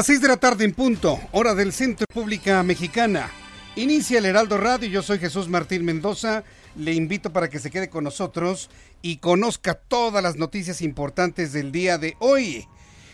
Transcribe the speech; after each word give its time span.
Las 0.00 0.06
6 0.06 0.22
de 0.22 0.28
la 0.28 0.38
tarde 0.38 0.64
en 0.64 0.72
punto, 0.72 1.20
hora 1.30 1.54
del 1.54 1.74
Centro 1.74 2.06
Pública 2.10 2.62
Mexicana. 2.62 3.30
Inicia 3.76 4.16
el 4.16 4.24
Heraldo 4.24 4.56
Radio, 4.56 4.88
yo 4.88 5.02
soy 5.02 5.18
Jesús 5.18 5.46
Martín 5.46 5.84
Mendoza. 5.84 6.42
Le 6.74 6.94
invito 6.94 7.34
para 7.34 7.50
que 7.50 7.58
se 7.58 7.70
quede 7.70 7.90
con 7.90 8.04
nosotros 8.04 8.70
y 9.02 9.18
conozca 9.18 9.74
todas 9.74 10.22
las 10.22 10.36
noticias 10.36 10.80
importantes 10.80 11.52
del 11.52 11.70
día 11.70 11.98
de 11.98 12.16
hoy. 12.18 12.66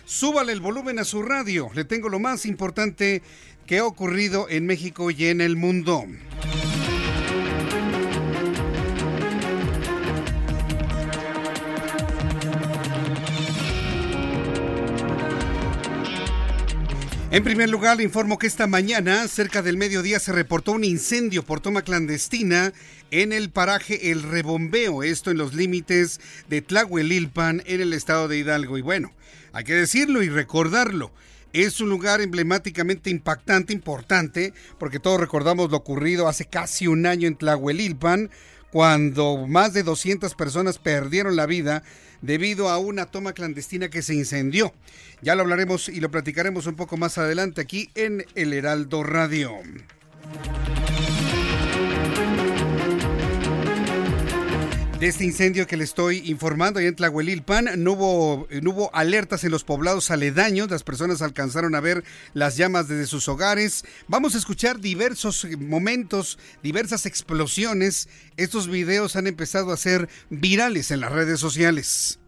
Súbale 0.04 0.52
el 0.52 0.60
volumen 0.60 1.00
a 1.00 1.04
su 1.04 1.24
radio, 1.24 1.70
le 1.74 1.84
tengo 1.84 2.08
lo 2.08 2.20
más 2.20 2.46
importante 2.46 3.20
que 3.66 3.78
ha 3.78 3.84
ocurrido 3.84 4.46
en 4.48 4.66
México 4.66 5.10
y 5.10 5.26
en 5.26 5.40
el 5.40 5.56
mundo. 5.56 6.04
En 17.36 17.44
primer 17.44 17.68
lugar, 17.68 17.98
le 17.98 18.02
informo 18.02 18.38
que 18.38 18.46
esta 18.46 18.66
mañana, 18.66 19.28
cerca 19.28 19.60
del 19.60 19.76
mediodía, 19.76 20.18
se 20.18 20.32
reportó 20.32 20.72
un 20.72 20.84
incendio 20.84 21.44
por 21.44 21.60
toma 21.60 21.82
clandestina 21.82 22.72
en 23.10 23.34
el 23.34 23.50
paraje 23.50 24.10
El 24.10 24.22
Rebombeo, 24.22 25.02
esto 25.02 25.30
en 25.30 25.36
los 25.36 25.52
límites 25.52 26.18
de 26.48 26.62
Tlahuelilpan, 26.62 27.62
en 27.66 27.82
el 27.82 27.92
estado 27.92 28.26
de 28.26 28.38
Hidalgo. 28.38 28.78
Y 28.78 28.80
bueno, 28.80 29.12
hay 29.52 29.64
que 29.64 29.74
decirlo 29.74 30.22
y 30.22 30.30
recordarlo. 30.30 31.12
Es 31.52 31.78
un 31.82 31.90
lugar 31.90 32.22
emblemáticamente 32.22 33.10
impactante, 33.10 33.74
importante, 33.74 34.54
porque 34.78 34.98
todos 34.98 35.20
recordamos 35.20 35.70
lo 35.70 35.76
ocurrido 35.76 36.28
hace 36.28 36.46
casi 36.46 36.86
un 36.86 37.04
año 37.04 37.28
en 37.28 37.36
Tlahuelilpan, 37.36 38.30
cuando 38.76 39.46
más 39.46 39.72
de 39.72 39.82
200 39.82 40.34
personas 40.34 40.76
perdieron 40.76 41.34
la 41.34 41.46
vida 41.46 41.82
debido 42.20 42.68
a 42.68 42.76
una 42.76 43.06
toma 43.06 43.32
clandestina 43.32 43.88
que 43.88 44.02
se 44.02 44.12
incendió. 44.12 44.74
Ya 45.22 45.34
lo 45.34 45.40
hablaremos 45.40 45.88
y 45.88 45.98
lo 45.98 46.10
platicaremos 46.10 46.66
un 46.66 46.76
poco 46.76 46.98
más 46.98 47.16
adelante 47.16 47.62
aquí 47.62 47.88
en 47.94 48.26
El 48.34 48.52
Heraldo 48.52 49.02
Radio. 49.02 49.50
De 54.98 55.08
este 55.08 55.24
incendio 55.24 55.66
que 55.66 55.76
le 55.76 55.84
estoy 55.84 56.22
informando 56.30 56.80
ahí 56.80 56.86
en 56.86 56.96
Tlahuelilpan, 56.96 57.82
no 57.84 57.92
hubo, 57.92 58.48
no 58.62 58.70
hubo 58.70 58.94
alertas 58.94 59.44
en 59.44 59.50
los 59.50 59.62
poblados 59.62 60.10
aledaños, 60.10 60.70
las 60.70 60.84
personas 60.84 61.20
alcanzaron 61.20 61.74
a 61.74 61.80
ver 61.80 62.02
las 62.32 62.56
llamas 62.56 62.88
desde 62.88 63.06
sus 63.06 63.28
hogares. 63.28 63.84
Vamos 64.08 64.34
a 64.34 64.38
escuchar 64.38 64.80
diversos 64.80 65.46
momentos, 65.58 66.38
diversas 66.62 67.04
explosiones. 67.04 68.08
Estos 68.38 68.68
videos 68.68 69.16
han 69.16 69.26
empezado 69.26 69.70
a 69.70 69.76
ser 69.76 70.08
virales 70.30 70.90
en 70.90 71.00
las 71.00 71.12
redes 71.12 71.40
sociales. 71.40 72.18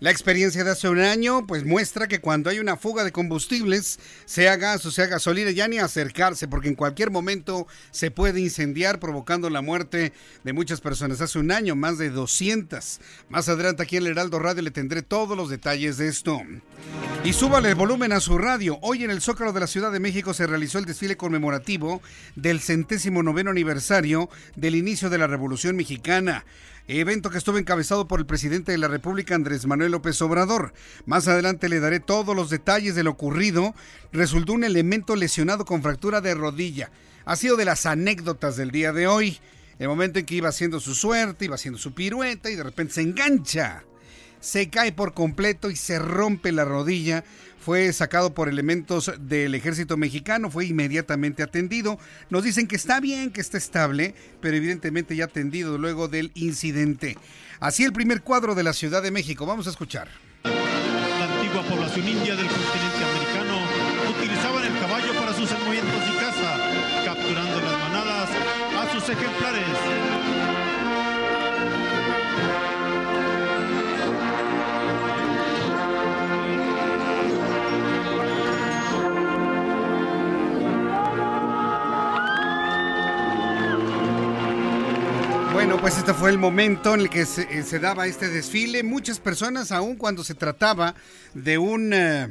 La 0.00 0.12
experiencia 0.12 0.62
de 0.62 0.70
hace 0.70 0.88
un 0.88 1.00
año 1.00 1.44
pues 1.44 1.64
muestra 1.64 2.06
que 2.06 2.20
cuando 2.20 2.50
hay 2.50 2.60
una 2.60 2.76
fuga 2.76 3.02
de 3.02 3.10
combustibles, 3.10 3.98
sea 4.26 4.54
gas 4.54 4.86
o 4.86 4.92
sea 4.92 5.06
gasolina, 5.06 5.50
ya 5.50 5.66
ni 5.66 5.78
acercarse 5.78 6.46
porque 6.46 6.68
en 6.68 6.76
cualquier 6.76 7.10
momento 7.10 7.66
se 7.90 8.12
puede 8.12 8.38
incendiar 8.38 9.00
provocando 9.00 9.50
la 9.50 9.60
muerte 9.60 10.12
de 10.44 10.52
muchas 10.52 10.80
personas. 10.80 11.20
Hace 11.20 11.40
un 11.40 11.50
año 11.50 11.74
más 11.74 11.98
de 11.98 12.10
200. 12.10 13.00
Más 13.28 13.48
adelante 13.48 13.82
aquí 13.82 13.96
en 13.96 14.04
el 14.04 14.12
Heraldo 14.12 14.38
Radio 14.38 14.62
le 14.62 14.70
tendré 14.70 15.02
todos 15.02 15.36
los 15.36 15.50
detalles 15.50 15.96
de 15.96 16.06
esto. 16.06 16.42
Y 17.24 17.32
súbale 17.32 17.70
el 17.70 17.74
volumen 17.74 18.12
a 18.12 18.20
su 18.20 18.38
radio. 18.38 18.78
Hoy 18.82 19.02
en 19.02 19.10
el 19.10 19.20
Zócalo 19.20 19.52
de 19.52 19.58
la 19.58 19.66
Ciudad 19.66 19.90
de 19.90 19.98
México 19.98 20.32
se 20.32 20.46
realizó 20.46 20.78
el 20.78 20.84
desfile 20.84 21.16
conmemorativo 21.16 22.00
del 22.36 22.60
centésimo 22.60 23.24
noveno 23.24 23.50
aniversario 23.50 24.30
del 24.54 24.76
inicio 24.76 25.10
de 25.10 25.18
la 25.18 25.26
Revolución 25.26 25.74
Mexicana 25.74 26.44
evento 26.88 27.28
que 27.28 27.36
estuvo 27.36 27.58
encabezado 27.58 28.08
por 28.08 28.18
el 28.18 28.24
presidente 28.24 28.72
de 28.72 28.78
la 28.78 28.88
República, 28.88 29.34
Andrés 29.34 29.66
Manuel 29.66 29.92
López 29.92 30.20
Obrador. 30.22 30.72
Más 31.04 31.28
adelante 31.28 31.68
le 31.68 31.80
daré 31.80 32.00
todos 32.00 32.34
los 32.34 32.48
detalles 32.48 32.94
de 32.94 33.04
lo 33.04 33.10
ocurrido. 33.10 33.74
Resultó 34.10 34.54
un 34.54 34.64
elemento 34.64 35.14
lesionado 35.14 35.66
con 35.66 35.82
fractura 35.82 36.22
de 36.22 36.34
rodilla. 36.34 36.90
Ha 37.26 37.36
sido 37.36 37.56
de 37.56 37.66
las 37.66 37.84
anécdotas 37.84 38.56
del 38.56 38.70
día 38.70 38.94
de 38.94 39.06
hoy. 39.06 39.38
El 39.78 39.88
momento 39.88 40.18
en 40.18 40.24
que 40.24 40.36
iba 40.36 40.48
haciendo 40.48 40.80
su 40.80 40.94
suerte, 40.94 41.44
iba 41.44 41.56
haciendo 41.56 41.78
su 41.78 41.92
pirueta 41.92 42.50
y 42.50 42.56
de 42.56 42.64
repente 42.64 42.94
se 42.94 43.02
engancha. 43.02 43.84
Se 44.40 44.70
cae 44.70 44.92
por 44.92 45.14
completo 45.14 45.70
y 45.70 45.76
se 45.76 45.98
rompe 45.98 46.52
la 46.52 46.64
rodilla 46.64 47.24
fue 47.68 47.92
sacado 47.92 48.32
por 48.32 48.48
elementos 48.48 49.12
del 49.20 49.54
ejército 49.54 49.98
mexicano, 49.98 50.50
fue 50.50 50.64
inmediatamente 50.64 51.42
atendido. 51.42 51.98
Nos 52.30 52.42
dicen 52.42 52.66
que 52.66 52.76
está 52.76 52.98
bien, 52.98 53.30
que 53.30 53.42
está 53.42 53.58
estable, 53.58 54.14
pero 54.40 54.56
evidentemente 54.56 55.14
ya 55.14 55.26
atendido 55.26 55.76
luego 55.76 56.08
del 56.08 56.32
incidente. 56.34 57.18
Así 57.60 57.84
el 57.84 57.92
primer 57.92 58.22
cuadro 58.22 58.54
de 58.54 58.62
la 58.62 58.72
Ciudad 58.72 59.02
de 59.02 59.10
México. 59.10 59.44
Vamos 59.44 59.66
a 59.66 59.70
escuchar. 59.70 60.08
La 60.44 61.24
antigua 61.24 61.62
población 61.62 62.08
india 62.08 62.36
del 62.36 62.46
continente 62.46 63.04
americano 63.04 63.58
utilizaban 64.16 64.64
el 64.64 64.80
caballo 64.80 65.12
para 65.20 65.34
sus 65.34 65.50
movimientos 65.52 66.02
y 66.08 66.16
caza, 66.16 67.04
capturando 67.04 67.60
las 67.60 67.78
manadas 67.80 68.30
a 68.78 68.92
sus 68.94 69.08
ejemplares. 69.10 69.67
Bueno, 85.58 85.76
pues 85.80 85.98
este 85.98 86.14
fue 86.14 86.30
el 86.30 86.38
momento 86.38 86.94
en 86.94 87.00
el 87.00 87.10
que 87.10 87.26
se, 87.26 87.64
se 87.64 87.80
daba 87.80 88.06
este 88.06 88.28
desfile. 88.28 88.84
Muchas 88.84 89.18
personas, 89.18 89.72
aun 89.72 89.96
cuando 89.96 90.22
se 90.22 90.34
trataba 90.34 90.94
de 91.34 91.58
un, 91.58 91.92
eh, 91.92 92.28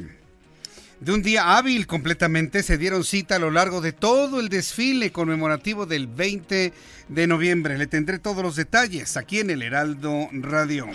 de 1.01 1.12
un 1.12 1.21
día 1.21 1.57
hábil 1.57 1.88
completamente, 1.88 2.63
se 2.63 2.77
dieron 2.77 3.03
cita 3.03 3.35
a 3.35 3.39
lo 3.39 3.51
largo 3.51 3.81
de 3.81 3.91
todo 3.91 4.39
el 4.39 4.47
desfile 4.47 5.12
conmemorativo 5.12 5.85
del 5.85 6.07
20 6.07 6.71
de 7.09 7.27
noviembre. 7.27 7.77
Le 7.77 7.88
tendré 7.88 8.18
todos 8.18 8.41
los 8.41 8.56
detalles 8.56 9.18
aquí 9.18 9.39
en 9.39 9.50
el 9.50 9.62
Heraldo 9.62 10.30
Radio. 10.31 10.88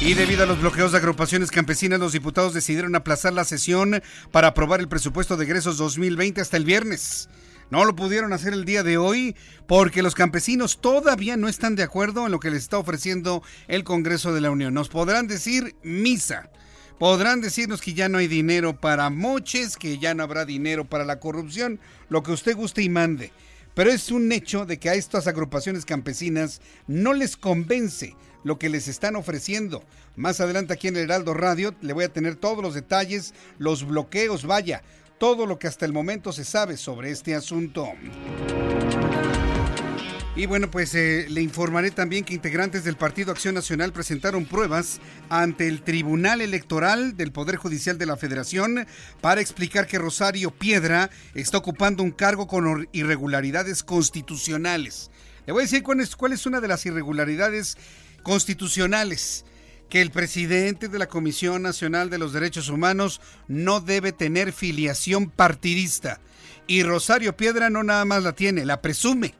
Y 0.00 0.14
debido 0.14 0.42
a 0.42 0.46
los 0.46 0.60
bloqueos 0.60 0.90
de 0.90 0.98
agrupaciones 0.98 1.52
campesinas, 1.52 2.00
los 2.00 2.12
diputados 2.12 2.52
decidieron 2.52 2.96
aplazar 2.96 3.32
la 3.32 3.44
sesión 3.44 4.02
para 4.32 4.48
aprobar 4.48 4.80
el 4.80 4.88
presupuesto 4.88 5.36
de 5.36 5.44
egresos 5.44 5.76
2020 5.76 6.40
hasta 6.40 6.56
el 6.56 6.64
viernes. 6.64 7.28
No 7.70 7.84
lo 7.84 7.96
pudieron 7.96 8.32
hacer 8.32 8.52
el 8.52 8.64
día 8.64 8.82
de 8.82 8.98
hoy 8.98 9.36
porque 9.66 10.02
los 10.02 10.14
campesinos 10.14 10.80
todavía 10.80 11.36
no 11.36 11.48
están 11.48 11.76
de 11.76 11.82
acuerdo 11.82 12.26
en 12.26 12.32
lo 12.32 12.40
que 12.40 12.50
les 12.50 12.62
está 12.62 12.78
ofreciendo 12.78 13.42
el 13.68 13.84
Congreso 13.84 14.34
de 14.34 14.40
la 14.40 14.50
Unión. 14.50 14.74
Nos 14.74 14.88
podrán 14.88 15.26
decir 15.26 15.74
misa. 15.82 16.50
Podrán 16.98 17.40
decirnos 17.40 17.80
que 17.80 17.94
ya 17.94 18.08
no 18.08 18.18
hay 18.18 18.28
dinero 18.28 18.80
para 18.80 19.10
moches, 19.10 19.76
que 19.76 19.98
ya 19.98 20.14
no 20.14 20.22
habrá 20.22 20.44
dinero 20.44 20.84
para 20.84 21.04
la 21.04 21.18
corrupción, 21.18 21.80
lo 22.08 22.22
que 22.22 22.32
usted 22.32 22.54
guste 22.54 22.82
y 22.82 22.88
mande. 22.88 23.32
Pero 23.74 23.90
es 23.90 24.12
un 24.12 24.30
hecho 24.30 24.64
de 24.66 24.78
que 24.78 24.88
a 24.88 24.94
estas 24.94 25.26
agrupaciones 25.26 25.84
campesinas 25.84 26.60
no 26.86 27.12
les 27.12 27.36
convence 27.36 28.14
lo 28.44 28.58
que 28.58 28.68
les 28.68 28.86
están 28.86 29.16
ofreciendo. 29.16 29.82
Más 30.14 30.40
adelante 30.40 30.74
aquí 30.74 30.86
en 30.86 30.96
el 30.96 31.04
Heraldo 31.04 31.34
Radio 31.34 31.74
le 31.80 31.92
voy 31.92 32.04
a 32.04 32.12
tener 32.12 32.36
todos 32.36 32.62
los 32.62 32.74
detalles, 32.74 33.34
los 33.58 33.84
bloqueos, 33.84 34.46
vaya, 34.46 34.82
todo 35.24 35.46
lo 35.46 35.58
que 35.58 35.68
hasta 35.68 35.86
el 35.86 35.94
momento 35.94 36.34
se 36.34 36.44
sabe 36.44 36.76
sobre 36.76 37.10
este 37.10 37.34
asunto. 37.34 37.88
Y 40.36 40.44
bueno, 40.44 40.70
pues 40.70 40.94
eh, 40.94 41.24
le 41.30 41.40
informaré 41.40 41.90
también 41.92 42.26
que 42.26 42.34
integrantes 42.34 42.84
del 42.84 42.96
Partido 42.96 43.32
Acción 43.32 43.54
Nacional 43.54 43.90
presentaron 43.90 44.44
pruebas 44.44 45.00
ante 45.30 45.66
el 45.66 45.80
Tribunal 45.80 46.42
Electoral 46.42 47.16
del 47.16 47.32
Poder 47.32 47.56
Judicial 47.56 47.96
de 47.96 48.04
la 48.04 48.18
Federación 48.18 48.86
para 49.22 49.40
explicar 49.40 49.86
que 49.86 49.98
Rosario 49.98 50.50
Piedra 50.50 51.08
está 51.32 51.56
ocupando 51.56 52.02
un 52.02 52.10
cargo 52.10 52.46
con 52.46 52.86
irregularidades 52.92 53.82
constitucionales. 53.82 55.10
Le 55.46 55.54
voy 55.54 55.62
a 55.62 55.64
decir 55.64 55.82
cuál 55.82 56.00
es, 56.00 56.16
cuál 56.16 56.34
es 56.34 56.44
una 56.44 56.60
de 56.60 56.68
las 56.68 56.84
irregularidades 56.84 57.78
constitucionales 58.22 59.46
que 59.94 60.02
el 60.02 60.10
presidente 60.10 60.88
de 60.88 60.98
la 60.98 61.06
Comisión 61.06 61.62
Nacional 61.62 62.10
de 62.10 62.18
los 62.18 62.32
Derechos 62.32 62.68
Humanos 62.68 63.20
no 63.46 63.78
debe 63.78 64.10
tener 64.10 64.52
filiación 64.52 65.30
partidista. 65.30 66.18
Y 66.66 66.82
Rosario 66.82 67.36
Piedra 67.36 67.70
no 67.70 67.84
nada 67.84 68.04
más 68.04 68.24
la 68.24 68.32
tiene, 68.32 68.64
la 68.64 68.82
presume. 68.82 69.36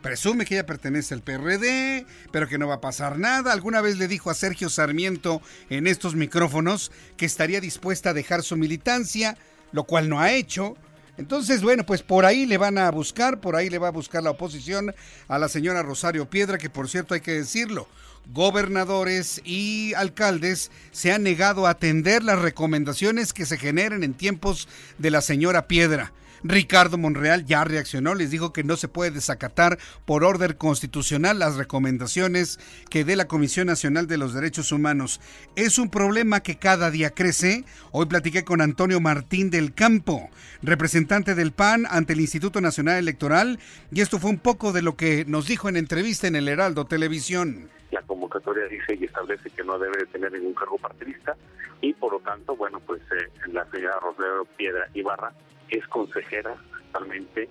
Presume 0.00 0.44
que 0.44 0.54
ella 0.54 0.64
pertenece 0.64 1.12
al 1.12 1.22
PRD, 1.22 2.06
pero 2.30 2.46
que 2.46 2.56
no 2.56 2.68
va 2.68 2.74
a 2.74 2.80
pasar 2.80 3.18
nada. 3.18 3.52
Alguna 3.52 3.80
vez 3.80 3.98
le 3.98 4.06
dijo 4.06 4.30
a 4.30 4.34
Sergio 4.34 4.68
Sarmiento 4.68 5.42
en 5.70 5.88
estos 5.88 6.14
micrófonos 6.14 6.92
que 7.16 7.26
estaría 7.26 7.60
dispuesta 7.60 8.10
a 8.10 8.14
dejar 8.14 8.44
su 8.44 8.56
militancia, 8.56 9.36
lo 9.72 9.82
cual 9.82 10.08
no 10.08 10.20
ha 10.20 10.30
hecho. 10.30 10.76
Entonces, 11.18 11.62
bueno, 11.62 11.84
pues 11.84 12.02
por 12.02 12.26
ahí 12.26 12.46
le 12.46 12.58
van 12.58 12.78
a 12.78 12.88
buscar, 12.92 13.40
por 13.40 13.56
ahí 13.56 13.68
le 13.68 13.78
va 13.78 13.88
a 13.88 13.90
buscar 13.90 14.22
la 14.22 14.30
oposición 14.30 14.94
a 15.26 15.38
la 15.40 15.48
señora 15.48 15.82
Rosario 15.82 16.30
Piedra, 16.30 16.58
que 16.58 16.70
por 16.70 16.88
cierto 16.88 17.14
hay 17.14 17.22
que 17.22 17.32
decirlo, 17.32 17.88
gobernadores 18.32 19.40
y 19.44 19.94
alcaldes 19.94 20.70
se 20.92 21.12
han 21.12 21.22
negado 21.22 21.66
a 21.66 21.70
atender 21.70 22.22
las 22.22 22.38
recomendaciones 22.38 23.32
que 23.32 23.46
se 23.46 23.58
generen 23.58 24.04
en 24.04 24.14
tiempos 24.14 24.68
de 24.98 25.10
la 25.10 25.20
señora 25.20 25.66
Piedra. 25.66 26.12
Ricardo 26.42 26.96
Monreal 26.96 27.44
ya 27.44 27.64
reaccionó, 27.64 28.14
les 28.14 28.30
dijo 28.30 28.52
que 28.52 28.64
no 28.64 28.76
se 28.76 28.88
puede 28.88 29.10
desacatar 29.10 29.78
por 30.06 30.24
orden 30.24 30.54
constitucional 30.54 31.38
las 31.38 31.56
recomendaciones 31.56 32.58
que 32.88 33.04
dé 33.04 33.16
la 33.16 33.26
Comisión 33.26 33.66
Nacional 33.66 34.06
de 34.06 34.16
los 34.16 34.32
Derechos 34.32 34.72
Humanos. 34.72 35.20
Es 35.54 35.78
un 35.78 35.90
problema 35.90 36.40
que 36.40 36.56
cada 36.56 36.90
día 36.90 37.10
crece. 37.10 37.64
Hoy 37.92 38.06
platiqué 38.06 38.44
con 38.44 38.62
Antonio 38.62 39.00
Martín 39.00 39.50
del 39.50 39.74
Campo, 39.74 40.30
representante 40.62 41.34
del 41.34 41.52
PAN 41.52 41.86
ante 41.90 42.14
el 42.14 42.20
Instituto 42.20 42.60
Nacional 42.60 42.96
Electoral, 42.96 43.58
y 43.92 44.00
esto 44.00 44.18
fue 44.18 44.30
un 44.30 44.38
poco 44.38 44.72
de 44.72 44.82
lo 44.82 44.96
que 44.96 45.24
nos 45.26 45.46
dijo 45.46 45.68
en 45.68 45.76
entrevista 45.76 46.26
en 46.26 46.36
el 46.36 46.48
Heraldo 46.48 46.86
Televisión 46.86 47.68
la 47.90 48.02
convocatoria 48.02 48.66
dice 48.66 48.94
y 48.94 49.04
establece 49.04 49.50
que 49.50 49.64
no 49.64 49.78
debe 49.78 50.06
tener 50.06 50.32
ningún 50.32 50.54
cargo 50.54 50.78
partidista 50.78 51.36
y 51.80 51.92
por 51.94 52.12
lo 52.12 52.20
tanto, 52.20 52.56
bueno, 52.56 52.80
pues 52.80 53.00
eh, 53.12 53.28
la 53.52 53.64
señora 53.70 53.98
Rosario 54.00 54.44
Piedra 54.56 54.88
Ibarra 54.94 55.32
es 55.68 55.86
consejera 55.88 56.54
actualmente 56.74 57.48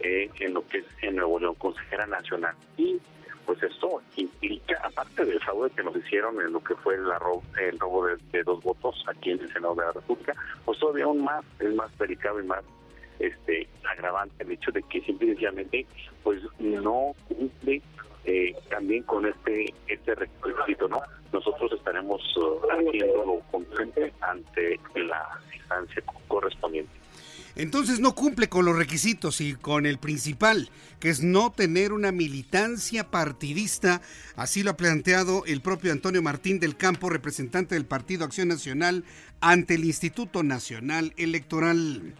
eh, 0.00 0.30
en 0.40 0.54
lo 0.54 0.66
que 0.66 0.78
es 0.78 0.86
en 1.02 1.16
Nuevo 1.16 1.38
León, 1.38 1.54
consejera 1.54 2.06
nacional. 2.06 2.54
Y 2.76 3.00
pues 3.46 3.62
esto 3.62 4.02
implica, 4.16 4.78
aparte 4.84 5.24
del 5.24 5.40
fraude 5.40 5.70
que 5.70 5.82
nos 5.82 5.96
hicieron 5.96 6.40
en 6.40 6.52
lo 6.52 6.62
que 6.62 6.74
fue 6.74 6.96
el 6.96 7.04
robo, 7.04 7.42
el 7.60 7.78
robo 7.78 8.06
de, 8.06 8.42
dos 8.42 8.62
votos 8.62 9.02
aquí 9.06 9.30
en 9.30 9.40
el 9.40 9.52
Senado 9.52 9.74
de 9.74 9.86
la 9.86 9.92
República, 9.92 10.34
pues 10.64 10.78
todavía 10.78 11.04
aún 11.04 11.24
más, 11.24 11.44
es 11.58 11.74
más 11.74 11.96
delicado 11.98 12.40
y 12.40 12.46
más 12.46 12.62
este 13.18 13.68
agravante 13.90 14.44
el 14.44 14.52
hecho 14.52 14.70
de 14.70 14.82
que 14.82 15.00
simplemente 15.00 15.86
pues 16.22 16.40
no 16.58 17.14
cumple 17.26 17.82
eh, 18.28 18.54
también 18.68 19.04
con 19.04 19.24
este 19.24 19.72
este 19.86 20.14
requisito, 20.14 20.86
¿no? 20.86 21.00
Nosotros 21.32 21.72
estaremos 21.72 22.20
uh, 22.36 22.60
haciéndolo 22.70 23.40
consciente 23.50 24.12
ante 24.20 24.78
la 24.94 25.40
instancia 25.54 26.02
correspondiente. 26.26 26.92
Entonces 27.56 28.00
no 28.00 28.14
cumple 28.14 28.48
con 28.48 28.66
los 28.66 28.76
requisitos 28.76 29.40
y 29.40 29.54
con 29.54 29.86
el 29.86 29.98
principal, 29.98 30.68
que 31.00 31.08
es 31.08 31.22
no 31.22 31.50
tener 31.50 31.92
una 31.92 32.12
militancia 32.12 33.10
partidista. 33.10 34.00
Así 34.36 34.62
lo 34.62 34.72
ha 34.72 34.76
planteado 34.76 35.44
el 35.46 35.60
propio 35.60 35.90
Antonio 35.90 36.22
Martín 36.22 36.60
del 36.60 36.76
Campo, 36.76 37.08
representante 37.08 37.74
del 37.74 37.86
Partido 37.86 38.24
Acción 38.24 38.48
Nacional, 38.48 39.04
ante 39.40 39.74
el 39.74 39.84
Instituto 39.84 40.42
Nacional 40.42 41.14
Electoral. 41.16 42.14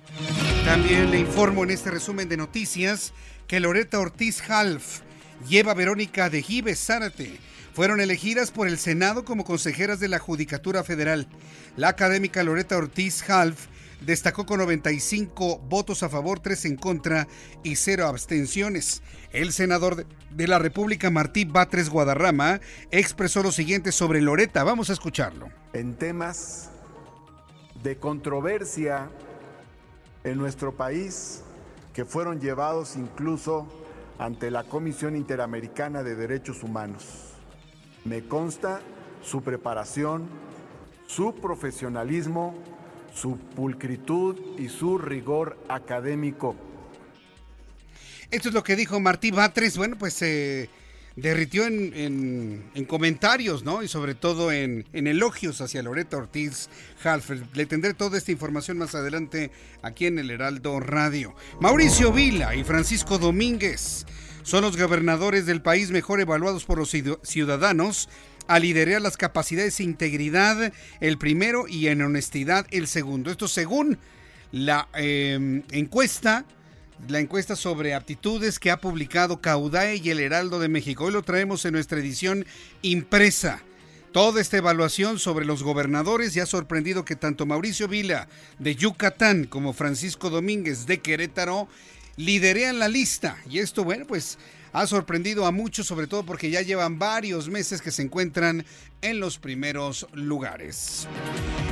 También 0.65 1.11
le 1.11 1.21
informo 1.21 1.65
en 1.65 1.71
este 1.71 1.91
resumen 1.91 2.29
de 2.29 2.37
noticias 2.37 3.13
que 3.47 3.61
Loreta 3.61 4.01
Ortiz 4.01 4.43
Half 4.51 5.03
lleva 5.47 5.73
a 5.73 5.75
Verónica 5.75 6.31
de 6.31 6.43
Gives 6.43 6.79
Zárate 6.79 7.39
fueron 7.79 8.01
elegidas 8.01 8.51
por 8.51 8.67
el 8.67 8.77
Senado 8.77 9.25
como 9.25 9.45
consejeras 9.45 10.01
de 10.01 10.09
la 10.09 10.19
Judicatura 10.19 10.83
Federal. 10.83 11.29
La 11.77 11.87
académica 11.87 12.43
Loreta 12.43 12.77
Ortiz 12.77 13.23
Half 13.31 13.67
destacó 14.01 14.47
con 14.47 14.59
95 14.59 15.61
votos 15.61 16.03
a 16.03 16.09
favor, 16.09 16.41
3 16.41 16.65
en 16.65 16.77
contra 16.77 17.29
y 17.63 17.77
0 17.77 18.07
abstenciones. 18.07 19.01
El 19.33 19.53
senador 19.53 20.07
de 20.31 20.49
la 20.49 20.59
República, 20.59 21.11
Martí 21.11 21.45
Batres 21.45 21.89
Guadarrama, 21.89 22.61
expresó 22.91 23.45
lo 23.45 23.53
siguiente 23.53 23.93
sobre 23.93 24.21
Loreta. 24.21 24.65
Vamos 24.65 24.91
a 24.91 24.95
escucharlo. 24.95 25.49
En 25.73 25.95
temas 25.95 26.71
de 27.85 27.97
controversia 27.97 29.09
en 30.25 30.37
nuestro 30.37 30.77
país, 30.77 31.45
que 31.95 32.05
fueron 32.05 32.41
llevados 32.41 32.97
incluso 32.97 33.69
ante 34.19 34.51
la 34.51 34.65
Comisión 34.65 35.17
Interamericana 35.17 36.03
de 36.03 36.17
Derechos 36.17 36.63
Humanos. 36.63 37.35
Me 38.05 38.25
consta 38.25 38.81
su 39.23 39.43
preparación, 39.43 40.29
su 41.07 41.35
profesionalismo 41.35 42.55
su 43.19 43.37
pulcritud 43.37 44.37
y 44.59 44.69
su 44.69 44.99
rigor 44.99 45.59
académico. 45.69 46.55
Esto 48.31 48.49
es 48.49 48.55
lo 48.55 48.63
que 48.63 48.77
dijo 48.77 49.01
Martí 49.01 49.31
Batres. 49.31 49.77
Bueno, 49.77 49.97
pues 49.99 50.15
se 50.15 50.71
derritió 51.21 51.67
en, 51.67 52.71
comentarios, 52.87 53.65
¿no? 53.65 53.83
Y 53.83 53.89
sobre 53.89 54.15
todo 54.15 54.53
en, 54.53 54.87
elogios 54.93 55.61
hacia 55.61 55.83
Loreta 55.83 56.17
Ortiz 56.17 56.69
Halfer. 57.03 57.43
Le 57.55 57.67
tendré 57.67 57.95
toda 57.95 58.19
esta 58.19 58.33
información 58.33 58.79
más 58.79 58.95
adelante 58.95 59.51
aquí 59.83 60.07
en 60.07 60.19
el 60.19 60.31
Heraldo 60.31 60.81
Radio. 60.81 61.35
Mauricio 61.61 62.13
Vila 62.13 62.55
y 62.55 62.65
Francisco 62.65 63.19
Domínguez 63.19 64.07
son 64.43 64.63
los 64.63 64.77
gobernadores 64.77 65.45
del 65.47 65.61
país 65.61 65.91
mejor 65.91 66.21
evaluados 66.21 66.65
por 66.65 66.79
los 66.79 66.95
ciudadanos 67.23 68.09
a 68.47 68.59
liderar 68.59 69.03
las 69.03 69.17
capacidades 69.17 69.79
e 69.81 69.85
integridad 69.85 70.73
el 71.01 71.19
primero 71.19 71.69
y 71.69 71.89
en 71.89 72.01
honestidad 72.03 72.67
el 72.71 72.87
segundo. 72.87 73.31
Esto 73.31 73.47
según 73.47 73.99
la 74.53 74.89
em, 74.95 75.63
encuesta, 75.71 76.47
la 77.07 77.21
encuesta 77.21 77.55
sobre 77.55 77.95
aptitudes 77.95 78.59
que 78.59 78.71
ha 78.71 78.81
publicado 78.81 79.41
Caudae 79.41 79.97
y 79.97 80.11
el 80.11 80.21
Heraldo 80.21 80.59
de 80.59 80.69
México. 80.69 81.05
Hoy 81.05 81.13
lo 81.13 81.23
traemos 81.23 81.65
en 81.65 81.75
nuestra 81.75 81.99
edición 81.99 82.45
impresa. 82.83 83.63
Toda 84.13 84.41
esta 84.41 84.57
evaluación 84.57 85.19
sobre 85.19 85.45
los 85.45 85.63
gobernadores 85.63 86.35
ya 86.35 86.43
ha 86.43 86.47
sorprendido 86.47 87.05
que 87.05 87.15
tanto 87.15 87.47
Mauricio 87.47 87.89
Vila 87.89 88.29
de 88.59 88.75
Yucatán 88.75 89.45
como 89.45 89.73
Francisco 89.73 90.31
Domínguez 90.31 90.87
de 90.87 90.99
Querétaro 90.99 91.69
liderean 92.17 92.79
la 92.79 92.89
lista. 92.89 93.37
Y 93.49 93.59
esto, 93.59 93.85
bueno, 93.85 94.07
pues 94.07 94.39
ha 94.73 94.87
sorprendido 94.87 95.47
a 95.47 95.53
muchos, 95.53 95.87
sobre 95.87 96.07
todo 96.07 96.25
porque 96.25 96.51
ya 96.51 96.63
llevan 96.63 96.99
varios 96.99 97.49
meses 97.49 97.83
que 97.83 97.91
se 97.91 98.03
encuentran 98.03 98.65
en 99.03 99.21
los 99.21 99.39
primeros 99.39 100.07
lugares. 100.13 101.07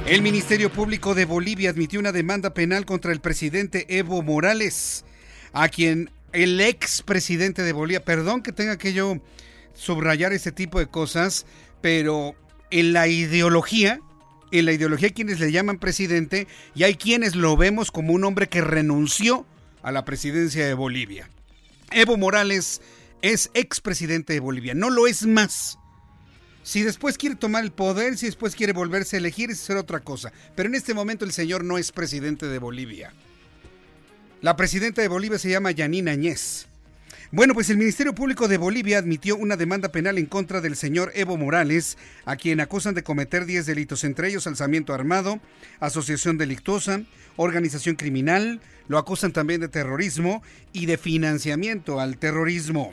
El 0.06 0.22
Ministerio 0.22 0.70
Público 0.70 1.14
de 1.14 1.24
Bolivia 1.24 1.70
admitió 1.70 1.98
una 1.98 2.12
demanda 2.12 2.54
penal 2.54 2.86
contra 2.86 3.12
el 3.12 3.20
presidente 3.20 3.86
Evo 3.88 4.22
Morales, 4.22 5.04
a 5.56 5.70
quien 5.70 6.10
el 6.34 6.60
ex 6.60 7.00
presidente 7.00 7.62
de 7.62 7.72
Bolivia, 7.72 8.04
perdón 8.04 8.42
que 8.42 8.52
tenga 8.52 8.76
que 8.76 8.92
yo 8.92 9.16
subrayar 9.72 10.34
ese 10.34 10.52
tipo 10.52 10.78
de 10.78 10.86
cosas, 10.86 11.46
pero 11.80 12.34
en 12.70 12.92
la 12.92 13.08
ideología, 13.08 14.00
en 14.52 14.66
la 14.66 14.72
ideología 14.72 15.08
hay 15.08 15.14
quienes 15.14 15.40
le 15.40 15.50
llaman 15.50 15.78
presidente 15.78 16.46
y 16.74 16.82
hay 16.82 16.96
quienes 16.96 17.36
lo 17.36 17.56
vemos 17.56 17.90
como 17.90 18.12
un 18.12 18.24
hombre 18.24 18.50
que 18.50 18.60
renunció 18.60 19.46
a 19.82 19.92
la 19.92 20.04
presidencia 20.04 20.66
de 20.66 20.74
Bolivia. 20.74 21.30
Evo 21.90 22.18
Morales 22.18 22.82
es 23.22 23.50
expresidente 23.54 24.34
de 24.34 24.40
Bolivia, 24.40 24.74
no 24.74 24.90
lo 24.90 25.06
es 25.06 25.24
más. 25.24 25.78
Si 26.64 26.82
después 26.82 27.16
quiere 27.16 27.36
tomar 27.36 27.64
el 27.64 27.72
poder, 27.72 28.18
si 28.18 28.26
después 28.26 28.56
quiere 28.56 28.74
volverse 28.74 29.16
a 29.16 29.20
elegir, 29.20 29.50
es 29.50 29.62
hacer 29.62 29.78
otra 29.78 30.00
cosa. 30.00 30.32
Pero 30.54 30.68
en 30.68 30.74
este 30.74 30.92
momento 30.92 31.24
el 31.24 31.32
señor 31.32 31.64
no 31.64 31.78
es 31.78 31.92
presidente 31.92 32.46
de 32.46 32.58
Bolivia. 32.58 33.14
La 34.46 34.54
presidenta 34.54 35.02
de 35.02 35.08
Bolivia 35.08 35.40
se 35.40 35.50
llama 35.50 35.72
Yanina 35.72 36.12
Añez. 36.12 36.68
Bueno, 37.32 37.52
pues 37.52 37.68
el 37.68 37.78
Ministerio 37.78 38.14
Público 38.14 38.46
de 38.46 38.58
Bolivia 38.58 38.98
admitió 38.98 39.34
una 39.34 39.56
demanda 39.56 39.88
penal 39.88 40.18
en 40.18 40.26
contra 40.26 40.60
del 40.60 40.76
señor 40.76 41.10
Evo 41.16 41.36
Morales, 41.36 41.98
a 42.24 42.36
quien 42.36 42.60
acusan 42.60 42.94
de 42.94 43.02
cometer 43.02 43.44
10 43.44 43.66
delitos, 43.66 44.04
entre 44.04 44.28
ellos 44.28 44.46
alzamiento 44.46 44.94
armado, 44.94 45.40
asociación 45.80 46.38
delictuosa, 46.38 47.02
organización 47.34 47.96
criminal, 47.96 48.60
lo 48.86 48.98
acusan 48.98 49.32
también 49.32 49.60
de 49.60 49.66
terrorismo 49.66 50.44
y 50.72 50.86
de 50.86 50.96
financiamiento 50.96 51.98
al 51.98 52.16
terrorismo. 52.16 52.92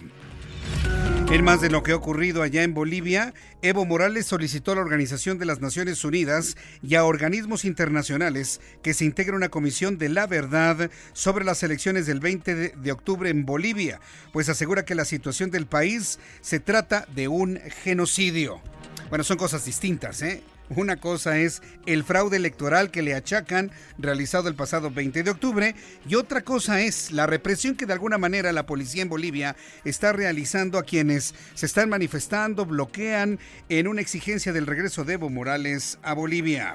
En 1.34 1.44
más 1.44 1.62
de 1.62 1.72
lo 1.72 1.82
que 1.82 1.94
ha 1.94 1.96
ocurrido 1.96 2.44
allá 2.44 2.62
en 2.62 2.76
Bolivia, 2.76 3.34
Evo 3.64 3.86
Morales 3.86 4.28
solicitó 4.28 4.72
a 4.72 4.76
la 4.76 4.82
Organización 4.82 5.40
de 5.40 5.46
las 5.46 5.62
Naciones 5.62 6.04
Unidas 6.04 6.56
y 6.84 6.94
a 6.94 7.06
organismos 7.06 7.66
internacionales 7.66 8.62
que 8.84 8.94
se 8.94 9.06
integre 9.06 9.36
una 9.36 9.50
comisión 9.50 9.98
de 9.98 10.10
la 10.10 10.28
verdad 10.28 10.92
sobre 11.14 11.44
las 11.44 11.64
elecciones 11.64 12.06
del 12.06 12.20
20 12.20 12.76
de 12.76 12.92
octubre 12.92 13.32
en 13.32 13.48
Bolivia, 13.48 14.00
pues 14.32 14.48
asegura 14.48 14.86
que 14.86 14.94
la 14.94 15.06
situación 15.06 15.50
del 15.50 15.66
país 15.66 16.20
se 16.42 16.60
trata 16.60 17.08
de 17.16 17.28
un 17.28 17.60
genocidio. 17.84 18.62
Bueno, 19.10 19.24
son 19.24 19.38
cosas 19.38 19.66
distintas, 19.66 20.22
¿eh? 20.22 20.44
Una 20.76 20.98
cosa 20.98 21.38
es 21.38 21.62
el 21.86 22.04
fraude 22.04 22.38
electoral 22.38 22.90
que 22.90 23.04
le 23.04 23.14
achacan 23.14 23.72
realizado 23.98 24.48
el 24.48 24.56
pasado 24.56 24.90
20 24.90 25.24
de 25.24 25.30
octubre 25.30 25.76
y 26.08 26.16
otra 26.16 26.42
cosa 26.42 26.82
es 26.82 27.12
la 27.12 27.28
represión 27.28 27.76
que 27.76 27.86
de 27.86 27.94
alguna 27.94 28.18
manera 28.18 28.52
la 28.52 28.66
policía 28.66 29.04
en 29.04 29.10
Bolivia 29.10 29.56
está 29.84 30.14
realizando 30.14 30.80
a 30.80 30.84
quienes 30.84 31.36
se 31.54 31.66
están 31.66 31.90
manifestando, 31.90 32.66
bloquean 32.66 33.40
en 33.70 33.88
una 33.88 34.02
exigencia 34.02 34.52
del 34.52 34.66
regreso 34.66 35.04
de 35.04 35.14
Evo 35.14 35.30
Morales 35.30 36.00
a 36.02 36.14
Bolivia. 36.14 36.74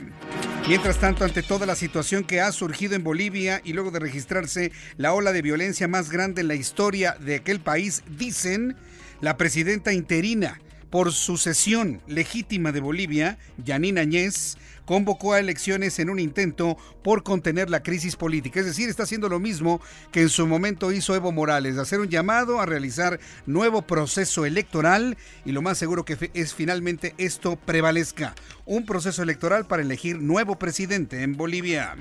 Mientras 0.69 0.99
tanto, 0.99 1.25
ante 1.25 1.43
toda 1.43 1.67
la 1.67 1.75
situación 1.75 2.25
que 2.25 2.41
ha 2.41 2.53
surgido 2.53 2.95
en 2.95 3.03
Bolivia 3.03 3.61
y 3.65 3.73
luego 3.73 3.91
de 3.91 3.99
registrarse 3.99 4.71
la 4.97 5.13
ola 5.13 5.33
de 5.33 5.43
violencia 5.43 5.89
más 5.89 6.11
grande 6.11 6.43
en 6.43 6.49
la 6.49 6.55
historia 6.55 7.17
de 7.19 7.37
aquel 7.37 7.61
país, 7.61 8.03
dicen 8.17 8.77
la 9.21 9.37
presidenta 9.37 9.93
interina 9.93 10.61
por 10.91 11.13
sucesión 11.13 12.01
legítima 12.07 12.73
de 12.73 12.81
Bolivia, 12.81 13.39
Yanina 13.63 14.03
Añez, 14.03 14.57
convocó 14.85 15.35
a 15.35 15.39
elecciones 15.39 15.99
en 15.99 16.09
un 16.09 16.19
intento 16.19 16.79
por 17.03 17.23
contener 17.23 17.69
la 17.69 17.83
crisis 17.83 18.17
política. 18.17 18.61
Es 18.61 18.67
decir, 18.67 18.89
está 18.89 19.03
haciendo 19.03 19.29
lo 19.29 19.39
mismo 19.39 19.83
que 20.13 20.23
en 20.23 20.31
su 20.31 20.47
momento 20.47 20.93
hizo 20.93 21.15
Evo 21.15 21.31
Morales, 21.31 21.77
hacer 21.77 22.01
un 22.01 22.09
llamado 22.09 22.59
a 22.59 22.67
realizar 22.67 23.21
nuevo 23.45 23.83
proceso 23.83 24.47
electoral 24.47 25.19
y 25.45 25.53
lo 25.53 25.61
más 25.61 25.77
seguro 25.77 26.07
que 26.07 26.31
es 26.33 26.55
finalmente 26.55 27.15
esto 27.19 27.57
prevalezca. 27.57 28.35
Un 28.65 28.87
proceso 28.87 29.23
electoral 29.23 29.67
para 29.67 29.83
elegir 29.83 30.23
nuevo 30.23 30.59
presidente 30.59 31.23
en 31.23 31.37
Bolivia. 31.37 31.95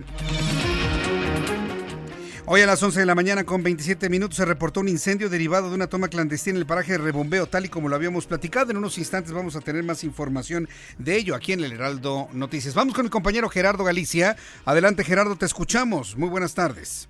Hoy 2.50 2.62
a 2.62 2.66
las 2.66 2.82
11 2.82 3.02
de 3.02 3.06
la 3.06 3.14
mañana 3.14 3.44
con 3.44 3.62
27 3.62 4.08
minutos 4.08 4.38
se 4.38 4.46
reportó 4.46 4.80
un 4.80 4.88
incendio 4.88 5.30
derivado 5.30 5.68
de 5.68 5.76
una 5.76 5.88
toma 5.88 6.08
clandestina 6.08 6.56
en 6.56 6.62
el 6.62 6.66
paraje 6.66 6.94
de 6.94 7.00
Rebombeo, 7.00 7.46
tal 7.48 7.66
y 7.66 7.68
como 7.68 7.90
lo 7.90 7.96
habíamos 7.98 8.26
platicado. 8.26 8.72
En 8.72 8.78
unos 8.78 8.98
instantes 8.98 9.34
vamos 9.34 9.58
a 9.58 9.60
tener 9.60 9.84
más 9.84 10.06
información 10.06 10.70
de 10.98 11.18
ello 11.18 11.36
aquí 11.36 11.52
en 11.52 11.66
el 11.66 11.74
Heraldo 11.74 12.30
Noticias. 12.32 12.74
Vamos 12.74 12.94
con 12.94 13.04
mi 13.04 13.10
compañero 13.10 13.50
Gerardo 13.50 13.84
Galicia. 13.84 14.38
Adelante 14.64 15.04
Gerardo, 15.04 15.36
te 15.36 15.46
escuchamos. 15.46 16.16
Muy 16.16 16.30
buenas 16.30 16.54
tardes. 16.54 17.10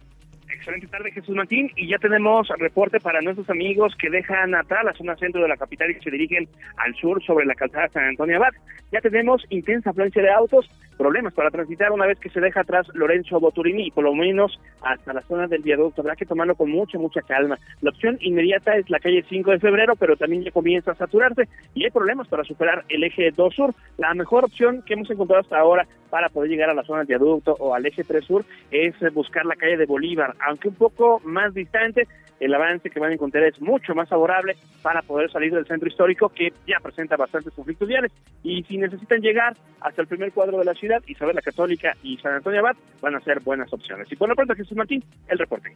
Excelente 0.68 0.88
tarde, 0.88 1.12
Jesús 1.14 1.34
Martín. 1.34 1.72
Y 1.78 1.88
ya 1.88 1.98
tenemos 1.98 2.50
reporte 2.58 3.00
para 3.00 3.22
nuestros 3.22 3.50
amigos 3.50 3.96
que 3.96 4.10
dejan 4.10 4.54
atrás 4.54 4.84
la 4.84 4.94
zona 4.96 5.16
centro 5.16 5.42
de 5.42 5.48
la 5.48 5.56
capital 5.56 5.90
y 5.92 6.04
se 6.04 6.12
dirigen 6.12 6.50
al 6.76 6.94
sur 6.96 7.24
sobre 7.24 7.46
la 7.46 7.56
calzada 7.56 7.88
San 7.88 8.04
Antonio 8.04 8.36
Abad. 8.36 8.52
Ya 8.92 9.00
tenemos 9.00 9.46
intensa 9.50 9.92
afluencia 9.92 10.22
de 10.22 10.30
autos, 10.30 10.70
problemas 10.98 11.34
para 11.34 11.52
transitar 11.52 11.92
una 11.92 12.06
vez 12.06 12.20
que 12.20 12.30
se 12.30 12.42
deja 12.42 12.62
atrás 12.62 12.88
Lorenzo 12.94 13.40
Boturini 13.40 13.92
por 13.92 14.04
lo 14.04 14.14
menos 14.14 14.60
hasta 14.82 15.14
la 15.14 15.22
zona 15.22 15.48
del 15.48 15.62
viaducto. 15.62 16.02
Habrá 16.02 16.16
que 16.16 16.26
tomarlo 16.26 16.56
con 16.56 16.70
mucha, 16.70 16.98
mucha 16.98 17.22
calma. 17.22 17.58
La 17.82 17.92
opción 17.92 18.18
inmediata 18.20 18.76
es 18.76 18.90
la 18.90 19.00
calle 19.00 19.24
5 19.30 19.52
de 19.52 19.60
febrero, 19.60 19.96
pero 19.96 20.18
también 20.18 20.44
ya 20.44 20.52
comienza 20.52 20.92
a 20.92 20.96
saturarse 20.96 21.48
y 21.76 21.86
hay 21.86 21.92
problemas 21.92 22.28
para 22.28 22.44
superar 22.44 22.84
el 22.90 23.04
eje 23.04 23.32
2 23.32 23.56
sur. 23.56 23.74
La 23.98 24.14
mejor 24.14 24.46
opción 24.46 24.82
que 24.86 24.96
hemos 24.96 25.10
encontrado 25.10 25.42
hasta 25.42 25.60
ahora 25.60 25.88
para 26.10 26.30
poder 26.30 26.50
llegar 26.50 26.70
a 26.70 26.74
la 26.74 26.84
zona 26.84 27.00
del 27.00 27.08
viaducto 27.08 27.56
o 27.60 27.74
al 27.74 27.86
eje 27.86 28.04
3 28.04 28.24
sur 28.24 28.46
es 28.72 28.96
buscar 29.14 29.46
la 29.46 29.56
calle 29.56 29.78
de 29.78 29.86
Bolívar, 29.86 30.36
aunque 30.58 30.70
un 30.70 30.76
poco 30.76 31.22
más 31.24 31.54
distante, 31.54 32.08
el 32.40 32.54
avance 32.54 32.90
que 32.90 33.00
van 33.00 33.12
a 33.12 33.14
encontrar 33.14 33.44
es 33.44 33.60
mucho 33.62 33.94
más 33.96 34.10
favorable 34.10 34.56
para 34.82 35.02
poder 35.02 35.32
salir 35.32 35.54
del 35.54 35.66
centro 35.66 35.88
histórico 35.88 36.30
que 36.30 36.54
ya 36.68 36.80
presenta 36.82 37.16
bastantes 37.16 37.54
conflictos 37.54 37.88
viales. 37.88 38.12
Y 38.44 38.64
si 38.64 38.78
necesitan 38.78 39.22
llegar 39.22 39.56
hasta 39.82 40.02
el 40.02 40.08
primer 40.08 40.32
cuadro 40.32 40.58
de 40.60 40.66
la 40.66 40.74
ciudad, 40.74 41.02
Isabel 41.08 41.36
la 41.36 41.42
Católica 41.42 41.96
y 42.04 42.18
San 42.18 42.34
Antonio 42.34 42.60
Abad 42.60 42.76
van 43.02 43.16
a 43.16 43.20
ser 43.22 43.40
buenas 43.42 43.72
opciones. 43.72 44.12
Y 44.12 44.16
por 44.16 44.30
lo 44.30 44.36
pronto, 44.36 44.56
Jesús 44.56 44.78
Martín, 44.78 45.04
el 45.28 45.38
reporte. 45.38 45.72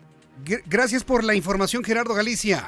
Gracias 0.65 1.03
por 1.03 1.23
la 1.23 1.35
información, 1.35 1.83
Gerardo 1.83 2.13
Galicia. 2.13 2.63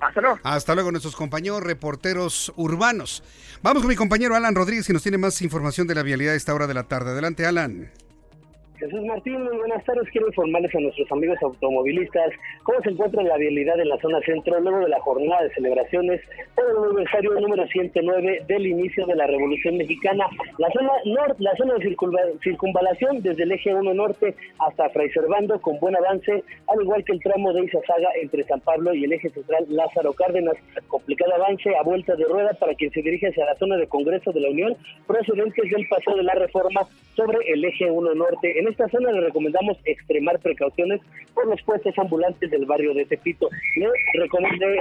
Hasta 0.00 0.20
luego. 0.20 0.38
Hasta 0.42 0.74
luego, 0.74 0.90
nuestros 0.90 1.16
compañeros 1.16 1.62
reporteros 1.62 2.52
urbanos. 2.56 3.22
Vamos 3.62 3.82
con 3.82 3.88
mi 3.88 3.96
compañero 3.96 4.34
Alan 4.34 4.54
Rodríguez, 4.54 4.86
que 4.86 4.92
nos 4.92 5.02
tiene 5.02 5.16
más 5.16 5.40
información 5.40 5.86
de 5.86 5.94
la 5.94 6.02
vialidad 6.02 6.34
a 6.34 6.36
esta 6.36 6.54
hora 6.54 6.66
de 6.66 6.74
la 6.74 6.82
tarde. 6.84 7.12
Adelante, 7.12 7.46
Alan. 7.46 7.90
Jesús 8.78 9.02
Martín, 9.04 9.42
muy 9.42 9.56
buenas 9.56 9.82
tardes. 9.84 10.06
Quiero 10.10 10.26
informarles 10.26 10.74
a 10.74 10.80
nuestros 10.80 11.10
amigos 11.10 11.38
automovilistas 11.42 12.30
cómo 12.62 12.78
se 12.82 12.90
encuentra 12.90 13.22
la 13.22 13.38
vialidad 13.38 13.80
en 13.80 13.88
la 13.88 13.98
zona 13.98 14.20
centro 14.20 14.60
luego 14.60 14.80
de 14.80 14.88
la 14.90 15.00
jornada 15.00 15.44
de 15.44 15.54
celebraciones 15.54 16.20
por 16.54 16.64
el 16.68 16.84
aniversario 16.84 17.40
número 17.40 17.66
109 17.66 18.42
del 18.46 18.66
inicio 18.66 19.06
de 19.06 19.16
la 19.16 19.26
Revolución 19.26 19.78
Mexicana. 19.78 20.26
La 20.58 20.68
zona 20.72 20.92
norte, 21.06 21.42
la 21.42 21.56
zona 21.56 21.74
de 21.74 21.96
circunvalación 22.42 23.22
desde 23.22 23.44
el 23.44 23.52
eje 23.52 23.74
1 23.74 23.94
norte 23.94 24.34
hasta 24.58 24.90
Fray 24.90 25.08
Servando 25.10 25.58
con 25.60 25.78
buen 25.80 25.96
avance, 25.96 26.44
al 26.68 26.82
igual 26.82 27.02
que 27.04 27.12
el 27.12 27.22
tramo 27.22 27.54
de 27.54 27.64
Izazaga 27.64 28.08
entre 28.20 28.44
San 28.44 28.60
Pablo 28.60 28.92
y 28.92 29.04
el 29.04 29.12
eje 29.14 29.30
central 29.30 29.64
Lázaro 29.70 30.12
Cárdenas. 30.12 30.56
Complicado 30.88 31.34
avance 31.34 31.74
a 31.74 31.82
vuelta 31.82 32.14
de 32.14 32.24
rueda 32.24 32.52
para 32.60 32.74
quien 32.74 32.90
se 32.90 33.00
dirige 33.00 33.28
hacia 33.28 33.46
la 33.46 33.56
zona 33.56 33.76
de 33.76 33.86
Congreso 33.86 34.32
de 34.32 34.40
la 34.40 34.50
Unión 34.50 34.76
procedentes 35.06 35.70
del 35.70 35.88
Paseo 35.88 36.16
de 36.16 36.24
la 36.24 36.34
Reforma 36.34 36.82
sobre 37.14 37.38
el 37.50 37.64
eje 37.64 37.90
1 37.90 38.14
norte. 38.14 38.58
En 38.58 38.65
esta 38.68 38.88
zona 38.88 39.12
le 39.12 39.20
recomendamos 39.20 39.76
extremar 39.84 40.38
precauciones 40.40 41.00
por 41.34 41.46
los 41.46 41.60
puestos 41.62 41.96
ambulantes 41.98 42.50
del 42.50 42.66
barrio 42.66 42.94
de 42.94 43.04
Tepito. 43.04 43.48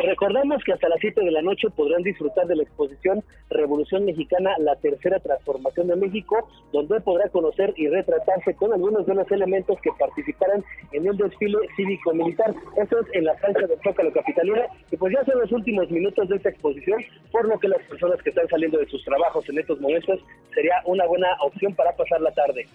Recordamos 0.04 0.63
que 0.63 0.74
hasta 0.74 0.89
las 0.89 1.00
7 1.00 1.22
de 1.22 1.32
la 1.32 1.42
noche 1.42 1.68
podrán 1.75 2.04
disfrutar 2.04 2.48
de 2.48 2.56
la 2.56 2.63
exposición 2.63 3.24
Revolución 3.50 4.06
Mexicana, 4.06 4.51
la 4.60 4.75
tercera 4.77 5.20
transformación 5.20 5.88
de 5.88 5.96
México, 5.96 6.48
donde 6.72 7.00
podrá 7.01 7.30
conocer 7.30 7.74
y 7.75 7.88
retratarse 7.88 8.56
con 8.56 8.74
algunos 8.74 9.06
de 9.06 9.15
los 9.15 9.30
elementos 9.32 9.77
que 9.82 9.92
participarán 10.00 10.63
en 10.92 11.08
el 11.08 11.18
desfile 11.18 11.58
cívico-militar. 11.75 12.54
Esto 12.77 13.00
es 13.01 13.08
en 13.13 13.25
la 13.25 13.36
cancha 13.36 13.68
de 13.68 13.77
Zócalo 13.84 14.12
Capitalina 14.12 14.65
y 14.92 14.98
pues 14.98 15.13
ya 15.13 15.24
son 15.25 15.39
los 15.39 15.51
últimos 15.51 15.89
minutos 15.92 16.30
de 16.30 16.38
esta 16.38 16.50
exposición, 16.50 17.04
por 17.32 17.48
lo 17.48 17.60
que 17.60 17.68
las 17.68 17.82
personas 17.84 18.22
que 18.22 18.30
están 18.30 18.48
saliendo 18.48 18.77
de 18.80 18.88
sus 18.88 19.04
trabajos 19.04 19.48
en 19.50 19.60
estos 19.60 19.80
momentos 19.80 20.20
sería 20.54 20.75
una 20.86 21.06
buena 21.06 21.27
opción 21.42 21.74
para 21.75 21.96
pasar 21.96 22.22
la 22.22 22.32
tarde. 22.32 22.65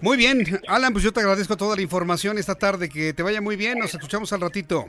Muy 0.00 0.16
bien, 0.16 0.60
Alan, 0.68 0.92
pues 0.92 1.04
yo 1.04 1.12
te 1.12 1.20
agradezco 1.20 1.56
toda 1.56 1.76
la 1.76 1.82
información 1.82 2.38
esta 2.38 2.54
tarde. 2.54 2.88
Que 2.88 3.12
te 3.12 3.22
vaya 3.22 3.40
muy 3.40 3.56
bien, 3.56 3.78
nos 3.78 3.94
escuchamos 3.94 4.32
al 4.32 4.40
ratito. 4.40 4.86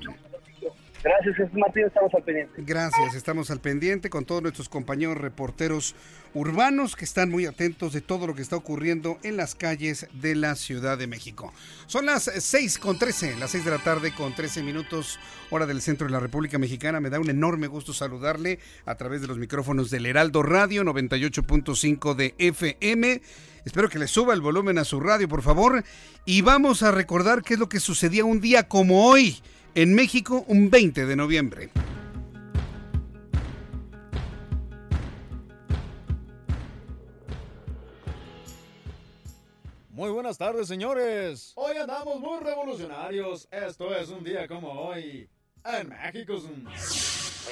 Gracias, 1.01 1.37
Jesús 1.37 1.53
Martín, 1.53 1.85
estamos 1.85 2.13
al 2.13 2.23
pendiente. 2.23 2.53
Gracias, 2.57 3.15
estamos 3.15 3.49
al 3.51 3.61
pendiente 3.61 4.09
con 4.09 4.25
todos 4.25 4.41
nuestros 4.41 4.67
compañeros 4.67 5.17
reporteros 5.17 5.95
urbanos 6.33 6.97
que 6.97 7.05
están 7.05 7.29
muy 7.29 7.45
atentos 7.45 7.93
de 7.93 8.01
todo 8.01 8.27
lo 8.27 8.35
que 8.35 8.41
está 8.41 8.57
ocurriendo 8.57 9.17
en 9.23 9.37
las 9.37 9.55
calles 9.55 10.07
de 10.11 10.35
la 10.35 10.55
Ciudad 10.55 10.97
de 10.97 11.07
México. 11.07 11.53
Son 11.87 12.05
las 12.05 12.23
6 12.23 12.79
con 12.79 12.99
13, 12.99 13.37
las 13.37 13.51
6 13.51 13.63
de 13.63 13.71
la 13.71 13.77
tarde 13.77 14.13
con 14.13 14.35
13 14.35 14.61
minutos, 14.61 15.19
hora 15.51 15.65
del 15.65 15.81
centro 15.81 16.05
de 16.05 16.11
la 16.11 16.19
República 16.19 16.57
Mexicana. 16.57 16.99
Me 16.99 17.09
da 17.09 17.19
un 17.19 17.29
enorme 17.29 17.67
gusto 17.67 17.93
saludarle 17.93 18.59
a 18.85 18.95
través 18.95 19.21
de 19.21 19.27
los 19.27 19.37
micrófonos 19.37 19.89
del 19.89 20.05
Heraldo 20.05 20.43
Radio 20.43 20.83
98.5 20.83 22.13
de 22.13 22.35
FM. 22.37 23.21
Espero 23.65 23.89
que 23.89 23.99
le 23.99 24.07
suba 24.07 24.33
el 24.33 24.41
volumen 24.41 24.77
a 24.77 24.85
su 24.85 24.99
radio, 24.99 25.27
por 25.27 25.41
favor. 25.41 25.83
Y 26.25 26.41
vamos 26.41 26.83
a 26.83 26.91
recordar 26.91 27.43
qué 27.43 27.55
es 27.55 27.59
lo 27.59 27.69
que 27.69 27.79
sucedía 27.79 28.25
un 28.25 28.41
día 28.41 28.67
como 28.67 29.07
hoy 29.07 29.39
en 29.75 29.93
México 29.93 30.43
un 30.47 30.69
20 30.69 31.05
de 31.05 31.15
noviembre. 31.15 31.69
Muy 39.99 40.11
buenas 40.11 40.37
tardes, 40.37 40.67
señores. 40.67 41.51
Hoy 41.55 41.75
andamos 41.75 42.21
muy 42.21 42.39
revolucionarios. 42.39 43.49
Esto 43.51 43.93
es 43.93 44.09
un 44.09 44.23
día 44.23 44.47
como 44.47 44.71
hoy 44.71 45.29
en 45.65 45.89
México. 45.89 46.35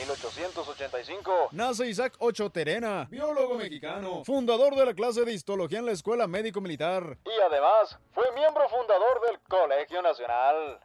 1885. 0.06 1.50
Nace 1.52 1.88
Isaac 1.88 2.14
Ocho 2.20 2.50
Terena, 2.50 3.08
biólogo 3.10 3.56
mexicano, 3.56 4.24
fundador 4.24 4.76
de 4.76 4.86
la 4.86 4.94
clase 4.94 5.26
de 5.26 5.34
histología 5.34 5.80
en 5.80 5.86
la 5.88 5.92
Escuela 5.92 6.28
Médico 6.28 6.62
Militar. 6.62 7.18
Y 7.26 7.42
además, 7.42 7.98
fue 8.12 8.26
miembro 8.34 8.68
fundador 8.70 9.22
del 9.28 9.40
Colegio 9.48 10.02
Nacional. 10.02 10.80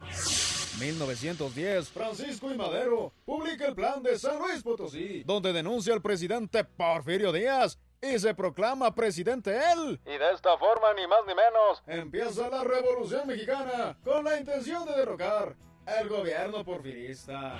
1910, 0.80 1.90
Francisco 1.90 2.50
y 2.50 2.56
Madero 2.56 3.12
publica 3.24 3.66
el 3.66 3.74
plan 3.74 4.02
de 4.02 4.18
San 4.18 4.38
Luis 4.38 4.62
Potosí, 4.62 5.22
donde 5.24 5.52
denuncia 5.52 5.92
al 5.92 6.00
presidente 6.00 6.64
Porfirio 6.64 7.30
Díaz 7.32 7.78
y 8.00 8.18
se 8.18 8.34
proclama 8.34 8.94
presidente 8.94 9.54
él. 9.72 10.00
Y 10.06 10.18
de 10.18 10.32
esta 10.32 10.56
forma, 10.58 10.92
ni 10.94 11.06
más 11.06 11.20
ni 11.26 11.34
menos, 11.34 11.82
empieza 11.86 12.48
la 12.48 12.64
revolución 12.64 13.26
mexicana 13.28 13.96
con 14.02 14.24
la 14.24 14.38
intención 14.38 14.84
de 14.86 14.96
derrocar 14.96 15.54
el 15.86 16.08
gobierno 16.08 16.64
porfirista. 16.64 17.58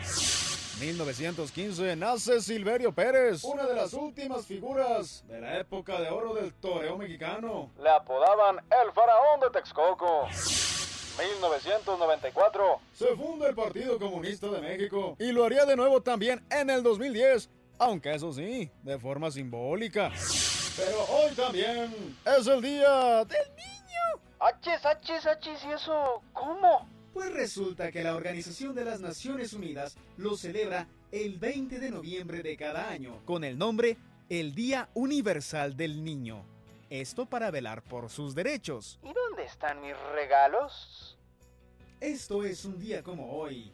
1915 0.81 1.97
nace 1.97 2.41
Silverio 2.41 2.93
Pérez, 2.93 3.45
una 3.45 3.67
de 3.67 3.75
las 3.75 3.93
últimas 3.93 4.47
figuras 4.47 5.25
de 5.29 5.41
la 5.41 5.59
época 5.59 6.00
de 6.00 6.09
oro 6.09 6.35
del 6.35 6.52
toreo 6.55 6.97
mexicano. 6.97 7.71
Le 7.81 7.91
apodaban 7.91 8.57
el 8.57 8.93
faraón 8.93 9.41
de 9.41 9.50
Texcoco. 9.50 10.29
1994 11.19 12.81
se 12.95 13.17
funda 13.17 13.49
el 13.49 13.55
Partido 13.55 13.99
Comunista 13.99 14.49
de 14.49 14.61
México 14.62 15.14
y 15.19 15.31
lo 15.31 15.45
haría 15.45 15.67
de 15.67 15.76
nuevo 15.76 16.00
también 16.00 16.43
en 16.50 16.71
el 16.71 16.83
2010, 16.83 17.50
aunque 17.79 18.14
eso 18.14 18.33
sí, 18.33 18.71
de 18.83 18.99
forma 18.99 19.31
simbólica. 19.31 20.11
Pero 20.76 21.05
hoy 21.11 21.35
también 21.35 22.17
es 22.25 22.47
el 22.47 22.62
día 22.62 23.25
del 23.26 23.47
niño. 23.57 24.23
Achis, 24.41 24.85
achis, 24.87 25.26
achis, 25.26 25.64
¿y 25.64 25.73
eso 25.73 26.23
cómo? 26.33 26.88
Pues 27.12 27.33
resulta 27.33 27.92
que 27.92 28.02
la 28.02 28.16
Organización 28.16 28.75
de 28.75 28.85
las 28.85 29.00
Naciones 29.00 29.52
Unidas 29.52 29.97
lo 30.16 30.37
celebra 30.37 30.88
el 31.11 31.38
20 31.38 31.78
de 31.78 31.90
noviembre 31.90 32.42
de 32.42 32.57
cada 32.57 32.88
año, 32.88 33.21
con 33.26 33.45
el 33.45 33.59
nombre 33.59 33.99
el 34.31 34.54
Día 34.54 34.88
Universal 34.95 35.76
del 35.76 36.02
Niño. 36.02 36.45
Esto 36.88 37.26
para 37.26 37.50
velar 37.50 37.83
por 37.83 38.09
sus 38.09 38.35
derechos. 38.35 38.99
¿Y 39.02 39.12
dónde 39.12 39.45
están 39.45 39.83
mis 39.83 39.95
regalos? 40.14 41.19
Esto 42.00 42.45
es 42.45 42.64
un 42.64 42.78
día 42.78 43.02
como 43.02 43.31
hoy, 43.33 43.71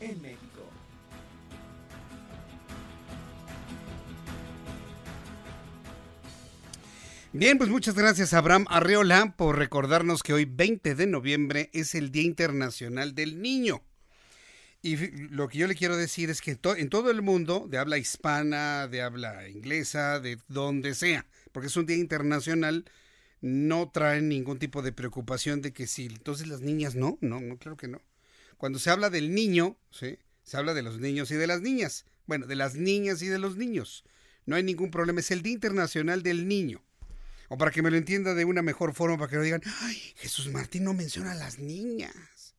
en 0.00 0.20
México. 0.22 0.62
Bien, 7.38 7.56
pues 7.56 7.70
muchas 7.70 7.94
gracias 7.94 8.34
Abraham 8.34 8.64
Arreola 8.68 9.36
por 9.36 9.58
recordarnos 9.58 10.24
que 10.24 10.32
hoy 10.32 10.44
20 10.44 10.96
de 10.96 11.06
noviembre 11.06 11.70
es 11.72 11.94
el 11.94 12.10
Día 12.10 12.24
Internacional 12.24 13.14
del 13.14 13.40
Niño. 13.40 13.84
Y 14.82 14.96
lo 15.28 15.46
que 15.46 15.58
yo 15.58 15.68
le 15.68 15.76
quiero 15.76 15.96
decir 15.96 16.30
es 16.30 16.40
que 16.40 16.58
en 16.60 16.88
todo 16.88 17.12
el 17.12 17.22
mundo, 17.22 17.68
de 17.70 17.78
habla 17.78 17.96
hispana, 17.96 18.88
de 18.88 19.02
habla 19.02 19.48
inglesa, 19.48 20.18
de 20.18 20.38
donde 20.48 20.96
sea, 20.96 21.26
porque 21.52 21.68
es 21.68 21.76
un 21.76 21.86
día 21.86 21.96
internacional, 21.98 22.86
no 23.40 23.88
traen 23.88 24.28
ningún 24.28 24.58
tipo 24.58 24.82
de 24.82 24.90
preocupación 24.90 25.62
de 25.62 25.72
que 25.72 25.86
si 25.86 26.06
entonces 26.06 26.48
las 26.48 26.60
niñas 26.60 26.96
no, 26.96 27.18
no, 27.20 27.40
no, 27.40 27.56
claro 27.56 27.76
que 27.76 27.86
no. 27.86 28.02
Cuando 28.56 28.80
se 28.80 28.90
habla 28.90 29.10
del 29.10 29.32
niño, 29.32 29.78
¿sí? 29.92 30.18
se 30.42 30.56
habla 30.56 30.74
de 30.74 30.82
los 30.82 30.98
niños 30.98 31.30
y 31.30 31.36
de 31.36 31.46
las 31.46 31.60
niñas. 31.60 32.04
Bueno, 32.26 32.48
de 32.48 32.56
las 32.56 32.74
niñas 32.74 33.22
y 33.22 33.28
de 33.28 33.38
los 33.38 33.56
niños. 33.56 34.02
No 34.44 34.56
hay 34.56 34.64
ningún 34.64 34.90
problema, 34.90 35.20
es 35.20 35.30
el 35.30 35.42
Día 35.42 35.52
Internacional 35.52 36.24
del 36.24 36.48
Niño. 36.48 36.82
O 37.48 37.56
para 37.56 37.70
que 37.70 37.82
me 37.82 37.90
lo 37.90 37.96
entienda 37.96 38.34
de 38.34 38.44
una 38.44 38.62
mejor 38.62 38.94
forma, 38.94 39.16
para 39.16 39.30
que 39.30 39.36
no 39.36 39.42
digan, 39.42 39.62
ay, 39.82 39.96
Jesús 40.16 40.48
Martín 40.48 40.84
no 40.84 40.94
menciona 40.94 41.32
a 41.32 41.34
las 41.34 41.58
niñas. 41.58 42.54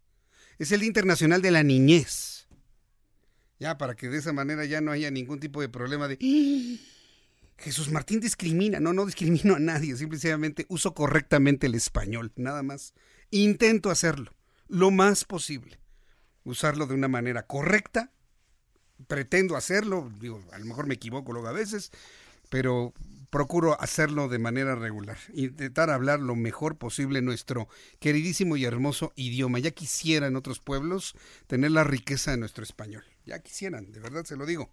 Es 0.58 0.72
el 0.72 0.82
Día 0.82 0.88
Internacional 0.88 1.42
de 1.42 1.52
la 1.52 1.64
Niñez. 1.64 2.48
Ya, 3.60 3.78
para 3.78 3.96
que 3.96 4.10
de 4.10 4.18
esa 4.18 4.34
manera 4.34 4.66
ya 4.66 4.82
no 4.82 4.92
haya 4.92 5.12
ningún 5.12 5.40
tipo 5.40 5.62
de 5.62 5.70
problema 5.70 6.08
de... 6.08 6.18
Jesús 7.58 7.92
Martín 7.92 8.20
discrimina. 8.20 8.80
No, 8.80 8.94
no 8.94 9.06
discrimino 9.06 9.56
a 9.56 9.60
nadie. 9.60 9.96
Simplemente 9.96 10.66
uso 10.70 10.94
correctamente 10.94 11.68
el 11.68 11.76
español, 11.76 12.32
nada 12.36 12.64
más. 12.64 12.94
Intento 13.32 13.90
hacerlo 13.90 14.34
lo 14.70 14.92
más 14.92 15.26
posible. 15.26 15.80
Usarlo 16.46 16.88
de 16.88 16.94
una 16.94 17.10
manera 17.10 17.46
correcta. 17.46 18.12
Pretendo 19.08 19.58
hacerlo. 19.58 20.10
Digo, 20.22 20.42
a 20.54 20.60
lo 20.60 20.66
mejor 20.66 20.88
me 20.88 20.94
equivoco 20.94 21.34
luego 21.34 21.50
a 21.50 21.54
veces. 21.54 21.92
Pero 22.50 22.94
procuro 23.30 23.80
hacerlo 23.80 24.28
de 24.28 24.40
manera 24.40 24.76
regular, 24.76 25.18
intentar 25.34 25.90
hablar 25.90 26.20
lo 26.20 26.36
mejor 26.36 26.78
posible 26.78 27.22
nuestro 27.22 27.68
queridísimo 28.00 28.58
y 28.58 28.66
hermoso 28.66 29.14
idioma. 29.16 29.60
Ya 29.60 29.72
quisieran 29.72 30.36
otros 30.36 30.60
pueblos 30.60 31.16
tener 31.48 31.72
la 31.72 31.84
riqueza 31.84 32.32
de 32.32 32.38
nuestro 32.38 32.64
español. 32.64 33.04
Ya 33.26 33.40
quisieran, 33.40 33.92
de 33.92 34.00
verdad 34.00 34.26
se 34.26 34.36
lo 34.36 34.46
digo. 34.46 34.72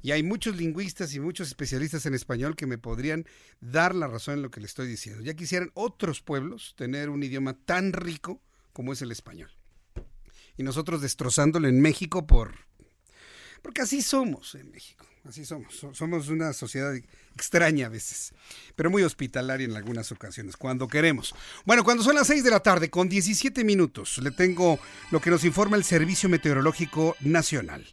Y 0.00 0.12
hay 0.12 0.22
muchos 0.22 0.56
lingüistas 0.56 1.14
y 1.14 1.20
muchos 1.20 1.48
especialistas 1.48 2.06
en 2.06 2.14
español 2.14 2.56
que 2.56 2.66
me 2.66 2.78
podrían 2.78 3.26
dar 3.60 3.94
la 3.94 4.06
razón 4.06 4.34
en 4.34 4.42
lo 4.42 4.50
que 4.50 4.60
le 4.60 4.66
estoy 4.66 4.86
diciendo. 4.86 5.22
Ya 5.22 5.34
quisieran 5.34 5.70
otros 5.74 6.22
pueblos 6.22 6.74
tener 6.76 7.10
un 7.10 7.22
idioma 7.22 7.54
tan 7.54 7.92
rico 7.92 8.40
como 8.72 8.92
es 8.92 9.02
el 9.02 9.10
español. 9.10 9.50
Y 10.56 10.62
nosotros 10.62 11.02
destrozándolo 11.02 11.68
en 11.68 11.80
México 11.80 12.26
por... 12.26 12.71
Porque 13.62 13.82
así 13.82 14.02
somos 14.02 14.54
en 14.54 14.70
México. 14.70 15.06
Así 15.24 15.44
somos. 15.44 15.86
Somos 15.92 16.28
una 16.28 16.52
sociedad 16.52 16.92
extraña 17.34 17.86
a 17.86 17.88
veces, 17.88 18.32
pero 18.74 18.90
muy 18.90 19.04
hospitalaria 19.04 19.64
en 19.64 19.76
algunas 19.76 20.10
ocasiones, 20.10 20.56
cuando 20.56 20.88
queremos. 20.88 21.32
Bueno, 21.64 21.84
cuando 21.84 22.02
son 22.02 22.16
las 22.16 22.26
6 22.26 22.42
de 22.42 22.50
la 22.50 22.60
tarde, 22.60 22.90
con 22.90 23.08
17 23.08 23.62
minutos, 23.62 24.18
le 24.18 24.32
tengo 24.32 24.80
lo 25.12 25.20
que 25.20 25.30
nos 25.30 25.44
informa 25.44 25.76
el 25.76 25.84
Servicio 25.84 26.28
Meteorológico 26.28 27.16
Nacional. 27.20 27.86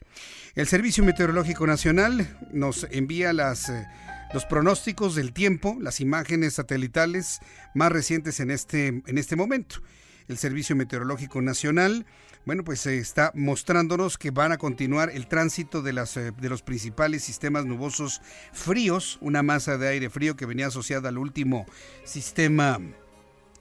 El 0.55 0.67
Servicio 0.67 1.03
Meteorológico 1.03 1.67
Nacional 1.67 2.37
nos 2.51 2.87
envía 2.89 3.31
las, 3.31 3.69
eh, 3.69 3.85
los 4.33 4.45
pronósticos 4.45 5.13
del 5.13 5.31
tiempo, 5.31 5.77
las 5.79 5.99
imágenes 6.01 6.55
satelitales 6.55 7.39
más 7.75 7.91
recientes 7.91 8.39
en 8.39 8.49
este, 8.49 8.87
en 8.87 9.17
este 9.19 9.35
momento. 9.35 9.83
El 10.29 10.37
Servicio 10.37 10.75
Meteorológico 10.75 11.41
Nacional 11.41 12.05
bueno, 12.45 12.63
pues 12.63 12.79
se 12.79 12.97
está 12.97 13.31
mostrándonos 13.35 14.17
que 14.17 14.31
van 14.31 14.51
a 14.51 14.57
continuar 14.57 15.11
el 15.11 15.27
tránsito 15.27 15.81
de, 15.81 15.93
las, 15.93 16.15
eh, 16.17 16.31
de 16.31 16.49
los 16.49 16.61
principales 16.61 17.23
sistemas 17.23 17.65
nubosos 17.65 18.21
fríos, 18.53 19.17
una 19.21 19.43
masa 19.43 19.77
de 19.77 19.89
aire 19.89 20.09
frío 20.09 20.35
que 20.35 20.45
venía 20.45 20.67
asociada 20.67 21.09
al 21.09 21.17
último 21.17 21.65
sistema, 22.05 22.79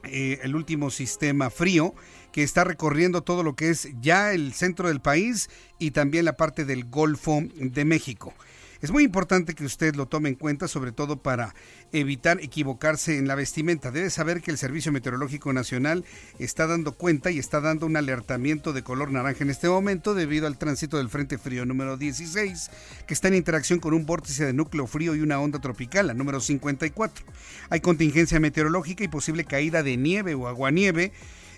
eh, 0.05 0.39
el 0.43 0.55
último 0.55 0.91
sistema 0.91 1.51
frío 1.51 1.95
que 2.33 2.43
está 2.43 2.65
recorriendo 2.65 3.23
todo 3.23 3.43
lo 3.43 3.57
que 3.57 3.71
es 3.71 3.89
ya 4.01 4.33
el 4.33 4.55
centro 4.55 4.89
del 4.89 5.01
país 5.01 5.51
y 5.79 5.91
también 5.91 6.25
la 6.25 6.37
parte 6.37 6.65
del 6.65 6.85
Golfo 6.85 7.43
de 7.57 7.85
México. 7.85 8.33
Es 8.81 8.93
muy 8.93 9.03
importante 9.03 9.57
que 9.57 9.64
usted 9.64 9.97
lo 9.97 10.07
tome 10.07 10.29
en 10.29 10.37
cuenta, 10.37 10.69
sobre 10.69 10.93
todo 10.93 11.21
para 11.21 11.53
evitar 11.91 12.38
equivocarse 12.41 13.19
en 13.19 13.27
la 13.27 13.35
vestimenta. 13.35 13.91
Debe 13.91 14.09
saber 14.09 14.41
que 14.41 14.53
el 14.53 14.59
Servicio 14.59 14.93
Meteorológico 14.93 15.53
Nacional 15.53 16.05
está 16.38 16.69
dando 16.69 16.93
cuenta 16.93 17.33
y 17.33 17.41
está 17.41 17.61
dando 17.61 17.87
un 17.87 17.97
alertamiento 17.97 18.73
de 18.73 18.85
color 18.85 19.11
naranja 19.11 19.43
en 19.43 19.51
este 19.51 19.69
momento 19.69 20.14
debido 20.14 20.47
al 20.47 20.59
tránsito 20.59 20.99
del 20.99 21.09
Frente 21.09 21.38
Frío 21.38 21.67
número 21.67 21.97
16, 21.97 22.71
que 23.05 23.14
está 23.14 23.27
en 23.27 23.35
interacción 23.35 23.81
con 23.81 23.95
un 23.95 24.07
vórtice 24.07 24.47
de 24.47 24.53
núcleo 24.53 24.87
frío 24.87 25.17
y 25.17 25.23
una 25.23 25.41
onda 25.41 25.61
tropical, 25.61 26.07
la 26.07 26.14
número 26.14 26.38
54. 26.38 27.27
Hay 27.71 27.81
contingencia 27.81 28.38
meteorológica 28.38 29.03
y 29.03 29.09
posible 29.09 29.45
caída 29.45 29.83
de 29.83 29.97
nieve 29.97 30.37
o 30.37 30.47
aguanieve 30.47 31.12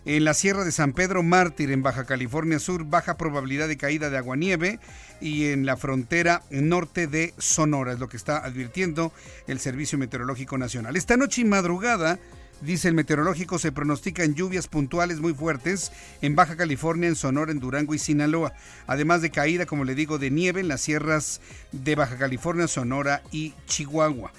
en 0.04 0.24
la 0.24 0.34
Sierra 0.34 0.64
de 0.64 0.72
San 0.72 0.92
Pedro 0.92 1.22
Mártir, 1.22 1.70
en 1.70 1.82
Baja 1.82 2.04
California 2.04 2.58
Sur, 2.58 2.84
baja 2.84 3.16
probabilidad 3.16 3.68
de 3.68 3.76
caída 3.76 4.10
de 4.10 4.16
aguanieve 4.16 4.78
y 5.20 5.46
en 5.46 5.66
la 5.66 5.76
frontera 5.76 6.42
norte 6.50 7.06
de 7.06 7.34
Sonora, 7.38 7.92
es 7.92 7.98
lo 7.98 8.08
que 8.08 8.16
está 8.16 8.38
advirtiendo 8.38 9.12
el 9.46 9.60
Servicio 9.60 9.98
Meteorológico 9.98 10.56
Nacional. 10.58 10.96
Esta 10.96 11.16
noche 11.16 11.42
y 11.42 11.44
madrugada, 11.44 12.18
dice 12.62 12.88
el 12.88 12.94
meteorológico, 12.94 13.58
se 13.58 13.72
pronostican 13.72 14.34
lluvias 14.34 14.68
puntuales 14.68 15.20
muy 15.20 15.34
fuertes 15.34 15.92
en 16.22 16.34
Baja 16.34 16.56
California, 16.56 17.08
en 17.08 17.16
Sonora, 17.16 17.52
en 17.52 17.60
Durango 17.60 17.94
y 17.94 17.98
Sinaloa, 17.98 18.54
además 18.86 19.20
de 19.22 19.30
caída, 19.30 19.66
como 19.66 19.84
le 19.84 19.94
digo, 19.94 20.18
de 20.18 20.30
nieve 20.30 20.60
en 20.60 20.68
las 20.68 20.80
sierras 20.80 21.40
de 21.72 21.94
Baja 21.94 22.16
California, 22.16 22.66
Sonora 22.68 23.22
y 23.30 23.54
Chihuahua. 23.66 24.32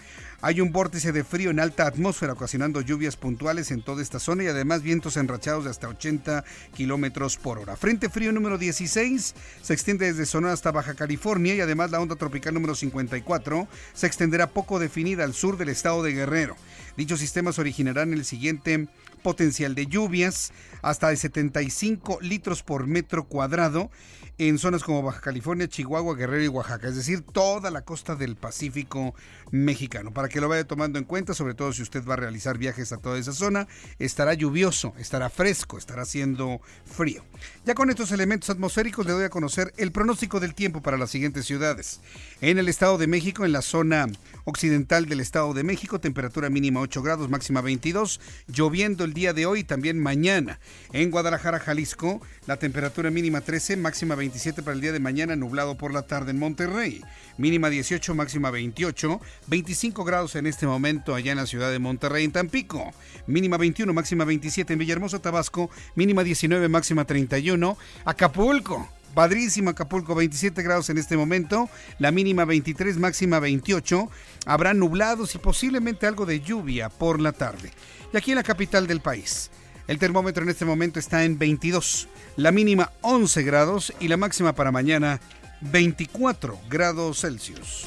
Hay 0.44 0.60
un 0.60 0.72
vórtice 0.72 1.12
de 1.12 1.24
frío 1.24 1.52
en 1.52 1.60
alta 1.60 1.86
atmósfera 1.86 2.34
ocasionando 2.34 2.82
lluvias 2.82 3.16
puntuales 3.16 3.70
en 3.70 3.84
toda 3.84 4.02
esta 4.02 4.18
zona 4.18 4.44
y 4.44 4.48
además 4.48 4.82
vientos 4.82 5.16
enrachados 5.16 5.66
de 5.66 5.70
hasta 5.70 5.88
80 5.88 6.44
kilómetros 6.74 7.38
por 7.38 7.60
hora. 7.60 7.76
Frente 7.76 8.10
frío 8.10 8.32
número 8.32 8.58
16 8.58 9.36
se 9.62 9.74
extiende 9.74 10.08
desde 10.08 10.26
Sonora 10.26 10.54
hasta 10.54 10.72
Baja 10.72 10.96
California 10.96 11.54
y 11.54 11.62
además 11.62 11.92
la 11.92 12.00
onda 12.00 12.16
tropical 12.16 12.56
número 12.56 12.74
54 12.74 13.68
se 13.94 14.08
extenderá 14.08 14.48
poco 14.48 14.80
definida 14.80 15.26
al 15.26 15.36
sur 15.36 15.58
del 15.58 15.70
estado 15.70 16.02
de 16.02 16.14
Guerrero. 16.14 16.56
Dichos 16.98 17.20
sistemas 17.20 17.60
originarán 17.60 18.12
el 18.12 18.26
siguiente 18.26 18.88
potencial 19.22 19.76
de 19.76 19.86
lluvias 19.86 20.52
hasta 20.82 21.10
de 21.10 21.18
75 21.18 22.18
litros 22.22 22.64
por 22.64 22.88
metro 22.88 23.26
cuadrado 23.26 23.92
en 24.38 24.58
zonas 24.58 24.84
como 24.84 25.04
Baja 25.04 25.22
California, 25.22 25.68
Chihuahua, 25.68 26.16
Guerrero 26.16 26.44
y 26.44 26.48
Oaxaca, 26.48 26.88
es 26.88 26.96
decir, 26.96 27.22
toda 27.22 27.70
la 27.70 27.82
costa 27.82 28.16
del 28.16 28.36
Pacífico 28.36 29.14
mexicano. 29.52 30.12
Para 30.12 30.30
que 30.30 30.42
lo 30.42 30.50
vaya 30.50 30.64
tomando 30.66 30.98
en 30.98 31.06
cuenta, 31.06 31.34
sobre 31.34 31.54
todo 31.54 31.74
si 31.74 31.82
usted 31.82 32.04
va 32.06 32.14
a 32.14 32.18
realizar 32.18 32.58
viajes 32.58 32.92
a 32.92 32.98
toda 32.98 33.20
esa 33.20 33.34
zona, 33.34 33.68
estará 34.00 34.34
lluvioso, 34.34 34.94
estará 34.98 35.30
fresco, 35.30 35.78
estará 35.78 36.04
haciendo 36.04 36.62
frío. 36.86 37.24
Ya 37.66 37.76
con 37.76 37.90
estos 37.90 38.12
elementos 38.12 38.50
atmosféricos 38.50 39.06
le 39.06 39.14
doy 39.14 39.26
a 39.26 39.30
conocer 39.30 39.74
el 39.78 39.92
pronóstico 39.92 40.40
del 40.40 40.56
tiempo 40.56 40.82
para 40.82 40.98
las 40.98 41.12
siguientes 41.12 41.46
ciudades. 41.46 42.00
En 42.40 42.58
el 42.58 42.70
Estado 42.70 42.98
de 42.98 43.08
México, 43.08 43.46
en 43.46 43.52
la 43.52 43.62
zona 43.62 44.08
occidental 44.46 45.06
del 45.06 45.20
Estado 45.20 45.54
de 45.54 45.64
México, 45.64 46.00
temperatura 46.00 46.50
mínima 46.50 46.80
8 46.80 47.02
grados, 47.02 47.30
máxima 47.30 47.62
22, 47.62 48.20
lloviendo 48.48 49.04
el 49.04 49.14
día 49.14 49.34
de 49.34 49.46
hoy 49.46 49.60
y 49.60 49.64
también 49.64 50.00
mañana. 50.00 50.60
En 50.94 51.12
Guadalajara, 51.12 51.60
Jalisco, 51.60 52.22
la 52.48 52.58
temperatura 52.58 53.12
mínima 53.12 53.42
13, 53.42 53.78
máxima 53.78 54.16
27 54.16 54.64
para 54.64 54.76
el 54.76 54.82
día 54.82 54.92
de 54.92 55.00
mañana, 55.00 55.36
nublado 55.36 55.78
por 55.78 55.94
la 55.94 56.04
tarde 56.04 56.32
en 56.32 56.40
Monterrey. 56.40 57.02
Mínima 57.38 57.70
18, 57.70 58.16
máxima 58.16 58.52
28, 58.52 59.22
25 59.52 60.06
grados 60.06 60.38
en 60.38 60.48
este 60.48 60.66
momento 60.66 61.14
allá 61.14 61.34
en 61.34 61.38
la 61.38 61.46
ciudad 61.46 61.72
de 61.72 61.78
Monterrey, 61.78 62.24
en 62.24 62.32
Tampico. 62.32 62.94
Mínima 63.28 63.58
21, 63.58 63.92
máxima 63.92 64.24
27 64.24 64.72
en 64.72 64.80
Villahermosa, 64.80 65.20
Tabasco. 65.20 65.70
Mínima 65.94 66.24
19, 66.24 66.70
máxima 66.70 67.04
31. 67.04 67.78
Acapulco. 68.06 68.88
Padrísimo 69.14 69.72
Acapulco, 69.72 70.16
27 70.16 70.64
grados 70.64 70.90
en 70.90 70.98
este 70.98 71.18
momento, 71.18 71.70
la 72.00 72.12
mínima 72.12 72.46
23, 72.46 72.96
máxima 72.96 73.42
28. 73.42 74.10
Habrá 74.46 74.74
nublados 74.74 75.36
y 75.36 75.38
posiblemente 75.38 76.08
algo 76.08 76.26
de 76.26 76.40
lluvia 76.40 76.88
por 76.88 77.20
la 77.20 77.34
tarde. 77.34 77.72
Y 78.14 78.16
aquí 78.18 78.32
en 78.32 78.38
la 78.38 78.44
capital 78.44 78.88
del 78.88 79.02
país, 79.02 79.52
el 79.90 80.00
termómetro 80.00 80.44
en 80.44 80.50
este 80.50 80.64
momento 80.64 80.98
está 80.98 81.26
en 81.26 81.38
22, 81.38 82.08
la 82.38 82.54
mínima 82.54 82.94
11 83.02 83.44
grados 83.44 83.94
y 84.00 84.08
la 84.08 84.16
máxima 84.16 84.54
para 84.56 84.72
mañana 84.72 85.20
24 85.60 86.58
grados 86.70 87.20
Celsius. 87.20 87.86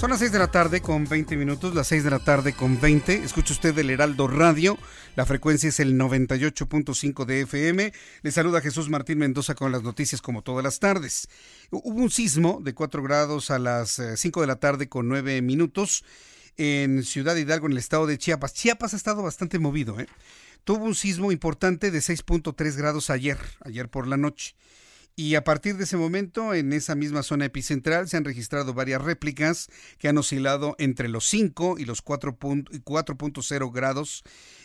Son 0.00 0.08
las 0.08 0.20
6 0.20 0.32
de 0.32 0.38
la 0.38 0.50
tarde 0.50 0.80
con 0.80 1.06
20 1.06 1.36
minutos, 1.36 1.74
las 1.74 1.88
6 1.88 2.04
de 2.04 2.10
la 2.10 2.20
tarde 2.20 2.54
con 2.54 2.80
20. 2.80 3.22
Escucha 3.22 3.52
usted 3.52 3.76
el 3.76 3.90
Heraldo 3.90 4.28
Radio. 4.28 4.78
La 5.14 5.26
frecuencia 5.26 5.68
es 5.68 5.78
el 5.78 5.98
98.5 5.98 7.26
de 7.26 7.42
FM. 7.42 7.92
Le 8.22 8.32
saluda 8.32 8.62
Jesús 8.62 8.88
Martín 8.88 9.18
Mendoza 9.18 9.54
con 9.54 9.72
las 9.72 9.82
noticias 9.82 10.22
como 10.22 10.40
todas 10.40 10.64
las 10.64 10.78
tardes. 10.78 11.28
Hubo 11.70 12.00
un 12.00 12.10
sismo 12.10 12.60
de 12.62 12.72
4 12.72 13.02
grados 13.02 13.50
a 13.50 13.58
las 13.58 14.00
5 14.16 14.40
de 14.40 14.46
la 14.46 14.56
tarde 14.56 14.88
con 14.88 15.06
9 15.06 15.42
minutos 15.42 16.02
en 16.56 17.02
Ciudad 17.02 17.36
Hidalgo, 17.36 17.66
en 17.66 17.72
el 17.72 17.78
estado 17.78 18.06
de 18.06 18.16
Chiapas. 18.16 18.54
Chiapas 18.54 18.94
ha 18.94 18.96
estado 18.96 19.22
bastante 19.22 19.58
movido. 19.58 20.00
¿eh? 20.00 20.06
Tuvo 20.64 20.86
un 20.86 20.94
sismo 20.94 21.30
importante 21.30 21.90
de 21.90 21.98
6.3 21.98 22.74
grados 22.74 23.10
ayer, 23.10 23.36
ayer 23.66 23.90
por 23.90 24.06
la 24.06 24.16
noche. 24.16 24.54
Y 25.16 25.34
a 25.34 25.44
partir 25.44 25.76
de 25.76 25.84
ese 25.84 25.96
momento, 25.96 26.54
en 26.54 26.72
esa 26.72 26.94
misma 26.94 27.22
zona 27.22 27.44
epicentral, 27.44 28.08
se 28.08 28.16
han 28.16 28.24
registrado 28.24 28.72
varias 28.72 29.02
réplicas 29.02 29.68
que 29.98 30.08
han 30.08 30.16
oscilado 30.16 30.76
entre 30.78 31.08
los 31.08 31.26
5 31.26 31.76
y 31.78 31.84
los 31.84 32.02
4.0 32.02 33.72
grados 33.72 34.24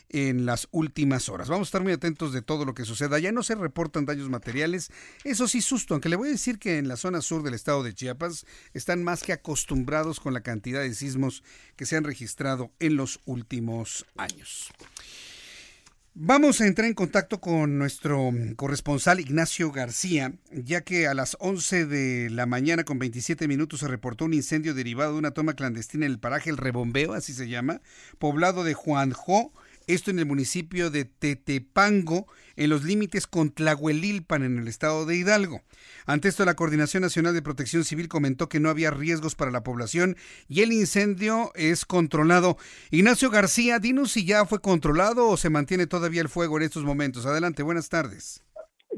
en 0.09 0.45
las 0.45 0.67
últimas 0.71 1.29
horas. 1.29 1.49
Vamos 1.49 1.67
a 1.67 1.69
estar 1.69 1.83
muy 1.83 1.93
atentos 1.93 2.31
de 2.31 2.41
todo 2.41 2.63
lo 2.63 2.73
que 2.73 2.85
suceda. 2.85 3.19
Ya 3.19 3.31
no 3.31 3.43
se 3.43 3.55
reportan 3.55 4.05
daños 4.05 4.29
materiales. 4.29 4.91
Eso 5.23 5.47
sí, 5.47 5.61
susto, 5.61 5.93
aunque 5.93 6.09
le 6.09 6.15
voy 6.15 6.29
a 6.29 6.31
decir 6.31 6.59
que 6.59 6.77
en 6.77 6.87
la 6.87 6.97
zona 6.97 7.21
sur 7.21 7.43
del 7.43 7.53
estado 7.53 7.83
de 7.83 7.93
Chiapas 7.93 8.45
están 8.73 9.03
más 9.03 9.23
que 9.23 9.33
acostumbrados 9.33 10.19
con 10.19 10.33
la 10.33 10.41
cantidad 10.41 10.81
de 10.81 10.93
sismos 10.93 11.43
que 11.75 11.85
se 11.85 11.97
han 11.97 12.03
registrado 12.03 12.71
en 12.79 12.95
los 12.95 13.19
últimos 13.25 14.05
años. 14.15 14.71
Vamos 16.17 16.61
a 16.61 16.65
entrar 16.65 16.87
en 16.87 16.93
contacto 16.93 17.41
con 17.41 17.77
nuestro 17.77 18.31
corresponsal 18.55 19.19
Ignacio 19.19 19.69
García, 19.73 20.31
ya 20.49 20.79
que 20.79 21.07
a 21.07 21.13
las 21.13 21.35
11 21.41 21.87
de 21.87 22.29
la 22.29 22.45
mañana 22.45 22.85
con 22.85 22.99
27 22.99 23.49
minutos 23.49 23.81
se 23.81 23.89
reportó 23.89 24.23
un 24.23 24.33
incendio 24.33 24.73
derivado 24.73 25.11
de 25.11 25.19
una 25.19 25.31
toma 25.31 25.55
clandestina 25.55 26.05
en 26.05 26.13
el 26.13 26.19
paraje 26.19 26.49
El 26.49 26.55
Rebombeo, 26.55 27.11
así 27.11 27.33
se 27.33 27.49
llama, 27.49 27.81
poblado 28.17 28.63
de 28.63 28.73
Juanjo, 28.73 29.51
esto 29.87 30.11
en 30.11 30.19
el 30.19 30.25
municipio 30.25 30.89
de 30.89 31.05
Tetepango, 31.05 32.27
en 32.55 32.69
los 32.69 32.83
límites 32.83 33.27
con 33.27 33.51
Tlahuelilpan, 33.51 34.43
en 34.43 34.59
el 34.59 34.67
estado 34.67 35.05
de 35.05 35.15
Hidalgo. 35.15 35.61
Ante 36.05 36.27
esto, 36.27 36.45
la 36.45 36.55
Coordinación 36.55 37.01
Nacional 37.01 37.33
de 37.33 37.41
Protección 37.41 37.83
Civil 37.83 38.07
comentó 38.07 38.49
que 38.49 38.59
no 38.59 38.69
había 38.69 38.91
riesgos 38.91 39.35
para 39.35 39.51
la 39.51 39.63
población 39.63 40.15
y 40.47 40.61
el 40.61 40.71
incendio 40.71 41.51
es 41.55 41.85
controlado. 41.85 42.57
Ignacio 42.91 43.29
García, 43.29 43.79
dinos 43.79 44.11
si 44.11 44.25
ya 44.25 44.45
fue 44.45 44.59
controlado 44.59 45.27
o 45.27 45.37
se 45.37 45.49
mantiene 45.49 45.87
todavía 45.87 46.21
el 46.21 46.29
fuego 46.29 46.57
en 46.57 46.63
estos 46.63 46.83
momentos. 46.83 47.25
Adelante, 47.25 47.63
buenas 47.63 47.89
tardes. 47.89 48.45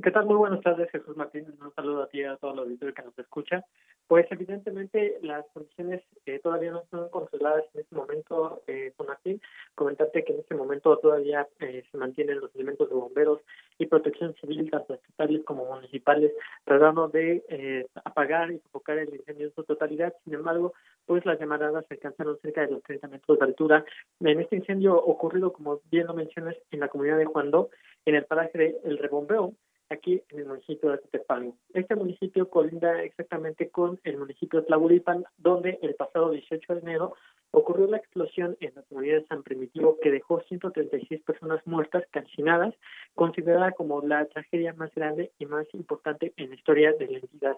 ¿Qué 0.03 0.11
tal? 0.11 0.25
Muy 0.25 0.35
buenas 0.35 0.61
tardes, 0.61 0.91
Jesús 0.91 1.17
Martín. 1.17 1.45
Un 1.59 1.73
saludo 1.73 2.03
a 2.03 2.09
ti 2.09 2.23
a 2.23 2.37
todos 2.37 2.55
los 2.55 2.65
auditores 2.65 2.93
que 2.93 3.01
nos 3.01 3.17
escuchan. 3.17 3.63
Pues 4.07 4.25
evidentemente 4.31 5.19
las 5.21 5.45
condiciones 5.53 6.01
eh, 6.25 6.39
todavía 6.39 6.71
no 6.71 6.79
están 6.79 7.09
controladas 7.09 7.65
en 7.73 7.81
este 7.81 7.93
momento, 7.93 8.63
eh, 8.65 8.93
Martín. 9.05 9.41
Comentarte 9.75 10.23
que 10.23 10.31
en 10.31 10.39
este 10.39 10.55
momento 10.55 10.97
todavía 10.97 11.45
eh, 11.59 11.83
se 11.91 11.97
mantienen 11.97 12.39
los 12.39 12.53
elementos 12.55 12.87
de 12.87 12.95
bomberos 12.95 13.41
y 13.77 13.85
protección 13.85 14.33
civil, 14.35 14.71
tanto 14.71 14.93
estatales 14.93 15.43
como 15.43 15.65
municipales, 15.65 16.31
tratando 16.63 17.09
de 17.09 17.43
eh, 17.49 17.85
apagar 18.05 18.49
y 18.51 18.59
sofocar 18.59 18.97
el 18.97 19.13
incendio 19.13 19.47
en 19.47 19.53
su 19.53 19.63
totalidad. 19.65 20.13
Sin 20.23 20.35
embargo, 20.35 20.73
pues 21.05 21.25
las 21.25 21.37
llamaradas 21.37 21.85
alcanzaron 21.89 22.39
cerca 22.41 22.61
de 22.61 22.71
los 22.71 22.83
30 22.83 23.09
metros 23.09 23.39
de 23.39 23.45
altura. 23.45 23.85
En 24.21 24.39
este 24.39 24.55
incendio 24.55 24.95
ocurrido, 24.95 25.51
como 25.51 25.81
bien 25.91 26.07
lo 26.07 26.13
mencionas, 26.13 26.55
en 26.71 26.79
la 26.79 26.87
comunidad 26.87 27.17
de 27.17 27.25
Juandó, 27.25 27.69
en 28.05 28.15
el 28.15 28.23
paraje 28.23 28.57
de 28.57 28.77
El 28.85 28.97
Rebombeo, 28.99 29.53
aquí 29.89 30.21
en 30.29 30.39
el 30.39 30.45
municipio 30.45 30.91
de 30.91 30.97
Tetepango. 30.99 31.55
Este 31.73 31.95
municipio 31.95 32.49
colinda 32.49 33.01
exactamente 33.03 33.69
con 33.69 33.99
el 34.03 34.17
municipio 34.17 34.59
de 34.59 34.67
Tlahulipan, 34.67 35.25
donde 35.37 35.79
el 35.81 35.95
pasado 35.95 36.31
18 36.31 36.75
de 36.75 36.81
enero 36.81 37.13
ocurrió 37.51 37.87
la 37.87 37.97
explosión 37.97 38.57
en 38.59 38.73
la 38.75 38.83
comunidad 38.83 39.21
de 39.21 39.27
San 39.27 39.43
Primitivo 39.43 39.97
que 40.01 40.11
dejó 40.11 40.41
136 40.41 41.21
personas 41.23 41.65
muertas, 41.65 42.03
calcinadas, 42.11 42.75
considerada 43.15 43.71
como 43.71 44.01
la 44.01 44.25
tragedia 44.25 44.73
más 44.73 44.93
grande 44.93 45.31
y 45.39 45.45
más 45.45 45.65
importante 45.73 46.33
en 46.37 46.49
la 46.49 46.55
historia 46.55 46.93
de 46.93 47.07
la 47.07 47.17
entidad. 47.19 47.57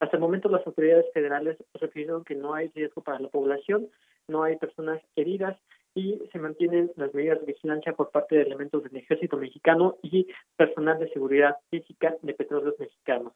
Hasta 0.00 0.16
el 0.16 0.20
momento 0.20 0.48
las 0.48 0.66
autoridades 0.66 1.06
federales 1.12 1.56
refirieron 1.74 2.24
que 2.24 2.34
no 2.34 2.54
hay 2.54 2.68
riesgo 2.68 3.02
para 3.02 3.18
la 3.18 3.28
población, 3.28 3.88
no 4.28 4.42
hay 4.42 4.56
personas 4.56 5.02
heridas 5.16 5.58
y 5.94 6.20
se 6.32 6.38
mantienen 6.38 6.90
las 6.96 7.12
medidas 7.14 7.40
de 7.40 7.46
vigilancia 7.46 7.92
por 7.92 8.10
parte 8.10 8.36
de 8.36 8.42
elementos 8.42 8.82
del 8.82 8.96
ejército 8.96 9.36
mexicano 9.36 9.96
y 10.02 10.26
personal 10.56 10.98
de 10.98 11.10
seguridad 11.10 11.56
física 11.70 12.14
de 12.22 12.34
petróleos 12.34 12.78
mexicanos. 12.78 13.32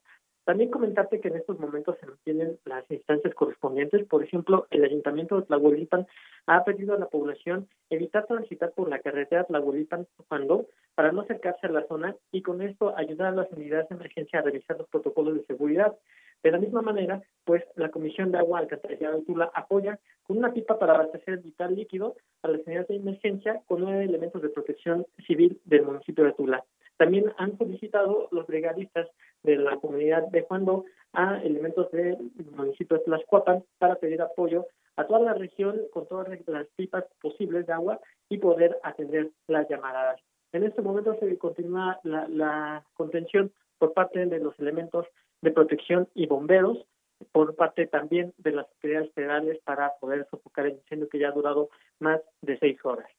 También 0.47 0.71
comentarte 0.71 1.21
que 1.21 1.27
en 1.27 1.39
estos 1.39 1.59
momentos 1.59 1.99
se 1.99 2.07
mantienen 2.07 2.57
las 2.65 2.89
instancias 2.89 3.35
correspondientes. 3.35 4.07
Por 4.07 4.23
ejemplo, 4.23 4.69
el 4.71 4.85
Ayuntamiento 4.85 5.35
de 5.35 5.43
Tlahuelipan 5.43 6.07
ha 6.47 6.65
pedido 6.65 6.95
a 6.95 6.99
la 7.01 7.09
población 7.09 7.67
evitar 7.91 8.27
transitar 8.27 8.71
por 8.71 8.89
la 8.89 9.01
carretera 9.01 9.43
Tlahuelipan-Pandó 9.43 10.67
para 10.95 11.11
no 11.11 11.23
acercarse 11.23 11.67
a 11.67 11.71
la 11.71 11.85
zona 11.89 12.15
y 12.31 12.43
con 12.43 12.63
esto 12.63 12.97
ayudar 12.97 13.33
a 13.33 13.37
las 13.37 13.51
unidades 13.51 13.89
de 13.89 13.97
emergencia 13.97 14.39
a 14.39 14.43
revisar 14.43 14.79
los 14.79 14.89
protocolos 14.89 15.35
de 15.35 15.45
seguridad. 15.47 15.97
De 16.45 16.53
la 16.53 16.59
misma 16.59 16.81
manera, 16.81 17.21
pues 17.45 17.65
la 17.75 17.91
Comisión 17.91 18.31
de 18.31 18.39
Agua 18.39 18.61
Alcantarillado 18.61 19.19
de 19.19 19.25
Tula 19.25 19.51
apoya 19.53 19.99
con 20.23 20.39
una 20.39 20.53
pipa 20.53 20.79
para 20.79 20.95
abastecer 20.95 21.39
vital 21.39 21.75
líquido 21.75 22.15
a 22.43 22.49
las 22.49 22.65
unidades 22.65 22.87
de 22.87 22.95
emergencia 22.95 23.63
con 23.67 23.81
nueve 23.81 24.05
elementos 24.05 24.41
de 24.41 24.51
protección 24.51 25.07
civil 25.27 25.61
del 25.65 25.83
municipio 25.83 26.23
de 26.23 26.35
Tula. 26.35 26.65
También 26.97 27.33
han 27.37 27.59
solicitado 27.59 28.29
los 28.31 28.47
brigadistas 28.47 29.09
de 29.47 29.57
la 29.57 29.77
comunidad 29.77 30.27
de 30.29 30.43
Juando 30.43 30.85
a 31.13 31.41
elementos 31.43 31.91
del 31.93 32.19
municipio 32.55 32.99
de 32.99 33.05
Tlaxcuapan 33.05 33.65
para 33.79 33.95
pedir 33.95 34.21
apoyo 34.21 34.67
a 34.97 35.07
toda 35.07 35.21
la 35.21 35.35
región 35.35 35.81
con 35.93 36.07
todas 36.07 36.29
las 36.47 36.67
pipas 36.77 37.05
posibles 37.23 37.67
de 37.67 37.73
agua 37.73 38.01
y 38.29 38.39
poder 38.39 38.79
atender 38.83 39.31
las 39.47 39.69
llamadas. 39.69 40.21
En 40.53 40.65
este 40.65 40.83
momento 40.83 41.17
se 41.21 41.39
continúa 41.39 42.01
la, 42.03 42.85
contención 42.95 43.53
por 43.79 43.93
parte 43.93 44.25
de 44.27 44.39
los 44.39 44.59
elementos 44.59 45.07
de 45.43 45.51
protección 45.51 46.09
y 46.15 46.27
bomberos, 46.27 46.87
por 47.33 47.55
parte 47.55 47.87
también 47.87 48.33
de 48.39 48.53
las 48.53 48.67
autoridades 48.67 49.13
federales 49.13 49.59
para 49.65 49.93
poder 50.01 50.27
sofocar 50.31 50.67
el 50.67 50.75
incendio 50.75 51.09
que 51.09 51.19
ya 51.19 51.29
ha 51.29 51.33
durado 51.33 51.71
más 51.99 52.21
de 52.43 52.59
seis 52.59 52.79
horas. 52.85 53.11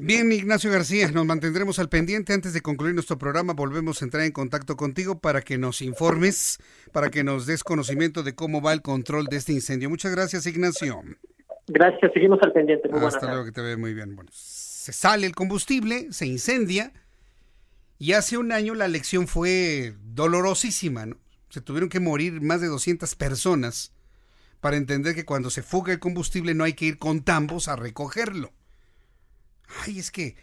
Bien, 0.00 0.30
Ignacio 0.30 0.70
García, 0.70 1.10
nos 1.10 1.26
mantendremos 1.26 1.80
al 1.80 1.88
pendiente. 1.88 2.32
Antes 2.32 2.52
de 2.52 2.60
concluir 2.60 2.94
nuestro 2.94 3.18
programa, 3.18 3.52
volvemos 3.52 4.00
a 4.00 4.04
entrar 4.04 4.22
en 4.22 4.30
contacto 4.30 4.76
contigo 4.76 5.18
para 5.18 5.42
que 5.42 5.58
nos 5.58 5.82
informes, 5.82 6.60
para 6.92 7.10
que 7.10 7.24
nos 7.24 7.46
des 7.46 7.64
conocimiento 7.64 8.22
de 8.22 8.36
cómo 8.36 8.62
va 8.62 8.72
el 8.72 8.80
control 8.80 9.26
de 9.26 9.38
este 9.38 9.52
incendio. 9.52 9.90
Muchas 9.90 10.12
gracias, 10.12 10.46
Ignacio. 10.46 11.02
Gracias, 11.66 12.12
seguimos 12.14 12.38
al 12.42 12.52
pendiente. 12.52 12.88
Muy 12.88 13.04
Hasta 13.04 13.26
luego, 13.26 13.44
que 13.44 13.50
te 13.50 13.60
ve 13.60 13.76
muy 13.76 13.92
bien. 13.92 14.14
Bueno, 14.14 14.30
se 14.32 14.92
sale 14.92 15.26
el 15.26 15.34
combustible, 15.34 16.12
se 16.12 16.26
incendia, 16.26 16.92
y 17.98 18.12
hace 18.12 18.38
un 18.38 18.52
año 18.52 18.76
la 18.76 18.86
lección 18.86 19.26
fue 19.26 19.94
dolorosísima, 20.14 21.06
¿no? 21.06 21.16
Se 21.48 21.60
tuvieron 21.60 21.88
que 21.88 21.98
morir 21.98 22.40
más 22.40 22.60
de 22.60 22.68
200 22.68 23.16
personas 23.16 23.92
para 24.60 24.76
entender 24.76 25.16
que 25.16 25.24
cuando 25.24 25.50
se 25.50 25.64
fuga 25.64 25.92
el 25.92 25.98
combustible 25.98 26.54
no 26.54 26.62
hay 26.62 26.74
que 26.74 26.84
ir 26.84 26.98
con 26.98 27.24
tambos 27.24 27.66
a 27.66 27.74
recogerlo. 27.74 28.52
Ay, 29.84 29.98
es 29.98 30.10
que 30.10 30.36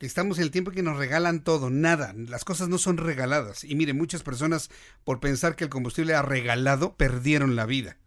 estamos 0.00 0.38
en 0.38 0.44
el 0.44 0.50
tiempo 0.50 0.70
que 0.70 0.82
nos 0.82 0.96
regalan 0.96 1.44
todo, 1.44 1.70
nada, 1.70 2.14
las 2.16 2.44
cosas 2.44 2.68
no 2.68 2.78
son 2.78 2.96
regaladas. 2.96 3.64
Y 3.64 3.74
mire, 3.74 3.92
muchas 3.92 4.22
personas 4.22 4.70
por 5.04 5.20
pensar 5.20 5.56
que 5.56 5.64
el 5.64 5.70
combustible 5.70 6.14
ha 6.14 6.22
regalado, 6.22 6.96
perdieron 6.96 7.56
la 7.56 7.66
vida. 7.66 7.98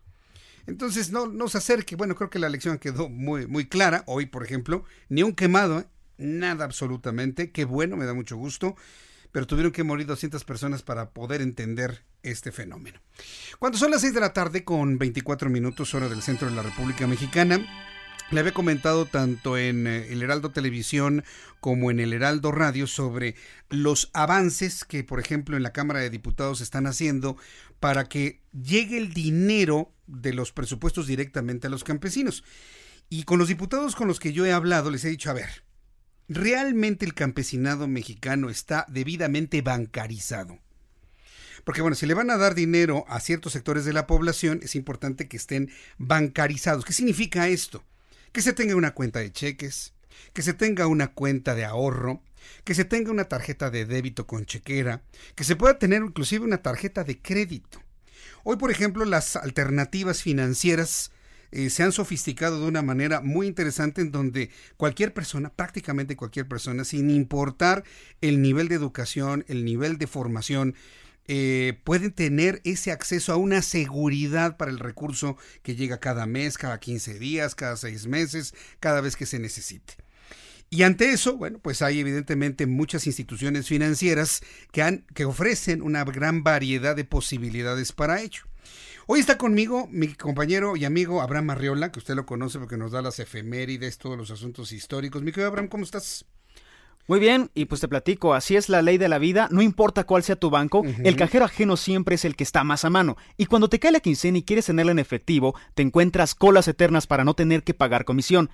Entonces, 0.66 1.12
no, 1.12 1.28
no 1.28 1.50
se 1.50 1.58
acerque. 1.58 1.96
Bueno, 1.96 2.16
creo 2.16 2.30
que 2.30 2.40
la 2.40 2.50
lección 2.50 2.78
quedó 2.78 3.10
muy, 3.10 3.48
muy 3.48 3.68
clara. 3.68 4.04
Hoy, 4.08 4.28
por 4.28 4.44
ejemplo, 4.44 4.86
ni 5.10 5.24
un 5.24 5.34
quemado, 5.34 5.80
¿eh? 5.80 5.86
nada 6.18 6.66
absolutamente. 6.66 7.52
Qué 7.52 7.66
bueno, 7.66 7.98
me 7.98 8.06
da 8.06 8.14
mucho 8.14 8.38
gusto. 8.38 8.76
Pero 9.32 9.48
tuvieron 9.48 9.72
que 9.72 9.84
morir 9.84 10.06
200 10.06 10.44
personas 10.46 10.84
para 10.84 11.10
poder 11.10 11.42
entender 11.42 12.06
este 12.22 12.52
fenómeno. 12.52 13.00
Cuando 13.60 13.78
son 13.78 13.92
las 13.92 14.02
6 14.02 14.14
de 14.14 14.20
la 14.20 14.32
tarde, 14.32 14.64
con 14.64 14.98
24 14.98 15.50
minutos, 15.50 15.94
hora 15.96 16.08
del 16.08 16.22
centro 16.22 16.48
de 16.48 16.56
la 16.56 16.62
República 16.62 17.08
Mexicana, 17.08 17.60
le 18.32 18.40
había 18.40 18.54
comentado 18.54 19.06
tanto 19.06 19.58
en 19.58 19.88
eh, 19.88 20.12
el 20.12 20.24
Heraldo 20.24 20.52
Televisión 20.52 21.24
como 21.60 21.92
en 21.92 22.00
el 22.00 22.14
Heraldo 22.14 22.52
Radio 22.52 22.88
sobre 22.88 23.36
los 23.70 24.10
avances 24.14 24.84
que, 24.86 25.04
por 25.04 25.20
ejemplo, 25.20 25.56
en 25.56 25.64
la 25.64 25.74
Cámara 25.74 26.00
de 26.00 26.10
Diputados 26.10 26.62
están 26.62 26.88
haciendo 26.88 27.38
para 27.80 28.06
que 28.10 28.42
llegue 28.52 28.98
el 28.98 29.14
dinero 29.14 29.92
de 30.08 30.34
los 30.34 30.52
presupuestos 30.52 31.08
directamente 31.08 31.68
a 31.68 31.70
los 31.70 31.84
campesinos. 31.84 32.44
Y 33.10 33.24
con 33.24 33.40
los 33.40 33.48
diputados 33.48 33.96
con 33.96 34.08
los 34.08 34.20
que 34.20 34.34
yo 34.34 34.46
he 34.46 34.52
hablado 34.52 34.90
les 34.90 35.06
he 35.06 35.10
dicho, 35.10 35.30
a 35.30 35.34
ver, 35.34 35.64
¿realmente 36.28 37.06
el 37.06 37.14
campesinado 37.14 37.88
mexicano 37.88 38.50
está 38.50 38.86
debidamente 38.90 39.62
bancarizado? 39.62 40.60
Porque 41.64 41.82
bueno, 41.82 41.96
si 41.96 42.06
le 42.06 42.14
van 42.14 42.30
a 42.30 42.38
dar 42.38 42.56
dinero 42.56 43.06
a 43.08 43.20
ciertos 43.20 43.54
sectores 43.54 43.86
de 43.86 43.94
la 43.94 44.08
población, 44.08 44.60
es 44.64 44.76
importante 44.76 45.28
que 45.28 45.38
estén 45.38 45.72
bancarizados. 45.98 46.84
¿Qué 46.84 46.94
significa 46.94 47.48
esto? 47.48 47.84
Que 48.34 48.42
se 48.42 48.52
tenga 48.52 48.76
una 48.76 48.94
cuenta 48.94 49.20
de 49.20 49.32
cheques, 49.32 49.94
que 50.34 50.42
se 50.42 50.54
tenga 50.54 50.88
una 50.88 51.14
cuenta 51.14 51.56
de 51.56 51.64
ahorro, 51.64 52.22
que 52.66 52.76
se 52.76 52.84
tenga 52.84 53.12
una 53.12 53.26
tarjeta 53.26 53.70
de 53.70 53.86
débito 53.86 54.28
con 54.28 54.46
chequera, 54.46 55.02
que 55.36 55.46
se 55.46 55.56
pueda 55.56 55.80
tener 55.80 56.02
inclusive 56.02 56.44
una 56.44 56.62
tarjeta 56.62 57.06
de 57.06 57.22
crédito. 57.22 57.82
Hoy, 58.44 58.58
por 58.58 58.72
ejemplo, 58.72 59.06
las 59.06 59.38
alternativas 59.38 60.22
financieras 60.22 61.12
eh, 61.52 61.70
se 61.70 61.84
han 61.84 61.92
sofisticado 61.92 62.60
de 62.60 62.68
una 62.68 62.82
manera 62.82 63.22
muy 63.22 63.46
interesante 63.46 64.02
en 64.02 64.12
donde 64.12 64.50
cualquier 64.76 65.14
persona, 65.14 65.54
prácticamente 65.54 66.16
cualquier 66.16 66.48
persona, 66.48 66.84
sin 66.84 67.12
importar 67.12 67.84
el 68.22 68.42
nivel 68.42 68.68
de 68.68 68.76
educación, 68.76 69.46
el 69.48 69.64
nivel 69.64 70.00
de 70.00 70.08
formación, 70.08 70.76
eh, 71.28 71.80
pueden 71.84 72.12
tener 72.12 72.62
ese 72.66 72.92
acceso 72.92 73.32
a 73.34 73.38
una 73.38 73.62
seguridad 73.62 74.58
para 74.58 74.72
el 74.72 74.80
recurso 74.80 75.38
que 75.62 75.76
llega 75.76 76.00
cada 76.00 76.26
mes, 76.26 76.58
cada 76.58 76.80
15 76.80 77.20
días, 77.20 77.56
cada 77.56 77.78
6 77.78 78.08
meses, 78.08 78.54
cada 78.80 79.02
vez 79.02 79.16
que 79.16 79.26
se 79.26 79.40
necesite. 79.40 79.96
Y 80.70 80.84
ante 80.84 81.12
eso, 81.12 81.38
bueno, 81.38 81.60
pues 81.60 81.84
hay 81.84 82.00
evidentemente 82.00 82.66
muchas 82.66 83.06
instituciones 83.06 83.68
financieras 83.68 84.42
que, 84.72 84.82
han, 84.82 85.06
que 85.14 85.26
ofrecen 85.26 85.84
una 85.84 86.04
gran 86.04 86.44
variedad 86.44 86.96
de 86.96 87.06
posibilidades 87.06 87.92
para 87.92 88.22
ello. 88.22 88.44
Hoy 89.06 89.20
está 89.20 89.38
conmigo 89.38 89.88
mi 89.92 90.08
compañero 90.14 90.76
y 90.76 90.86
amigo 90.86 91.22
Abraham 91.22 91.52
Arriola, 91.52 91.92
que 91.92 92.00
usted 92.00 92.16
lo 92.16 92.26
conoce 92.26 92.58
porque 92.58 92.78
nos 92.78 92.92
da 92.92 93.02
las 93.02 93.20
efemérides, 93.20 93.98
todos 93.98 94.18
los 94.18 94.32
asuntos 94.32 94.72
históricos. 94.72 95.22
Mi 95.22 95.32
querido 95.32 95.50
Abraham, 95.50 95.68
¿cómo 95.68 95.84
estás? 95.84 96.26
Muy 97.06 97.20
bien, 97.20 97.52
y 97.54 97.66
pues 97.66 97.82
te 97.82 97.90
platico, 97.90 98.34
así 98.34 98.56
es 98.56 98.70
la 98.70 98.82
ley 98.82 98.98
de 98.98 99.10
la 99.10 99.18
vida, 99.18 99.50
no 99.52 99.62
importa 99.62 100.06
cuál 100.06 100.24
sea 100.24 100.38
tu 100.38 100.50
banco, 100.50 100.84
el 101.04 101.18
cajero 101.18 101.44
ajeno 101.44 101.76
siempre 101.76 102.16
es 102.16 102.24
el 102.24 102.38
que 102.38 102.46
está 102.46 102.64
más 102.64 102.86
a 102.86 102.90
mano. 102.90 103.18
Y 103.36 103.48
cuando 103.48 103.68
te 103.68 103.78
cae 103.78 103.92
la 103.92 104.00
quincena 104.00 104.38
y 104.38 104.44
quieres 104.44 104.68
tenerla 104.68 104.94
en 104.94 105.00
efectivo, 105.00 105.54
te 105.74 105.82
encuentras 105.82 106.34
colas 106.34 106.70
eternas 106.70 107.06
para 107.06 107.26
no 107.26 107.34
tener 107.34 107.64
que 107.64 107.74
pagar 107.74 108.06
comisión. 108.06 108.50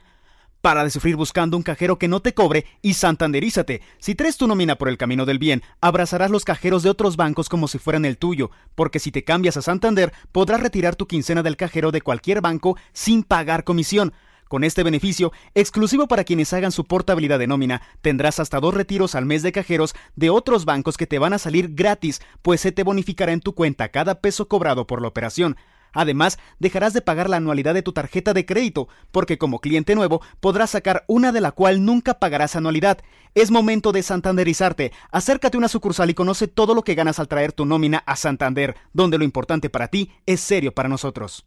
Para 0.62 0.83
de 0.83 0.89
sufrir 0.89 1.15
buscando 1.15 1.57
un 1.57 1.63
cajero 1.63 1.99
que 1.99 2.07
no 2.07 2.21
te 2.21 2.33
cobre 2.33 2.65
y 2.81 2.95
santanderízate. 2.95 3.81
Si 3.99 4.15
traes 4.15 4.35
tu 4.35 4.47
nómina 4.47 4.75
por 4.75 4.89
el 4.89 4.97
camino 4.97 5.25
del 5.25 5.39
bien, 5.39 5.62
abrazarás 5.79 6.31
los 6.31 6.43
cajeros 6.43 6.81
de 6.81 6.89
otros 6.89 7.17
bancos 7.17 7.49
como 7.49 7.67
si 7.67 7.77
fueran 7.77 8.03
el 8.03 8.17
tuyo, 8.17 8.49
porque 8.73 8.99
si 8.99 9.12
te 9.12 9.23
cambias 9.23 9.57
a 9.57 9.62
Santander, 9.62 10.12
podrás 10.31 10.59
retirar 10.59 10.95
tu 10.95 11.07
quincena 11.07 11.43
del 11.43 11.55
cajero 11.55 11.91
de 11.91 12.01
cualquier 12.01 12.41
banco 12.41 12.77
sin 12.93 13.23
pagar 13.23 13.63
comisión. 13.63 14.12
Con 14.49 14.63
este 14.63 14.81
beneficio, 14.81 15.31
exclusivo 15.53 16.07
para 16.07 16.23
quienes 16.23 16.53
hagan 16.53 16.71
su 16.71 16.85
portabilidad 16.85 17.38
de 17.38 17.45
nómina, 17.45 17.83
tendrás 18.01 18.39
hasta 18.39 18.59
dos 18.59 18.73
retiros 18.73 19.13
al 19.13 19.27
mes 19.27 19.43
de 19.43 19.51
cajeros 19.51 19.93
de 20.15 20.31
otros 20.31 20.65
bancos 20.65 20.97
que 20.97 21.05
te 21.05 21.19
van 21.19 21.33
a 21.33 21.38
salir 21.38 21.75
gratis, 21.75 22.19
pues 22.41 22.59
se 22.59 22.71
te 22.71 22.81
bonificará 22.81 23.31
en 23.31 23.41
tu 23.41 23.53
cuenta 23.53 23.89
cada 23.89 24.21
peso 24.21 24.47
cobrado 24.47 24.88
por 24.88 25.03
la 25.03 25.07
operación. 25.07 25.55
Además, 25.93 26.39
dejarás 26.57 26.93
de 26.93 27.01
pagar 27.01 27.29
la 27.29 27.38
anualidad 27.38 27.75
de 27.75 27.83
tu 27.83 27.93
tarjeta 27.93 28.33
de 28.33 28.47
crédito, 28.47 28.88
porque 29.12 29.38
como 29.38 29.59
cliente 29.59 29.93
nuevo 29.93 30.19
podrás 30.39 30.71
sacar 30.71 31.05
una 31.07 31.31
de 31.31 31.41
la 31.41 31.51
cual 31.51 31.85
nunca 31.85 32.15
pagarás 32.15 32.55
anualidad. 32.55 32.97
Es 33.35 33.51
momento 33.51 33.91
de 33.91 34.01
santanderizarte. 34.01 34.91
Acércate 35.12 35.57
a 35.57 35.59
una 35.59 35.67
sucursal 35.67 36.09
y 36.09 36.15
conoce 36.15 36.47
todo 36.47 36.73
lo 36.73 36.81
que 36.81 36.95
ganas 36.95 37.19
al 37.19 37.27
traer 37.27 37.53
tu 37.53 37.65
nómina 37.65 37.99
a 38.07 38.15
Santander, 38.15 38.75
donde 38.93 39.19
lo 39.19 39.25
importante 39.25 39.69
para 39.69 39.89
ti 39.89 40.12
es 40.25 40.39
serio 40.39 40.73
para 40.73 40.89
nosotros. 40.89 41.45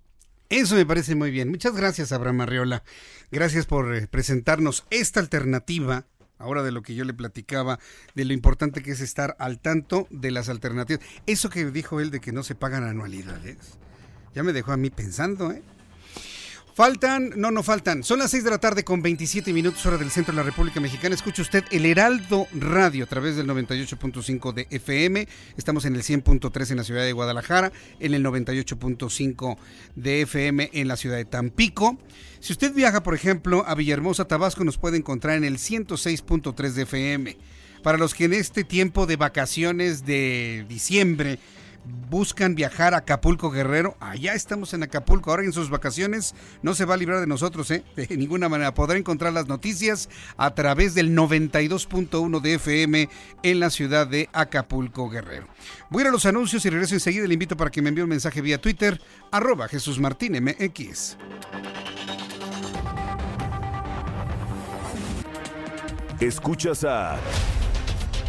Eso 0.53 0.75
me 0.75 0.85
parece 0.85 1.15
muy 1.15 1.31
bien. 1.31 1.49
Muchas 1.49 1.75
gracias, 1.75 2.13
Abraham 2.13 2.43
Arriola. 2.43 2.83
Gracias 3.31 3.65
por 3.65 3.97
eh, 3.97 4.07
presentarnos 4.07 4.85
esta 4.91 5.19
alternativa 5.19 6.05
ahora 6.37 6.63
de 6.63 6.73
lo 6.73 6.83
que 6.83 6.95
yo 6.95 7.07
le 7.07 7.15
platicaba, 7.15 7.79
de 8.15 8.27
lo 8.27 8.35
importante 8.35 8.83
que 8.83 8.91
es 8.91 9.01
estar 9.01 9.35
al 9.39 9.61
tanto 9.61 10.07
de 10.11 10.31
las 10.31 10.51
alternativas. 10.51 11.03
Eso 11.25 11.49
que 11.49 11.65
dijo 11.71 12.01
él 12.01 12.11
de 12.11 12.21
que 12.21 12.33
no 12.33 12.43
se 12.43 12.55
pagan 12.55 12.85
anualidades. 12.85 13.79
Ya 14.35 14.43
me 14.43 14.53
dejó 14.53 14.73
a 14.73 14.77
mí 14.77 14.91
pensando, 14.91 15.53
¿eh? 15.53 15.63
Faltan, 16.75 17.35
no, 17.37 17.51
no 17.51 17.63
faltan. 17.63 18.03
Son 18.03 18.19
las 18.19 18.31
6 18.31 18.45
de 18.45 18.51
la 18.51 18.57
tarde 18.57 18.83
con 18.83 19.03
27 19.03 19.53
minutos 19.53 19.85
hora 19.85 19.99
del 19.99 20.11
centro 20.11 20.33
de 20.33 20.39
la 20.39 20.43
República 20.43 20.81
Mexicana. 20.81 21.15
Escucha 21.15 21.43
usted 21.43 21.65
el 21.71 21.85
Heraldo 21.85 22.47
Radio 22.55 23.05
a 23.05 23.07
través 23.07 23.37
del 23.37 23.47
98.5 23.47 24.55
de 24.55 24.67
FM. 24.71 25.29
Estamos 25.59 25.85
en 25.85 25.97
el 25.97 26.03
100.3 26.03 26.71
en 26.71 26.77
la 26.79 26.85
ciudad 26.85 27.03
de 27.03 27.13
Guadalajara, 27.13 27.73
en 28.01 28.15
el 28.15 28.25
98.5 28.25 29.59
de 29.97 30.23
FM 30.23 30.71
en 30.73 30.89
la 30.89 30.97
ciudad 30.97 31.19
de 31.19 31.27
Tampico. 31.27 31.99
Si 32.41 32.55
usted 32.55 32.73
viaja, 32.73 33.03
por 33.03 33.15
ejemplo, 33.15 33.65
a 33.67 33.75
Villahermosa, 33.75 34.25
Tabasco, 34.25 34.65
nos 34.65 34.79
puede 34.79 34.97
encontrar 34.97 35.37
en 35.37 35.45
el 35.45 35.59
106.3 35.59 36.73
de 36.73 36.83
FM. 36.83 37.37
Para 37.83 37.99
los 37.99 38.15
que 38.15 38.25
en 38.25 38.33
este 38.33 38.65
tiempo 38.65 39.05
de 39.05 39.17
vacaciones 39.17 40.07
de 40.07 40.65
diciembre 40.71 41.39
buscan 41.85 42.55
viajar 42.55 42.95
a 42.95 42.99
Acapulco 42.99 43.51
Guerrero, 43.51 43.97
allá 44.01 44.35
estamos 44.35 44.75
en 44.75 44.83
Acapulco, 44.83 45.31
ahora 45.31 45.45
en 45.45 45.53
sus 45.53 45.71
vacaciones 45.71 46.35
no 46.63 46.75
se 46.75 46.85
va 46.85 46.95
a 46.95 46.97
librar 46.97 47.21
de 47.21 47.27
nosotros, 47.27 47.71
¿eh? 47.71 47.85
de 47.97 48.17
ninguna 48.17 48.49
manera. 48.49 48.75
Podrá 48.75 48.99
encontrar 48.99 49.33
las 49.33 49.49
noticias 49.49 50.09
a 50.37 50.55
través 50.55 50.95
del 50.95 51.17
92.1 51.17 52.41
de 52.41 52.55
FM 52.55 53.09
en 53.43 53.61
la 53.61 53.71
ciudad 53.71 54.07
de 54.07 54.29
Acapulco 54.33 55.09
Guerrero. 55.09 55.47
Voy 55.91 56.01
a 56.01 56.05
ir 56.05 56.09
a 56.09 56.13
los 56.13 56.27
anuncios 56.27 56.65
y 56.65 56.71
regreso 56.71 56.95
enseguida. 56.95 57.27
Le 57.27 57.35
invito 57.35 57.57
para 57.57 57.71
que 57.71 57.83
me 57.83 57.89
envíe 57.89 58.03
un 58.03 58.11
mensaje 58.11 58.41
vía 58.41 58.61
Twitter, 58.61 59.01
arroba 59.31 59.69
Jesús 59.69 59.99
Martín 59.99 60.33
MX. 60.43 61.17
Escuchas 66.21 66.85
a... 66.85 67.19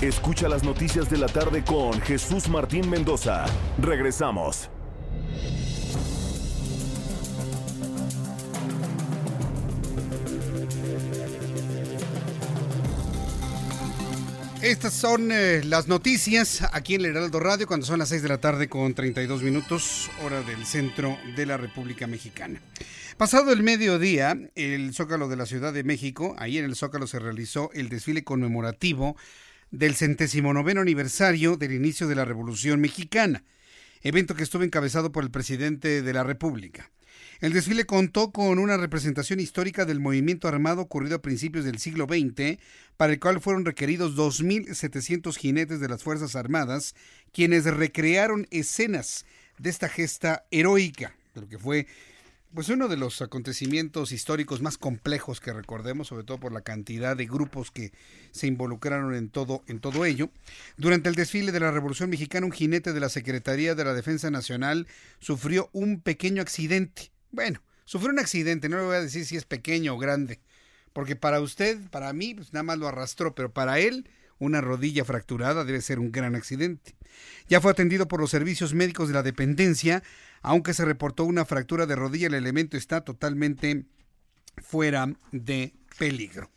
Escucha 0.00 0.48
las 0.48 0.62
noticias 0.62 1.10
de 1.10 1.18
la 1.18 1.26
tarde 1.26 1.64
con 1.64 2.00
Jesús 2.00 2.48
Martín 2.48 2.88
Mendoza. 2.88 3.46
Regresamos. 3.82 4.70
Estas 14.62 14.92
son 14.92 15.32
eh, 15.32 15.62
las 15.64 15.88
noticias 15.88 16.62
aquí 16.72 16.94
en 16.94 17.00
el 17.00 17.06
Heraldo 17.16 17.40
Radio 17.40 17.66
cuando 17.66 17.84
son 17.84 17.98
las 17.98 18.10
6 18.10 18.22
de 18.22 18.28
la 18.28 18.38
tarde 18.38 18.68
con 18.68 18.94
32 18.94 19.42
minutos, 19.42 20.08
hora 20.24 20.42
del 20.42 20.64
centro 20.64 21.18
de 21.34 21.44
la 21.44 21.56
República 21.56 22.06
Mexicana. 22.06 22.60
Pasado 23.16 23.52
el 23.52 23.64
mediodía, 23.64 24.38
el 24.54 24.94
Zócalo 24.94 25.26
de 25.26 25.34
la 25.34 25.46
Ciudad 25.46 25.72
de 25.72 25.82
México, 25.82 26.36
ahí 26.38 26.56
en 26.56 26.64
el 26.64 26.76
Zócalo 26.76 27.08
se 27.08 27.18
realizó 27.18 27.72
el 27.72 27.88
desfile 27.88 28.22
conmemorativo 28.22 29.16
del 29.70 29.94
centésimo 29.94 30.52
noveno 30.54 30.80
aniversario 30.80 31.56
del 31.56 31.72
inicio 31.72 32.08
de 32.08 32.14
la 32.14 32.24
Revolución 32.24 32.80
Mexicana, 32.80 33.44
evento 34.02 34.34
que 34.34 34.42
estuvo 34.42 34.62
encabezado 34.62 35.12
por 35.12 35.24
el 35.24 35.30
presidente 35.30 36.02
de 36.02 36.12
la 36.12 36.24
República. 36.24 36.90
El 37.40 37.52
desfile 37.52 37.84
contó 37.84 38.32
con 38.32 38.58
una 38.58 38.76
representación 38.76 39.38
histórica 39.38 39.84
del 39.84 40.00
movimiento 40.00 40.48
armado 40.48 40.82
ocurrido 40.82 41.16
a 41.16 41.22
principios 41.22 41.64
del 41.64 41.78
siglo 41.78 42.06
XX, 42.06 42.58
para 42.96 43.12
el 43.12 43.20
cual 43.20 43.40
fueron 43.40 43.64
requeridos 43.64 44.16
2.700 44.16 45.36
jinetes 45.36 45.78
de 45.78 45.88
las 45.88 46.02
Fuerzas 46.02 46.34
Armadas, 46.34 46.96
quienes 47.32 47.64
recrearon 47.64 48.48
escenas 48.50 49.24
de 49.58 49.70
esta 49.70 49.88
gesta 49.88 50.46
heroica, 50.50 51.14
de 51.34 51.42
lo 51.42 51.48
que 51.48 51.58
fue 51.58 51.86
pues 52.54 52.68
uno 52.68 52.88
de 52.88 52.96
los 52.96 53.20
acontecimientos 53.22 54.12
históricos 54.12 54.62
más 54.62 54.78
complejos 54.78 55.40
que 55.40 55.52
recordemos, 55.52 56.08
sobre 56.08 56.24
todo 56.24 56.38
por 56.38 56.52
la 56.52 56.62
cantidad 56.62 57.16
de 57.16 57.26
grupos 57.26 57.70
que 57.70 57.92
se 58.30 58.46
involucraron 58.46 59.14
en 59.14 59.28
todo, 59.28 59.62
en 59.66 59.80
todo 59.80 60.04
ello. 60.04 60.30
Durante 60.76 61.08
el 61.08 61.14
desfile 61.14 61.52
de 61.52 61.60
la 61.60 61.70
Revolución 61.70 62.10
Mexicana, 62.10 62.46
un 62.46 62.52
jinete 62.52 62.92
de 62.92 63.00
la 63.00 63.08
Secretaría 63.08 63.74
de 63.74 63.84
la 63.84 63.94
Defensa 63.94 64.30
Nacional 64.30 64.86
sufrió 65.20 65.70
un 65.72 66.00
pequeño 66.00 66.42
accidente 66.42 67.12
bueno, 67.30 67.60
sufrió 67.84 68.10
un 68.10 68.18
accidente, 68.18 68.68
no 68.68 68.78
le 68.78 68.84
voy 68.84 68.96
a 68.96 69.02
decir 69.02 69.24
si 69.26 69.36
es 69.36 69.44
pequeño 69.44 69.94
o 69.94 69.98
grande, 69.98 70.40
porque 70.92 71.16
para 71.16 71.40
usted, 71.40 71.78
para 71.90 72.12
mí, 72.12 72.34
pues 72.34 72.52
nada 72.52 72.62
más 72.62 72.78
lo 72.78 72.88
arrastró, 72.88 73.34
pero 73.34 73.52
para 73.52 73.78
él, 73.78 74.08
una 74.38 74.60
rodilla 74.60 75.04
fracturada 75.04 75.64
debe 75.64 75.80
ser 75.80 75.98
un 75.98 76.12
gran 76.12 76.34
accidente. 76.34 76.94
Ya 77.48 77.60
fue 77.60 77.72
atendido 77.72 78.08
por 78.08 78.20
los 78.20 78.30
servicios 78.30 78.72
médicos 78.72 79.08
de 79.08 79.14
la 79.14 79.22
dependencia, 79.22 80.02
aunque 80.42 80.74
se 80.74 80.84
reportó 80.84 81.24
una 81.24 81.44
fractura 81.44 81.86
de 81.86 81.96
rodilla, 81.96 82.28
el 82.28 82.34
elemento 82.34 82.76
está 82.76 83.02
totalmente 83.02 83.86
fuera 84.56 85.12
de 85.32 85.74
peligro. 85.98 86.50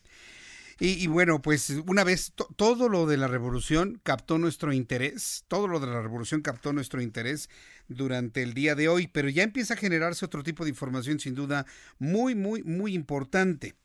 Y, 0.83 1.05
bueno, 1.05 1.43
pues 1.43 1.69
una 1.85 2.03
vez 2.03 2.33
todo 2.55 2.89
lo 2.89 3.05
de 3.05 3.15
la 3.15 3.27
revolución 3.27 4.01
captó 4.01 4.39
nuestro 4.39 4.73
interés, 4.73 5.45
todo 5.47 5.67
lo 5.67 5.79
de 5.79 5.85
la 5.85 6.01
revolución 6.01 6.41
captó 6.41 6.73
nuestro 6.73 7.03
interés 7.03 7.51
durante 7.87 8.41
el 8.41 8.55
día 8.55 8.73
de 8.73 8.87
hoy, 8.87 9.05
pero 9.05 9.29
ya 9.29 9.43
empieza 9.43 9.75
a 9.75 9.77
generarse 9.77 10.25
otro 10.25 10.41
tipo 10.41 10.63
de 10.63 10.71
información 10.71 11.19
sin 11.19 11.35
duda 11.35 11.67
muy, 11.99 12.33
muy, 12.33 12.63
muy 12.63 12.95
importante. 12.95 13.75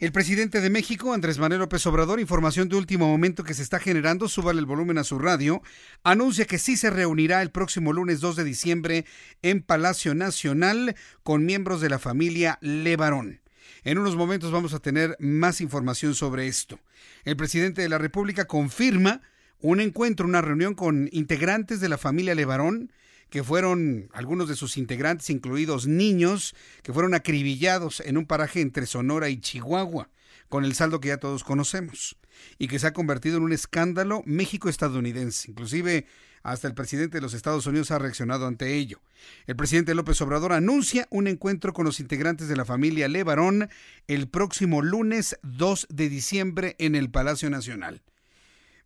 El 0.00 0.10
presidente 0.10 0.60
de 0.60 0.70
México, 0.70 1.12
Andrés 1.12 1.38
Manuel 1.38 1.60
López 1.60 1.86
Obrador, 1.86 2.18
información 2.18 2.68
de 2.68 2.74
último 2.74 3.06
momento 3.06 3.44
que 3.44 3.54
se 3.54 3.62
está 3.62 3.78
generando, 3.78 4.26
súbale 4.26 4.58
el 4.58 4.66
volumen 4.66 4.98
a 4.98 5.04
su 5.04 5.20
radio, 5.20 5.62
anuncia 6.02 6.46
que 6.46 6.58
sí 6.58 6.76
se 6.76 6.90
reunirá 6.90 7.42
el 7.42 7.52
próximo 7.52 7.92
lunes 7.92 8.18
2 8.18 8.34
de 8.34 8.42
diciembre 8.42 9.04
en 9.42 9.62
Palacio 9.62 10.16
Nacional 10.16 10.96
con 11.22 11.46
miembros 11.46 11.80
de 11.80 11.90
la 11.90 12.00
familia 12.00 12.58
Levarón. 12.60 13.40
En 13.84 13.98
unos 13.98 14.16
momentos 14.16 14.52
vamos 14.52 14.74
a 14.74 14.80
tener 14.80 15.16
más 15.20 15.60
información 15.60 16.14
sobre 16.14 16.46
esto. 16.46 16.78
El 17.24 17.36
presidente 17.36 17.82
de 17.82 17.88
la 17.88 17.98
República 17.98 18.46
confirma 18.46 19.22
un 19.60 19.80
encuentro, 19.80 20.26
una 20.26 20.42
reunión 20.42 20.74
con 20.74 21.08
integrantes 21.12 21.80
de 21.80 21.88
la 21.88 21.98
familia 21.98 22.34
Levarón, 22.34 22.92
que 23.30 23.44
fueron 23.44 24.08
algunos 24.12 24.48
de 24.48 24.56
sus 24.56 24.76
integrantes, 24.76 25.30
incluidos 25.30 25.86
niños, 25.86 26.54
que 26.82 26.92
fueron 26.92 27.14
acribillados 27.14 28.00
en 28.00 28.16
un 28.16 28.26
paraje 28.26 28.60
entre 28.60 28.86
Sonora 28.86 29.28
y 29.28 29.40
Chihuahua, 29.40 30.08
con 30.48 30.64
el 30.64 30.74
saldo 30.74 31.00
que 31.00 31.08
ya 31.08 31.18
todos 31.18 31.44
conocemos, 31.44 32.16
y 32.58 32.68
que 32.68 32.78
se 32.78 32.86
ha 32.86 32.92
convertido 32.92 33.36
en 33.36 33.44
un 33.44 33.52
escándalo 33.52 34.22
México-estadounidense. 34.26 35.50
Inclusive 35.50 36.06
hasta 36.42 36.68
el 36.68 36.74
presidente 36.74 37.18
de 37.18 37.22
los 37.22 37.34
Estados 37.34 37.66
Unidos 37.66 37.90
ha 37.90 37.98
reaccionado 37.98 38.46
ante 38.46 38.74
ello. 38.74 39.00
El 39.46 39.56
presidente 39.56 39.94
López 39.94 40.20
Obrador 40.20 40.52
anuncia 40.52 41.06
un 41.10 41.26
encuentro 41.26 41.72
con 41.72 41.84
los 41.84 42.00
integrantes 42.00 42.48
de 42.48 42.56
la 42.56 42.64
familia 42.64 43.08
Levarón 43.08 43.68
el 44.06 44.28
próximo 44.28 44.82
lunes 44.82 45.38
2 45.42 45.88
de 45.90 46.08
diciembre 46.08 46.76
en 46.78 46.94
el 46.94 47.10
Palacio 47.10 47.50
Nacional. 47.50 48.02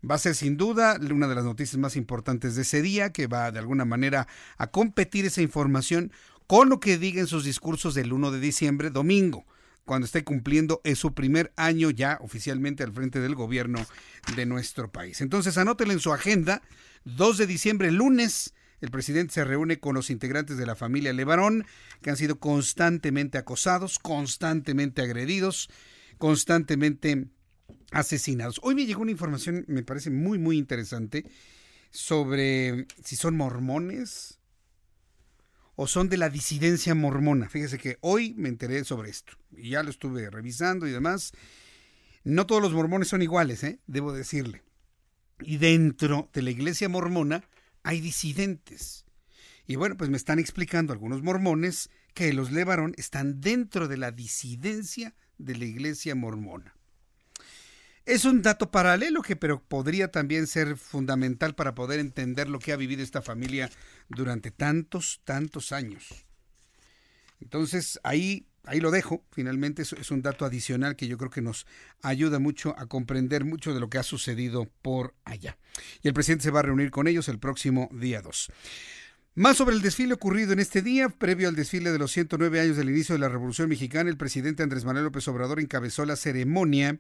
Va 0.09 0.17
a 0.17 0.19
ser 0.19 0.35
sin 0.35 0.57
duda 0.57 0.99
una 1.01 1.29
de 1.29 1.35
las 1.37 1.45
noticias 1.45 1.79
más 1.79 1.95
importantes 1.95 2.57
de 2.57 2.63
ese 2.63 2.83
día, 2.83 3.13
que 3.13 3.29
va 3.29 3.53
de 3.53 3.61
alguna 3.61 3.85
manera 3.85 4.27
a 4.59 4.67
competir 4.67 5.27
esa 5.27 5.43
información 5.43 6.11
con 6.49 6.69
lo 6.69 6.81
que 6.81 6.99
diga 6.99 7.21
en 7.21 7.29
sus 7.29 7.45
discursos 7.45 7.95
del 7.95 8.13
1 8.13 8.33
de 8.33 8.41
diciembre, 8.41 8.91
domingo, 8.91 9.47
cuando 9.85 10.07
esté 10.07 10.25
cumpliendo 10.25 10.81
su 10.95 11.15
primer 11.15 11.53
año 11.57 11.91
ya 11.91 12.19
oficialmente 12.21 12.83
al 12.83 12.93
frente 12.93 13.21
del 13.21 13.35
gobierno 13.35 13.85
de 14.37 14.47
nuestro 14.47 14.91
país. 14.91 15.21
Entonces 15.21 15.59
anótelo 15.59 15.93
en 15.93 16.01
su 16.01 16.13
agenda, 16.13 16.63
2 17.05 17.39
de 17.39 17.47
diciembre, 17.47 17.91
lunes, 17.91 18.55
el 18.81 18.91
presidente 18.91 19.35
se 19.35 19.45
reúne 19.45 19.79
con 19.79 19.95
los 19.95 20.11
integrantes 20.11 20.57
de 20.57 20.67
la 20.67 20.75
familia 20.75 21.13
Levarón, 21.13 21.65
que 22.03 22.11
han 22.11 22.17
sido 22.17 22.41
constantemente 22.41 23.39
acosados, 23.39 23.99
constantemente 23.99 25.03
agredidos, 25.03 25.71
constantemente 26.19 27.29
asesinados. 27.93 28.61
Hoy 28.63 28.75
me 28.75 28.87
llegó 28.87 29.03
una 29.03 29.13
información, 29.13 29.65
me 29.69 29.83
parece 29.83 30.11
muy, 30.11 30.39
muy 30.39 30.59
interesante, 30.59 31.25
sobre 31.91 32.87
si 33.05 33.17
son 33.17 33.37
mormones 33.37 34.41
o 35.83 35.89
son 35.89 36.09
de 36.09 36.17
la 36.17 36.31
disidencia 36.31 36.95
mormona. 36.95 37.49
Fíjese 37.49 37.77
que 37.77 37.99
hoy 38.03 38.35
me 38.35 38.49
enteré 38.49 38.85
sobre 38.85 39.11
esto 39.11 39.33
y 39.51 39.71
ya 39.71 39.83
lo 39.83 39.91
estuve 39.91 40.31
revisando 40.31 40.87
y 40.87 40.93
demás. 40.93 41.33
No 42.23 42.47
todos 42.47 42.63
los 42.63 42.73
mormones 42.73 43.09
son 43.09 43.21
iguales, 43.21 43.65
¿eh? 43.65 43.81
debo 43.89 44.13
decirle. 44.13 44.63
Y 45.41 45.57
dentro 45.57 46.31
de 46.33 46.43
la 46.43 46.51
iglesia 46.51 46.89
mormona 46.89 47.43
hay 47.83 48.01
disidentes. 48.01 49.07
Y 49.67 49.75
bueno, 49.75 49.97
pues 49.97 50.09
me 50.09 50.17
están 50.17 50.39
explicando 50.39 50.93
algunos 50.93 51.21
mormones 51.25 51.91
que 52.15 52.33
los 52.33 52.53
Levarón 52.53 52.95
están 52.97 53.41
dentro 53.41 53.89
de 53.89 53.97
la 53.97 54.13
disidencia 54.13 55.17
de 55.39 55.57
la 55.57 55.65
iglesia 55.65 56.15
mormona. 56.15 56.77
Es 58.05 58.25
un 58.25 58.43
dato 58.43 58.71
paralelo 58.71 59.23
que 59.23 59.37
pero 59.37 59.63
podría 59.63 60.11
también 60.11 60.47
ser 60.47 60.77
fundamental 60.77 61.55
para 61.55 61.75
poder 61.75 62.01
entender 62.01 62.49
lo 62.49 62.59
que 62.59 62.73
ha 62.73 62.77
vivido 62.77 63.03
esta 63.03 63.23
familia 63.23 63.71
durante 64.09 64.51
tantos, 64.51 65.21
tantos 65.25 65.71
años. 65.71 66.27
Entonces 67.41 68.01
ahí, 68.03 68.47
ahí 68.65 68.81
lo 68.81 68.91
dejo. 68.91 69.25
Finalmente 69.31 69.83
es, 69.83 69.93
es 69.93 70.11
un 70.11 70.23
dato 70.23 70.45
adicional 70.45 70.97
que 70.97 71.07
yo 71.07 71.17
creo 71.17 71.31
que 71.31 71.43
nos 71.43 71.67
ayuda 72.03 72.41
mucho 72.41 72.75
a 72.77 72.87
comprender 72.87 73.45
mucho 73.45 73.73
de 73.73 73.81
lo 73.81 73.89
que 73.89 73.99
ha 73.99 74.03
sucedido 74.03 74.69
por 74.83 75.15
allá. 75.25 75.57
Y 76.03 76.09
el 76.09 76.15
presidente 76.15 76.45
se 76.45 76.51
va 76.51 76.61
a 76.61 76.65
reunir 76.65 76.91
con 76.91 77.07
ellos 77.07 77.29
el 77.29 77.39
próximo 77.39 77.89
día 77.93 78.21
2. 78.21 78.51
Más 79.35 79.57
sobre 79.57 79.75
el 79.75 79.81
desfile 79.81 80.13
ocurrido 80.13 80.53
en 80.53 80.59
este 80.59 80.83
día, 80.83 81.09
previo 81.09 81.49
al 81.49 81.57
desfile 81.57 81.91
de 81.91 81.99
los 81.99 82.13
109 82.13 82.61
años 82.61 82.77
del 82.77 82.91
inicio 82.91 83.15
de 83.15 83.21
la 83.21 83.31
Revolución 83.31 83.69
Mexicana, 83.69 84.11
el 84.11 84.19
presidente 84.19 84.63
Andrés 84.63 84.85
Manuel 84.85 85.05
López 85.05 85.27
Obrador 85.29 85.59
encabezó 85.59 86.05
la 86.05 86.17
ceremonia 86.17 86.99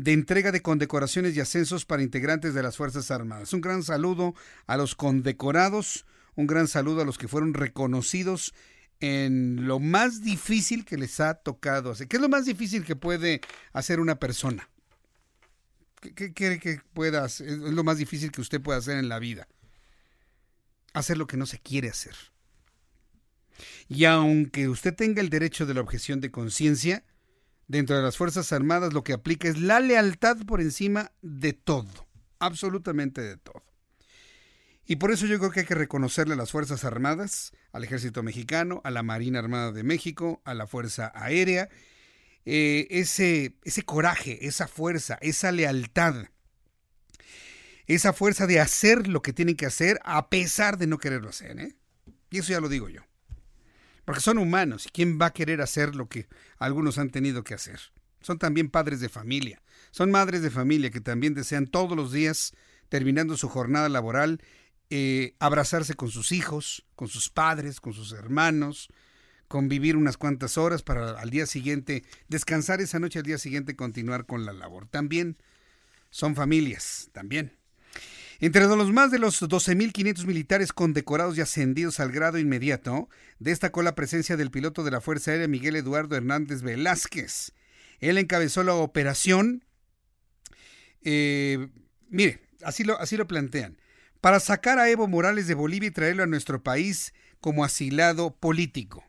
de 0.00 0.14
entrega 0.14 0.50
de 0.50 0.62
condecoraciones 0.62 1.36
y 1.36 1.40
ascensos 1.40 1.84
para 1.84 2.02
integrantes 2.02 2.54
de 2.54 2.62
las 2.62 2.78
Fuerzas 2.78 3.10
Armadas. 3.10 3.52
Un 3.52 3.60
gran 3.60 3.82
saludo 3.82 4.34
a 4.66 4.78
los 4.78 4.94
condecorados, 4.94 6.06
un 6.36 6.46
gran 6.46 6.68
saludo 6.68 7.02
a 7.02 7.04
los 7.04 7.18
que 7.18 7.28
fueron 7.28 7.52
reconocidos 7.52 8.54
en 9.00 9.66
lo 9.66 9.78
más 9.78 10.22
difícil 10.22 10.86
que 10.86 10.96
les 10.96 11.20
ha 11.20 11.34
tocado 11.34 11.90
hacer. 11.90 12.08
¿Qué 12.08 12.16
es 12.16 12.22
lo 12.22 12.30
más 12.30 12.46
difícil 12.46 12.82
que 12.82 12.96
puede 12.96 13.42
hacer 13.74 14.00
una 14.00 14.18
persona? 14.18 14.70
¿Qué 16.00 16.32
quiere 16.32 16.58
que 16.58 16.80
pueda 16.94 17.22
hacer? 17.22 17.48
Es 17.48 17.58
lo 17.58 17.84
más 17.84 17.98
difícil 17.98 18.32
que 18.32 18.40
usted 18.40 18.60
puede 18.60 18.78
hacer 18.78 18.96
en 18.96 19.10
la 19.10 19.18
vida. 19.18 19.48
Hacer 20.94 21.18
lo 21.18 21.26
que 21.26 21.36
no 21.36 21.44
se 21.44 21.58
quiere 21.58 21.90
hacer. 21.90 22.16
Y 23.86 24.06
aunque 24.06 24.70
usted 24.70 24.94
tenga 24.94 25.20
el 25.20 25.28
derecho 25.28 25.66
de 25.66 25.74
la 25.74 25.82
objeción 25.82 26.22
de 26.22 26.30
conciencia, 26.30 27.04
dentro 27.70 27.96
de 27.96 28.02
las 28.02 28.16
Fuerzas 28.16 28.52
Armadas 28.52 28.92
lo 28.92 29.04
que 29.04 29.12
aplica 29.12 29.46
es 29.48 29.60
la 29.60 29.78
lealtad 29.78 30.36
por 30.44 30.60
encima 30.60 31.12
de 31.22 31.52
todo, 31.52 32.08
absolutamente 32.40 33.20
de 33.20 33.36
todo. 33.36 33.62
Y 34.86 34.96
por 34.96 35.12
eso 35.12 35.26
yo 35.26 35.38
creo 35.38 35.52
que 35.52 35.60
hay 35.60 35.66
que 35.66 35.76
reconocerle 35.76 36.34
a 36.34 36.36
las 36.36 36.50
Fuerzas 36.50 36.84
Armadas, 36.84 37.52
al 37.70 37.84
Ejército 37.84 38.24
Mexicano, 38.24 38.80
a 38.82 38.90
la 38.90 39.04
Marina 39.04 39.38
Armada 39.38 39.70
de 39.70 39.84
México, 39.84 40.42
a 40.44 40.52
la 40.54 40.66
Fuerza 40.66 41.12
Aérea, 41.14 41.68
eh, 42.44 42.88
ese, 42.90 43.54
ese 43.62 43.84
coraje, 43.84 44.48
esa 44.48 44.66
fuerza, 44.66 45.16
esa 45.20 45.52
lealtad, 45.52 46.26
esa 47.86 48.12
fuerza 48.12 48.48
de 48.48 48.58
hacer 48.58 49.06
lo 49.06 49.22
que 49.22 49.32
tienen 49.32 49.54
que 49.54 49.66
hacer 49.66 50.00
a 50.02 50.28
pesar 50.28 50.76
de 50.76 50.88
no 50.88 50.98
quererlo 50.98 51.28
hacer. 51.28 51.60
¿eh? 51.60 51.76
Y 52.30 52.38
eso 52.38 52.50
ya 52.50 52.60
lo 52.60 52.68
digo 52.68 52.88
yo. 52.88 53.02
Porque 54.10 54.22
son 54.22 54.38
humanos 54.38 54.86
y 54.86 54.90
quién 54.90 55.20
va 55.22 55.26
a 55.26 55.32
querer 55.32 55.60
hacer 55.60 55.94
lo 55.94 56.08
que 56.08 56.26
algunos 56.58 56.98
han 56.98 57.10
tenido 57.10 57.44
que 57.44 57.54
hacer. 57.54 57.78
Son 58.20 58.40
también 58.40 58.68
padres 58.68 58.98
de 58.98 59.08
familia. 59.08 59.62
Son 59.92 60.10
madres 60.10 60.42
de 60.42 60.50
familia 60.50 60.90
que 60.90 61.00
también 61.00 61.32
desean 61.32 61.68
todos 61.68 61.96
los 61.96 62.10
días, 62.10 62.52
terminando 62.88 63.36
su 63.36 63.48
jornada 63.48 63.88
laboral, 63.88 64.42
eh, 64.90 65.36
abrazarse 65.38 65.94
con 65.94 66.10
sus 66.10 66.32
hijos, 66.32 66.84
con 66.96 67.06
sus 67.06 67.30
padres, 67.30 67.80
con 67.80 67.92
sus 67.92 68.10
hermanos, 68.10 68.88
convivir 69.46 69.96
unas 69.96 70.16
cuantas 70.16 70.58
horas 70.58 70.82
para 70.82 71.12
al 71.12 71.30
día 71.30 71.46
siguiente, 71.46 72.02
descansar 72.26 72.80
esa 72.80 72.98
noche, 72.98 73.20
al 73.20 73.26
día 73.26 73.38
siguiente 73.38 73.76
continuar 73.76 74.26
con 74.26 74.44
la 74.44 74.52
labor. 74.52 74.88
También 74.88 75.36
son 76.10 76.34
familias 76.34 77.10
también. 77.12 77.59
Entre 78.42 78.66
los 78.66 78.90
más 78.90 79.10
de 79.10 79.18
los 79.18 79.42
12.500 79.42 80.24
militares 80.24 80.72
condecorados 80.72 81.36
y 81.36 81.42
ascendidos 81.42 82.00
al 82.00 82.10
grado 82.10 82.38
inmediato, 82.38 83.10
destacó 83.38 83.82
la 83.82 83.94
presencia 83.94 84.38
del 84.38 84.50
piloto 84.50 84.82
de 84.82 84.90
la 84.90 85.02
Fuerza 85.02 85.30
Aérea 85.30 85.46
Miguel 85.46 85.76
Eduardo 85.76 86.16
Hernández 86.16 86.62
Velázquez. 86.62 87.52
Él 87.98 88.16
encabezó 88.16 88.62
la 88.62 88.74
operación. 88.74 89.62
Eh, 91.02 91.68
mire, 92.08 92.40
así 92.62 92.82
lo, 92.82 92.98
así 92.98 93.18
lo 93.18 93.26
plantean. 93.26 93.76
Para 94.22 94.40
sacar 94.40 94.78
a 94.78 94.88
Evo 94.88 95.06
Morales 95.06 95.46
de 95.46 95.54
Bolivia 95.54 95.88
y 95.88 95.92
traerlo 95.92 96.22
a 96.22 96.26
nuestro 96.26 96.62
país 96.62 97.12
como 97.40 97.62
asilado 97.62 98.34
político. 98.34 99.04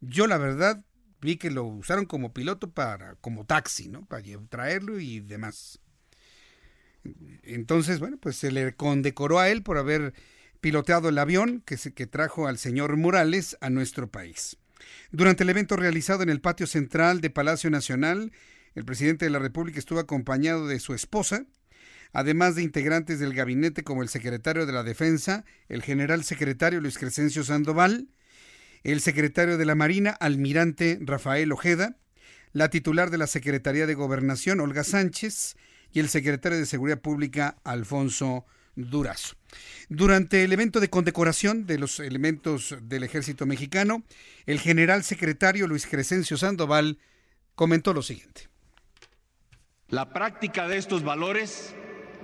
Yo, 0.00 0.28
la 0.28 0.38
verdad, 0.38 0.84
vi 1.20 1.38
que 1.38 1.50
lo 1.50 1.64
usaron 1.64 2.06
como 2.06 2.32
piloto 2.32 2.70
para, 2.70 3.16
como 3.16 3.46
taxi, 3.46 3.88
¿no? 3.88 4.06
Para 4.06 4.22
traerlo 4.48 5.00
y 5.00 5.18
demás. 5.18 5.80
Entonces, 7.42 8.00
bueno, 8.00 8.18
pues 8.18 8.36
se 8.36 8.50
le 8.50 8.74
condecoró 8.74 9.38
a 9.38 9.48
él 9.50 9.62
por 9.62 9.78
haber 9.78 10.14
piloteado 10.60 11.08
el 11.10 11.18
avión 11.18 11.62
que, 11.66 11.76
se, 11.76 11.92
que 11.92 12.06
trajo 12.06 12.46
al 12.46 12.58
señor 12.58 12.96
Morales 12.96 13.56
a 13.60 13.70
nuestro 13.70 14.10
país. 14.10 14.56
Durante 15.12 15.44
el 15.44 15.50
evento 15.50 15.76
realizado 15.76 16.22
en 16.22 16.30
el 16.30 16.40
patio 16.40 16.66
central 16.66 17.20
de 17.20 17.30
Palacio 17.30 17.70
Nacional, 17.70 18.32
el 18.74 18.84
presidente 18.84 19.24
de 19.26 19.30
la 19.30 19.38
República 19.38 19.78
estuvo 19.78 19.98
acompañado 19.98 20.66
de 20.66 20.80
su 20.80 20.94
esposa, 20.94 21.46
además 22.12 22.54
de 22.54 22.62
integrantes 22.62 23.18
del 23.18 23.34
gabinete 23.34 23.82
como 23.84 24.02
el 24.02 24.08
secretario 24.08 24.66
de 24.66 24.72
la 24.72 24.82
Defensa, 24.82 25.44
el 25.68 25.82
general 25.82 26.24
secretario 26.24 26.80
Luis 26.80 26.98
Crescencio 26.98 27.44
Sandoval, 27.44 28.08
el 28.82 29.00
secretario 29.00 29.58
de 29.58 29.64
la 29.64 29.74
Marina, 29.74 30.10
almirante 30.10 30.98
Rafael 31.00 31.52
Ojeda, 31.52 31.96
la 32.52 32.70
titular 32.70 33.10
de 33.10 33.18
la 33.18 33.26
Secretaría 33.26 33.86
de 33.86 33.94
Gobernación, 33.94 34.60
Olga 34.60 34.84
Sánchez, 34.84 35.56
y 35.94 36.00
el 36.00 36.08
secretario 36.08 36.58
de 36.58 36.66
Seguridad 36.66 37.00
Pública, 37.00 37.56
Alfonso 37.64 38.44
Durazo. 38.74 39.36
Durante 39.88 40.42
el 40.42 40.52
evento 40.52 40.80
de 40.80 40.90
condecoración 40.90 41.66
de 41.66 41.78
los 41.78 42.00
elementos 42.00 42.76
del 42.82 43.04
ejército 43.04 43.46
mexicano, 43.46 44.02
el 44.44 44.58
general 44.58 45.04
secretario 45.04 45.68
Luis 45.68 45.86
Crescencio 45.86 46.36
Sandoval 46.36 46.98
comentó 47.54 47.94
lo 47.94 48.02
siguiente. 48.02 48.48
La 49.88 50.12
práctica 50.12 50.66
de 50.66 50.78
estos 50.78 51.04
valores 51.04 51.76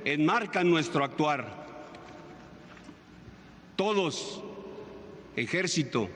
enmarca 0.05 0.65
nuestro 0.65 1.05
actuar. 1.05 1.61
Todos, 3.77 4.43
ejército, 5.37 6.11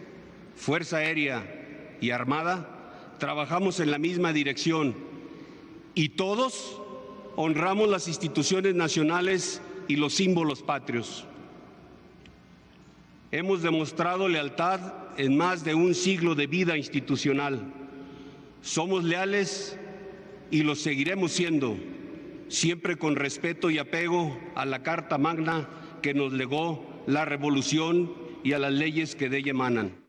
Fuerza 0.57 0.97
Aérea 0.97 1.97
y 2.01 2.11
Armada, 2.11 3.15
trabajamos 3.21 3.79
en 3.79 3.93
la 3.93 3.99
misma 3.99 4.33
dirección 4.33 4.97
y 5.95 6.11
todos 6.11 6.81
honramos 7.37 7.89
las 7.89 8.09
instituciones 8.09 8.75
nacionales 8.75 9.61
y 9.89 9.97
los 9.97 10.15
símbolos 10.15 10.63
patrios. 10.63 11.27
Hemos 13.31 13.63
demostrado 13.63 14.29
lealtad 14.29 14.81
en 15.17 15.37
más 15.37 15.65
de 15.65 15.75
un 15.75 15.95
siglo 15.95 16.35
de 16.35 16.47
vida 16.47 16.77
institucional. 16.77 17.73
Somos 18.63 19.05
leales 19.05 19.77
y 20.51 20.63
lo 20.63 20.75
seguiremos 20.75 21.33
siendo, 21.33 21.77
siempre 22.49 22.97
con 22.97 23.17
respeto 23.17 23.71
y 23.71 23.79
apego 23.79 24.39
a 24.55 24.65
la 24.65 24.83
Carta 24.83 25.19
Magna 25.19 25.69
que 26.01 26.15
nos 26.15 26.33
legó 26.33 27.03
la 27.07 27.25
Revolución 27.25 28.13
y 28.45 28.53
a 28.53 28.59
las 28.59 28.73
leyes 28.73 29.17
que 29.17 29.29
de 29.29 29.39
ella 29.39 29.51
emanan. 29.51 30.05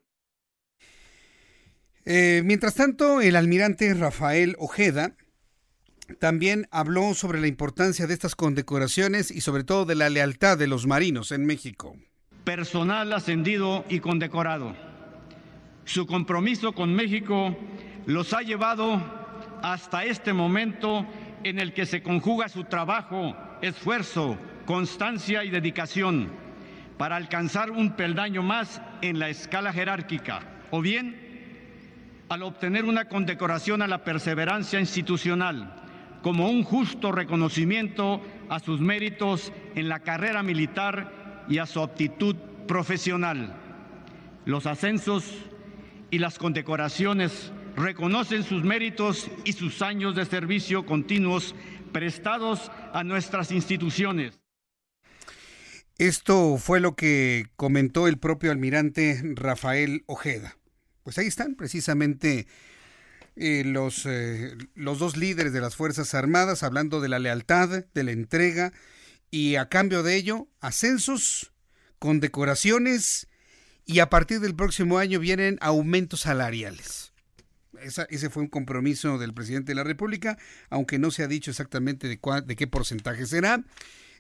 Eh, 2.06 2.44
mientras 2.46 2.76
tanto, 2.76 3.22
el 3.22 3.36
almirante 3.36 3.92
Rafael 3.96 4.56
Ojeda 4.60 5.16
también 6.20 6.68
habló 6.72 7.14
sobre 7.14 7.42
la 7.42 7.48
importancia 7.48 8.08
de 8.08 8.14
estas 8.14 8.36
condecoraciones 8.36 9.32
y 9.32 9.42
sobre 9.42 9.64
todo 9.64 9.86
de 9.86 9.96
la 9.96 10.10
lealtad 10.10 10.58
de 10.58 10.68
los 10.68 10.88
marinos 10.88 11.32
en 11.32 11.46
México. 11.46 11.96
Personal 12.44 13.12
ascendido 13.14 13.86
y 13.90 14.00
condecorado. 14.00 14.76
Su 15.86 16.06
compromiso 16.06 16.74
con 16.74 16.94
México 16.94 17.56
los 18.06 18.34
ha 18.34 18.42
llevado 18.42 19.02
hasta 19.62 20.06
este 20.06 20.34
momento 20.34 21.06
en 21.44 21.60
el 21.60 21.74
que 21.74 21.86
se 21.86 22.02
conjuga 22.02 22.50
su 22.50 22.64
trabajo, 22.66 23.36
esfuerzo, 23.62 24.38
constancia 24.66 25.44
y 25.44 25.50
dedicación 25.50 26.32
para 26.98 27.16
alcanzar 27.16 27.72
un 27.72 27.96
peldaño 27.96 28.42
más 28.42 28.82
en 29.02 29.20
la 29.20 29.30
escala 29.30 29.74
jerárquica, 29.74 30.42
o 30.72 30.82
bien 30.82 31.26
al 32.30 32.42
obtener 32.44 32.86
una 32.86 33.06
condecoración 33.06 33.82
a 33.82 33.88
la 33.88 34.04
perseverancia 34.04 34.80
institucional, 34.80 35.85
como 36.26 36.50
un 36.50 36.64
justo 36.64 37.12
reconocimiento 37.12 38.20
a 38.50 38.60
sus 38.60 38.82
méritos 38.82 39.54
en 39.76 39.88
la 39.88 40.00
carrera 40.00 40.42
militar 40.42 41.46
y 41.48 41.60
a 41.60 41.68
su 41.68 41.80
aptitud 41.80 42.36
profesional. 42.68 43.56
Los 44.44 44.66
ascensos 44.66 45.24
y 46.10 46.18
las 46.18 46.40
condecoraciones 46.40 47.52
reconocen 47.76 48.42
sus 48.42 48.64
méritos 48.64 49.30
y 49.44 49.54
sus 49.54 49.84
años 49.84 50.16
de 50.16 50.26
servicio 50.26 50.88
continuos 50.88 51.54
prestados 51.92 52.72
a 52.92 53.04
nuestras 53.04 53.52
instituciones. 53.52 54.40
Esto 56.00 56.58
fue 56.58 56.80
lo 56.80 56.96
que 56.96 57.50
comentó 57.56 58.08
el 58.08 58.18
propio 58.18 58.50
almirante 58.52 59.22
Rafael 59.36 60.02
Ojeda. 60.08 60.58
Pues 61.04 61.20
ahí 61.20 61.28
están 61.28 61.54
precisamente 61.54 62.48
eh, 63.36 63.64
los, 63.66 64.06
eh, 64.06 64.56
los 64.76 65.00
dos 65.00 65.18
líderes 65.18 65.52
de 65.52 65.62
las 65.62 65.76
Fuerzas 65.76 66.14
Armadas 66.14 66.64
hablando 66.64 67.02
de 67.02 67.10
la 67.10 67.20
lealtad, 67.20 67.86
de 67.94 68.04
la 68.04 68.12
entrega 68.12 68.72
y 69.30 69.56
a 69.56 69.68
cambio 69.68 70.04
de 70.04 70.16
ello, 70.16 70.48
ascensos, 70.62 71.52
condecoraciones 72.00 73.28
y 73.86 74.00
a 74.00 74.10
partir 74.10 74.40
del 74.40 74.56
próximo 74.56 74.98
año 74.98 75.20
vienen 75.20 75.58
aumentos 75.60 76.22
salariales. 76.22 77.12
ese 78.10 78.30
fue 78.30 78.44
un 78.44 78.50
compromiso 78.50 79.18
del 79.18 79.34
presidente 79.34 79.72
de 79.72 79.76
la 79.76 79.84
República, 79.84 80.38
aunque 80.70 80.98
no 80.98 81.12
se 81.12 81.24
ha 81.24 81.28
dicho 81.28 81.52
exactamente 81.52 82.08
de, 82.08 82.20
de 82.46 82.56
qué 82.56 82.68
porcentaje 82.68 83.26
será. 83.26 83.64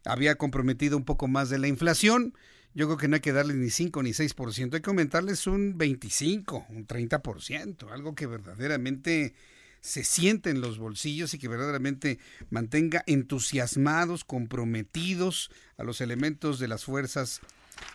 Había 0.03 0.35
comprometido 0.35 0.97
un 0.97 1.05
poco 1.05 1.27
más 1.27 1.49
de 1.49 1.57
la 1.57 1.67
inflación, 1.67 2.33
yo 2.75 2.87
creo 2.87 2.97
que 2.97 3.07
no 3.07 3.15
hay 3.15 3.21
que 3.21 3.31
darles 3.31 3.55
ni 3.55 3.69
5 3.69 4.03
ni 4.03 4.11
6%, 4.11 4.73
hay 4.73 4.81
que 4.81 4.89
aumentarles 4.89 5.47
un 5.47 5.77
25, 5.77 6.67
un 6.69 6.85
30%, 6.85 7.91
algo 7.91 8.13
que 8.13 8.27
verdaderamente 8.27 9.33
se 9.79 10.03
siente 10.03 10.49
en 10.49 10.61
los 10.61 10.77
bolsillos 10.77 11.33
y 11.33 11.39
que 11.39 11.47
verdaderamente 11.47 12.19
mantenga 12.49 13.03
entusiasmados, 13.07 14.25
comprometidos 14.25 15.51
a 15.77 15.83
los 15.83 16.01
elementos 16.01 16.59
de 16.59 16.67
las 16.67 16.83
fuerzas 16.83 17.39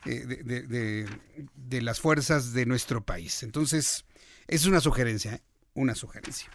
eh, 0.07 0.25
de, 0.25 1.07
de, 1.55 1.83
las 1.83 2.01
fuerzas 2.01 2.53
de 2.53 2.65
nuestro 2.65 3.05
país. 3.05 3.43
Entonces, 3.43 4.05
es 4.47 4.67
una 4.67 4.81
sugerencia, 4.81 5.35
¿eh? 5.35 5.43
una 5.75 5.95
sugerencia. 5.95 6.49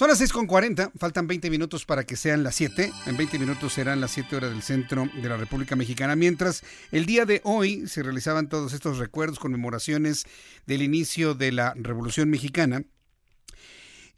Son 0.00 0.08
las 0.08 0.18
6.40, 0.18 0.92
faltan 0.96 1.26
20 1.26 1.50
minutos 1.50 1.84
para 1.84 2.04
que 2.04 2.16
sean 2.16 2.42
las 2.42 2.54
7. 2.54 2.90
En 3.04 3.18
20 3.18 3.38
minutos 3.38 3.74
serán 3.74 4.00
las 4.00 4.12
7 4.12 4.34
horas 4.34 4.48
del 4.50 4.62
centro 4.62 5.06
de 5.14 5.28
la 5.28 5.36
República 5.36 5.76
Mexicana. 5.76 6.16
Mientras 6.16 6.62
el 6.90 7.04
día 7.04 7.26
de 7.26 7.42
hoy 7.44 7.86
se 7.86 8.02
realizaban 8.02 8.48
todos 8.48 8.72
estos 8.72 8.96
recuerdos, 8.96 9.38
conmemoraciones 9.38 10.24
del 10.64 10.80
inicio 10.80 11.34
de 11.34 11.52
la 11.52 11.74
Revolución 11.76 12.30
Mexicana. 12.30 12.82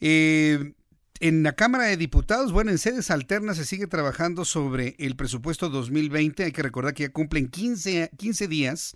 Eh, 0.00 0.72
en 1.18 1.42
la 1.42 1.56
Cámara 1.56 1.86
de 1.86 1.96
Diputados, 1.96 2.52
bueno, 2.52 2.70
en 2.70 2.78
sedes 2.78 3.10
alternas 3.10 3.56
se 3.56 3.64
sigue 3.64 3.88
trabajando 3.88 4.44
sobre 4.44 4.94
el 5.00 5.16
presupuesto 5.16 5.68
2020. 5.68 6.44
Hay 6.44 6.52
que 6.52 6.62
recordar 6.62 6.94
que 6.94 7.02
ya 7.02 7.12
cumplen 7.12 7.48
15, 7.48 8.12
15 8.16 8.46
días 8.46 8.94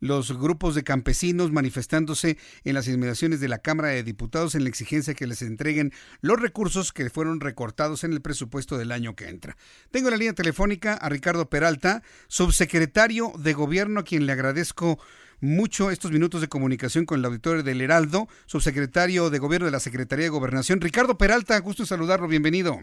los 0.00 0.36
grupos 0.38 0.74
de 0.74 0.84
campesinos 0.84 1.52
manifestándose 1.52 2.38
en 2.64 2.74
las 2.74 2.88
inmediaciones 2.88 3.40
de 3.40 3.48
la 3.48 3.58
Cámara 3.58 3.88
de 3.88 4.02
Diputados 4.02 4.54
en 4.54 4.64
la 4.64 4.68
exigencia 4.68 5.14
que 5.14 5.26
les 5.26 5.42
entreguen 5.42 5.92
los 6.20 6.40
recursos 6.40 6.92
que 6.92 7.10
fueron 7.10 7.40
recortados 7.40 8.04
en 8.04 8.12
el 8.12 8.20
presupuesto 8.20 8.78
del 8.78 8.92
año 8.92 9.14
que 9.16 9.28
entra. 9.28 9.56
Tengo 9.90 10.10
la 10.10 10.16
línea 10.16 10.34
telefónica 10.34 10.94
a 10.94 11.08
Ricardo 11.08 11.48
Peralta, 11.48 12.02
subsecretario 12.28 13.32
de 13.38 13.52
Gobierno, 13.52 14.00
a 14.00 14.04
quien 14.04 14.26
le 14.26 14.32
agradezco 14.32 14.98
mucho 15.40 15.90
estos 15.90 16.10
minutos 16.10 16.40
de 16.40 16.48
comunicación 16.48 17.04
con 17.04 17.20
el 17.20 17.24
auditorio 17.24 17.62
del 17.62 17.80
Heraldo, 17.80 18.28
subsecretario 18.46 19.30
de 19.30 19.38
Gobierno 19.38 19.66
de 19.66 19.72
la 19.72 19.80
Secretaría 19.80 20.24
de 20.24 20.30
Gobernación. 20.30 20.80
Ricardo 20.80 21.16
Peralta, 21.16 21.58
gusto 21.60 21.86
saludarlo, 21.86 22.26
bienvenido. 22.26 22.78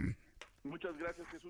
Muchas 0.64 0.98
gracias, 0.98 1.28
Jesús. 1.32 1.46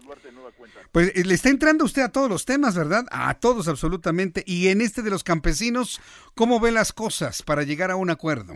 De 0.00 0.32
nueva 0.32 0.50
cuenta. 0.52 0.80
Pues 0.92 1.16
eh, 1.16 1.24
le 1.24 1.34
está 1.34 1.48
entrando 1.48 1.84
usted 1.84 2.02
a 2.02 2.12
todos 2.12 2.30
los 2.30 2.44
temas, 2.44 2.76
¿verdad? 2.76 3.04
A 3.10 3.38
todos 3.38 3.68
absolutamente. 3.68 4.42
Y 4.46 4.68
en 4.68 4.80
este 4.80 5.02
de 5.02 5.10
los 5.10 5.24
campesinos, 5.24 6.00
¿cómo 6.34 6.60
ve 6.60 6.72
las 6.72 6.92
cosas 6.92 7.42
para 7.42 7.62
llegar 7.62 7.90
a 7.90 7.96
un 7.96 8.10
acuerdo? 8.10 8.54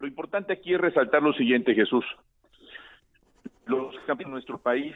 Lo 0.00 0.06
importante 0.06 0.52
aquí 0.52 0.74
es 0.74 0.80
resaltar 0.80 1.22
lo 1.22 1.32
siguiente, 1.34 1.74
Jesús. 1.74 2.04
Los 3.66 3.94
campesinos 4.06 4.30
de 4.30 4.32
nuestro 4.32 4.58
país 4.58 4.94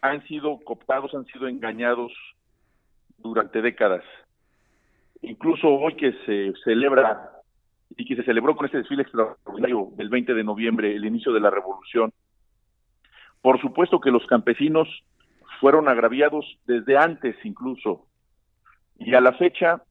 han 0.00 0.26
sido 0.26 0.58
cooptados, 0.60 1.14
han 1.14 1.26
sido 1.26 1.46
engañados 1.46 2.12
durante 3.18 3.60
décadas. 3.60 4.04
Incluso 5.22 5.68
hoy 5.68 5.94
que 5.96 6.12
se 6.24 6.54
celebra 6.64 7.30
y 7.96 8.06
que 8.06 8.16
se 8.16 8.22
celebró 8.22 8.56
con 8.56 8.66
este 8.66 8.78
desfile 8.78 9.02
extraordinario 9.02 9.88
del 9.96 10.08
20 10.08 10.32
de 10.32 10.44
noviembre, 10.44 10.94
el 10.94 11.04
inicio 11.04 11.32
de 11.32 11.40
la 11.40 11.50
revolución, 11.50 12.12
Por 13.42 13.60
supuesto 13.60 14.00
que 14.00 14.10
los 14.10 14.26
campesinos 14.26 14.88
fueron 15.60 15.88
agraviados 15.88 16.58
desde 16.66 16.96
antes 16.96 17.36
incluso, 17.44 18.06
y 18.98 19.14
a 19.14 19.20
la 19.20 19.32
fecha 19.32 19.82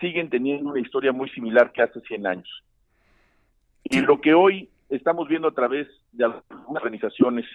siguen 0.00 0.30
teniendo 0.30 0.70
una 0.70 0.80
historia 0.80 1.12
muy 1.12 1.28
similar 1.30 1.72
que 1.72 1.82
hace 1.82 2.00
100 2.00 2.26
años. 2.26 2.64
Y 3.84 4.00
lo 4.00 4.20
que 4.20 4.34
hoy 4.34 4.68
estamos 4.88 5.28
viendo 5.28 5.48
a 5.48 5.54
través 5.54 5.88
de 6.12 6.24
algunas 6.24 6.82
organizaciones 6.82 7.46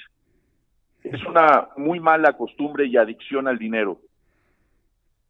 es 1.03 1.23
una 1.25 1.69
muy 1.77 1.99
mala 1.99 2.33
costumbre 2.33 2.85
y 2.85 2.97
adicción 2.97 3.47
al 3.47 3.57
dinero. 3.57 3.99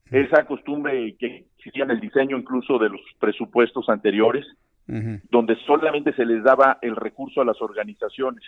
Esa 0.09 0.45
costumbre 0.45 1.15
que 1.17 1.45
existía 1.57 1.83
en 1.83 1.91
el 1.91 1.99
diseño 1.99 2.37
incluso 2.37 2.77
de 2.77 2.89
los 2.89 3.01
presupuestos 3.19 3.89
anteriores, 3.89 4.45
donde 4.87 5.55
solamente 5.65 6.13
se 6.13 6.25
les 6.25 6.43
daba 6.43 6.77
el 6.81 6.95
recurso 6.95 7.41
a 7.41 7.45
las 7.45 7.59
organizaciones 7.61 8.43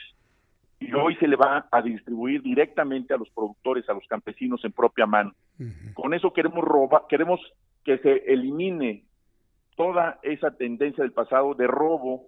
y 0.80 0.93
hoy 0.93 1.15
se 1.15 1.28
le 1.28 1.36
va 1.36 1.67
a 1.71 1.82
distribuir 1.82 2.41
directamente 2.43 3.13
a 3.13 3.17
los 3.17 3.30
productores, 3.30 3.88
a 3.89 3.93
los 3.93 4.05
campesinos 4.07 4.63
en 4.63 4.71
propia 4.71 5.05
mano. 5.05 5.34
Con 5.93 6.13
eso 6.13 6.32
queremos 6.34 6.63
robar, 6.63 7.03
queremos 7.09 7.39
que 7.84 7.97
se 7.99 8.17
elimine 8.32 9.03
toda 9.75 10.19
esa 10.23 10.51
tendencia 10.51 11.03
del 11.03 11.13
pasado 11.13 11.53
de 11.55 11.67
robo, 11.67 12.28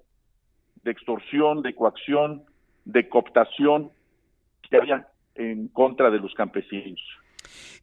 de 0.84 0.92
extorsión, 0.92 1.62
de 1.62 1.76
coacción, 1.76 2.44
de 2.86 3.08
cooptación 3.08 3.92
que 4.70 4.78
había 4.78 5.08
en 5.36 5.68
contra 5.68 6.10
de 6.10 6.20
los 6.20 6.34
campesinos. 6.34 7.00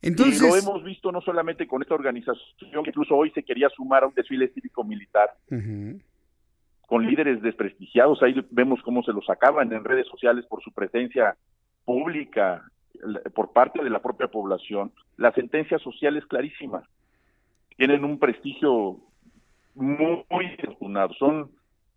Entonces, 0.02 0.40
y 0.40 0.46
lo 0.46 0.56
hemos 0.56 0.84
visto 0.84 1.10
no 1.10 1.20
solamente 1.20 1.66
con 1.66 1.82
esta 1.82 1.94
organización, 1.94 2.84
que 2.84 2.90
incluso 2.90 3.16
hoy 3.16 3.30
se 3.30 3.42
quería 3.42 3.68
sumar 3.70 4.04
a 4.04 4.06
un 4.06 4.14
desfile 4.14 4.48
cívico-militar, 4.48 5.30
con 6.86 7.06
líderes 7.06 7.42
desprestigiados, 7.42 8.22
ahí 8.22 8.34
vemos 8.50 8.80
cómo 8.82 9.02
se 9.02 9.12
los 9.12 9.26
sacaban 9.26 9.72
en 9.72 9.84
redes 9.84 10.06
sociales 10.06 10.46
por 10.46 10.62
su 10.62 10.72
presencia 10.72 11.36
pública 11.84 12.62
por 13.34 13.52
parte 13.52 13.82
de 13.82 13.90
la 13.90 14.00
propia 14.00 14.28
población. 14.28 14.92
La 15.16 15.32
sentencia 15.32 15.78
social 15.78 16.16
es 16.16 16.26
clarísima. 16.26 16.82
Tienen 17.76 18.04
un 18.04 18.18
prestigio 18.18 18.98
muy, 19.74 20.24
muy 20.30 20.46
afortunado. 20.58 21.12
Son 21.14 21.50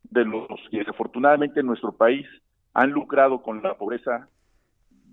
de 0.03 0.25
los 0.25 0.47
que 0.69 0.79
desafortunadamente 0.79 1.59
en 1.59 1.67
nuestro 1.67 1.91
país 1.91 2.25
han 2.73 2.91
lucrado 2.91 3.41
con 3.41 3.61
la 3.61 3.75
pobreza 3.75 4.27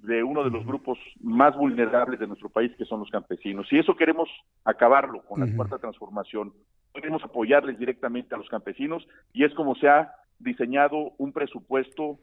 de 0.03 0.23
uno 0.23 0.45
de 0.45 0.51
los 0.51 0.65
grupos 0.65 0.99
más 1.21 1.57
vulnerables 1.57 2.21
de 2.21 2.27
nuestro 2.27 2.49
país, 2.49 2.73
que 2.77 2.85
son 2.85 3.01
los 3.01 3.11
campesinos. 3.11 3.67
Y 3.73 3.79
eso 3.79 3.97
queremos 3.97 4.29
acabarlo 4.65 5.23
con 5.23 5.41
la 5.41 5.55
cuarta 5.55 5.79
transformación. 5.79 6.53
Queremos 6.97 7.23
apoyarles 7.23 7.79
directamente 7.79 8.35
a 8.35 8.39
los 8.39 8.49
campesinos 8.49 9.07
y 9.33 9.45
es 9.45 9.55
como 9.55 9.75
se 9.77 9.87
ha 9.89 10.13
diseñado 10.39 11.13
un 11.19 11.33
presupuesto 11.33 12.19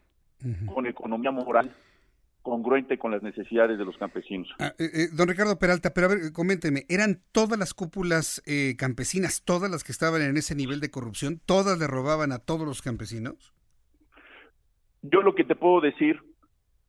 con 0.66 0.86
economía 0.86 1.30
moral 1.30 1.70
congruente 2.44 2.98
con 2.98 3.10
las 3.10 3.22
necesidades 3.22 3.78
de 3.78 3.86
los 3.86 3.96
campesinos. 3.96 4.46
Ah, 4.58 4.74
eh, 4.78 4.90
eh, 4.92 5.08
don 5.12 5.28
Ricardo 5.28 5.58
Peralta, 5.58 5.94
pero 5.94 6.06
a 6.06 6.10
ver, 6.10 6.32
coménteme, 6.32 6.84
¿eran 6.90 7.22
todas 7.32 7.58
las 7.58 7.72
cúpulas 7.72 8.42
eh, 8.44 8.76
campesinas, 8.76 9.42
todas 9.44 9.70
las 9.70 9.82
que 9.82 9.92
estaban 9.92 10.20
en 10.20 10.36
ese 10.36 10.54
nivel 10.54 10.80
de 10.80 10.90
corrupción, 10.90 11.40
todas 11.46 11.78
le 11.78 11.86
robaban 11.86 12.32
a 12.32 12.38
todos 12.38 12.66
los 12.66 12.82
campesinos? 12.82 13.54
Yo 15.00 15.22
lo 15.22 15.34
que 15.34 15.44
te 15.44 15.56
puedo 15.56 15.80
decir 15.80 16.20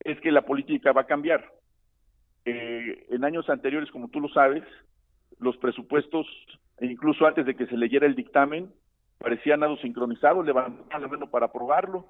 es 0.01 0.19
que 0.19 0.31
la 0.31 0.41
política 0.45 0.91
va 0.91 1.01
a 1.01 1.07
cambiar. 1.07 1.49
en 2.43 3.23
años 3.23 3.49
anteriores, 3.49 3.89
como 3.91 4.09
tú 4.09 4.19
lo 4.19 4.27
sabes, 4.29 4.63
los 5.39 5.57
presupuestos, 5.57 6.27
e 6.80 6.86
incluso 6.86 7.26
antes 7.26 7.45
de 7.45 7.55
que 7.55 7.67
se 7.67 7.78
leyera 7.78 8.05
el 8.05 8.15
dictamen, 8.15 8.71
parecían 9.17 9.61
nada 9.61 9.76
sincronizados, 9.78 10.45
levantaban 10.45 11.01
la 11.01 11.07
mano 11.07 11.30
para 11.30 11.47
aprobarlo 11.47 12.05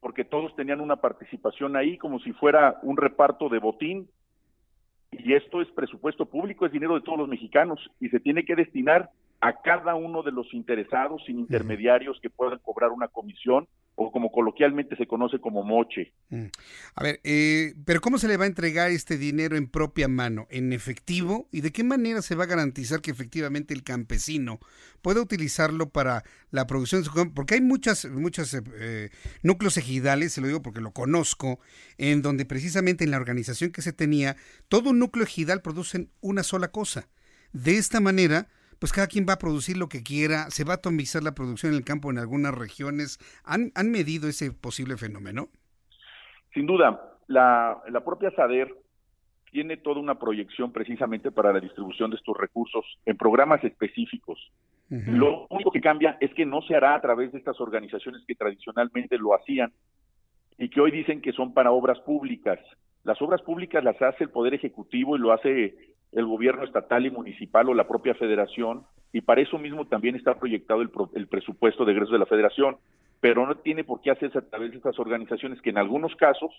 porque 0.00 0.24
todos 0.24 0.54
tenían 0.56 0.80
una 0.80 0.96
participación 0.96 1.76
ahí 1.76 1.98
como 1.98 2.18
si 2.20 2.32
fuera 2.32 2.78
un 2.82 2.96
reparto 2.96 3.48
de 3.48 3.58
botín. 3.58 4.08
Y 5.10 5.34
esto 5.34 5.60
es 5.60 5.68
presupuesto 5.70 6.26
público, 6.26 6.66
es 6.66 6.72
dinero 6.72 6.94
de 6.94 7.00
todos 7.00 7.18
los 7.18 7.28
mexicanos 7.28 7.80
y 8.00 8.08
se 8.10 8.20
tiene 8.20 8.44
que 8.44 8.56
destinar 8.56 9.10
a 9.40 9.62
cada 9.62 9.94
uno 9.94 10.22
de 10.22 10.32
los 10.32 10.52
interesados 10.52 11.24
sin 11.24 11.38
intermediarios 11.38 12.20
que 12.20 12.30
puedan 12.30 12.58
cobrar 12.58 12.90
una 12.90 13.08
comisión 13.08 13.66
o 13.96 14.12
como 14.12 14.30
coloquialmente 14.30 14.94
se 14.94 15.06
conoce 15.06 15.40
como 15.40 15.62
moche. 15.62 16.12
Mm. 16.28 16.46
A 16.94 17.02
ver, 17.02 17.20
eh, 17.24 17.74
pero 17.86 18.02
¿cómo 18.02 18.18
se 18.18 18.28
le 18.28 18.36
va 18.36 18.44
a 18.44 18.46
entregar 18.46 18.90
este 18.90 19.16
dinero 19.16 19.56
en 19.56 19.68
propia 19.68 20.06
mano? 20.06 20.46
¿En 20.50 20.74
efectivo? 20.74 21.48
¿Y 21.50 21.62
de 21.62 21.72
qué 21.72 21.82
manera 21.82 22.20
se 22.20 22.34
va 22.34 22.44
a 22.44 22.46
garantizar 22.46 23.00
que 23.00 23.10
efectivamente 23.10 23.72
el 23.72 23.82
campesino 23.82 24.60
pueda 25.00 25.22
utilizarlo 25.22 25.88
para 25.88 26.24
la 26.50 26.66
producción 26.66 27.00
de 27.00 27.08
su 27.08 27.32
Porque 27.32 27.54
hay 27.54 27.62
muchas, 27.62 28.04
muchos 28.10 28.54
eh, 28.54 29.10
núcleos 29.42 29.78
ejidales, 29.78 30.34
se 30.34 30.42
lo 30.42 30.46
digo 30.46 30.60
porque 30.60 30.82
lo 30.82 30.92
conozco, 30.92 31.58
en 31.96 32.20
donde 32.20 32.44
precisamente 32.44 33.04
en 33.04 33.12
la 33.12 33.16
organización 33.16 33.70
que 33.72 33.80
se 33.80 33.94
tenía, 33.94 34.36
todo 34.68 34.90
un 34.90 34.98
núcleo 34.98 35.24
ejidal 35.24 35.62
produce 35.62 36.08
una 36.20 36.42
sola 36.42 36.68
cosa. 36.68 37.08
De 37.54 37.78
esta 37.78 38.00
manera, 38.00 38.48
pues 38.78 38.92
cada 38.92 39.06
quien 39.06 39.26
va 39.28 39.34
a 39.34 39.38
producir 39.38 39.76
lo 39.76 39.88
que 39.88 40.02
quiera, 40.02 40.50
se 40.50 40.64
va 40.64 40.74
a 40.74 40.76
atomizar 40.76 41.22
la 41.22 41.34
producción 41.34 41.72
en 41.72 41.78
el 41.78 41.84
campo 41.84 42.10
en 42.10 42.18
algunas 42.18 42.54
regiones. 42.54 43.18
¿Han, 43.44 43.72
han 43.74 43.90
medido 43.90 44.28
ese 44.28 44.52
posible 44.52 44.96
fenómeno? 44.96 45.48
Sin 46.52 46.66
duda, 46.66 47.16
la, 47.26 47.82
la 47.88 48.04
propia 48.04 48.30
SADER 48.30 48.74
tiene 49.50 49.76
toda 49.78 50.00
una 50.00 50.18
proyección 50.18 50.72
precisamente 50.72 51.30
para 51.30 51.52
la 51.52 51.60
distribución 51.60 52.10
de 52.10 52.16
estos 52.16 52.36
recursos 52.36 52.84
en 53.06 53.16
programas 53.16 53.62
específicos. 53.64 54.38
Lo 54.88 55.46
único 55.50 55.72
que 55.72 55.80
cambia 55.80 56.16
es 56.20 56.32
que 56.34 56.46
no 56.46 56.62
se 56.62 56.76
hará 56.76 56.94
a 56.94 57.00
través 57.00 57.32
de 57.32 57.38
estas 57.38 57.60
organizaciones 57.60 58.22
que 58.24 58.36
tradicionalmente 58.36 59.18
lo 59.18 59.34
hacían 59.34 59.72
y 60.58 60.68
que 60.68 60.80
hoy 60.80 60.92
dicen 60.92 61.20
que 61.20 61.32
son 61.32 61.54
para 61.54 61.72
obras 61.72 61.98
públicas. 62.00 62.60
Las 63.02 63.20
obras 63.20 63.42
públicas 63.42 63.82
las 63.82 64.00
hace 64.00 64.24
el 64.24 64.30
Poder 64.30 64.54
Ejecutivo 64.54 65.16
y 65.16 65.18
lo 65.18 65.32
hace 65.32 65.95
el 66.12 66.26
gobierno 66.26 66.64
estatal 66.64 67.06
y 67.06 67.10
municipal 67.10 67.68
o 67.68 67.74
la 67.74 67.88
propia 67.88 68.14
federación, 68.14 68.84
y 69.12 69.20
para 69.20 69.40
eso 69.40 69.58
mismo 69.58 69.86
también 69.86 70.16
está 70.16 70.38
proyectado 70.38 70.82
el, 70.82 71.28
presupuesto 71.28 71.84
de 71.84 71.92
egresos 71.92 72.12
de 72.12 72.18
la 72.18 72.26
federación, 72.26 72.76
pero 73.20 73.46
no 73.46 73.56
tiene 73.56 73.84
por 73.84 74.00
qué 74.00 74.10
hacerse 74.10 74.38
a 74.38 74.48
través 74.48 74.70
de 74.70 74.76
estas 74.76 74.98
organizaciones 74.98 75.60
que 75.62 75.70
en 75.70 75.78
algunos 75.78 76.14
casos, 76.16 76.50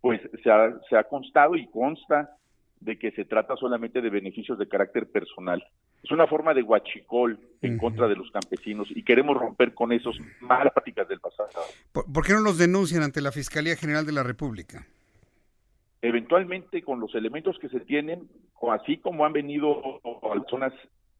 pues 0.00 0.20
se 0.42 0.50
ha, 0.50 0.74
se 0.88 0.96
ha 0.96 1.04
constado 1.04 1.56
y 1.56 1.66
consta 1.66 2.36
de 2.80 2.98
que 2.98 3.10
se 3.12 3.24
trata 3.24 3.56
solamente 3.56 4.00
de 4.00 4.10
beneficios 4.10 4.58
de 4.58 4.68
carácter 4.68 5.10
personal. 5.10 5.64
Es 6.02 6.10
una 6.10 6.26
forma 6.26 6.52
de 6.52 6.60
guachicol 6.60 7.38
en 7.62 7.78
contra 7.78 8.06
de 8.06 8.14
los 8.14 8.30
campesinos 8.30 8.88
y 8.90 9.02
queremos 9.02 9.38
romper 9.38 9.72
con 9.72 9.90
esos 9.90 10.18
malas 10.40 10.72
prácticas 10.74 11.08
del 11.08 11.18
pasado. 11.18 11.48
¿Por, 11.92 12.26
qué 12.26 12.34
no 12.34 12.40
los 12.40 12.58
denuncian 12.58 13.02
ante 13.02 13.22
la 13.22 13.32
Fiscalía 13.32 13.74
General 13.74 14.04
de 14.04 14.12
la 14.12 14.22
República? 14.22 14.86
Eventualmente 16.04 16.82
con 16.82 17.00
los 17.00 17.14
elementos 17.14 17.58
que 17.58 17.70
se 17.70 17.80
tienen, 17.80 18.28
así 18.70 18.98
como 18.98 19.24
han 19.24 19.32
venido 19.32 20.00
a 20.04 20.50
zonas 20.50 20.72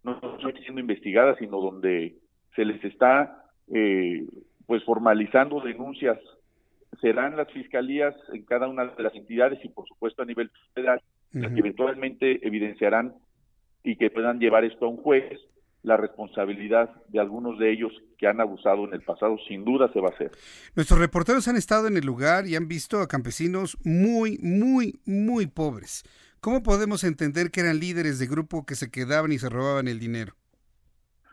no 0.03 0.21
siendo 0.63 0.81
investigadas, 0.81 1.39
sino 1.39 1.59
donde 1.59 2.17
se 2.55 2.67
les 2.67 2.85
está 2.85 3.45
eh, 3.73 4.27
pues 4.67 4.85
formalizando 4.85 5.61
denuncias, 5.61 6.19
serán 7.01 7.35
las 7.37 7.51
fiscalías 7.51 8.15
en 8.35 8.45
cada 8.45 8.69
una 8.69 8.85
de 8.85 9.03
las 9.03 9.15
entidades 9.15 9.59
y 9.65 9.71
por 9.71 9.89
supuesto 9.89 10.23
a 10.23 10.27
nivel 10.27 10.51
federal 10.75 11.01
las 11.33 11.53
que 11.53 11.61
eventualmente 11.61 12.47
evidenciarán 12.47 13.15
y 13.83 13.97
que 13.97 14.11
puedan 14.11 14.39
llevar 14.39 14.65
esto 14.65 14.85
a 14.85 14.89
un 14.89 14.99
juez 14.99 15.41
la 15.85 15.97
responsabilidad 15.97 16.91
de 17.09 17.21
algunos 17.21 17.59
de 17.59 17.71
ellos 17.71 17.93
que 18.19 18.27
han 18.27 18.41
abusado 18.41 18.85
en 18.87 18.95
el 18.95 19.03
pasado, 19.03 19.37
sin 19.47 19.65
duda 19.65 19.93
se 19.93 20.01
va 20.01 20.09
a 20.09 20.13
hacer. 20.13 20.33
Nuestros 20.75 20.99
reporteros 20.99 21.47
han 21.47 21.57
estado 21.57 21.87
en 21.87 21.97
el 21.97 22.05
lugar 22.05 22.47
y 22.47 22.57
han 22.57 22.67
visto 22.67 23.01
a 23.01 23.07
campesinos 23.07 23.77
muy, 23.85 24.39
muy, 24.43 24.99
muy 25.05 25.47
pobres. 25.47 26.03
¿Cómo 26.41 26.63
podemos 26.63 27.05
entender 27.05 27.51
que 27.51 27.61
eran 27.61 27.81
líderes 27.81 28.19
de 28.19 28.27
grupo 28.27 28.67
que 28.67 28.75
se 28.75 28.91
quedaban 28.91 29.31
y 29.33 29.39
se 29.39 29.51
robaban 29.51 29.87
el 29.87 29.99
dinero? 29.99 30.33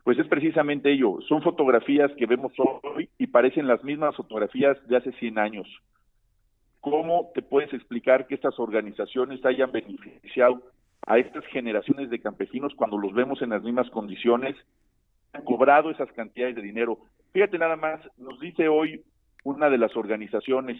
Pues 0.03 0.19
es 0.19 0.27
precisamente 0.27 0.91
ello. 0.91 1.19
Son 1.27 1.41
fotografías 1.41 2.11
que 2.17 2.25
vemos 2.25 2.51
hoy 2.57 3.09
y 3.17 3.27
parecen 3.27 3.67
las 3.67 3.83
mismas 3.83 4.15
fotografías 4.15 4.77
de 4.87 4.97
hace 4.97 5.11
100 5.13 5.39
años. 5.39 5.67
¿Cómo 6.81 7.31
te 7.33 7.41
puedes 7.41 7.71
explicar 7.73 8.27
que 8.27 8.35
estas 8.35 8.59
organizaciones 8.59 9.45
hayan 9.45 9.71
beneficiado 9.71 10.61
a 11.07 11.17
estas 11.17 11.45
generaciones 11.47 12.09
de 12.09 12.19
campesinos 12.19 12.73
cuando 12.75 12.97
los 12.97 13.13
vemos 13.13 13.41
en 13.41 13.49
las 13.49 13.63
mismas 13.63 13.89
condiciones, 13.89 14.55
han 15.33 15.43
cobrado 15.43 15.89
esas 15.89 16.11
cantidades 16.11 16.55
de 16.55 16.61
dinero. 16.61 16.99
Fíjate 17.33 17.57
nada 17.57 17.75
más, 17.75 18.01
nos 18.17 18.39
dice 18.39 18.67
hoy 18.67 19.01
una 19.43 19.69
de 19.69 19.77
las 19.77 19.95
organizaciones 19.95 20.79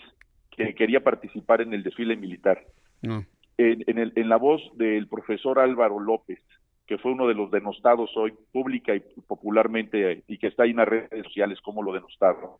que 0.52 0.76
quería 0.76 1.04
participar 1.04 1.62
en 1.62 1.74
el 1.74 1.84
desfile 1.84 2.16
militar, 2.16 2.62
en, 3.02 3.98
el, 3.98 4.14
en 4.16 4.30
la 4.30 4.38
voz 4.38 4.62
del 4.76 5.08
profesor 5.08 5.60
Álvaro 5.60 6.00
López, 6.00 6.40
que 6.86 6.98
fue 6.98 7.14
uno 7.14 7.28
de 7.28 7.34
los 7.34 7.50
denostados 7.52 8.10
hoy 8.18 8.34
pública 8.52 8.94
y 8.94 9.00
popularmente 9.00 10.24
y 10.28 10.38
que 10.38 10.48
está 10.48 10.64
ahí 10.64 10.72
en 10.72 10.78
las 10.78 10.88
redes 10.88 11.24
sociales 11.24 11.60
como 11.62 11.82
lo 11.82 11.94
denostaron, 11.94 12.52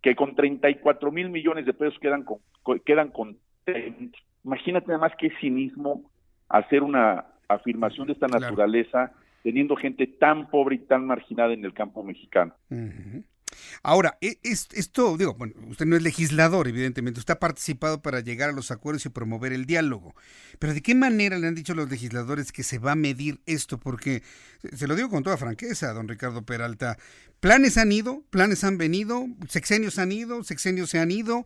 que 0.00 0.14
con 0.14 0.36
34 0.36 1.10
mil 1.10 1.28
millones 1.28 1.66
de 1.66 1.74
pesos 1.74 1.98
quedan 1.98 2.24
con, 2.24 2.38
quedan 2.84 3.10
con 3.10 3.36
imagínate 4.44 4.86
nada 4.86 5.00
más 5.00 5.12
qué 5.18 5.30
cinismo 5.40 6.10
hacer 6.48 6.82
una 6.82 7.26
afirmación 7.48 8.06
de 8.06 8.12
esta 8.14 8.28
naturaleza 8.28 9.12
teniendo 9.42 9.76
gente 9.76 10.06
tan 10.06 10.50
pobre 10.50 10.76
y 10.76 10.78
tan 10.78 11.06
marginada 11.06 11.52
en 11.52 11.64
el 11.64 11.72
campo 11.72 12.02
mexicano. 12.02 12.54
Ahora, 13.82 14.18
e, 14.20 14.38
esto, 14.42 15.16
digo, 15.16 15.34
bueno, 15.34 15.54
usted 15.68 15.86
no 15.86 15.96
es 15.96 16.02
legislador, 16.02 16.68
evidentemente, 16.68 17.20
usted 17.20 17.34
ha 17.34 17.38
participado 17.38 18.02
para 18.02 18.20
llegar 18.20 18.50
a 18.50 18.52
los 18.52 18.70
acuerdos 18.70 19.06
y 19.06 19.08
promover 19.08 19.52
el 19.52 19.66
diálogo. 19.66 20.14
Pero 20.58 20.74
¿de 20.74 20.82
qué 20.82 20.94
manera 20.94 21.38
le 21.38 21.46
han 21.46 21.54
dicho 21.54 21.74
los 21.74 21.88
legisladores 21.88 22.52
que 22.52 22.62
se 22.62 22.78
va 22.78 22.92
a 22.92 22.96
medir 22.96 23.40
esto? 23.46 23.78
Porque, 23.78 24.22
se 24.72 24.86
lo 24.86 24.96
digo 24.96 25.08
con 25.08 25.22
toda 25.22 25.36
franqueza, 25.36 25.92
don 25.92 26.08
Ricardo 26.08 26.42
Peralta, 26.42 26.98
planes 27.40 27.78
han 27.78 27.92
ido, 27.92 28.22
planes 28.30 28.64
han 28.64 28.78
venido, 28.78 29.26
sexenios 29.48 29.98
han 29.98 30.12
ido, 30.12 30.42
sexenios 30.44 30.90
se 30.90 30.98
han 30.98 31.10
ido. 31.10 31.44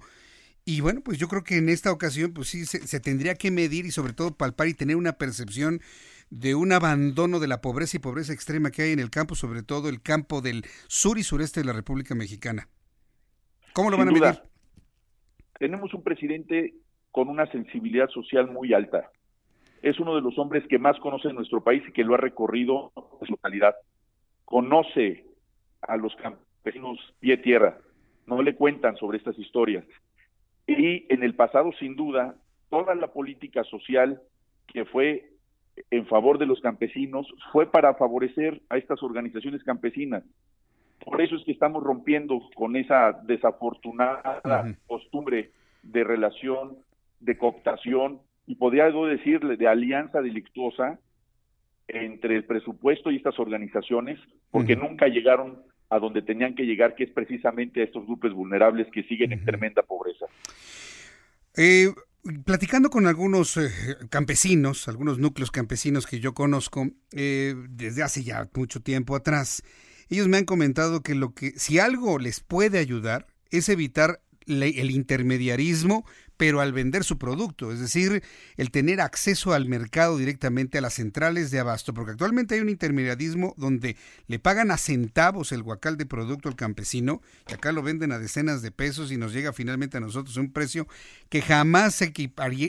Y 0.64 0.80
bueno, 0.80 1.00
pues 1.02 1.18
yo 1.18 1.28
creo 1.28 1.42
que 1.42 1.56
en 1.56 1.68
esta 1.68 1.90
ocasión, 1.90 2.32
pues 2.32 2.48
sí, 2.48 2.64
se, 2.66 2.86
se 2.86 3.00
tendría 3.00 3.34
que 3.34 3.50
medir 3.50 3.84
y 3.84 3.90
sobre 3.90 4.12
todo 4.12 4.36
palpar 4.36 4.68
y 4.68 4.74
tener 4.74 4.96
una 4.96 5.14
percepción 5.14 5.80
de 6.30 6.54
un 6.54 6.72
abandono 6.72 7.40
de 7.40 7.48
la 7.48 7.60
pobreza 7.60 7.98
y 7.98 8.00
pobreza 8.00 8.32
extrema 8.32 8.70
que 8.70 8.82
hay 8.82 8.92
en 8.92 9.00
el 9.00 9.10
campo, 9.10 9.34
sobre 9.34 9.62
todo 9.62 9.90
el 9.90 10.00
campo 10.00 10.40
del 10.40 10.64
sur 10.86 11.18
y 11.18 11.22
sureste 11.22 11.60
de 11.60 11.66
la 11.66 11.74
República 11.74 12.14
Mexicana. 12.14 12.68
¿Cómo 13.74 13.90
lo 13.90 13.98
van 13.98 14.08
a 14.08 14.12
medir? 14.12 14.40
Tenemos 15.58 15.92
un 15.92 16.02
presidente 16.02 16.74
con 17.10 17.28
una 17.28 17.46
sensibilidad 17.52 18.08
social 18.08 18.50
muy 18.50 18.72
alta. 18.72 19.10
Es 19.82 20.00
uno 20.00 20.14
de 20.14 20.22
los 20.22 20.38
hombres 20.38 20.64
que 20.68 20.78
más 20.78 20.98
conoce 21.00 21.32
nuestro 21.32 21.62
país 21.62 21.82
y 21.86 21.92
que 21.92 22.02
lo 22.02 22.14
ha 22.14 22.18
recorrido 22.18 22.92
en 23.20 23.26
su 23.26 23.32
localidad. 23.32 23.74
Conoce 24.44 25.26
a 25.82 25.96
los 25.96 26.14
campesinos 26.16 26.98
pie 27.20 27.36
tierra. 27.36 27.78
No 28.26 28.40
le 28.40 28.54
cuentan 28.54 28.96
sobre 28.96 29.18
estas 29.18 29.38
historias. 29.38 29.84
Y 30.66 31.06
en 31.12 31.22
el 31.22 31.34
pasado, 31.34 31.72
sin 31.78 31.96
duda, 31.96 32.36
toda 32.70 32.94
la 32.94 33.08
política 33.08 33.64
social 33.64 34.20
que 34.66 34.84
fue 34.84 35.28
en 35.90 36.06
favor 36.06 36.38
de 36.38 36.46
los 36.46 36.60
campesinos 36.60 37.26
fue 37.52 37.70
para 37.70 37.94
favorecer 37.94 38.60
a 38.68 38.76
estas 38.76 39.02
organizaciones 39.02 39.62
campesinas. 39.64 40.22
Por 41.04 41.20
eso 41.20 41.36
es 41.36 41.44
que 41.44 41.52
estamos 41.52 41.82
rompiendo 41.82 42.40
con 42.54 42.76
esa 42.76 43.12
desafortunada 43.24 44.40
costumbre 44.86 45.50
de 45.82 46.04
relación, 46.04 46.76
de 47.20 47.36
cooptación 47.36 48.20
y 48.46 48.54
podría 48.54 48.90
decirle 48.90 49.56
de 49.56 49.68
alianza 49.68 50.20
delictuosa 50.20 50.98
entre 51.88 52.36
el 52.36 52.44
presupuesto 52.44 53.10
y 53.10 53.16
estas 53.16 53.38
organizaciones, 53.38 54.18
porque 54.50 54.76
nunca 54.76 55.08
llegaron 55.08 55.62
a 55.92 55.98
donde 55.98 56.22
tenían 56.22 56.54
que 56.54 56.62
llegar, 56.62 56.94
que 56.94 57.04
es 57.04 57.10
precisamente 57.10 57.82
a 57.82 57.84
estos 57.84 58.06
grupos 58.06 58.32
vulnerables 58.32 58.86
que 58.90 59.02
siguen 59.02 59.32
en 59.32 59.44
tremenda 59.44 59.82
pobreza. 59.82 60.24
Eh, 61.54 61.92
platicando 62.46 62.88
con 62.88 63.06
algunos 63.06 63.58
eh, 63.58 63.68
campesinos, 64.08 64.88
algunos 64.88 65.18
núcleos 65.18 65.50
campesinos 65.50 66.06
que 66.06 66.18
yo 66.18 66.32
conozco 66.32 66.88
eh, 67.12 67.54
desde 67.68 68.02
hace 68.02 68.24
ya 68.24 68.48
mucho 68.54 68.80
tiempo 68.80 69.14
atrás, 69.14 69.62
ellos 70.08 70.28
me 70.28 70.38
han 70.38 70.46
comentado 70.46 71.02
que 71.02 71.14
lo 71.14 71.34
que 71.34 71.50
si 71.58 71.78
algo 71.78 72.18
les 72.18 72.40
puede 72.40 72.78
ayudar 72.78 73.26
es 73.50 73.68
evitar 73.68 74.20
el 74.46 74.90
intermediarismo, 74.90 76.04
pero 76.36 76.60
al 76.60 76.72
vender 76.72 77.04
su 77.04 77.18
producto, 77.18 77.70
es 77.70 77.78
decir, 77.78 78.22
el 78.56 78.72
tener 78.72 79.00
acceso 79.00 79.52
al 79.52 79.68
mercado 79.68 80.18
directamente 80.18 80.78
a 80.78 80.80
las 80.80 80.94
centrales 80.94 81.52
de 81.52 81.60
abasto, 81.60 81.94
porque 81.94 82.10
actualmente 82.10 82.56
hay 82.56 82.60
un 82.60 82.68
intermediarismo 82.68 83.54
donde 83.56 83.96
le 84.26 84.40
pagan 84.40 84.72
a 84.72 84.76
centavos 84.76 85.52
el 85.52 85.62
guacal 85.62 85.96
de 85.96 86.04
producto 86.04 86.48
al 86.48 86.56
campesino, 86.56 87.22
y 87.48 87.54
acá 87.54 87.70
lo 87.70 87.82
venden 87.82 88.10
a 88.10 88.18
decenas 88.18 88.60
de 88.60 88.72
pesos 88.72 89.12
y 89.12 89.18
nos 89.18 89.32
llega 89.32 89.52
finalmente 89.52 89.98
a 89.98 90.00
nosotros 90.00 90.36
un 90.36 90.52
precio 90.52 90.88
que 91.28 91.42
jamás 91.42 91.94
se 91.94 92.12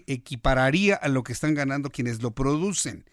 equipararía 0.06 0.96
a 0.96 1.08
lo 1.08 1.24
que 1.24 1.34
están 1.34 1.56
ganando 1.56 1.90
quienes 1.90 2.22
lo 2.22 2.30
producen. 2.36 3.06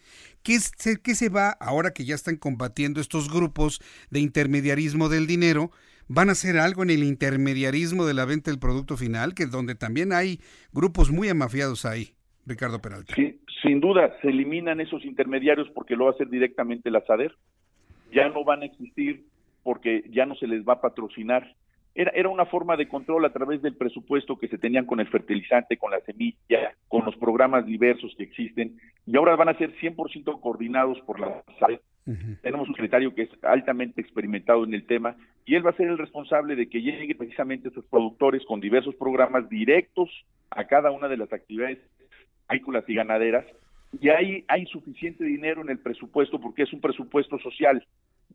¿Qué, 0.43 0.59
¿Qué 1.01 1.15
se 1.15 1.29
va 1.29 1.49
ahora 1.49 1.91
que 1.91 2.05
ya 2.05 2.13
están 2.13 2.35
combatiendo 2.35 3.01
estos 3.01 3.31
grupos 3.31 3.81
de 4.11 4.19
intermediarismo 4.19 5.09
del 5.09 5.25
dinero? 5.25 5.71
Van 6.13 6.27
a 6.27 6.33
hacer 6.33 6.57
algo 6.57 6.83
en 6.83 6.89
el 6.89 7.03
intermediarismo 7.03 8.05
de 8.05 8.13
la 8.13 8.25
venta 8.25 8.51
del 8.51 8.59
producto 8.59 8.97
final, 8.97 9.33
que 9.33 9.45
donde 9.45 9.75
también 9.75 10.11
hay 10.11 10.39
grupos 10.73 11.09
muy 11.09 11.29
amafiados 11.29 11.85
ahí, 11.85 12.09
Ricardo 12.45 12.81
Peralta. 12.81 13.15
Sí, 13.15 13.39
sin 13.61 13.79
duda, 13.79 14.13
se 14.21 14.27
eliminan 14.27 14.81
esos 14.81 15.05
intermediarios 15.05 15.69
porque 15.73 15.95
lo 15.95 16.05
va 16.05 16.11
a 16.11 16.13
hacer 16.13 16.29
directamente 16.29 16.91
la 16.91 17.01
SADER. 17.05 17.33
Ya 18.11 18.27
no 18.27 18.43
van 18.43 18.61
a 18.61 18.65
existir 18.65 19.23
porque 19.63 20.03
ya 20.09 20.25
no 20.25 20.35
se 20.35 20.47
les 20.47 20.67
va 20.67 20.73
a 20.73 20.81
patrocinar. 20.81 21.55
Era, 21.95 22.11
era 22.13 22.27
una 22.27 22.45
forma 22.45 22.75
de 22.75 22.89
control 22.89 23.23
a 23.23 23.31
través 23.31 23.61
del 23.61 23.75
presupuesto 23.75 24.37
que 24.37 24.49
se 24.49 24.57
tenían 24.57 24.85
con 24.85 24.99
el 24.99 25.07
fertilizante, 25.07 25.77
con 25.77 25.91
la 25.91 26.01
semilla, 26.01 26.75
con 26.89 27.05
los 27.05 27.15
programas 27.15 27.65
diversos 27.65 28.13
que 28.17 28.23
existen, 28.23 28.77
y 29.05 29.15
ahora 29.15 29.35
van 29.37 29.49
a 29.49 29.57
ser 29.57 29.73
100% 29.77 30.41
coordinados 30.41 30.99
por 31.01 31.19
la 31.19 31.41
SADER 31.59 31.81
tenemos 32.41 32.67
un 32.67 32.75
secretario 32.75 33.13
que 33.13 33.23
es 33.23 33.29
altamente 33.43 34.01
experimentado 34.01 34.63
en 34.63 34.73
el 34.73 34.85
tema 34.85 35.15
y 35.45 35.55
él 35.55 35.65
va 35.65 35.71
a 35.71 35.75
ser 35.75 35.87
el 35.87 35.97
responsable 35.97 36.55
de 36.55 36.67
que 36.67 36.81
lleguen 36.81 37.17
precisamente 37.17 37.67
estos 37.67 37.85
productores 37.85 38.43
con 38.45 38.59
diversos 38.59 38.95
programas 38.95 39.49
directos 39.49 40.09
a 40.49 40.65
cada 40.65 40.91
una 40.91 41.07
de 41.07 41.17
las 41.17 41.31
actividades 41.31 41.79
agrícolas 42.47 42.83
y 42.87 42.95
ganaderas. 42.95 43.45
Y 43.99 44.09
ahí 44.09 44.45
hay 44.47 44.65
suficiente 44.67 45.23
dinero 45.23 45.61
en 45.61 45.69
el 45.69 45.79
presupuesto 45.79 46.39
porque 46.39 46.63
es 46.63 46.73
un 46.73 46.81
presupuesto 46.81 47.37
social. 47.39 47.85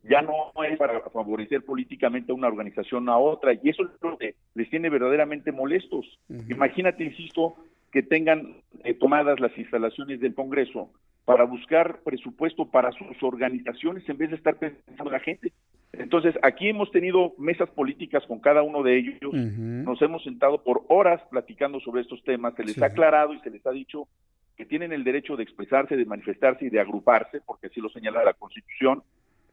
Ya 0.03 0.21
no 0.21 0.51
es 0.63 0.77
para 0.77 1.01
favorecer 1.09 1.63
políticamente 1.63 2.31
a 2.31 2.35
una 2.35 2.47
organización 2.47 3.09
a 3.09 3.17
otra 3.17 3.53
y 3.53 3.69
eso 3.69 3.83
es 3.83 3.89
lo 4.01 4.17
que 4.17 4.35
les 4.53 4.69
tiene 4.69 4.89
verdaderamente 4.89 5.51
molestos. 5.51 6.19
Imagínate, 6.49 7.03
insisto, 7.03 7.55
que 7.91 8.03
tengan 8.03 8.57
eh, 8.83 8.93
tomadas 8.93 9.39
las 9.39 9.57
instalaciones 9.57 10.19
del 10.19 10.35
Congreso 10.35 10.91
para 11.27 11.43
buscar 11.43 11.99
presupuesto 12.05 12.71
para 12.71 12.89
sus 12.93 13.21
organizaciones 13.21 14.07
en 14.07 14.17
vez 14.17 14.29
de 14.29 14.37
estar 14.37 14.55
pensando 14.55 15.07
en 15.07 15.11
la 15.11 15.19
gente. 15.19 15.51
Entonces, 15.91 16.33
aquí 16.41 16.69
hemos 16.69 16.89
tenido 16.89 17.33
mesas 17.37 17.69
políticas 17.69 18.25
con 18.25 18.39
cada 18.39 18.63
uno 18.63 18.81
de 18.81 18.97
ellos, 18.97 19.33
nos 19.33 20.01
hemos 20.01 20.23
sentado 20.23 20.63
por 20.63 20.85
horas 20.87 21.21
platicando 21.29 21.81
sobre 21.81 22.03
estos 22.03 22.23
temas, 22.23 22.55
se 22.55 22.63
les 22.63 22.81
ha 22.81 22.85
aclarado 22.85 23.33
y 23.33 23.41
se 23.41 23.49
les 23.49 23.65
ha 23.67 23.71
dicho 23.71 24.07
que 24.55 24.65
tienen 24.65 24.93
el 24.93 25.03
derecho 25.03 25.35
de 25.35 25.43
expresarse, 25.43 25.97
de 25.97 26.05
manifestarse 26.05 26.63
y 26.63 26.69
de 26.69 26.79
agruparse, 26.79 27.41
porque 27.45 27.67
así 27.67 27.81
lo 27.81 27.89
señala 27.89 28.23
la 28.23 28.33
Constitución, 28.33 29.03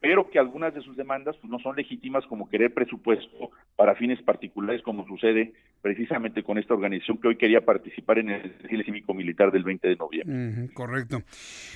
pero 0.05 0.29
que 0.29 0.37
algunas 0.37 0.71
de 0.71 0.81
sus 0.81 0.95
demandas 0.95 1.35
pues, 1.41 1.49
no 1.49 1.57
son 1.57 1.75
legítimas 1.75 2.23
como 2.27 2.47
querer 2.47 2.71
presupuesto 2.71 3.49
para 3.75 3.95
fines 3.95 4.21
particulares, 4.21 4.83
como 4.83 5.03
sucede 5.07 5.53
precisamente 5.81 6.43
con 6.43 6.59
esta 6.59 6.75
organización 6.75 7.17
que 7.17 7.29
hoy 7.29 7.37
quería 7.37 7.65
participar 7.65 8.19
en 8.19 8.29
el 8.29 8.55
desfile 8.59 8.83
cívico-militar 8.83 9.51
del 9.51 9.63
20 9.63 9.87
de 9.87 9.95
noviembre. 9.95 10.69
correcto. 10.75 11.23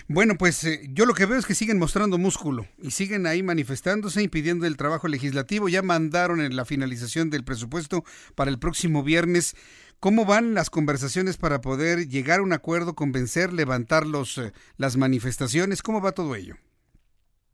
Bueno, 0.07 0.35
pues 0.37 0.63
eh, 0.63 0.81
yo 0.93 1.07
lo 1.07 1.15
que 1.15 1.25
veo 1.25 1.39
es 1.39 1.47
que 1.47 1.55
siguen 1.55 1.79
mostrando 1.79 2.19
músculo 2.19 2.67
y 2.77 2.91
siguen 2.91 3.25
ahí 3.25 3.41
manifestándose, 3.41 4.21
impidiendo 4.21 4.67
el 4.67 4.77
trabajo 4.77 5.07
legislativo. 5.07 5.67
Ya 5.67 5.81
mandaron 5.81 6.39
en 6.39 6.55
la 6.55 6.65
finalización 6.65 7.31
del 7.31 7.43
presupuesto 7.43 8.03
para 8.35 8.51
el 8.51 8.59
próximo 8.59 9.01
viernes. 9.01 9.55
¿Cómo 9.99 10.25
van 10.25 10.53
las 10.53 10.69
conversaciones 10.69 11.37
para 11.37 11.61
poder 11.61 12.07
llegar 12.07 12.41
a 12.41 12.43
un 12.43 12.53
acuerdo, 12.53 12.93
convencer, 12.93 13.53
levantar 13.53 14.05
los, 14.05 14.37
eh, 14.37 14.51
las 14.77 14.97
manifestaciones? 14.97 15.81
¿Cómo 15.81 15.99
va 15.99 16.11
todo 16.11 16.35
ello? 16.35 16.57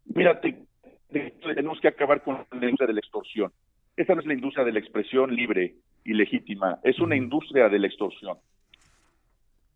Tenemos 0.06 0.55
que 1.86 2.04
acabar 2.04 2.24
con 2.24 2.46
la 2.52 2.66
industria 2.66 2.88
de 2.88 2.94
la 2.94 3.00
extorsión. 3.00 3.52
Esta 3.96 4.16
no 4.16 4.22
es 4.22 4.28
la 4.28 4.34
industria 4.34 4.66
de 4.66 4.72
la 4.72 4.80
expresión 4.80 5.36
libre 5.36 5.76
y 6.04 6.14
legítima, 6.14 6.80
es 6.84 7.00
una 7.00 7.16
industria 7.16 7.70
de 7.70 7.80
la 7.80 7.88
extorsión. 7.88 8.38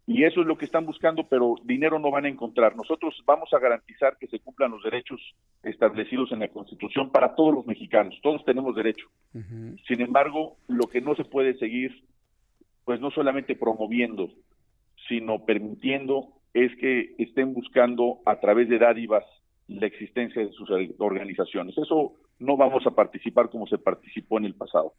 Y 0.07 0.24
eso 0.24 0.41
es 0.41 0.47
lo 0.47 0.57
que 0.57 0.66
están 0.66 0.88
buscando, 0.88 1.28
pero 1.28 1.53
dinero 1.64 1.99
no 1.99 2.10
van 2.10 2.26
a 2.26 2.30
encontrar. 2.30 2.76
Nosotros 2.76 3.14
vamos 3.28 3.53
a 3.53 3.60
garantizar 3.60 4.18
que 4.18 4.26
se 4.26 4.39
cumplan 4.39 4.72
los 4.72 4.82
derechos 4.82 5.22
establecidos 5.62 6.32
en 6.32 6.39
la 6.39 6.47
Constitución 6.47 7.12
para 7.12 7.36
todos 7.36 7.53
los 7.53 7.68
mexicanos. 7.68 8.20
Todos 8.24 8.43
tenemos 8.43 8.76
derecho. 8.76 9.05
Sin 9.88 10.01
embargo, 10.01 10.57
lo 10.68 10.88
que 10.88 10.99
no 10.99 11.14
se 11.14 11.26
puede 11.26 11.53
seguir, 11.60 12.03
pues 12.86 12.99
no 12.99 13.12
solamente 13.12 13.55
promoviendo, 13.55 14.32
sino 15.07 15.45
permitiendo 15.45 16.30
es 16.55 16.76
que 16.78 17.14
estén 17.20 17.53
buscando 17.53 18.18
a 18.26 18.39
través 18.39 18.68
de 18.68 18.80
dádivas 18.80 19.24
la 19.70 19.86
existencia 19.86 20.41
de 20.41 20.51
sus 20.51 20.70
organizaciones. 20.97 21.78
Eso 21.78 22.13
no 22.39 22.57
vamos 22.57 22.86
a 22.86 22.91
participar 22.91 23.49
como 23.49 23.67
se 23.67 23.78
participó 23.78 24.39
en 24.39 24.45
el 24.45 24.55
pasado. 24.55 24.93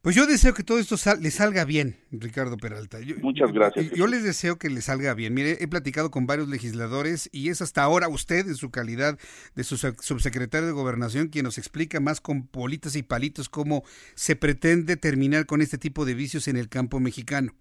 Pues 0.00 0.16
yo 0.16 0.26
deseo 0.26 0.54
que 0.54 0.62
todo 0.62 0.78
esto 0.78 0.96
le 1.20 1.30
salga 1.30 1.66
bien, 1.66 1.96
Ricardo 2.10 2.56
Peralta. 2.56 2.98
Muchas 3.20 3.52
gracias. 3.52 3.90
Yo, 3.90 4.06
les 4.06 4.24
deseo 4.24 4.58
que 4.58 4.70
le 4.70 4.80
salga 4.80 5.12
bien. 5.12 5.34
Mire, 5.34 5.58
he 5.60 5.68
platicado 5.68 6.10
con 6.10 6.26
varios 6.26 6.48
legisladores 6.48 7.28
y 7.32 7.50
es 7.50 7.60
hasta 7.60 7.82
ahora 7.82 8.08
usted, 8.08 8.48
en 8.48 8.54
su 8.54 8.70
calidad 8.70 9.18
de 9.54 9.62
su 9.62 9.76
subsecretario 9.76 10.68
de 10.68 10.72
Gobernación, 10.72 11.28
quien 11.28 11.44
nos 11.44 11.58
explica 11.58 12.00
más 12.00 12.22
con 12.22 12.46
politas 12.46 12.96
y 12.96 13.02
palitos 13.02 13.50
cómo 13.50 13.82
se 14.14 14.36
pretende 14.36 14.96
terminar 14.96 15.44
con 15.44 15.60
este 15.60 15.76
tipo 15.76 16.06
de 16.06 16.14
vicios 16.14 16.48
en 16.48 16.56
el 16.56 16.70
campo 16.70 16.98
mexicano. 16.98 17.52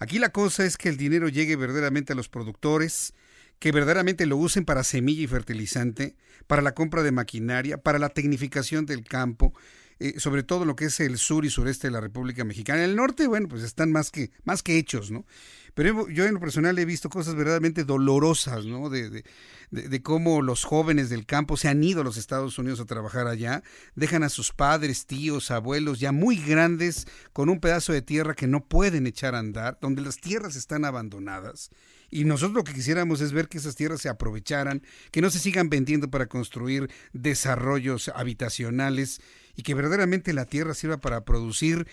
Aquí 0.00 0.18
la 0.18 0.30
cosa 0.30 0.64
es 0.66 0.76
que 0.76 0.88
el 0.88 0.96
dinero 0.96 1.28
llegue 1.28 1.54
verdaderamente 1.54 2.14
a 2.14 2.16
los 2.16 2.28
productores, 2.28 3.14
que 3.58 3.72
verdaderamente 3.72 4.26
lo 4.26 4.36
usen 4.36 4.64
para 4.64 4.84
semilla 4.84 5.22
y 5.22 5.26
fertilizante, 5.26 6.16
para 6.46 6.62
la 6.62 6.74
compra 6.74 7.02
de 7.02 7.12
maquinaria, 7.12 7.78
para 7.78 7.98
la 7.98 8.10
tecnificación 8.10 8.86
del 8.86 9.04
campo. 9.04 9.52
eh, 9.98 10.20
sobre 10.20 10.42
todo 10.42 10.64
lo 10.64 10.76
que 10.76 10.86
es 10.86 11.00
el 11.00 11.16
sur 11.18 11.44
y 11.44 11.50
sureste 11.50 11.86
de 11.86 11.92
la 11.92 12.00
República 12.00 12.44
Mexicana. 12.44 12.84
En 12.84 12.90
el 12.90 12.96
norte, 12.96 13.26
bueno, 13.26 13.48
pues 13.48 13.62
están 13.62 13.92
más 13.92 14.10
que, 14.10 14.30
más 14.44 14.62
que 14.62 14.76
hechos, 14.78 15.10
¿no? 15.10 15.24
Pero 15.74 16.08
yo 16.08 16.24
en 16.24 16.34
lo 16.34 16.40
personal 16.40 16.78
he 16.78 16.84
visto 16.84 17.08
cosas 17.10 17.34
verdaderamente 17.34 17.84
dolorosas, 17.84 18.64
¿no? 18.64 18.88
De, 18.90 19.10
de, 19.10 19.24
de, 19.70 20.02
cómo 20.02 20.42
los 20.42 20.64
jóvenes 20.64 21.10
del 21.10 21.26
campo 21.26 21.56
se 21.56 21.68
han 21.68 21.82
ido 21.82 22.00
a 22.00 22.04
los 22.04 22.16
Estados 22.16 22.58
Unidos 22.58 22.80
a 22.80 22.86
trabajar 22.86 23.26
allá, 23.26 23.62
dejan 23.94 24.22
a 24.22 24.28
sus 24.28 24.52
padres, 24.52 25.06
tíos, 25.06 25.50
abuelos 25.50 25.98
ya 25.98 26.12
muy 26.12 26.36
grandes 26.36 27.06
con 27.32 27.48
un 27.48 27.60
pedazo 27.60 27.92
de 27.92 28.02
tierra 28.02 28.34
que 28.34 28.46
no 28.46 28.64
pueden 28.66 29.06
echar 29.06 29.34
a 29.34 29.38
andar, 29.38 29.78
donde 29.80 30.02
las 30.02 30.18
tierras 30.18 30.56
están 30.56 30.84
abandonadas. 30.84 31.70
Y 32.10 32.24
nosotros 32.24 32.54
lo 32.54 32.64
que 32.64 32.72
quisiéramos 32.72 33.20
es 33.20 33.32
ver 33.32 33.48
que 33.48 33.58
esas 33.58 33.76
tierras 33.76 34.00
se 34.00 34.08
aprovecharan, 34.08 34.82
que 35.10 35.20
no 35.20 35.30
se 35.30 35.38
sigan 35.38 35.68
vendiendo 35.68 36.10
para 36.10 36.26
construir 36.26 36.88
desarrollos 37.12 38.08
habitacionales 38.14 39.20
y 39.56 39.62
que 39.62 39.74
verdaderamente 39.74 40.32
la 40.32 40.44
tierra 40.44 40.74
sirva 40.74 40.98
para 40.98 41.24
producir 41.24 41.86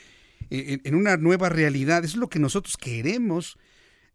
eh, 0.50 0.80
en, 0.84 0.96
una 0.96 1.18
nueva 1.18 1.50
realidad. 1.50 2.04
Eso 2.04 2.16
es 2.16 2.20
lo 2.20 2.30
que 2.30 2.40
nosotros 2.40 2.78
queremos. 2.78 3.58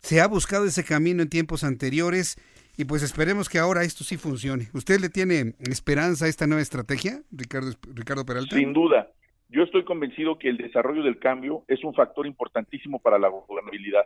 Se 0.00 0.20
ha 0.20 0.28
buscado 0.28 0.64
ese 0.64 0.84
camino 0.84 1.22
en 1.22 1.28
tiempos 1.28 1.64
anteriores 1.64 2.36
y 2.76 2.84
pues 2.84 3.02
esperemos 3.02 3.48
que 3.48 3.58
ahora 3.58 3.82
esto 3.82 4.04
sí 4.04 4.16
funcione. 4.16 4.68
¿Usted 4.72 5.00
le 5.00 5.08
tiene 5.08 5.54
esperanza 5.68 6.26
a 6.26 6.28
esta 6.28 6.46
nueva 6.46 6.62
estrategia, 6.62 7.22
Ricardo, 7.32 7.72
Ricardo 7.92 8.24
Peralta? 8.24 8.54
Sin 8.54 8.72
duda. 8.72 9.10
Yo 9.48 9.62
estoy 9.62 9.84
convencido 9.84 10.38
que 10.38 10.48
el 10.48 10.58
desarrollo 10.58 11.02
del 11.02 11.18
cambio 11.18 11.64
es 11.68 11.82
un 11.82 11.94
factor 11.94 12.26
importantísimo 12.26 13.00
para 13.00 13.18
la 13.18 13.28
gobernabilidad. 13.28 14.04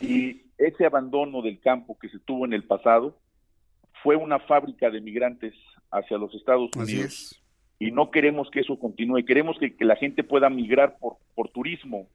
Y 0.00 0.42
ese 0.66 0.86
abandono 0.86 1.42
del 1.42 1.60
campo 1.60 1.98
que 1.98 2.08
se 2.08 2.18
tuvo 2.20 2.44
en 2.44 2.52
el 2.52 2.64
pasado 2.64 3.16
fue 4.02 4.16
una 4.16 4.38
fábrica 4.40 4.90
de 4.90 5.00
migrantes 5.00 5.54
hacia 5.90 6.18
los 6.18 6.34
Estados 6.34 6.70
Unidos. 6.76 7.38
Y 7.78 7.90
no 7.90 8.10
queremos 8.10 8.50
que 8.50 8.60
eso 8.60 8.78
continúe, 8.78 9.24
queremos 9.24 9.58
que, 9.58 9.74
la 9.84 9.96
gente 9.96 10.22
pueda 10.22 10.48
migrar 10.48 10.98
por, 10.98 11.16
por 11.34 11.48
turismo 11.48 12.06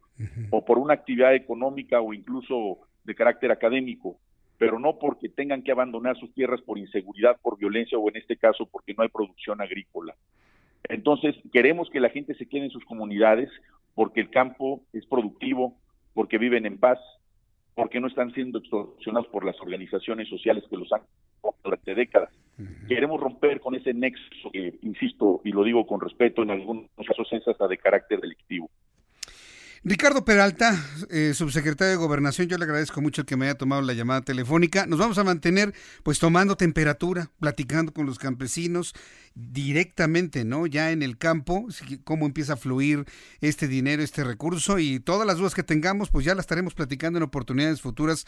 o 0.50 0.64
por 0.64 0.80
una 0.80 0.94
actividad 0.94 1.36
económica 1.36 2.00
o 2.02 2.14
incluso 2.14 2.80
de 3.04 3.16
carácter 3.16 3.52
académico, 3.52 4.18
pero 4.58 4.80
no 4.80 4.98
porque 4.98 5.30
tengan 5.30 5.62
que 5.62 5.72
abandonar 5.72 6.18
sus 6.18 6.34
tierras 6.34 6.62
por 6.62 6.78
inseguridad, 6.78 7.38
por 7.42 7.58
violencia 7.58 7.98
o 7.98 8.10
en 8.10 8.18
este 8.18 8.38
caso 8.38 8.66
porque 8.66 8.94
no 8.94 9.04
hay 9.04 9.10
producción 9.10 9.62
agrícola. 9.62 10.16
Entonces, 10.90 11.36
queremos 11.52 11.90
que 11.90 12.00
la 12.00 12.10
gente 12.10 12.34
se 12.36 12.48
quede 12.48 12.66
en 12.66 12.72
sus 12.72 12.86
comunidades 12.86 13.50
porque 13.94 14.22
el 14.22 14.30
campo 14.30 14.82
es 14.94 15.06
productivo, 15.06 15.76
porque 16.14 16.38
viven 16.38 16.66
en 16.66 16.78
paz, 16.78 17.00
porque 17.78 18.00
no 18.00 18.08
están 18.08 18.34
siendo 18.34 18.58
extorsionados 18.58 19.28
por 19.28 19.46
las 19.46 19.62
organizaciones 19.62 20.28
sociales 20.28 20.64
que 20.68 20.78
los 20.78 20.92
han 20.92 21.04
durante 21.64 21.94
décadas. 21.94 22.34
Queremos 22.88 23.22
romper 23.22 23.60
con 23.60 23.76
ese 23.76 23.94
nexo 23.94 24.50
que, 24.52 24.80
insisto, 24.82 25.42
y 25.44 25.52
lo 25.52 25.64
digo 25.64 25.86
con 25.86 26.02
respeto, 26.02 26.42
en 26.42 26.50
algunos 26.50 26.88
casos 27.08 27.28
es 27.34 27.48
hasta 27.48 27.68
de 27.68 27.78
carácter 27.78 28.20
delictivo. 28.20 28.72
Ricardo 29.84 30.26
Peralta, 30.26 30.76
eh, 31.10 31.34
subsecretario 31.34 31.92
de 31.92 31.98
Gobernación, 31.98 32.48
yo 32.48 32.58
le 32.58 32.66
agradezco 32.66 33.02
mucho 33.02 33.26
que 33.26 33.38
me 33.38 33.46
haya 33.46 33.58
tomado 33.58 33.82
la 33.82 33.94
llamada 33.94 34.22
telefónica. 34.22 34.86
Nos 34.88 35.00
vamos 35.00 35.18
a 35.18 35.24
mantener 35.24 35.74
pues 36.04 36.20
tomando 36.20 36.58
temperatura, 36.58 37.30
platicando 37.40 37.94
con 37.94 38.06
los 38.06 38.18
campesinos 38.18 38.94
directamente, 39.36 40.46
¿no? 40.46 40.66
Ya 40.66 40.92
en 40.92 41.04
el 41.04 41.18
campo, 41.18 41.68
cómo 42.04 42.26
empieza 42.26 42.54
a 42.54 42.58
fluir 42.58 43.06
este 43.40 43.68
dinero, 43.68 44.02
este 44.02 44.24
recurso 44.24 44.80
y 44.80 45.00
todas 45.00 45.28
las 45.28 45.38
dudas 45.38 45.54
que 45.54 45.64
tengamos, 45.64 46.10
pues 46.10 46.26
ya 46.26 46.34
las 46.34 46.44
estaremos 46.44 46.74
platicando 46.74 47.18
en 47.18 47.24
oportunidades 47.24 47.82
futuras. 47.82 48.26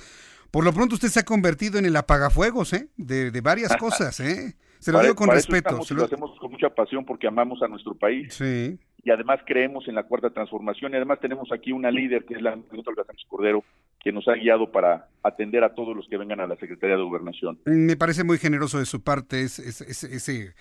Por 0.51 0.63
lo 0.63 0.71
pronto 0.71 0.95
usted 0.95 1.09
se 1.09 1.19
ha 1.19 1.25
convertido 1.25 1.79
en 1.79 1.85
el 1.85 1.95
apagafuegos, 1.95 2.73
¿eh? 2.73 2.89
De, 2.97 3.41
varias 3.41 3.75
cosas, 3.77 4.19
¿eh? 4.19 4.55
Se 4.79 4.91
lo 4.91 5.01
digo 5.01 5.15
con 5.15 5.29
respeto. 5.29 5.79
lo... 5.89 5.95
lo 5.95 6.05
hacemos 6.05 6.39
con 6.39 6.51
mucha 6.51 6.69
pasión 6.69 7.05
porque 7.05 7.27
amamos 7.27 7.61
a 7.63 7.67
nuestro 7.67 7.95
país. 7.95 8.33
Sí 8.33 8.79
y 9.03 9.11
además 9.11 9.39
creemos 9.45 9.87
en 9.87 9.95
la 9.95 10.03
cuarta 10.03 10.29
transformación 10.29 10.93
y 10.93 10.95
además 10.95 11.19
tenemos 11.19 11.51
aquí 11.51 11.71
una 11.71 11.91
líder 11.91 12.25
que 12.25 12.35
es 12.35 12.41
la 12.41 12.55
doctora 12.55 13.03
Sánchez 13.05 13.27
Cordero 13.27 13.63
que 13.99 14.11
nos 14.11 14.27
ha 14.27 14.33
guiado 14.33 14.71
para 14.71 15.07
atender 15.23 15.63
a 15.63 15.73
todos 15.73 15.95
los 15.95 16.07
que 16.07 16.17
vengan 16.17 16.39
a 16.39 16.47
la 16.47 16.55
Secretaría 16.55 16.95
de 16.95 17.03
Gobernación. 17.03 17.59
Me 17.65 17.95
parece 17.95 18.23
muy 18.23 18.37
generoso 18.37 18.79
de 18.79 18.85
su 18.85 19.03
parte 19.03 19.41
ese, 19.41 19.67
ese, 19.67 20.53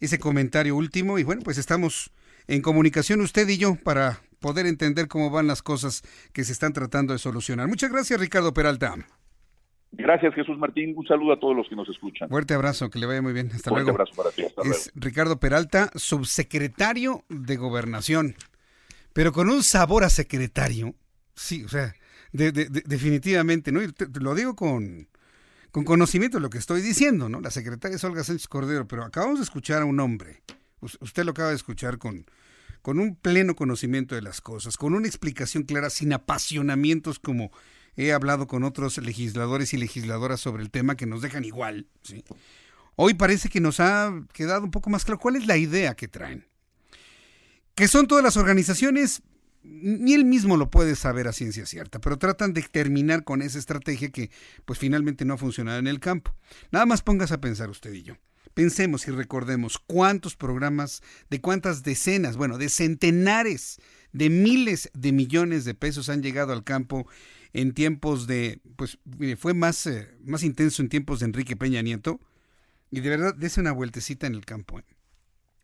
ese 0.00 0.18
comentario 0.18 0.76
último 0.76 1.18
y 1.18 1.24
bueno, 1.24 1.42
pues 1.44 1.58
estamos 1.58 2.12
en 2.48 2.62
comunicación 2.62 3.20
usted 3.20 3.48
y 3.48 3.58
yo 3.58 3.76
para 3.82 4.20
poder 4.40 4.66
entender 4.66 5.08
cómo 5.08 5.30
van 5.30 5.46
las 5.46 5.62
cosas 5.62 6.02
que 6.32 6.44
se 6.44 6.52
están 6.52 6.72
tratando 6.72 7.12
de 7.12 7.18
solucionar. 7.18 7.68
Muchas 7.68 7.90
gracias 7.90 8.20
Ricardo 8.20 8.52
Peralta. 8.52 8.94
Gracias, 9.92 10.34
Jesús 10.34 10.58
Martín. 10.58 10.94
Un 10.96 11.06
saludo 11.06 11.34
a 11.34 11.40
todos 11.40 11.54
los 11.54 11.68
que 11.68 11.76
nos 11.76 11.88
escuchan. 11.88 12.28
Fuerte 12.28 12.54
abrazo, 12.54 12.88
que 12.88 12.98
le 12.98 13.06
vaya 13.06 13.20
muy 13.20 13.34
bien. 13.34 13.50
Hasta 13.52 13.70
Fuerte 13.70 13.84
luego. 13.84 13.90
abrazo 14.00 14.14
para 14.16 14.30
ti. 14.30 14.42
Hasta 14.44 14.62
es 14.62 14.90
Ricardo 14.94 15.38
Peralta, 15.38 15.90
subsecretario 15.94 17.24
de 17.28 17.56
Gobernación, 17.56 18.34
pero 19.12 19.32
con 19.32 19.50
un 19.50 19.62
sabor 19.62 20.04
a 20.04 20.08
secretario. 20.08 20.94
Sí, 21.34 21.64
o 21.64 21.68
sea, 21.68 21.94
definitivamente, 22.32 23.70
¿no? 23.72 23.80
lo 24.20 24.34
digo 24.34 24.56
con, 24.56 25.08
con 25.70 25.84
conocimiento 25.84 26.38
de 26.38 26.42
lo 26.42 26.50
que 26.50 26.58
estoy 26.58 26.80
diciendo, 26.80 27.28
¿no? 27.28 27.40
La 27.40 27.50
secretaria 27.50 27.96
es 27.96 28.04
Olga 28.04 28.24
Sánchez 28.24 28.48
Cordero, 28.48 28.88
pero 28.88 29.04
acabamos 29.04 29.38
de 29.38 29.44
escuchar 29.44 29.82
a 29.82 29.84
un 29.84 30.00
hombre. 30.00 30.42
Usted 30.80 31.24
lo 31.24 31.32
acaba 31.32 31.50
de 31.50 31.56
escuchar 31.56 31.98
con, 31.98 32.26
con 32.80 32.98
un 32.98 33.14
pleno 33.14 33.54
conocimiento 33.54 34.14
de 34.14 34.22
las 34.22 34.40
cosas, 34.40 34.76
con 34.76 34.94
una 34.94 35.06
explicación 35.06 35.64
clara, 35.64 35.90
sin 35.90 36.12
apasionamientos 36.12 37.18
como 37.18 37.52
he 37.96 38.12
hablado 38.12 38.46
con 38.46 38.64
otros 38.64 38.98
legisladores 38.98 39.74
y 39.74 39.76
legisladoras 39.76 40.40
sobre 40.40 40.62
el 40.62 40.70
tema 40.70 40.96
que 40.96 41.06
nos 41.06 41.22
dejan 41.22 41.44
igual. 41.44 41.86
¿sí? 42.02 42.24
Hoy 42.96 43.14
parece 43.14 43.48
que 43.48 43.60
nos 43.60 43.80
ha 43.80 44.12
quedado 44.32 44.64
un 44.64 44.70
poco 44.70 44.90
más 44.90 45.04
claro 45.04 45.18
cuál 45.18 45.36
es 45.36 45.46
la 45.46 45.56
idea 45.56 45.94
que 45.94 46.08
traen. 46.08 46.46
Que 47.74 47.88
son 47.88 48.06
todas 48.06 48.22
las 48.22 48.36
organizaciones, 48.36 49.22
ni 49.62 50.12
él 50.14 50.24
mismo 50.24 50.56
lo 50.56 50.70
puede 50.70 50.94
saber 50.94 51.28
a 51.28 51.32
ciencia 51.32 51.64
cierta, 51.64 52.00
pero 52.00 52.18
tratan 52.18 52.52
de 52.52 52.62
terminar 52.62 53.24
con 53.24 53.40
esa 53.40 53.58
estrategia 53.58 54.10
que 54.10 54.30
pues 54.64 54.78
finalmente 54.78 55.24
no 55.24 55.34
ha 55.34 55.38
funcionado 55.38 55.78
en 55.78 55.86
el 55.86 56.00
campo. 56.00 56.34
Nada 56.70 56.84
más 56.84 57.02
pongas 57.02 57.32
a 57.32 57.40
pensar 57.40 57.70
usted 57.70 57.92
y 57.92 58.02
yo. 58.02 58.14
Pensemos 58.54 59.08
y 59.08 59.10
recordemos 59.10 59.78
cuántos 59.78 60.36
programas, 60.36 61.02
de 61.30 61.40
cuántas 61.40 61.82
decenas, 61.82 62.36
bueno, 62.36 62.58
de 62.58 62.68
centenares 62.68 63.80
de 64.12 64.28
miles 64.28 64.90
de 64.92 65.12
millones 65.12 65.64
de 65.64 65.74
pesos 65.74 66.10
han 66.10 66.22
llegado 66.22 66.52
al 66.52 66.64
campo 66.64 67.06
en 67.52 67.72
tiempos 67.74 68.26
de, 68.26 68.60
pues 68.76 68.98
fue 69.38 69.54
más, 69.54 69.86
eh, 69.86 70.08
más 70.24 70.42
intenso 70.42 70.82
en 70.82 70.88
tiempos 70.88 71.20
de 71.20 71.26
Enrique 71.26 71.56
Peña 71.56 71.82
Nieto. 71.82 72.20
Y 72.90 73.00
de 73.00 73.10
verdad, 73.10 73.34
dése 73.34 73.60
una 73.60 73.72
vueltecita 73.72 74.26
en 74.26 74.34
el 74.34 74.44
campo. 74.44 74.78
¿eh? 74.78 74.84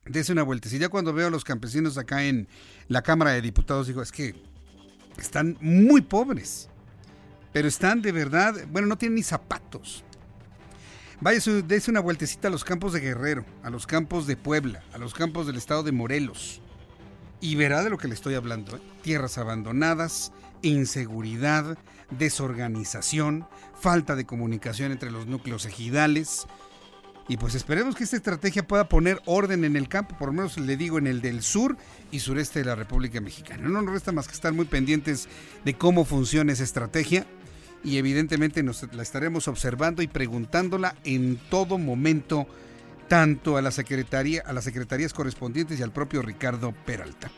Dese 0.07 0.32
una 0.32 0.43
vueltecita. 0.43 0.82
Ya 0.82 0.89
cuando 0.89 1.12
veo 1.12 1.28
a 1.28 1.30
los 1.30 1.45
campesinos 1.45 1.99
acá 1.99 2.24
en 2.24 2.49
la 2.89 3.03
Cámara 3.03 3.32
de 3.32 3.43
Diputados, 3.43 3.86
digo, 3.86 4.03
es 4.03 4.12
que 4.12 4.34
están 5.18 5.57
muy 5.61 6.01
pobres. 6.01 6.68
Pero 7.53 7.68
están 7.68 8.03
de 8.03 8.12
verdad, 8.12 8.55
bueno, 8.70 8.89
no 8.89 8.99
tienen 8.99 9.16
ni 9.16 9.22
zapatos. 9.22 10.05
Vaya, 11.20 11.41
dése 11.66 11.91
una 11.91 12.01
vueltecita 12.01 12.49
a 12.49 12.51
los 12.51 12.64
campos 12.64 12.93
de 12.93 13.01
Guerrero, 13.01 13.45
a 13.62 13.70
los 13.70 13.86
campos 13.86 14.26
de 14.26 14.36
Puebla, 14.36 14.84
a 14.93 14.99
los 14.99 15.14
campos 15.14 15.47
del 15.47 15.57
estado 15.57 15.82
de 15.82 15.91
Morelos. 15.91 16.61
Y 17.41 17.57
verá 17.57 17.82
de 17.82 17.91
lo 17.91 17.99
que 17.99 18.09
le 18.09 18.14
estoy 18.14 18.34
hablando. 18.34 18.76
¿eh? 18.76 18.80
Tierras 19.03 19.39
abandonadas, 19.39 20.32
inseguridad, 20.63 21.79
desorganización, 22.11 23.47
falta 23.79 24.17
de 24.17 24.27
comunicación 24.27 24.93
entre 24.93 25.11
los 25.11 25.27
núcleos 25.27 25.67
ejidales. 25.67 26.47
Y 27.29 27.37
pues 27.37 27.55
esperemos 27.55 27.95
que 27.95 28.05
esta 28.05 28.17
estrategia 28.17 28.67
pueda 28.67 28.89
poner 28.89 29.21
orden 29.27 29.65
en 29.65 29.77
el 29.77 29.89
campo, 29.89 30.17
por 30.17 30.29
lo 30.29 30.35
menos 30.35 30.57
le 30.57 30.79
digo 30.79 30.97
en 30.99 31.07
el 31.07 31.21
del 31.21 31.43
sur 31.43 31.77
y 32.11 32.21
sureste 32.21 32.61
de 32.61 32.65
la 32.65 32.75
República 32.75 33.21
Mexicana. 33.21 33.69
No 33.69 33.83
nos 33.83 33.93
resta 33.93 34.13
más 34.13 34.27
que 34.27 34.35
estar 34.35 34.55
muy 34.55 34.65
pendientes 34.65 35.29
de 35.65 35.75
cómo 35.75 36.07
funciona 36.07 36.53
esa 36.53 36.65
estrategia 36.65 37.27
y 37.85 37.99
evidentemente 37.99 38.63
nos 38.63 38.83
la 38.95 39.03
estaremos 39.03 39.47
observando 39.47 40.01
y 40.03 40.09
preguntándola 40.09 40.97
en 41.05 41.39
todo 41.51 41.77
momento 41.77 42.47
tanto 43.09 43.57
a 43.57 43.63
la 43.63 43.71
secretaría, 43.71 44.43
a 44.47 44.53
las 44.53 44.65
secretarías 44.65 45.13
correspondientes 45.13 45.79
y 45.79 45.83
al 45.83 45.93
propio 45.93 46.23
Ricardo 46.23 46.73
Peralta. 46.87 47.31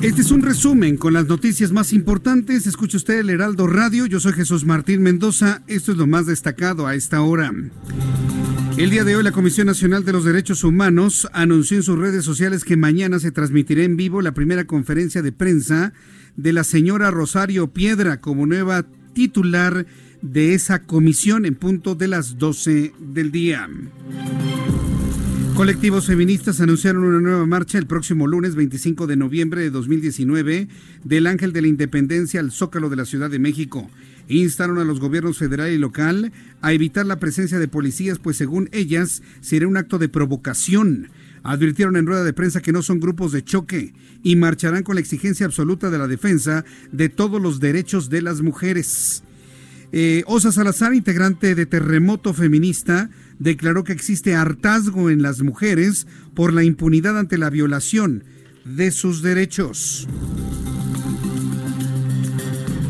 Este 0.00 0.20
es 0.20 0.30
un 0.30 0.42
resumen 0.42 0.96
con 0.96 1.12
las 1.12 1.26
noticias 1.26 1.72
más 1.72 1.92
importantes. 1.92 2.68
Escucha 2.68 2.96
usted 2.96 3.18
el 3.18 3.30
Heraldo 3.30 3.66
Radio. 3.66 4.06
Yo 4.06 4.20
soy 4.20 4.32
Jesús 4.32 4.64
Martín 4.64 5.02
Mendoza. 5.02 5.62
Esto 5.66 5.90
es 5.90 5.98
lo 5.98 6.06
más 6.06 6.26
destacado 6.26 6.86
a 6.86 6.94
esta 6.94 7.20
hora. 7.20 7.52
El 8.76 8.90
día 8.90 9.02
de 9.02 9.16
hoy 9.16 9.24
la 9.24 9.32
Comisión 9.32 9.66
Nacional 9.66 10.04
de 10.04 10.12
los 10.12 10.24
Derechos 10.24 10.62
Humanos 10.62 11.28
anunció 11.32 11.76
en 11.76 11.82
sus 11.82 11.98
redes 11.98 12.24
sociales 12.24 12.62
que 12.62 12.76
mañana 12.76 13.18
se 13.18 13.32
transmitirá 13.32 13.82
en 13.82 13.96
vivo 13.96 14.22
la 14.22 14.34
primera 14.34 14.66
conferencia 14.66 15.20
de 15.20 15.32
prensa 15.32 15.92
de 16.36 16.52
la 16.52 16.62
señora 16.62 17.10
Rosario 17.10 17.72
Piedra 17.72 18.20
como 18.20 18.46
nueva 18.46 18.86
titular 19.14 19.84
de 20.22 20.54
esa 20.54 20.84
comisión 20.84 21.44
en 21.44 21.56
punto 21.56 21.96
de 21.96 22.06
las 22.06 22.38
12 22.38 22.92
del 23.00 23.32
día. 23.32 23.68
Colectivos 25.58 26.06
feministas 26.06 26.60
anunciaron 26.60 27.02
una 27.02 27.18
nueva 27.18 27.44
marcha 27.44 27.78
el 27.78 27.88
próximo 27.88 28.28
lunes 28.28 28.54
25 28.54 29.08
de 29.08 29.16
noviembre 29.16 29.60
de 29.60 29.70
2019 29.70 30.68
del 31.02 31.26
Ángel 31.26 31.52
de 31.52 31.62
la 31.62 31.66
Independencia 31.66 32.38
al 32.38 32.52
Zócalo 32.52 32.88
de 32.88 32.94
la 32.94 33.04
Ciudad 33.04 33.28
de 33.28 33.40
México. 33.40 33.90
Instaron 34.28 34.78
a 34.78 34.84
los 34.84 35.00
gobiernos 35.00 35.36
federal 35.36 35.72
y 35.72 35.78
local 35.78 36.30
a 36.60 36.72
evitar 36.72 37.06
la 37.06 37.18
presencia 37.18 37.58
de 37.58 37.66
policías, 37.66 38.20
pues 38.20 38.36
según 38.36 38.68
ellas 38.70 39.20
sería 39.40 39.66
un 39.66 39.76
acto 39.76 39.98
de 39.98 40.08
provocación. 40.08 41.08
Advirtieron 41.42 41.96
en 41.96 42.06
rueda 42.06 42.22
de 42.22 42.32
prensa 42.32 42.62
que 42.62 42.70
no 42.70 42.82
son 42.82 43.00
grupos 43.00 43.32
de 43.32 43.42
choque 43.42 43.94
y 44.22 44.36
marcharán 44.36 44.84
con 44.84 44.94
la 44.94 45.00
exigencia 45.00 45.44
absoluta 45.44 45.90
de 45.90 45.98
la 45.98 46.06
defensa 46.06 46.64
de 46.92 47.08
todos 47.08 47.42
los 47.42 47.58
derechos 47.58 48.10
de 48.10 48.22
las 48.22 48.42
mujeres. 48.42 49.24
Eh, 49.90 50.22
Osa 50.26 50.52
Salazar, 50.52 50.94
integrante 50.94 51.54
de 51.54 51.66
Terremoto 51.66 52.34
Feminista, 52.34 53.10
declaró 53.38 53.84
que 53.84 53.92
existe 53.92 54.34
hartazgo 54.34 55.10
en 55.10 55.22
las 55.22 55.42
mujeres 55.42 56.06
por 56.34 56.52
la 56.52 56.64
impunidad 56.64 57.18
ante 57.18 57.38
la 57.38 57.50
violación 57.50 58.24
de 58.64 58.90
sus 58.90 59.22
derechos. 59.22 60.08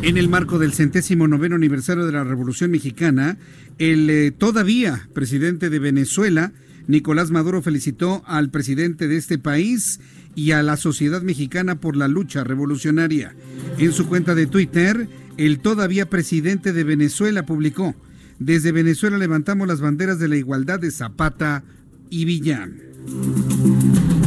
En 0.01 0.17
el 0.17 0.29
marco 0.29 0.59
del 0.59 0.73
centésimo 0.73 1.27
noveno 1.27 1.55
aniversario 1.55 2.05
de 2.05 2.13
la 2.13 2.23
Revolución 2.23 2.71
Mexicana, 2.71 3.37
el 3.79 4.09
eh, 4.09 4.31
todavía 4.31 5.09
presidente 5.13 5.69
de 5.69 5.79
Venezuela, 5.79 6.53
Nicolás 6.87 7.31
Maduro, 7.31 7.61
felicitó 7.61 8.23
al 8.25 8.49
presidente 8.49 9.07
de 9.07 9.17
este 9.17 9.37
país 9.37 9.99
y 10.35 10.51
a 10.51 10.63
la 10.63 10.77
sociedad 10.77 11.21
mexicana 11.21 11.81
por 11.81 11.97
la 11.97 12.07
lucha 12.07 12.45
revolucionaria. 12.45 13.35
En 13.77 13.91
su 13.91 14.07
cuenta 14.07 14.35
de 14.35 14.47
Twitter, 14.47 15.09
el 15.37 15.59
todavía 15.59 16.09
presidente 16.09 16.71
de 16.71 16.83
Venezuela 16.83 17.45
publicó, 17.45 17.93
desde 18.39 18.71
Venezuela 18.71 19.17
levantamos 19.17 19.67
las 19.67 19.81
banderas 19.81 20.17
de 20.17 20.29
la 20.29 20.37
igualdad 20.37 20.79
de 20.79 20.91
Zapata 20.91 21.63
y 22.09 22.25
Villán. 22.25 22.81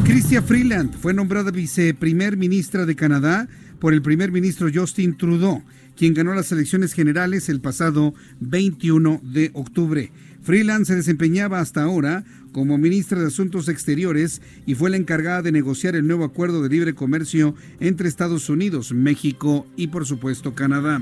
Chrystia 0.05 0.43
Freeland 0.43 0.95
fue 0.95 1.15
nombrada 1.15 1.51
viceprimer 1.51 2.37
ministra 2.37 2.87
de 2.87 2.95
Canadá 2.95 3.49
por 3.81 3.95
el 3.95 4.03
primer 4.03 4.31
ministro 4.31 4.69
Justin 4.73 5.17
Trudeau, 5.17 5.63
quien 5.97 6.15
ganó 6.15 6.35
las 6.35 6.53
elecciones 6.53 6.93
generales 6.93 7.49
el 7.49 7.61
pasado 7.61 8.15
21 8.41 9.21
de 9.25 9.51
octubre. 9.55 10.13
Freeland 10.43 10.85
se 10.85 10.97
desempeñaba 10.97 11.61
hasta 11.61 11.83
ahora 11.83 12.25
como 12.53 12.77
ministra 12.77 13.21
de 13.21 13.29
Asuntos 13.29 13.69
Exteriores 13.69 14.43
y 14.67 14.75
fue 14.75 14.91
la 14.91 14.97
encargada 14.97 15.43
de 15.43 15.53
negociar 15.53 15.97
el 15.97 16.07
nuevo 16.07 16.25
acuerdo 16.25 16.63
de 16.63 16.69
libre 16.69 16.95
comercio 16.95 17.55
entre 17.81 18.09
Estados 18.09 18.49
Unidos, 18.49 18.93
México 18.93 19.67
y 19.77 19.87
por 19.87 20.05
supuesto 20.05 20.55
Canadá. 20.55 21.01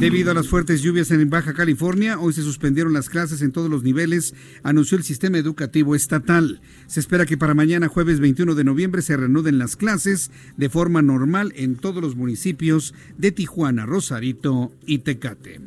Debido 0.00 0.30
a 0.30 0.34
las 0.34 0.48
fuertes 0.48 0.82
lluvias 0.82 1.10
en 1.10 1.30
Baja 1.30 1.54
California, 1.54 2.18
hoy 2.18 2.34
se 2.34 2.42
suspendieron 2.42 2.92
las 2.92 3.08
clases 3.08 3.40
en 3.40 3.50
todos 3.50 3.70
los 3.70 3.82
niveles, 3.82 4.34
anunció 4.62 4.98
el 4.98 5.04
sistema 5.04 5.38
educativo 5.38 5.94
estatal. 5.94 6.60
Se 6.86 7.00
espera 7.00 7.24
que 7.24 7.38
para 7.38 7.54
mañana 7.54 7.88
jueves 7.88 8.20
21 8.20 8.54
de 8.54 8.64
noviembre 8.64 9.00
se 9.00 9.16
reanuden 9.16 9.58
las 9.58 9.74
clases 9.74 10.30
de 10.58 10.68
forma 10.68 11.00
normal 11.00 11.54
en 11.56 11.76
todos 11.76 12.02
los 12.02 12.14
municipios 12.14 12.92
de 13.16 13.32
Tijuana, 13.32 13.86
Rosarito 13.86 14.70
y 14.84 14.98
Tecate. 14.98 15.60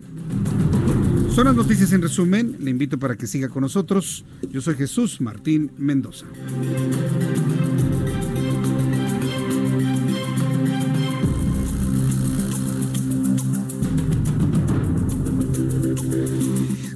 Son 1.34 1.46
las 1.46 1.56
noticias 1.56 1.92
en 1.94 2.04
resumen. 2.04 2.58
Le 2.60 2.70
invito 2.70 3.00
para 3.00 3.16
que 3.16 3.26
siga 3.26 3.50
con 3.50 3.62
nosotros. 3.62 4.26
Yo 4.52 4.62
soy 4.62 4.76
Jesús 4.76 5.22
Martín 5.22 5.72
Mendoza. 5.78 6.28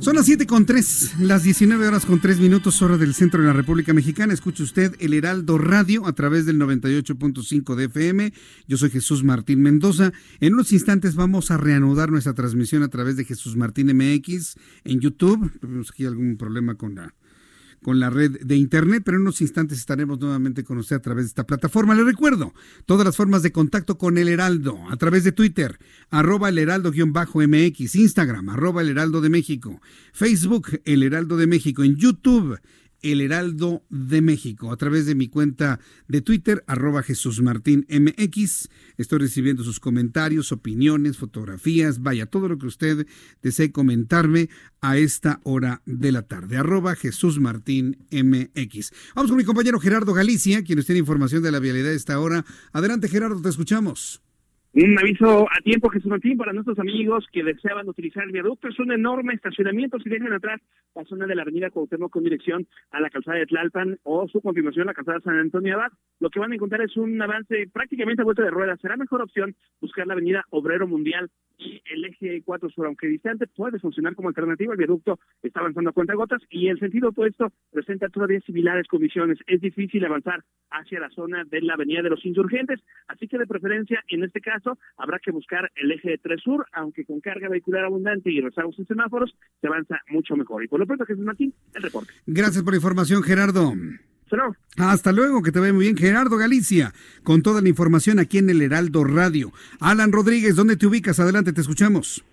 Son 0.04 0.18
las 0.18 0.26
7 0.26 0.46
con 0.48 0.66
3, 0.66 1.22
las 1.22 1.44
19 1.44 1.88
horas 1.88 2.06
con 2.06 2.20
3 2.20 2.42
minutos, 2.42 2.82
hora 2.82 2.98
del 2.98 3.14
centro 3.14 3.40
de 3.40 3.48
la 3.48 3.54
República 3.54 3.94
Mexicana. 3.94 4.34
Escuche 4.34 4.62
usted 4.62 4.98
el 5.00 5.14
Heraldo 5.14 5.58
Radio 5.58 6.06
a 6.08 6.12
través 6.12 6.46
del 6.46 6.60
98.5 6.60 7.74
de 7.76 7.86
FM. 7.86 8.34
Yo 8.68 8.76
soy 8.76 8.90
Jesús 8.90 9.24
Martín 9.24 9.62
Mendoza. 9.62 10.12
En 10.42 10.56
unos 10.56 10.74
instantes 10.74 11.16
vamos 11.16 11.52
a 11.52 11.58
reanudar 11.58 12.12
nuestra 12.12 12.34
transmisión 12.34 12.84
a 12.84 12.90
través 12.90 13.16
de 13.16 13.24
Jesús 13.24 13.56
Martín 13.56 13.96
MX 13.96 14.56
en 14.84 15.00
YouTube. 15.00 15.50
Tuvimos 15.62 15.92
aquí 15.92 16.06
algún 16.06 16.36
problema 16.36 16.76
con 16.76 16.96
la 16.96 17.16
con 17.84 18.00
la 18.00 18.10
red 18.10 18.40
de 18.42 18.56
internet, 18.56 19.04
pero 19.06 19.18
en 19.18 19.22
unos 19.22 19.42
instantes 19.42 19.78
estaremos 19.78 20.20
nuevamente 20.20 20.64
con 20.64 20.80
usted 20.80 20.96
a 20.96 21.02
través 21.02 21.26
de 21.26 21.28
esta 21.28 21.46
plataforma. 21.46 21.94
Le 21.94 22.04
recuerdo 22.04 22.54
todas 22.88 23.06
las 23.06 23.16
formas 23.16 23.44
de 23.44 23.52
contacto 23.52 24.00
con 24.00 24.18
el 24.18 24.28
Heraldo 24.28 24.80
a 24.90 24.98
través 24.98 25.24
de 25.24 25.32
Twitter, 25.32 25.78
arroba 26.10 26.50
el 26.50 26.58
heraldo-mx, 26.58 27.96
Instagram, 27.96 28.50
arroba 28.50 28.82
el 28.82 28.90
heraldo 28.90 29.22
de 29.22 29.30
México, 29.30 29.82
Facebook, 30.14 30.82
el 30.86 31.04
heraldo 31.04 31.38
de 31.38 31.46
México, 31.46 31.84
en 31.84 31.96
YouTube, 31.96 32.58
el 33.04 33.22
Heraldo 33.22 33.86
de 33.90 34.22
México. 34.22 34.72
A 34.72 34.78
través 34.78 35.06
de 35.06 35.14
mi 35.14 35.28
cuenta 35.28 35.80
de 36.08 36.22
Twitter, 36.22 36.64
arroba 36.68 37.04
Jesús 37.04 37.42
Martín 37.42 37.86
MX. 37.90 38.70
Estoy 38.98 39.20
recibiendo 39.20 39.64
sus 39.64 39.80
comentarios, 39.80 40.52
opiniones, 40.52 41.18
fotografías, 41.18 42.02
vaya, 42.02 42.26
todo 42.26 42.48
lo 42.48 42.58
que 42.58 42.68
usted 42.68 43.06
desee 43.42 43.72
comentarme 43.72 44.50
a 44.82 44.98
esta 44.98 45.40
hora 45.44 45.82
de 45.86 46.12
la 46.12 46.24
tarde. 46.24 46.58
Arroba 46.58 46.96
Jesús 46.96 47.40
Martín 47.40 47.98
MX. 48.12 48.92
Vamos 49.16 49.30
con 49.30 49.38
mi 49.38 49.44
compañero 49.44 49.80
Gerardo 49.80 50.14
Galicia, 50.14 50.64
quien 50.64 50.78
nos 50.78 50.86
tiene 50.86 51.00
información 51.00 51.44
de 51.44 51.52
la 51.52 51.60
vialidad 51.60 51.90
de 51.90 51.96
esta 51.96 52.20
hora. 52.20 52.46
Adelante, 52.72 53.10
Gerardo, 53.10 53.42
te 53.42 53.50
escuchamos. 53.50 54.24
Un 54.76 54.98
aviso 54.98 55.46
a 55.52 55.62
tiempo, 55.62 55.88
Jesús 55.90 56.10
Martín, 56.10 56.36
para 56.36 56.52
nuestros 56.52 56.80
amigos 56.80 57.28
que 57.32 57.44
deseaban 57.44 57.88
utilizar 57.88 58.24
el 58.24 58.32
viaducto. 58.32 58.68
Es 58.68 58.80
un 58.80 58.92
enorme 58.92 59.36
estacionamiento 59.36 60.00
si 60.00 60.10
dejan 60.10 60.34
atrás 60.34 60.60
la 60.96 61.06
zona 61.06 61.28
de 61.28 61.36
la 61.36 61.44
avenida 61.44 61.70
Cuauhtémoc 61.70 62.12
con 62.12 62.24
dirección 62.24 62.66
a 62.90 63.00
la 63.00 63.12
calzada 63.12 63.38
de 63.38 63.46
Tlalpan 63.46 64.00
o 64.02 64.28
su 64.28 64.42
continuación 64.42 64.88
la 64.88 64.96
calzada 64.96 65.20
San 65.20 65.38
Antonio 65.38 65.76
Abad. 65.76 65.92
Lo 66.20 66.32
que 66.32 66.40
van 66.40 66.54
a 66.54 66.56
encontrar 66.56 66.82
es 66.82 66.98
un 66.98 67.22
avance 67.22 67.70
prácticamente 67.72 68.24
a 68.24 68.26
vuelta 68.26 68.42
de 68.42 68.50
ruedas. 68.50 68.80
Será 68.82 68.98
mejor 68.98 69.22
opción 69.22 69.56
buscar 69.80 70.08
la 70.08 70.14
avenida 70.14 70.44
Obrero 70.50 70.88
Mundial 70.88 71.30
y 71.60 71.80
el 71.86 72.06
eje 72.06 72.42
4 72.44 72.70
sur, 72.72 72.88
aunque 72.88 73.06
distante, 73.06 73.46
puede 73.46 73.78
funcionar 73.78 74.16
como 74.16 74.30
alternativa. 74.30 74.74
El 74.74 74.80
viaducto 74.80 75.20
está 75.44 75.60
avanzando 75.60 75.92
a 75.92 75.94
cuenta 75.94 76.16
gotas 76.16 76.42
y 76.50 76.70
el 76.70 76.80
sentido 76.80 77.10
opuesto 77.10 77.52
presenta 77.72 78.10
todavía 78.10 78.40
similares 78.42 78.88
condiciones. 78.88 79.38
Es 79.46 79.62
difícil 79.62 80.04
avanzar 80.04 80.44
hacia 80.72 81.00
la 81.00 81.12
zona 81.12 81.44
de 81.44 81.62
la 81.62 81.76
avenida 81.76 82.02
de 82.02 82.10
los 82.10 82.26
insurgentes, 82.26 82.80
así 83.08 83.28
que 83.28 83.38
de 83.38 83.46
preferencia 83.46 84.04
en 84.08 84.24
este 84.24 84.42
caso 84.42 84.63
habrá 84.98 85.20
que 85.20 85.32
buscar 85.32 85.72
el 85.76 85.92
eje 85.92 86.18
3 86.18 86.42
sur, 86.42 86.66
aunque 86.74 87.06
con 87.06 87.20
carga 87.20 87.50
vehicular 87.50 87.86
abundante 87.86 88.32
y 88.32 88.42
rezagos 88.42 88.78
en 88.80 88.88
semáforos 88.88 89.36
se 89.62 89.68
avanza 89.68 90.00
mucho 90.10 90.36
mejor. 90.36 90.64
Y 90.64 90.68
por 90.68 90.80
lo 90.80 90.86
pronto, 90.86 91.06
Jesús 91.06 91.24
Martín, 91.24 91.54
el 91.74 91.84
reporte. 91.84 92.12
Gracias 92.26 92.64
por 92.64 92.74
la 92.74 92.78
información, 92.78 93.24
Gerardo. 93.24 93.74
Hasta 94.78 95.12
luego, 95.12 95.42
que 95.42 95.52
te 95.52 95.60
vaya 95.60 95.74
muy 95.74 95.86
bien. 95.86 95.98
Gerardo 95.98 96.38
Galicia, 96.38 96.92
con 97.24 97.42
toda 97.42 97.62
la 97.62 97.70
información 97.70 98.20
aquí 98.20 98.40
en 98.40 98.50
el 98.50 98.62
Heraldo 98.62 99.04
Radio. 99.04 99.52
Alan 99.80 100.12
Rodríguez, 100.12 100.56
¿dónde 100.56 100.76
te 100.76 100.88
ubicas? 100.88 101.20
Adelante, 101.20 101.54
te 101.54 101.62
escuchamos. 101.62 102.24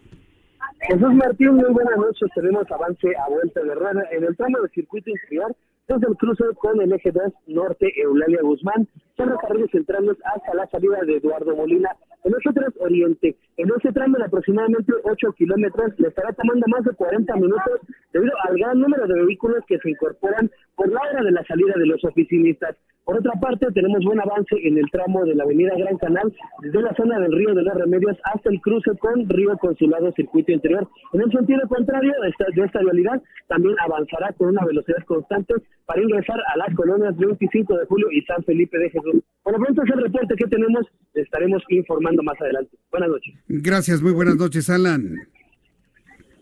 Jesús 0.89 1.13
Martín, 1.15 1.55
muy 1.55 1.71
buenas 1.73 1.97
noches. 1.99 2.29
Tenemos 2.35 2.65
avance 2.71 3.09
a 3.09 3.29
vuelta 3.29 3.63
de 3.63 3.75
rueda 3.75 4.03
en 4.13 4.25
el 4.25 4.37
tramo 4.37 4.61
del 4.61 4.71
circuito 4.71 5.11
interior 5.11 5.55
desde 5.91 6.07
el 6.07 6.17
cruce 6.17 6.45
con 6.57 6.81
el 6.81 6.93
eje 6.93 7.11
2 7.11 7.33
norte 7.49 7.93
Eulalia 8.01 8.43
Guzmán, 8.43 8.87
son 9.17 9.37
carriles 9.43 9.71
centrales 9.73 10.17
hasta 10.25 10.55
la 10.55 10.67
salida 10.69 11.01
de 11.05 11.17
Eduardo 11.17 11.57
Molina. 11.57 11.91
En 12.23 12.33
el 12.33 12.49
otro 12.49 12.65
oriente, 12.79 13.37
en 13.57 13.69
ese 13.77 13.93
tramo 13.93 14.17
de 14.19 14.25
aproximadamente 14.25 14.93
8 15.03 15.33
kilómetros, 15.33 15.93
le 15.99 16.09
estará 16.09 16.33
tomando 16.33 16.65
más 16.69 16.85
de 16.85 16.93
40 16.93 17.35
minutos 17.37 17.81
debido 18.13 18.33
al 18.49 18.57
gran 18.57 18.79
número 18.79 19.07
de 19.07 19.25
vehículos 19.25 19.65
que 19.67 19.79
se 19.79 19.91
incorporan 19.91 20.49
por 20.77 20.93
la 20.93 21.01
hora 21.01 21.25
de 21.25 21.33
la 21.33 21.45
salida 21.45 21.75
de 21.77 21.87
los 21.87 22.05
oficinistas. 22.05 22.77
Por 23.05 23.19
otra 23.19 23.33
parte, 23.41 23.67
tenemos 23.73 24.05
buen 24.05 24.21
avance 24.21 24.55
en 24.63 24.79
el 24.79 24.89
tramo 24.91 25.25
de 25.25 25.35
la 25.35 25.45
avenida 25.45 25.73
Gran 25.77 25.97
Canal, 25.99 26.33
desde 26.63 26.83
la 26.83 26.95
zona 26.95 27.19
del 27.19 27.33
río 27.33 27.55
de 27.55 27.63
los 27.63 27.75
Remedios 27.75 28.17
hasta 28.25 28.51
el 28.51 28.61
cruce 28.61 28.91
con 28.99 29.29
Río 29.29 29.57
Consulado 29.59 30.13
Circuito 30.13 30.53
Interior. 30.53 30.89
En 31.13 31.23
el 31.23 31.33
sentido 31.33 31.61
contrario 31.69 32.13
de 32.23 32.29
esta, 32.29 32.45
de 32.55 32.65
esta 32.65 32.81
realidad, 32.81 33.21
también 33.49 33.75
avanzará 33.81 34.33
con 34.35 34.49
una 34.49 34.65
velocidad 34.65 35.03
constante 35.07 35.55
para 35.87 36.03
ingresar 36.03 36.39
a 36.55 36.57
las 36.59 36.75
colonias 36.77 37.17
25 37.17 37.79
de 37.79 37.87
julio 37.87 38.09
y 38.13 38.23
San 38.23 38.45
Felipe 38.45 38.79
de 38.79 38.91
Jesús. 38.91 39.23
Por 39.43 39.55
lo 39.55 39.65
pronto 39.65 39.83
es 39.83 39.91
el 39.91 40.03
reporte 40.03 40.35
que 40.37 40.47
tenemos, 40.47 40.87
estaremos 41.15 41.63
informando 41.69 42.23
más 42.23 42.41
adelante. 42.41 42.77
Buenas 42.91 43.11
noches. 43.11 43.35
Gracias, 43.49 44.03
muy 44.03 44.13
buenas 44.13 44.37
noches, 44.37 44.71
Alan. 44.71 45.17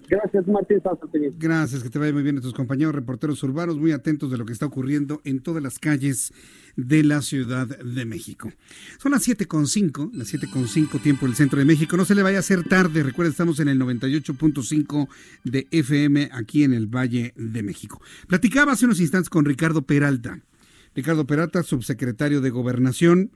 Gracias, 0.08 0.46
Martín 0.46 0.80
Gracias, 1.38 1.82
que 1.82 1.90
te 1.90 1.98
vaya 1.98 2.12
muy 2.12 2.22
bien 2.22 2.38
a 2.38 2.40
tus 2.40 2.54
compañeros 2.54 2.94
reporteros 2.94 3.42
urbanos, 3.42 3.76
muy 3.76 3.92
atentos 3.92 4.30
de 4.30 4.38
lo 4.38 4.46
que 4.46 4.52
está 4.52 4.64
ocurriendo 4.64 5.20
en 5.24 5.40
todas 5.40 5.62
las 5.62 5.78
calles 5.78 6.32
de 6.76 7.02
la 7.04 7.20
Ciudad 7.20 7.66
de 7.66 8.04
México. 8.06 8.50
Son 8.98 9.12
las 9.12 9.28
7.5, 9.28 10.12
las 10.14 10.32
7.5 10.32 11.00
tiempo 11.02 11.26
del 11.26 11.34
centro 11.34 11.58
de 11.58 11.66
México. 11.66 11.96
No 11.96 12.06
se 12.06 12.14
le 12.14 12.22
vaya 12.22 12.38
a 12.38 12.40
hacer 12.40 12.64
tarde, 12.64 13.02
recuerda, 13.02 13.30
estamos 13.30 13.60
en 13.60 13.68
el 13.68 13.78
98.5 13.78 15.08
de 15.44 15.66
FM 15.70 16.30
aquí 16.32 16.64
en 16.64 16.72
el 16.72 16.86
Valle 16.86 17.34
de 17.36 17.62
México. 17.62 18.00
Platicaba 18.28 18.72
hace 18.72 18.86
unos 18.86 19.00
instantes 19.00 19.28
con 19.28 19.44
Ricardo 19.44 19.82
Peralta. 19.82 20.40
Ricardo 20.94 21.26
Peralta, 21.26 21.62
subsecretario 21.62 22.40
de 22.40 22.50
Gobernación 22.50 23.30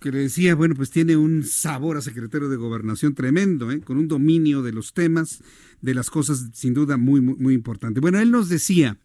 que 0.00 0.12
le 0.12 0.18
decía, 0.18 0.54
bueno, 0.54 0.74
pues 0.74 0.90
tiene 0.90 1.16
un 1.16 1.44
sabor 1.44 1.96
a 1.96 2.02
secretario 2.02 2.48
de 2.48 2.56
gobernación 2.56 3.14
tremendo, 3.14 3.70
¿eh? 3.70 3.80
con 3.80 3.96
un 3.96 4.08
dominio 4.08 4.62
de 4.62 4.72
los 4.72 4.92
temas, 4.92 5.42
de 5.80 5.94
las 5.94 6.10
cosas 6.10 6.50
sin 6.52 6.74
duda 6.74 6.96
muy, 6.96 7.20
muy, 7.20 7.36
muy 7.36 7.54
importante. 7.54 8.00
Bueno, 8.00 8.18
él 8.18 8.30
nos 8.30 8.48
decía, 8.48 8.98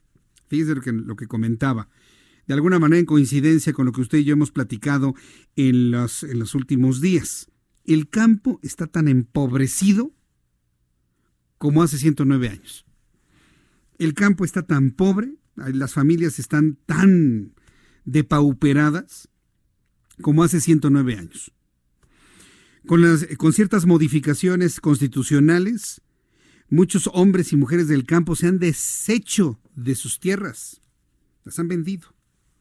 fíjese 0.47 0.75
lo 0.75 0.81
que, 0.81 0.91
lo 0.91 1.15
que 1.15 1.27
comentaba, 1.27 1.89
de 2.47 2.53
alguna 2.53 2.79
manera 2.79 2.99
en 2.99 3.05
coincidencia 3.05 3.73
con 3.73 3.85
lo 3.85 3.91
que 3.91 4.01
usted 4.01 4.17
y 4.17 4.23
yo 4.23 4.33
hemos 4.33 4.51
platicado 4.51 5.13
en 5.55 5.91
los, 5.91 6.23
en 6.23 6.39
los 6.39 6.55
últimos 6.55 6.99
días. 6.99 7.49
El 7.85 8.09
campo 8.09 8.59
está 8.63 8.87
tan 8.87 9.07
empobrecido 9.07 10.11
como 11.57 11.83
hace 11.83 11.97
109 11.97 12.49
años. 12.49 12.85
El 13.99 14.13
campo 14.13 14.45
está 14.45 14.63
tan 14.65 14.91
pobre, 14.91 15.35
las 15.55 15.93
familias 15.93 16.39
están 16.39 16.77
tan 16.85 17.53
depauperadas 18.05 19.29
como 20.21 20.43
hace 20.43 20.61
109 20.61 21.15
años. 21.15 21.51
Con, 22.87 23.01
las, 23.01 23.25
con 23.37 23.53
ciertas 23.53 23.85
modificaciones 23.85 24.79
constitucionales, 24.79 26.01
muchos 26.69 27.09
hombres 27.13 27.51
y 27.53 27.57
mujeres 27.57 27.87
del 27.87 28.05
campo 28.05 28.35
se 28.35 28.47
han 28.47 28.59
deshecho 28.59 29.59
de 29.75 29.95
sus 29.95 30.19
tierras, 30.19 30.81
las 31.43 31.59
han 31.59 31.67
vendido. 31.67 32.13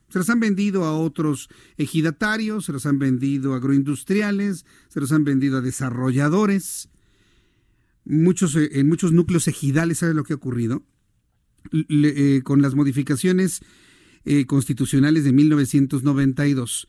Se 0.09 0.19
las 0.19 0.31
han 0.31 0.41
vendido 0.41 0.85
a 0.85 0.97
otros 0.97 1.49
ejidatarios, 1.77 2.65
se 2.65 2.73
los 2.73 2.87
han 2.87 2.99
vendido 2.99 3.53
a 3.53 3.57
agroindustriales, 3.59 4.65
se 4.89 5.01
los 5.01 5.13
han 5.13 5.25
vendido 5.25 5.59
a 5.59 5.61
desarrolladores. 5.61 6.89
Muchos, 8.07 8.57
eh, 8.57 8.71
en 8.73 8.89
muchos 8.89 9.13
núcleos 9.13 9.49
ejidales, 9.49 9.99
¿sabe 9.99 10.15
lo 10.15 10.25
que 10.25 10.33
ha 10.33 10.37
ocurrido? 10.37 10.83
Eh, 11.73 12.41
con 12.45 12.63
las 12.63 12.75
modificaciones 12.75 13.61
eh, 14.25 14.47
constitucionales 14.47 15.25
de 15.25 15.33
1992 15.33 16.89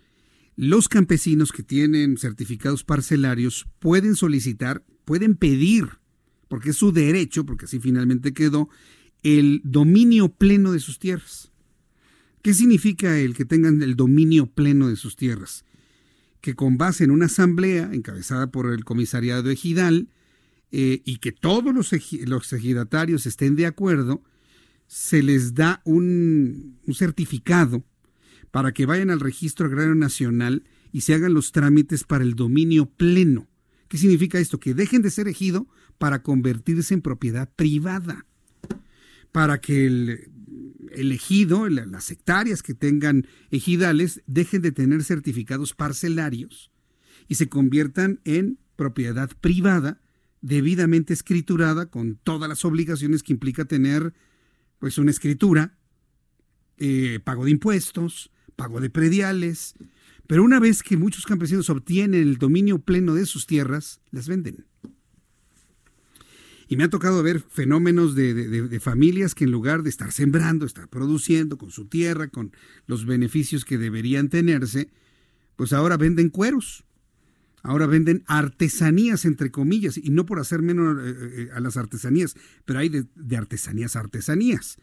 los 0.62 0.90
campesinos 0.90 1.54
que 1.54 1.64
tienen 1.64 2.18
certificados 2.18 2.84
parcelarios 2.84 3.66
pueden 3.80 4.18
solicitar, 4.18 4.84
pueden 5.06 5.36
pedir, 5.36 5.88
porque 6.50 6.72
es 6.72 6.76
su 6.76 6.92
derecho, 6.92 7.46
porque 7.46 7.64
así 7.64 7.80
finalmente 7.80 8.34
quedó, 8.34 8.68
el 9.24 9.62
dominio 9.64 10.28
pleno 10.28 10.74
de 10.74 10.82
sus 10.82 11.00
tierras. 11.00 11.54
¿Qué 12.42 12.54
significa 12.54 13.18
el 13.20 13.36
que 13.36 13.46
tengan 13.46 13.82
el 13.82 13.96
dominio 13.96 14.48
pleno 14.48 14.90
de 14.90 14.98
sus 14.98 15.16
tierras? 15.16 15.64
Que 16.42 16.56
con 16.56 16.78
base 16.78 17.06
en 17.06 17.12
una 17.12 17.28
asamblea 17.28 17.92
encabezada 17.94 18.52
por 18.52 18.74
el 18.74 18.84
comisariado 18.84 19.50
ejidal 19.50 20.10
eh, 20.74 21.02
y 21.06 21.20
que 21.20 21.32
todos 21.32 21.74
los, 21.74 21.94
los, 22.28 22.52
ejidatarios 22.52 23.26
estén 23.28 23.56
de 23.56 23.66
acuerdo, 23.66 24.26
se 24.88 25.24
les 25.24 25.54
da 25.54 25.82
un, 25.86 26.80
un 26.86 26.94
certificado 26.96 27.86
para 28.52 28.74
que 28.74 28.86
vayan 28.86 29.10
al 29.10 29.20
Registro 29.20 29.68
Agrario 29.68 29.96
Nacional 29.96 30.64
y 30.92 31.02
se 31.02 31.14
hagan 31.14 31.34
los 31.34 31.52
trámites 31.52 32.04
para 32.04 32.24
el 32.24 32.36
dominio 32.36 32.88
pleno. 32.88 33.48
¿Qué 33.88 33.98
significa 33.98 34.40
esto? 34.40 34.60
Que 34.60 34.74
dejen 34.74 35.02
de 35.02 35.12
ser 35.12 35.28
ejido 35.28 35.68
para 35.98 36.24
convertirse 36.24 36.94
en 36.94 37.02
propiedad 37.02 37.50
privada. 37.56 38.26
Para 39.32 39.62
que 39.62 39.86
el, 39.86 41.12
ejido, 41.12 41.70
las 41.70 42.10
hectáreas 42.10 42.64
que 42.64 42.74
tengan 42.74 43.28
ejidales, 43.52 44.22
dejen 44.26 44.62
de 44.62 44.72
tener 44.72 45.04
certificados 45.04 45.74
parcelarios 45.74 46.72
y 47.28 47.36
se 47.36 47.50
conviertan 47.50 48.22
en 48.26 48.58
propiedad 48.76 49.30
privada, 49.42 50.02
debidamente 50.42 51.14
escriturada, 51.14 51.88
con 51.88 52.16
todas 52.16 52.50
las 52.50 52.66
obligaciones 52.66 53.22
que 53.22 53.34
implica 53.34 53.66
tener 53.66 54.14
pues 54.80 54.98
una 54.98 55.12
escritura, 55.12 55.78
eh, 56.78 57.20
pago 57.24 57.46
de 57.46 57.52
impuestos, 57.52 58.32
pago 58.60 58.82
de 58.82 58.90
prediales, 58.90 59.74
pero 60.28 60.44
una 60.44 60.60
vez 60.60 60.84
que 60.84 60.98
muchos 60.98 61.26
campesinos 61.26 61.70
obtienen 61.70 62.22
el 62.22 62.38
dominio 62.38 62.80
pleno 62.80 63.16
de 63.16 63.26
sus 63.26 63.48
tierras, 63.48 64.02
las 64.12 64.28
venden. 64.28 64.66
Y 66.68 66.76
me 66.76 66.84
ha 66.84 66.90
tocado 66.90 67.24
ver 67.24 67.40
fenómenos 67.40 68.16
de, 68.16 68.80
familias 68.82 69.34
que 69.34 69.46
en 69.46 69.52
lugar 69.52 69.82
de 69.82 69.90
estar 69.90 70.12
sembrando, 70.12 70.66
estar 70.66 70.90
produciendo 70.90 71.58
con 71.58 71.72
su 71.72 71.86
tierra, 71.86 72.28
con 72.28 72.52
los 72.86 73.06
beneficios 73.06 73.64
que 73.64 73.78
deberían 73.78 74.28
tenerse, 74.28 74.90
pues 75.56 75.72
ahora 75.72 75.96
venden 75.96 76.30
cueros. 76.30 76.84
Ahora 77.64 77.88
venden 77.88 78.24
artesanías, 78.28 79.24
entre 79.26 79.52
comillas, 79.52 79.98
y 79.98 80.10
no 80.10 80.26
por 80.26 80.40
hacer 80.40 80.62
menos 80.62 80.98
eh, 81.02 81.16
eh, 81.18 81.50
a 81.54 81.60
las 81.62 81.78
artesanías, 81.78 82.36
pero 82.66 82.80
hay 82.80 82.90
de, 82.90 83.06
de 83.16 83.38
artesanías 83.38 83.96
artesanías. 83.96 84.78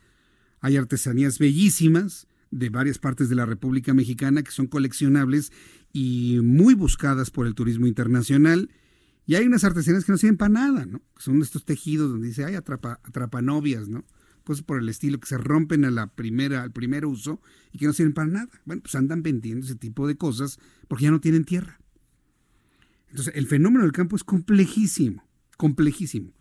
Hay 0.60 0.76
artesanías 0.76 1.38
bellísimas, 1.38 2.26
de 2.50 2.70
varias 2.70 2.98
partes 2.98 3.28
de 3.28 3.34
la 3.34 3.46
República 3.46 3.94
Mexicana 3.94 4.42
que 4.42 4.50
son 4.50 4.66
coleccionables 4.66 5.52
y 5.92 6.38
muy 6.42 6.74
buscadas 6.74 7.30
por 7.30 7.46
el 7.46 7.54
turismo 7.54 7.86
internacional. 7.86 8.70
Y 9.26 9.34
hay 9.34 9.46
unas 9.46 9.64
artesanías 9.64 10.04
que 10.04 10.12
no 10.12 10.18
sirven 10.18 10.36
para 10.36 10.50
nada, 10.50 10.86
¿no? 10.86 11.02
Son 11.18 11.42
estos 11.42 11.64
tejidos 11.64 12.10
donde 12.10 12.28
dice, 12.28 12.44
ay, 12.44 12.54
atrapa, 12.54 13.00
atrapa 13.02 13.42
novias, 13.42 13.88
¿no? 13.88 14.04
Cosas 14.44 14.62
por 14.62 14.78
el 14.78 14.88
estilo 14.88 15.18
que 15.18 15.26
se 15.26 15.38
rompen 15.38 15.84
a 15.84 15.90
la 15.90 16.06
primera, 16.06 16.62
al 16.62 16.70
primer 16.70 17.04
uso 17.04 17.40
y 17.72 17.78
que 17.78 17.86
no 17.86 17.92
sirven 17.92 18.12
para 18.12 18.28
nada. 18.28 18.48
Bueno, 18.64 18.82
pues 18.82 18.94
andan 18.94 19.24
vendiendo 19.24 19.66
ese 19.66 19.74
tipo 19.74 20.06
de 20.06 20.16
cosas 20.16 20.60
porque 20.86 21.04
ya 21.04 21.10
no 21.10 21.20
tienen 21.20 21.44
tierra. 21.44 21.80
Entonces, 23.08 23.34
el 23.34 23.46
fenómeno 23.46 23.82
del 23.82 23.92
campo 23.92 24.14
es 24.14 24.22
complejísimo, 24.22 25.24
complejísimo. 25.56 26.32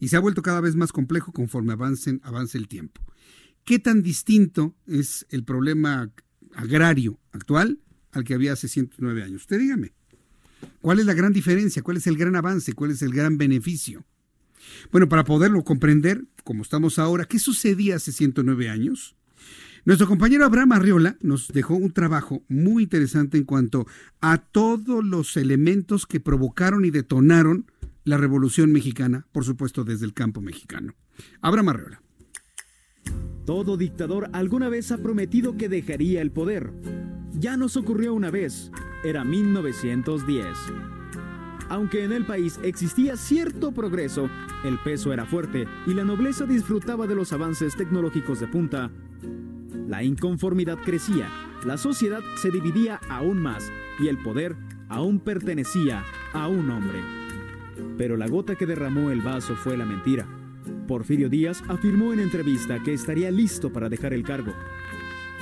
Y 0.00 0.08
se 0.08 0.16
ha 0.16 0.20
vuelto 0.20 0.42
cada 0.42 0.60
vez 0.60 0.76
más 0.76 0.92
complejo 0.92 1.32
conforme 1.32 1.72
avancen, 1.72 2.20
avance 2.24 2.58
el 2.58 2.68
tiempo. 2.68 3.00
¿Qué 3.64 3.78
tan 3.78 4.02
distinto 4.02 4.74
es 4.86 5.26
el 5.30 5.42
problema 5.42 6.10
agrario 6.54 7.18
actual 7.32 7.80
al 8.12 8.24
que 8.24 8.34
había 8.34 8.52
hace 8.52 8.68
109 8.68 9.22
años? 9.22 9.42
Usted 9.42 9.58
dígame. 9.58 9.92
¿Cuál 10.82 11.00
es 11.00 11.06
la 11.06 11.14
gran 11.14 11.32
diferencia? 11.32 11.82
¿Cuál 11.82 11.96
es 11.96 12.06
el 12.06 12.18
gran 12.18 12.36
avance? 12.36 12.74
¿Cuál 12.74 12.90
es 12.90 13.00
el 13.00 13.12
gran 13.12 13.38
beneficio? 13.38 14.04
Bueno, 14.92 15.08
para 15.08 15.24
poderlo 15.24 15.64
comprender, 15.64 16.24
como 16.42 16.62
estamos 16.62 16.98
ahora, 16.98 17.24
¿qué 17.24 17.38
sucedía 17.38 17.96
hace 17.96 18.12
109 18.12 18.68
años? 18.68 19.16
Nuestro 19.86 20.06
compañero 20.08 20.44
Abraham 20.44 20.72
Arriola 20.72 21.16
nos 21.20 21.48
dejó 21.48 21.74
un 21.74 21.92
trabajo 21.92 22.42
muy 22.48 22.84
interesante 22.84 23.38
en 23.38 23.44
cuanto 23.44 23.86
a 24.20 24.38
todos 24.38 25.04
los 25.04 25.36
elementos 25.38 26.06
que 26.06 26.20
provocaron 26.20 26.84
y 26.84 26.90
detonaron 26.90 27.70
la 28.04 28.18
Revolución 28.18 28.72
Mexicana, 28.72 29.26
por 29.32 29.44
supuesto 29.44 29.84
desde 29.84 30.04
el 30.04 30.12
campo 30.12 30.42
mexicano. 30.42 30.94
Abraham 31.40 31.70
Arriola. 31.70 32.03
Todo 33.44 33.76
dictador 33.76 34.28
alguna 34.32 34.68
vez 34.68 34.90
ha 34.92 34.98
prometido 34.98 35.56
que 35.56 35.68
dejaría 35.68 36.22
el 36.22 36.30
poder. 36.30 36.72
Ya 37.38 37.56
nos 37.56 37.76
ocurrió 37.76 38.14
una 38.14 38.30
vez, 38.30 38.70
era 39.04 39.24
1910. 39.24 40.46
Aunque 41.68 42.04
en 42.04 42.12
el 42.12 42.24
país 42.24 42.58
existía 42.62 43.16
cierto 43.16 43.72
progreso, 43.72 44.28
el 44.64 44.78
peso 44.78 45.12
era 45.12 45.26
fuerte 45.26 45.66
y 45.86 45.94
la 45.94 46.04
nobleza 46.04 46.46
disfrutaba 46.46 47.06
de 47.06 47.14
los 47.14 47.32
avances 47.32 47.76
tecnológicos 47.76 48.40
de 48.40 48.48
punta, 48.48 48.90
la 49.86 50.02
inconformidad 50.02 50.78
crecía, 50.78 51.28
la 51.64 51.76
sociedad 51.76 52.20
se 52.36 52.50
dividía 52.50 53.00
aún 53.08 53.40
más 53.40 53.70
y 53.98 54.08
el 54.08 54.18
poder 54.18 54.56
aún 54.88 55.20
pertenecía 55.20 56.04
a 56.32 56.48
un 56.48 56.70
hombre. 56.70 57.00
Pero 57.98 58.16
la 58.16 58.26
gota 58.26 58.54
que 58.54 58.66
derramó 58.66 59.10
el 59.10 59.20
vaso 59.20 59.56
fue 59.56 59.76
la 59.76 59.84
mentira. 59.84 60.26
Porfirio 60.86 61.28
Díaz 61.28 61.62
afirmó 61.68 62.12
en 62.12 62.20
entrevista 62.20 62.78
que 62.82 62.92
estaría 62.92 63.30
listo 63.30 63.72
para 63.72 63.88
dejar 63.88 64.12
el 64.12 64.22
cargo. 64.22 64.52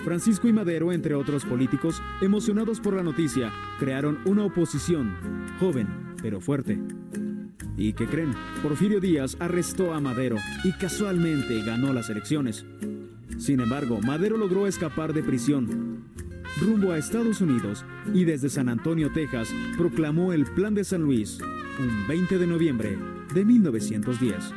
Francisco 0.05 0.49
y 0.49 0.53
Madero, 0.53 0.93
entre 0.93 1.15
otros 1.15 1.45
políticos, 1.45 2.03
emocionados 2.21 2.81
por 2.81 2.95
la 2.95 3.03
noticia, 3.03 3.53
crearon 3.79 4.19
una 4.25 4.45
oposición, 4.45 5.17
joven 5.61 5.89
pero 6.23 6.41
fuerte. 6.41 6.79
¿Y 7.77 7.93
qué 7.95 8.07
creen? 8.07 8.33
Porfirio 8.63 9.01
Díaz 9.01 9.37
arrestó 9.41 9.93
a 9.93 10.01
Madero 10.01 10.37
y 10.65 10.73
casualmente 10.73 11.63
ganó 11.63 11.93
las 11.93 12.09
elecciones. 12.11 12.65
Sin 13.39 13.61
embargo, 13.61 13.99
Madero 14.01 14.37
logró 14.37 14.67
escapar 14.67 15.13
de 15.13 15.23
prisión 15.23 16.03
rumbo 16.61 16.93
a 16.93 16.99
Estados 16.99 17.41
Unidos 17.41 17.85
y 18.15 18.25
desde 18.25 18.51
San 18.51 18.69
Antonio, 18.69 19.11
Texas, 19.13 19.49
proclamó 19.77 20.33
el 20.33 20.45
Plan 20.45 20.75
de 20.75 20.85
San 20.85 21.03
Luis 21.03 21.39
un 21.79 22.07
20 22.07 22.39
de 22.39 22.47
noviembre 22.47 22.99
de 23.35 23.45
1910. 23.45 24.53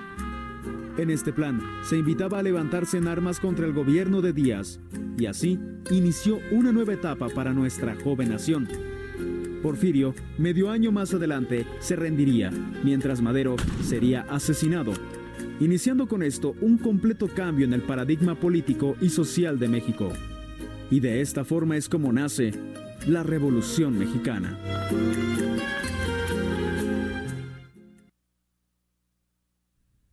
En 0.97 1.09
este 1.09 1.33
plan 1.33 1.59
se 1.83 1.97
invitaba 1.97 2.39
a 2.39 2.43
levantarse 2.43 2.97
en 2.97 3.09
armas 3.09 3.41
contra 3.41 3.65
el 3.65 3.73
gobierno 3.73 4.21
de 4.21 4.31
Díaz 4.31 4.79
y 5.17 5.25
así 5.25 5.59
inició 5.91 6.39
una 6.51 6.71
nueva 6.71 6.93
etapa 6.93 7.27
para 7.27 7.53
nuestra 7.53 7.95
joven 8.01 8.29
nación. 8.29 8.67
Porfirio, 9.61 10.13
medio 10.37 10.69
año 10.69 10.93
más 10.93 11.13
adelante, 11.13 11.65
se 11.79 11.97
rendiría, 11.97 12.51
mientras 12.83 13.21
Madero 13.21 13.57
sería 13.83 14.21
asesinado, 14.29 14.93
iniciando 15.59 16.07
con 16.07 16.23
esto 16.23 16.55
un 16.61 16.77
completo 16.77 17.27
cambio 17.27 17.65
en 17.65 17.73
el 17.73 17.81
paradigma 17.81 18.35
político 18.35 18.95
y 19.01 19.09
social 19.09 19.59
de 19.59 19.67
México. 19.67 20.13
Y 20.89 21.01
de 21.01 21.19
esta 21.19 21.43
forma 21.43 21.75
es 21.75 21.89
como 21.89 22.13
nace 22.13 22.53
la 23.05 23.23
Revolución 23.23 23.97
Mexicana. 23.99 24.57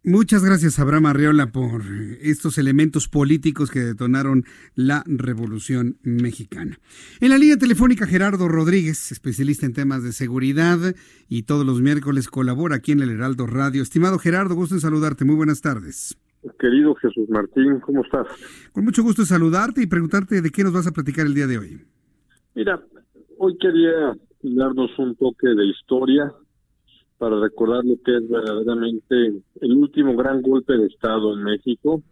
Muchas 0.05 0.45
gracias, 0.45 0.81
Abraham 0.81 1.07
Arreola, 1.07 1.53
por 1.53 1.83
estos 2.21 2.59
elementos 2.59 3.07
políticos 3.07 3.71
que 3.71 3.79
detonaron 3.79 4.43
la 4.75 5.05
Revolución 5.07 5.97
Mexicana. 6.03 6.77
En 7.21 7.29
la 7.29 7.39
línea 7.39 7.57
telefónica, 7.57 8.09
Gerardo 8.09 8.49
Rodríguez, 8.49 9.13
especialista 9.13 9.65
en 9.65 9.75
temas 9.75 10.03
de 10.03 10.11
seguridad 10.11 10.79
y 11.29 11.45
todos 11.45 11.65
los 11.65 11.81
miércoles 11.81 12.27
colabora 12.27 12.75
aquí 12.75 12.91
en 12.91 13.01
el 13.01 13.11
Heraldo 13.11 13.47
Radio. 13.47 13.81
Estimado 13.81 14.19
Gerardo, 14.19 14.57
gusto 14.57 14.75
en 14.75 14.81
saludarte. 14.81 15.25
Muy 15.25 15.37
buenas 15.37 15.61
tardes. 15.61 16.19
Querido 16.59 16.97
Jesús 16.97 17.29
Martín, 17.29 17.79
¿cómo 17.79 18.03
estás? 18.03 18.27
Con 18.73 18.85
mucho 18.85 19.05
gusto 19.05 19.25
saludarte 19.25 19.83
y 19.83 19.87
preguntarte 19.87 20.43
de 20.43 20.51
qué 20.51 20.65
nos 20.65 20.73
vas 20.73 20.89
a 20.89 20.91
platicar 20.91 21.27
el 21.27 21.35
día 21.35 21.47
de 21.47 21.59
hoy. 21.59 21.81
Mira, 22.57 22.83
hoy 23.39 23.57
quería 23.57 24.17
darnos 24.43 24.91
un 24.99 25.15
toque 25.15 25.47
de 25.47 25.65
historia 25.65 26.33
para 27.23 27.39
recordar 27.39 27.85
lo 27.85 27.95
que 28.05 28.17
es 28.17 28.29
verdaderamente 28.29 29.43
el 29.61 29.77
último 29.77 30.17
gran 30.17 30.43
golpe 30.43 30.77
de 30.77 30.87
Estado 30.87 31.35
en 31.35 31.45
México, 31.45 32.03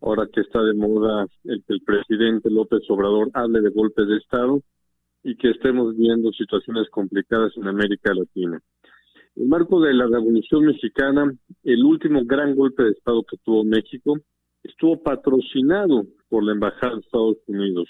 ahora 0.00 0.26
que 0.26 0.40
está 0.40 0.60
de 0.60 0.74
moda 0.74 1.24
el 1.44 1.62
que 1.62 1.74
el 1.74 1.82
presidente 1.82 2.50
López 2.50 2.80
Obrador 2.88 3.30
hable 3.34 3.60
de 3.60 3.70
golpes 3.70 4.08
de 4.08 4.16
Estado 4.16 4.60
y 5.22 5.36
que 5.36 5.50
estemos 5.50 5.96
viendo 5.96 6.32
situaciones 6.32 6.90
complicadas 6.90 7.56
en 7.56 7.68
América 7.68 8.12
Latina. 8.12 8.60
En 9.36 9.44
el 9.44 9.48
marco 9.48 9.80
de 9.80 9.94
la 9.94 10.08
Revolución 10.08 10.64
Mexicana, 10.64 11.32
el 11.62 11.84
último 11.84 12.24
gran 12.24 12.56
golpe 12.56 12.82
de 12.82 12.90
Estado 12.90 13.22
que 13.22 13.36
tuvo 13.44 13.62
México 13.62 14.18
estuvo 14.64 15.00
patrocinado 15.00 16.06
por 16.28 16.42
la 16.42 16.54
Embajada 16.54 16.94
de 16.94 17.02
Estados 17.02 17.36
Unidos, 17.46 17.88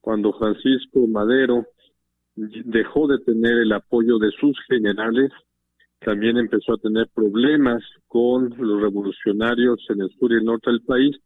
cuando 0.00 0.32
Francisco 0.34 1.08
Madero 1.08 1.66
dejó 2.36 3.08
de 3.08 3.18
tener 3.18 3.58
el 3.58 3.72
apoyo 3.72 4.18
de 4.18 4.30
sus 4.38 4.56
generales 4.68 5.32
también 6.04 6.36
empezó 6.36 6.74
a 6.74 6.78
tener 6.78 7.08
problemas 7.14 7.82
con 8.06 8.50
los 8.58 8.82
revolucionarios 8.82 9.84
en 9.88 10.02
el 10.02 10.10
sur 10.10 10.32
y 10.32 10.36
el 10.36 10.44
norte 10.44 10.70
del 10.70 10.82
país. 10.82 11.16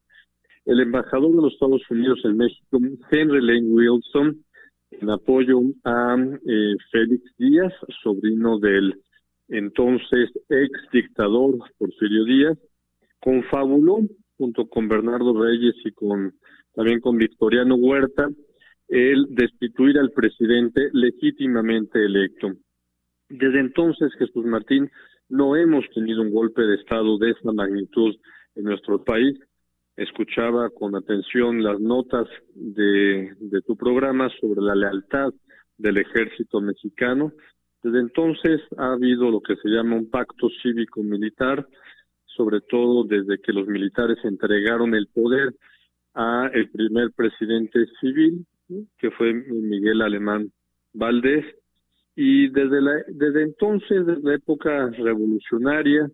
El 0.64 0.80
embajador 0.80 1.30
de 1.30 1.42
los 1.42 1.52
Estados 1.52 1.82
Unidos 1.90 2.20
en 2.24 2.36
México, 2.36 2.78
Henry 3.10 3.40
Lane 3.40 3.68
Wilson, 3.68 4.44
en 4.90 5.10
apoyo 5.10 5.60
a 5.84 6.16
eh, 6.46 6.74
Félix 6.90 7.24
Díaz, 7.36 7.72
sobrino 8.02 8.58
del 8.58 8.94
entonces 9.48 10.30
ex 10.48 10.70
dictador 10.92 11.58
Porfirio 11.78 12.24
Díaz, 12.24 12.58
confabuló 13.20 14.00
junto 14.36 14.68
con 14.68 14.88
Bernardo 14.88 15.42
Reyes 15.42 15.74
y 15.84 15.92
con 15.92 16.34
también 16.74 17.00
con 17.00 17.16
Victoriano 17.16 17.74
Huerta 17.74 18.28
el 18.88 19.26
destituir 19.30 19.98
al 19.98 20.12
presidente 20.12 20.88
legítimamente 20.92 22.04
electo. 22.04 22.52
Desde 23.28 23.60
entonces, 23.60 24.12
Jesús 24.18 24.44
Martín, 24.44 24.90
no 25.28 25.56
hemos 25.56 25.84
tenido 25.94 26.22
un 26.22 26.32
golpe 26.32 26.62
de 26.62 26.76
Estado 26.76 27.18
de 27.18 27.30
esa 27.30 27.52
magnitud 27.52 28.16
en 28.54 28.64
nuestro 28.64 29.04
país. 29.04 29.38
Escuchaba 29.96 30.70
con 30.70 30.94
atención 30.94 31.62
las 31.62 31.78
notas 31.80 32.28
de, 32.54 33.34
de 33.38 33.60
tu 33.62 33.76
programa 33.76 34.30
sobre 34.40 34.62
la 34.62 34.74
lealtad 34.74 35.32
del 35.76 35.98
ejército 35.98 36.60
mexicano. 36.60 37.32
Desde 37.82 38.00
entonces 38.00 38.60
ha 38.76 38.92
habido 38.92 39.30
lo 39.30 39.40
que 39.40 39.56
se 39.56 39.68
llama 39.68 39.96
un 39.96 40.08
pacto 40.08 40.48
cívico-militar, 40.62 41.66
sobre 42.24 42.60
todo 42.60 43.04
desde 43.04 43.40
que 43.40 43.52
los 43.52 43.66
militares 43.66 44.18
entregaron 44.24 44.94
el 44.94 45.08
poder 45.08 45.54
a 46.14 46.50
el 46.52 46.70
primer 46.70 47.12
presidente 47.12 47.86
civil, 48.00 48.46
que 48.98 49.10
fue 49.12 49.32
Miguel 49.32 50.02
Alemán 50.02 50.50
Valdés, 50.92 51.44
y 52.20 52.48
desde, 52.48 52.80
la, 52.80 52.94
desde 53.06 53.44
entonces, 53.44 54.04
desde 54.04 54.22
la 54.24 54.34
época 54.34 54.90
revolucionaria, 54.90 56.10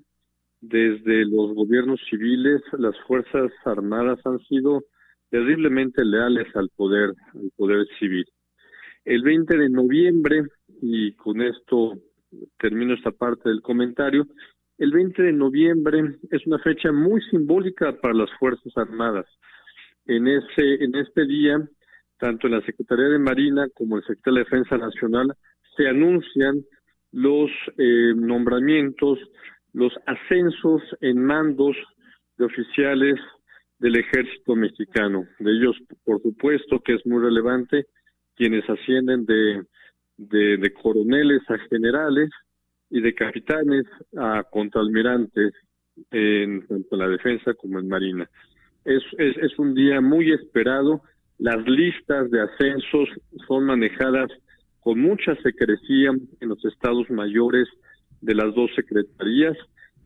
desde 0.61 1.25
los 1.25 1.55
gobiernos 1.55 1.99
civiles, 2.11 2.61
las 2.77 2.95
Fuerzas 3.07 3.51
Armadas 3.65 4.19
han 4.27 4.39
sido 4.41 4.85
terriblemente 5.31 6.05
leales 6.05 6.55
al 6.57 6.69
poder, 6.77 7.15
al 7.33 7.51
poder 7.57 7.87
civil. 7.99 8.27
El 9.07 9.23
20 9.23 9.57
de 9.57 9.71
noviembre, 9.71 10.43
y 10.83 11.15
con 11.15 11.41
esto 11.41 11.95
termino 12.59 12.93
esta 12.93 13.11
parte 13.11 13.49
del 13.49 13.63
comentario, 13.63 14.27
el 14.77 14.93
20 14.93 15.23
de 15.23 15.33
noviembre 15.33 16.19
es 16.31 16.47
una 16.47 16.59
fecha 16.59 16.93
muy 16.93 17.23
simbólica 17.31 17.99
para 17.99 18.13
las 18.13 18.31
Fuerzas 18.39 18.77
Armadas. 18.77 19.25
En 20.05 20.29
ese, 20.29 20.85
en 20.85 20.97
este 20.97 21.25
día, 21.25 21.67
tanto 22.19 22.47
en 22.47 22.53
la 22.53 22.67
Secretaría 22.67 23.07
de 23.07 23.19
Marina 23.19 23.69
como 23.75 23.97
el 23.97 24.03
Secretario 24.03 24.41
de 24.41 24.45
Defensa 24.45 24.77
Nacional 24.77 25.35
se 25.77 25.89
anuncian 25.89 26.65
los 27.13 27.51
eh, 27.79 28.13
nombramientos, 28.17 29.19
los 29.73 29.93
ascensos 30.07 30.83
en 31.01 31.25
mandos 31.25 31.77
de 32.37 32.45
oficiales 32.45 33.21
del 33.79 33.97
ejército 33.97 34.57
mexicano. 34.57 35.25
De 35.39 35.53
ellos, 35.53 35.77
por 36.05 36.21
supuesto, 36.23 36.81
que 36.81 36.95
es 36.95 37.07
muy 37.07 37.23
relevante, 37.23 37.87
quienes 38.35 38.69
ascienden 38.69 39.25
de, 39.27 39.63
de, 40.17 40.73
coroneles 40.73 41.43
a 41.49 41.59
generales 41.71 42.31
y 42.91 43.01
de 43.01 43.15
capitanes 43.15 43.85
a 44.17 44.43
contraalmirantes 44.51 45.53
en 46.11 46.67
tanto 46.67 46.89
en 46.97 46.99
la 46.99 47.09
defensa 47.09 47.55
como 47.55 47.79
en 47.79 47.89
marina. 47.89 48.29
Es, 48.85 49.03
es, 49.19 49.37
es 49.39 49.59
un 49.59 49.75
día 49.75 50.01
muy 50.01 50.33
esperado. 50.33 51.03
Las 51.39 51.65
listas 51.69 52.31
de 52.31 52.41
ascensos 52.43 53.09
son 53.47 53.67
manejadas 53.67 54.31
con 54.85 55.01
mucha 55.01 55.35
secrecía 55.37 56.11
en 56.41 56.49
los 56.49 56.63
estados 56.67 57.11
mayores 57.11 57.67
de 58.21 58.35
las 58.35 58.55
dos 58.55 58.71
secretarías 58.77 59.57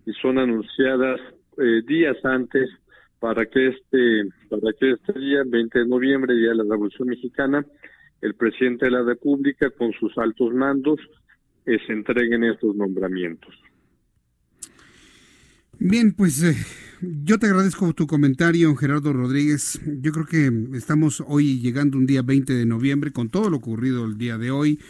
y 0.07 0.13
son 0.13 0.39
anunciadas 0.39 1.21
eh, 1.59 1.83
días 1.85 2.17
antes 2.25 2.71
para 3.19 3.45
que 3.47 3.69
este 3.69 4.29
para 4.49 4.73
que 4.79 4.93
este 4.93 5.19
día 5.19 5.43
20 5.45 5.81
de 5.81 5.87
noviembre 5.87 6.35
día 6.37 6.51
de 6.51 6.55
la 6.55 6.63
Revolución 6.63 7.09
Mexicana 7.09 7.67
el 8.21 8.35
presidente 8.35 8.85
de 8.85 8.93
la 8.93 9.03
República 9.03 9.69
con 9.71 9.93
sus 9.95 10.17
altos 10.17 10.55
mandos 10.55 11.01
eh, 11.67 11.79
se 11.85 11.93
entreguen 11.93 12.45
estos 12.45 12.77
nombramientos. 12.77 13.55
Bien, 15.81 16.11
pues 16.11 16.43
eh, 16.43 16.57
yo 17.01 17.39
te 17.39 17.47
agradezco 17.47 17.93
tu 17.95 18.09
comentario, 18.09 18.75
Gerardo 18.75 19.13
Rodríguez. 19.13 19.81
Yo 20.01 20.11
creo 20.11 20.27
que 20.27 20.77
estamos 20.77 21.23
hoy 21.25 21.61
llegando 21.61 21.97
un 21.97 22.07
día 22.07 22.23
20 22.23 22.53
de 22.53 22.67
noviembre 22.67 23.13
con 23.13 23.29
todo 23.29 23.49
lo 23.49 23.59
ocurrido 23.59 24.05
el 24.05 24.19
día 24.19 24.39
de 24.39 24.51
hoy, 24.51 24.81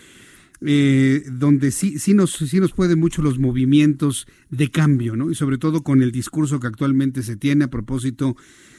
eh, 0.63 1.25
donde 1.31 1.73
sí, 1.73 1.99
sí, 1.99 2.15
nos, 2.15 2.33
sí 2.33 2.59
nos 2.59 2.73
pueden 2.73 2.99
mucho 2.99 3.21
los 3.21 3.39
movimientos 3.39 4.27
de 4.49 4.71
cambio, 4.71 5.15
¿no? 5.15 5.31
Y 5.31 5.35
sobre 5.35 5.59
todo 5.59 5.83
con 5.83 6.03
el 6.03 6.11
discurso 6.11 6.59
que 6.59 6.69
actualmente 6.69 7.23
se 7.23 7.37
tiene 7.37 7.65
a 7.65 7.71
propósito 7.71 8.35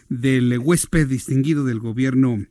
del 0.09 0.57
huésped 0.57 1.07
distinguido 1.07 1.63
del 1.63 1.79
gobierno 1.79 2.43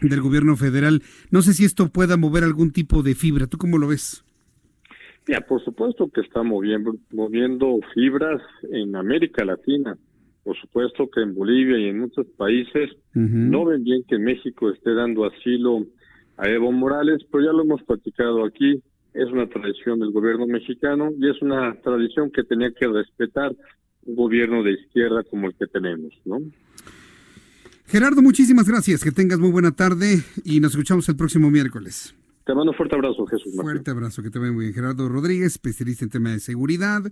del 0.00 0.20
gobierno 0.20 0.56
federal. 0.56 1.02
No 1.30 1.42
sé 1.42 1.54
si 1.54 1.64
esto 1.64 1.92
pueda 1.92 2.16
mover 2.16 2.44
algún 2.44 2.70
tipo 2.70 3.02
de 3.02 3.16
fibra. 3.16 3.48
¿Tú 3.48 3.58
cómo 3.58 3.78
lo 3.78 3.88
ves? 3.88 4.24
Ya, 5.28 5.40
por 5.40 5.64
supuesto 5.64 6.08
que 6.08 6.20
está 6.20 6.42
moviendo, 6.42 6.96
moviendo 7.12 7.78
fibras 7.94 8.42
en 8.70 8.96
América 8.96 9.44
Latina. 9.44 9.96
Por 10.42 10.56
supuesto 10.56 11.08
que 11.08 11.22
en 11.22 11.34
Bolivia 11.34 11.78
y 11.78 11.88
en 11.88 12.00
muchos 12.00 12.26
países 12.36 12.90
no 13.14 13.64
ven 13.64 13.84
bien 13.84 14.02
que 14.08 14.18
México 14.18 14.70
esté 14.70 14.92
dando 14.92 15.24
asilo 15.24 15.86
a 16.36 16.48
Evo 16.48 16.72
Morales, 16.72 17.22
pero 17.30 17.44
ya 17.44 17.52
lo 17.52 17.62
hemos 17.62 17.82
platicado 17.84 18.44
aquí, 18.44 18.82
es 19.14 19.30
una 19.30 19.48
tradición 19.48 20.00
del 20.00 20.10
gobierno 20.10 20.46
mexicano 20.46 21.10
y 21.16 21.30
es 21.30 21.40
una 21.42 21.80
tradición 21.82 22.32
que 22.32 22.42
tenía 22.42 22.72
que 22.72 22.88
respetar 22.88 23.54
un 24.04 24.16
gobierno 24.16 24.64
de 24.64 24.72
izquierda 24.72 25.22
como 25.30 25.46
el 25.46 25.54
que 25.54 25.68
tenemos, 25.68 26.12
¿no? 26.24 26.40
Gerardo, 27.86 28.22
muchísimas 28.22 28.66
gracias, 28.66 29.04
que 29.04 29.12
tengas 29.12 29.38
muy 29.38 29.52
buena 29.52 29.72
tarde 29.72 30.24
y 30.44 30.58
nos 30.58 30.72
escuchamos 30.72 31.08
el 31.08 31.16
próximo 31.16 31.50
miércoles. 31.50 32.14
Te 32.44 32.54
mando 32.54 32.72
un 32.72 32.76
fuerte 32.76 32.96
abrazo, 32.96 33.24
Jesús. 33.26 33.54
Fuerte 33.54 33.90
abrazo, 33.90 34.22
que 34.22 34.30
te 34.30 34.38
vaya 34.38 34.52
muy 34.52 34.64
bien. 34.64 34.74
Gerardo 34.74 35.08
Rodríguez, 35.08 35.52
especialista 35.52 36.04
en 36.04 36.10
tema 36.10 36.30
de 36.30 36.40
seguridad 36.40 37.02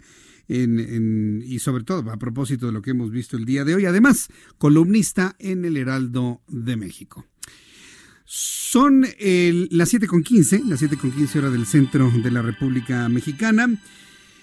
y 0.49 1.59
sobre 1.61 1.85
todo 1.85 2.11
a 2.11 2.17
propósito 2.17 2.67
de 2.67 2.73
lo 2.73 2.83
que 2.83 2.91
hemos 2.91 3.11
visto 3.11 3.37
el 3.37 3.45
día 3.45 3.65
de 3.65 3.77
hoy. 3.77 3.87
Además, 3.87 4.29
columnista 4.59 5.37
en 5.39 5.65
el 5.65 5.77
Heraldo 5.77 6.41
de 6.49 6.77
México. 6.77 7.27
Son 8.25 9.05
el, 9.19 9.69
las 9.71 9.93
7.15, 9.95 10.65
las 10.65 10.83
7.15 10.83 11.37
hora 11.39 11.51
del 11.51 11.67
centro 11.67 12.11
de 12.11 12.31
la 12.31 12.43
República 12.43 13.09
Mexicana. 13.09 13.69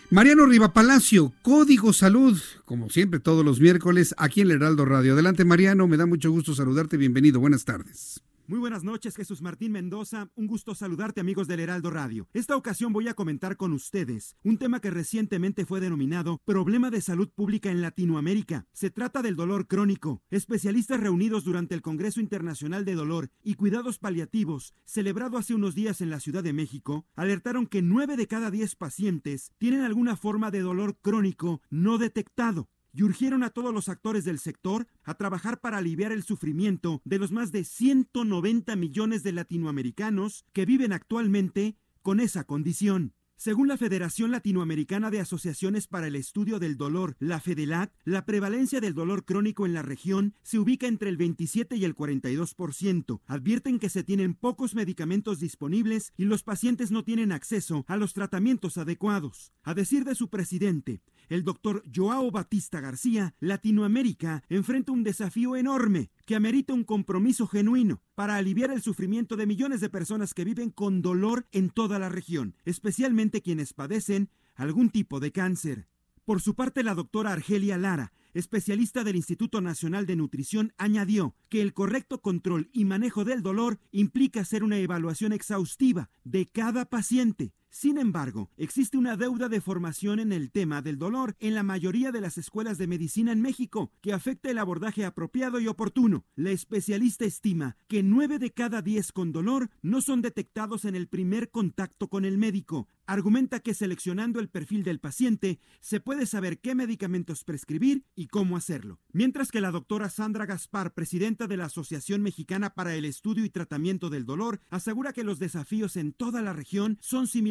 Mariano 0.10 0.46
Riva 0.46 0.72
Palacio, 0.72 1.34
Código 1.42 1.92
Salud, 1.92 2.40
como 2.64 2.90
siempre 2.90 3.20
todos 3.20 3.44
los 3.44 3.60
miércoles, 3.60 4.16
aquí 4.18 4.40
en 4.40 4.52
el 4.52 4.58
Heraldo 4.58 4.86
Radio. 4.86 5.14
Adelante 5.14 5.44
Mariano, 5.44 5.86
me 5.88 5.98
da 5.98 6.06
mucho 6.06 6.32
gusto 6.32 6.56
saludarte, 6.56 6.96
bienvenido, 6.96 7.42
buenas 7.42 7.66
tardes. 7.66 8.22
Muy 8.50 8.60
buenas 8.60 8.86
noches, 8.86 9.18
Jesús 9.18 9.42
Martín 9.42 9.74
Mendoza. 9.74 10.30
Un 10.36 10.48
gusto 10.48 10.74
saludarte, 10.74 11.20
amigos 11.20 11.50
del 11.50 11.60
Heraldo 11.60 11.92
Radio. 11.92 12.30
Esta 12.32 12.56
ocasión 12.56 12.94
voy 12.94 13.10
a 13.10 13.14
comentar 13.14 13.58
con 13.58 13.74
ustedes 13.74 14.38
un 14.42 14.58
tema 14.58 14.80
que 14.80 14.90
recientemente 14.90 15.66
fue 15.66 15.82
denominado 15.82 16.40
Problema 16.46 16.90
de 16.90 17.02
Salud 17.02 17.28
Pública 17.30 17.72
en 17.72 17.82
Latinoamérica. 17.82 18.66
Se 18.72 18.90
trata 18.90 19.22
del 19.22 19.36
dolor 19.36 19.68
crónico. 19.68 20.22
Especialistas 20.30 21.02
reunidos 21.02 21.44
durante 21.44 21.76
el 21.76 21.82
Congreso 21.82 22.22
Internacional 22.22 22.86
de 22.86 22.96
Dolor 22.96 23.32
y 23.44 23.56
Cuidados 23.56 24.00
Paliativos, 24.00 24.74
celebrado 24.86 25.38
hace 25.38 25.54
unos 25.54 25.76
días 25.76 26.00
en 26.00 26.10
la 26.10 26.22
Ciudad 26.22 26.42
de 26.42 26.54
México, 26.54 27.06
alertaron 27.18 27.68
que 27.68 27.82
9 27.82 28.16
de 28.16 28.28
cada 28.28 28.50
10 28.50 28.78
pacientes 28.78 29.52
tienen 29.58 29.82
alguna 29.82 30.16
forma 30.16 30.52
de 30.52 30.62
dolor 30.62 30.98
crónico 31.02 31.62
no 31.70 31.98
detectado 31.98 32.70
y 32.98 33.04
urgieron 33.04 33.44
a 33.44 33.52
todos 33.52 33.72
los 33.72 33.90
actores 33.90 34.26
del 34.26 34.40
sector 34.40 34.88
a 35.04 35.14
trabajar 35.14 35.60
para 35.60 35.78
aliviar 35.78 36.12
el 36.12 36.24
sufrimiento 36.24 37.00
de 37.06 37.20
los 37.20 37.32
más 37.32 37.52
de 37.52 37.64
190 37.64 38.76
millones 38.76 39.22
de 39.22 39.34
latinoamericanos 39.34 40.46
que 40.52 40.66
viven 40.66 40.92
actualmente 40.92 41.78
con 42.02 42.20
esa 42.20 42.46
condición. 42.46 43.14
Según 43.40 43.68
la 43.68 43.78
Federación 43.78 44.32
Latinoamericana 44.32 45.12
de 45.12 45.20
Asociaciones 45.20 45.86
para 45.86 46.08
el 46.08 46.16
Estudio 46.16 46.58
del 46.58 46.76
Dolor, 46.76 47.16
la 47.20 47.40
FEDELAT, 47.40 47.94
la 48.04 48.26
prevalencia 48.26 48.82
del 48.82 48.96
dolor 48.96 49.26
crónico 49.26 49.68
en 49.68 49.76
la 49.76 49.84
región 49.84 50.34
se 50.42 50.58
ubica 50.58 50.88
entre 50.88 51.10
el 51.10 51.18
27 51.18 51.76
y 51.76 51.86
el 51.86 51.94
42%. 51.94 53.22
Advierten 53.28 53.78
que 53.78 53.90
se 53.90 54.04
tienen 54.04 54.34
pocos 54.34 54.74
medicamentos 54.74 55.40
disponibles 55.40 56.14
y 56.18 56.26
los 56.26 56.42
pacientes 56.42 56.90
no 56.90 57.04
tienen 57.04 57.32
acceso 57.32 57.86
a 57.88 57.96
los 57.96 58.16
tratamientos 58.16 58.80
adecuados. 58.80 59.54
A 59.62 59.76
decir 59.76 60.04
de 60.04 60.16
su 60.16 60.32
presidente, 60.32 61.04
el 61.30 61.44
doctor 61.44 61.84
Joao 61.96 62.32
Batista 62.32 62.82
García, 62.82 63.36
Latinoamérica 63.40 64.44
enfrenta 64.50 64.92
un 64.92 65.04
desafío 65.04 65.56
enorme 65.56 66.10
que 66.26 66.36
amerita 66.36 66.74
un 66.74 66.84
compromiso 66.84 67.46
genuino 67.46 68.02
para 68.18 68.38
aliviar 68.38 68.72
el 68.72 68.82
sufrimiento 68.82 69.36
de 69.36 69.46
millones 69.46 69.80
de 69.80 69.92
personas 69.92 70.34
que 70.34 70.44
viven 70.44 70.72
con 70.72 71.04
dolor 71.04 71.46
en 71.52 71.70
toda 71.70 72.00
la 72.00 72.10
región, 72.10 72.56
especialmente 72.66 73.44
quienes 73.44 73.74
padecen 73.74 74.32
algún 74.56 74.90
tipo 74.90 75.20
de 75.20 75.32
cáncer. 75.32 75.88
Por 76.26 76.42
su 76.42 76.56
parte, 76.56 76.82
la 76.82 76.96
doctora 76.96 77.32
Argelia 77.32 77.78
Lara, 77.78 78.14
especialista 78.38 79.04
del 79.04 79.16
Instituto 79.16 79.62
Nacional 79.62 80.06
de 80.06 80.16
Nutrición, 80.16 80.74
añadió 80.78 81.36
que 81.50 81.62
el 81.62 81.74
correcto 81.74 82.22
control 82.22 82.70
y 82.74 82.86
manejo 82.86 83.26
del 83.26 83.42
dolor 83.42 83.80
implica 83.92 84.42
hacer 84.42 84.64
una 84.64 84.78
evaluación 84.78 85.34
exhaustiva 85.34 86.10
de 86.24 86.46
cada 86.46 86.86
paciente 86.86 87.54
sin 87.70 87.98
embargo, 87.98 88.50
existe 88.58 88.98
una 88.98 89.18
deuda 89.18 89.50
de 89.50 89.62
formación 89.62 90.20
en 90.20 90.32
el 90.32 90.52
tema 90.52 90.82
del 90.82 90.98
dolor 90.98 91.36
en 91.40 91.54
la 91.54 91.64
mayoría 91.64 92.12
de 92.12 92.22
las 92.22 92.38
escuelas 92.38 92.78
de 92.78 92.88
medicina 92.88 93.32
en 93.32 93.42
México 93.42 93.92
que 94.02 94.14
afecta 94.14 94.50
el 94.50 94.58
abordaje 94.58 95.06
apropiado 95.06 95.60
y 95.60 95.68
oportuno. 95.68 96.26
La 96.36 96.52
especialista 96.52 97.26
estima 97.26 97.78
que 97.88 98.02
9 98.02 98.40
de 98.40 98.52
cada 98.52 98.82
10 98.82 99.12
con 99.12 99.32
dolor 99.32 99.70
no 99.82 100.02
son 100.02 100.22
detectados 100.22 100.86
en 100.86 100.96
el 100.96 101.08
primer 101.08 101.52
contacto 101.52 102.08
con 102.08 102.26
el 102.26 102.38
médico. 102.38 102.88
Argumenta 103.06 103.60
que 103.60 103.74
seleccionando 103.74 104.40
el 104.40 104.50
perfil 104.50 104.84
del 104.84 105.00
paciente 105.00 105.60
se 105.80 106.00
puede 106.00 106.26
saber 106.26 106.60
qué 106.60 106.74
medicamentos 106.74 107.44
prescribir 107.44 108.06
y 108.16 108.27
cómo 108.28 108.58
hacerlo. 108.58 109.00
Mientras 109.12 109.52
que 109.52 109.62
la 109.62 109.72
doctora 109.72 110.10
Sandra 110.10 110.46
Gaspar, 110.46 110.94
presidenta 110.94 111.48
de 111.48 111.58
la 111.58 111.66
Asociación 111.66 112.22
Mexicana 112.22 112.76
para 112.76 112.96
el 112.96 113.06
Estudio 113.06 113.46
y 113.46 113.50
Tratamiento 113.50 114.10
del 114.10 114.26
Dolor, 114.26 114.62
asegura 114.70 115.14
que 115.14 115.24
los 115.24 115.40
desafíos 115.40 115.98
en 115.98 116.14
toda 116.14 116.42
la 116.42 116.54
región 116.54 116.98
son 117.02 117.28
similares 117.28 117.48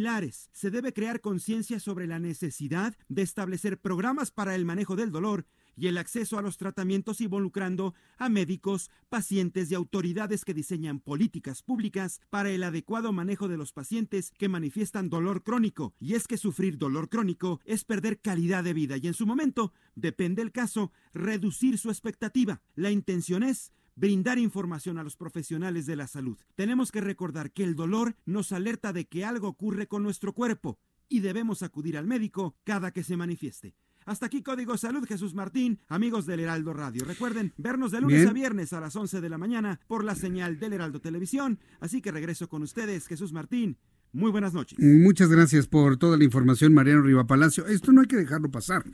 se 0.52 0.70
debe 0.70 0.92
crear 0.92 1.20
conciencia 1.20 1.80
sobre 1.80 2.06
la 2.06 2.18
necesidad 2.18 2.96
de 3.08 3.22
establecer 3.22 3.80
programas 3.80 4.30
para 4.30 4.54
el 4.54 4.64
manejo 4.64 4.96
del 4.96 5.10
dolor 5.10 5.46
y 5.76 5.86
el 5.88 5.98
acceso 5.98 6.38
a 6.38 6.42
los 6.42 6.56
tratamientos 6.56 7.20
involucrando 7.20 7.94
a 8.18 8.28
médicos, 8.28 8.90
pacientes 9.08 9.70
y 9.70 9.74
autoridades 9.74 10.44
que 10.44 10.54
diseñan 10.54 11.00
políticas 11.00 11.62
públicas 11.62 12.20
para 12.30 12.50
el 12.50 12.62
adecuado 12.62 13.12
manejo 13.12 13.46
de 13.48 13.56
los 13.56 13.72
pacientes 13.72 14.32
que 14.38 14.48
manifiestan 14.48 15.10
dolor 15.10 15.42
crónico. 15.42 15.94
Y 16.00 16.14
es 16.14 16.26
que 16.26 16.38
sufrir 16.38 16.78
dolor 16.78 17.08
crónico 17.08 17.60
es 17.64 17.84
perder 17.84 18.20
calidad 18.20 18.64
de 18.64 18.72
vida 18.72 18.96
y 18.96 19.06
en 19.06 19.14
su 19.14 19.26
momento, 19.26 19.72
depende 19.94 20.42
el 20.42 20.52
caso, 20.52 20.92
reducir 21.12 21.78
su 21.78 21.90
expectativa. 21.90 22.62
La 22.74 22.90
intención 22.90 23.42
es 23.42 23.72
brindar 23.96 24.38
información 24.38 24.98
a 24.98 25.02
los 25.02 25.16
profesionales 25.16 25.86
de 25.86 25.96
la 25.96 26.06
salud. 26.06 26.38
Tenemos 26.54 26.92
que 26.92 27.00
recordar 27.00 27.50
que 27.50 27.64
el 27.64 27.74
dolor 27.74 28.14
nos 28.24 28.52
alerta 28.52 28.92
de 28.92 29.06
que 29.06 29.24
algo 29.24 29.48
ocurre 29.48 29.86
con 29.86 30.02
nuestro 30.02 30.32
cuerpo 30.32 30.78
y 31.08 31.20
debemos 31.20 31.62
acudir 31.62 31.96
al 31.96 32.06
médico 32.06 32.54
cada 32.64 32.92
que 32.92 33.02
se 33.02 33.16
manifieste. 33.16 33.74
Hasta 34.06 34.26
aquí 34.26 34.40
Código 34.40 34.78
Salud, 34.78 35.04
Jesús 35.04 35.34
Martín, 35.34 35.80
amigos 35.88 36.26
del 36.26 36.38
Heraldo 36.38 36.72
Radio. 36.72 37.04
Recuerden 37.04 37.52
vernos 37.56 37.90
de 37.90 38.00
lunes 38.00 38.24
a 38.24 38.32
viernes 38.32 38.72
a 38.72 38.80
las 38.80 38.94
11 38.94 39.20
de 39.20 39.28
la 39.28 39.36
mañana 39.36 39.80
por 39.88 40.04
la 40.04 40.14
señal 40.14 40.60
del 40.60 40.74
Heraldo 40.74 41.00
Televisión. 41.00 41.58
Así 41.80 42.00
que 42.00 42.12
regreso 42.12 42.48
con 42.48 42.62
ustedes, 42.62 43.08
Jesús 43.08 43.32
Martín. 43.32 43.78
Muy 44.12 44.30
buenas 44.30 44.54
noches. 44.54 44.78
Muchas 44.78 45.28
gracias 45.28 45.66
por 45.66 45.96
toda 45.96 46.16
la 46.16 46.22
información, 46.22 46.72
Mariano 46.72 47.02
Riva 47.02 47.26
Palacio. 47.26 47.66
Esto 47.66 47.90
no 47.90 48.00
hay 48.00 48.06
que 48.06 48.14
dejarlo 48.14 48.48
pasar. 48.48 48.84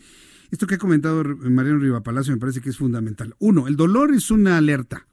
Esto 0.50 0.66
que 0.66 0.76
ha 0.76 0.78
comentado 0.78 1.22
Mariano 1.22 1.80
Riva 1.80 2.02
Palacio 2.02 2.32
me 2.32 2.40
parece 2.40 2.62
que 2.62 2.70
es 2.70 2.78
fundamental. 2.78 3.34
Uno, 3.38 3.68
el 3.68 3.76
dolor 3.76 4.14
es 4.14 4.30
una 4.30 4.56
alerta. 4.56 5.06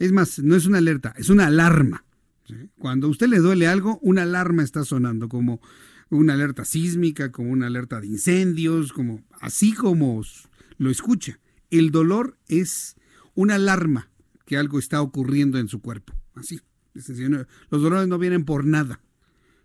Es 0.00 0.10
más, 0.10 0.40
no 0.40 0.56
es 0.56 0.66
una 0.66 0.78
alerta, 0.78 1.14
es 1.16 1.30
una 1.30 1.46
alarma. 1.46 2.04
Cuando 2.80 3.06
a 3.06 3.10
usted 3.10 3.28
le 3.28 3.38
duele 3.38 3.68
algo, 3.68 4.00
una 4.02 4.22
alarma 4.22 4.64
está 4.64 4.84
sonando, 4.84 5.28
como 5.28 5.60
una 6.10 6.34
alerta 6.34 6.64
sísmica, 6.64 7.32
como 7.32 7.50
una 7.50 7.66
alerta 7.66 8.00
de 8.00 8.08
incendios, 8.08 8.92
como 8.92 9.22
así 9.40 9.72
como 9.72 10.22
lo 10.78 10.90
escucha. 10.90 11.38
El 11.70 11.90
dolor 11.90 12.36
es 12.48 12.96
una 13.34 13.54
alarma 13.54 14.10
que 14.44 14.56
algo 14.56 14.78
está 14.78 15.00
ocurriendo 15.00 15.58
en 15.58 15.68
su 15.68 15.80
cuerpo. 15.80 16.14
Así. 16.34 16.60
Los 16.94 17.82
dolores 17.82 18.08
no 18.08 18.18
vienen 18.18 18.44
por 18.44 18.64
nada 18.64 19.00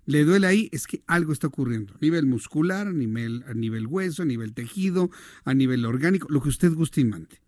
le 0.06 0.24
duele 0.24 0.48
ahí, 0.48 0.70
es 0.72 0.88
que 0.88 1.04
algo 1.08 1.34
está 1.34 1.48
ocurriendo. 1.48 1.94
A 1.94 1.98
nivel 2.00 2.26
muscular, 2.26 2.88
a 2.88 2.94
nivel, 2.94 3.44
a 3.48 3.54
nivel 3.54 3.88
hueso, 3.88 4.22
a 4.22 4.26
nivel 4.26 4.54
tejido, 4.54 5.10
a 5.44 5.54
nivel 5.54 5.86
orgánico, 5.86 6.28
lo 6.30 6.42
que 6.42 6.50
usted 6.50 6.74
guste 6.74 7.02
y 7.02 7.06
mande. 7.06 7.42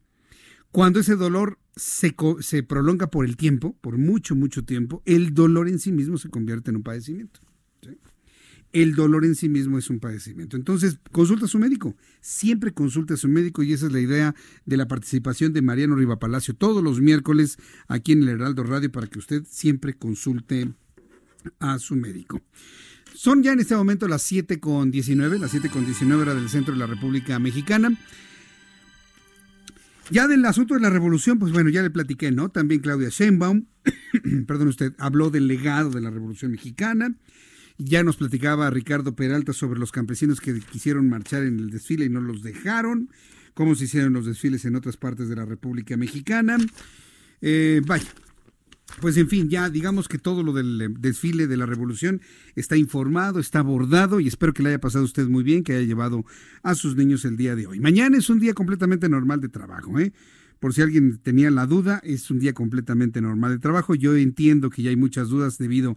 Cuando 0.72 0.99
ese 0.99 1.15
dolor 1.15 1.60
se, 1.76 2.15
se 2.40 2.64
prolonga 2.64 3.07
por 3.07 3.26
el 3.26 3.38
tiempo, 3.38 3.78
por 3.80 3.98
mucho, 3.98 4.36
mucho 4.36 4.65
tiempo, 4.65 5.02
el 5.06 5.34
dolor 5.34 5.69
en 5.69 5.80
sí 5.80 5.91
mismo 5.91 6.18
se 6.18 6.30
convierte 6.30 6.72
en 6.72 6.78
un 6.78 6.84
padecimiento. 6.84 7.40
El 8.73 8.95
dolor 8.95 9.26
en 9.26 9.35
sí 9.35 9.49
mismo 9.49 9.77
es 9.77 9.89
un 9.89 9.99
padecimiento. 9.99 10.57
Entonces, 10.57 10.99
consulta 11.11 11.45
a 11.45 11.48
su 11.48 11.57
médico. 11.57 11.95
Siempre 12.22 12.73
consulta 12.73 13.14
a 13.14 13.18
su 13.18 13.27
médico 13.27 13.64
y 13.64 13.73
esa 13.73 13.88
es 13.88 13.91
la 13.91 13.99
idea 13.99 14.35
de 14.65 14.77
la 14.77 14.88
participación 14.88 15.53
de 15.53 15.61
Mariano 15.61 15.95
Riva 15.95 16.19
Palacio 16.19 16.53
todos 16.53 16.84
los 16.84 16.99
miércoles 16.99 17.57
aquí 17.88 18.11
en 18.11 18.23
el 18.23 18.30
Heraldo 18.30 18.64
Radio 18.64 18.91
para 18.91 19.07
que 19.07 19.19
usted 19.19 19.44
siempre 19.49 19.94
consulte 19.94 20.73
a 21.60 21.80
su 21.80 21.95
médico. 21.95 22.41
Son 23.14 23.41
ya 23.41 23.53
en 23.53 23.60
este 23.60 23.76
momento 23.76 24.07
las 24.07 24.22
7 24.22 24.60
con 24.60 24.91
19, 24.91 25.39
las 25.39 25.52
7 25.52 25.69
con 25.69 25.85
19 25.85 26.22
hora 26.22 26.35
del 26.35 26.49
centro 26.49 26.73
de 26.73 26.80
la 26.80 26.88
República 26.88 27.39
Mexicana. 27.39 27.98
Ya 30.10 30.27
del 30.27 30.45
asunto 30.45 30.76
de 30.76 30.80
la 30.80 30.89
revolución, 30.89 31.38
pues 31.39 31.52
bueno, 31.52 31.69
ya 31.69 31.81
le 31.81 31.89
platiqué, 31.89 32.31
¿no? 32.31 32.49
También 32.49 32.80
Claudia 32.80 33.10
Sheinbaum, 33.10 33.65
perdón 34.48 34.69
usted, 34.69 34.94
habló 34.99 35.30
del 35.30 35.48
legado 35.48 35.89
de 35.89 35.99
la 35.99 36.10
revolución 36.11 36.52
mexicana. 36.52 37.14
Ya 37.78 38.04
nos 38.04 38.18
platicaba 38.18 38.70
Ricardo 38.70 39.16
Peralta 39.16 39.54
sobre 39.54 39.80
los 39.80 39.91
campesinos 39.91 40.41
que 40.41 40.60
quisieron 40.60 41.10
marchar 41.10 41.44
en 41.44 41.60
el 41.60 41.70
desfile 41.70 42.06
y 42.06 42.10
no 42.10 42.22
los 42.22 42.41
dejaron, 42.41 43.10
cómo 43.54 43.76
se 43.76 43.86
hicieron 43.86 44.14
los 44.14 44.26
desfiles 44.26 44.66
en 44.66 44.76
otras 44.76 44.98
partes 44.98 45.30
de 45.30 45.36
la 45.36 45.45
República 45.45 45.95
Mexicana. 45.95 46.58
Eh, 47.41 47.82
vaya, 47.86 48.08
pues 48.99 49.16
en 49.18 49.30
fin, 49.30 49.48
ya 49.48 49.70
digamos 49.70 50.08
que 50.08 50.18
todo 50.18 50.41
lo 50.41 50.54
del 50.54 50.82
eh, 50.82 50.88
desfile 50.90 51.45
de 51.45 51.56
la 51.56 51.68
revolución 51.68 52.22
está 52.56 52.78
informado, 52.78 53.40
está 53.40 53.60
abordado 53.60 54.20
y 54.20 54.28
espero 54.28 54.54
que 54.54 54.64
le 54.64 54.70
haya 54.70 54.80
pasado 54.80 55.04
a 55.04 55.06
usted 55.06 55.28
muy 55.28 55.44
bien, 55.44 55.64
que 55.64 55.74
haya 55.74 55.86
llevado 55.86 56.26
a 56.64 56.74
sus 56.74 56.95
niños 56.95 57.26
el 57.26 57.38
día 57.38 57.56
de 57.56 57.68
hoy. 57.68 57.80
Mañana 57.80 58.18
es 58.18 58.30
un 58.32 58.40
día 58.40 58.56
completamente 58.56 59.08
normal 59.08 59.40
de 59.40 59.49
trabajo, 59.49 59.99
¿eh? 59.99 60.14
Por 60.60 60.74
si 60.74 60.82
alguien 60.82 61.20
tenía 61.20 61.52
la 61.52 61.68
duda, 61.68 62.02
es 62.04 62.32
un 62.32 62.40
día 62.40 62.54
completamente 62.54 63.22
normal 63.22 63.52
de 63.52 63.60
trabajo. 63.60 63.94
Yo 63.94 64.16
entiendo 64.16 64.72
que 64.72 64.82
ya 64.82 64.90
hay 64.90 64.95
muchas 64.95 65.30
dudas 65.30 65.60
debido 65.60 65.95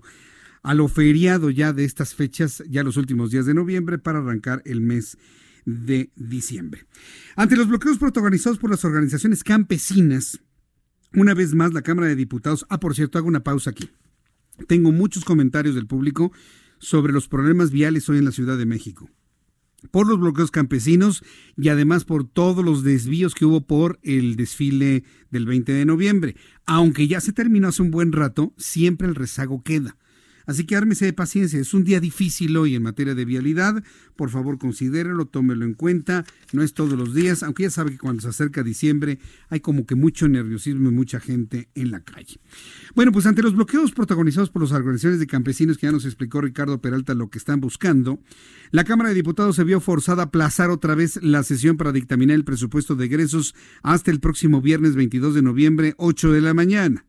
a 0.63 0.75
lo 0.75 0.89
feriado 0.89 1.51
ya 1.51 1.73
de 1.73 1.85
estas 1.85 2.15
fechas, 2.15 2.63
ya 2.69 2.83
los 2.83 2.97
últimos 2.97 3.31
días 3.31 3.47
de 3.47 3.55
noviembre, 3.55 3.99
para 3.99 4.19
arrancar 4.19 4.63
el 4.65 4.81
mes 4.81 5.17
de 5.65 6.11
diciembre. 6.17 6.87
Ante 7.37 7.57
los 7.57 7.69
bloqueos 7.69 7.99
protagonizados 7.99 8.59
por 8.59 8.71
las 8.71 8.85
organizaciones 8.85 9.45
campesinas, 9.45 10.41
una 11.13 11.35
vez 11.35 11.55
más, 11.55 11.73
la 11.73 11.83
Cámara 11.83 12.09
de 12.09 12.17
Diputados. 12.17 12.67
Ah, 12.69 12.79
por 12.79 12.95
cierto, 12.95 13.19
hago 13.19 13.29
una 13.29 13.43
pausa 13.43 13.71
aquí. 13.71 13.91
tengo 14.69 14.93
muchos 14.93 15.25
comentarios 15.25 15.75
del 15.75 15.87
público 15.87 16.33
sobre 16.79 17.13
los 17.13 17.29
problemas 17.29 17.71
viales 17.71 18.09
hoy 18.09 18.19
en 18.19 18.27
la 18.27 18.33
Ciudad 18.33 18.59
de 18.59 18.67
México 18.67 19.11
por 19.91 20.07
los 20.07 20.21
bloqueos 20.21 20.51
campesinos 20.51 21.25
y 21.57 21.69
además 21.69 22.05
por 22.05 22.29
todos 22.29 22.65
los 22.65 22.83
desvíos 22.83 23.35
que 23.35 23.45
hubo 23.45 23.67
por 23.67 23.99
el 24.03 24.37
desfile 24.37 25.05
del 25.31 25.47
20 25.47 25.73
de 25.73 25.85
noviembre. 25.85 26.37
Aunque 26.67 27.09
ya 27.09 27.21
se 27.21 27.33
terminó 27.33 27.69
hace 27.69 27.83
un 27.83 27.91
buen 27.91 28.13
rato, 28.13 28.53
siempre 28.57 29.09
el 29.09 29.15
rezago 29.15 29.63
queda. 29.63 29.97
Así 30.47 30.65
que 30.65 30.77
ármese 30.77 31.05
de 31.05 31.13
paciencia, 31.13 31.61
es 31.61 31.75
un 31.75 31.85
día 31.85 32.01
difícil 32.01 32.57
hoy 32.57 32.75
en 32.75 32.83
materia 32.83 33.15
de 33.15 33.25
vialidad, 33.25 33.83
por 34.17 34.31
favor 34.31 34.59
considérelo, 34.59 35.27
tómelo 35.27 35.65
en 35.65 35.75
cuenta, 35.75 36.25
no 36.53 36.63
es 36.63 36.75
todos 36.75 36.99
los 36.99 37.15
días, 37.15 37.43
aunque 37.43 37.65
ya 37.65 37.71
sabe 37.71 37.93
que 37.93 37.99
cuando 37.99 38.23
se 38.23 38.29
acerca 38.29 38.63
diciembre 38.63 39.19
hay 39.49 39.61
como 39.61 39.87
que 39.87 39.95
mucho 39.95 40.29
nerviosismo 40.29 40.91
y 40.91 40.93
mucha 40.93 41.21
gente 41.21 41.69
en 41.75 41.91
la 41.91 42.01
calle. 42.01 42.41
Bueno, 42.95 43.13
pues 43.13 43.27
ante 43.27 43.43
los 43.43 43.55
bloqueos 43.55 43.93
protagonizados 43.93 44.51
por 44.51 44.63
las 44.63 44.73
organizaciones 44.73 45.21
de 45.21 45.27
campesinos 45.27 45.79
que 45.79 45.87
ya 45.87 45.93
nos 45.93 46.05
explicó 46.05 46.41
Ricardo 46.41 46.81
Peralta 46.81 47.15
lo 47.15 47.31
que 47.31 47.39
están 47.39 47.61
buscando, 47.61 48.21
la 48.71 48.85
Cámara 48.85 49.11
de 49.11 49.15
Diputados 49.17 49.57
se 49.57 49.65
vio 49.65 49.81
forzada 49.81 50.23
a 50.23 50.27
aplazar 50.27 50.71
otra 50.71 50.95
vez 50.95 51.23
la 51.23 51.43
sesión 51.43 51.77
para 51.77 51.93
dictaminar 51.93 52.37
el 52.37 52.45
presupuesto 52.45 52.95
de 52.97 53.07
egresos 53.07 53.55
hasta 53.83 54.11
el 54.11 54.21
próximo 54.21 54.61
viernes 54.61 54.95
22 54.95 55.35
de 55.35 55.43
noviembre, 55.43 55.95
8 55.97 56.33
de 56.33 56.41
la 56.41 56.55
mañana. 56.55 57.05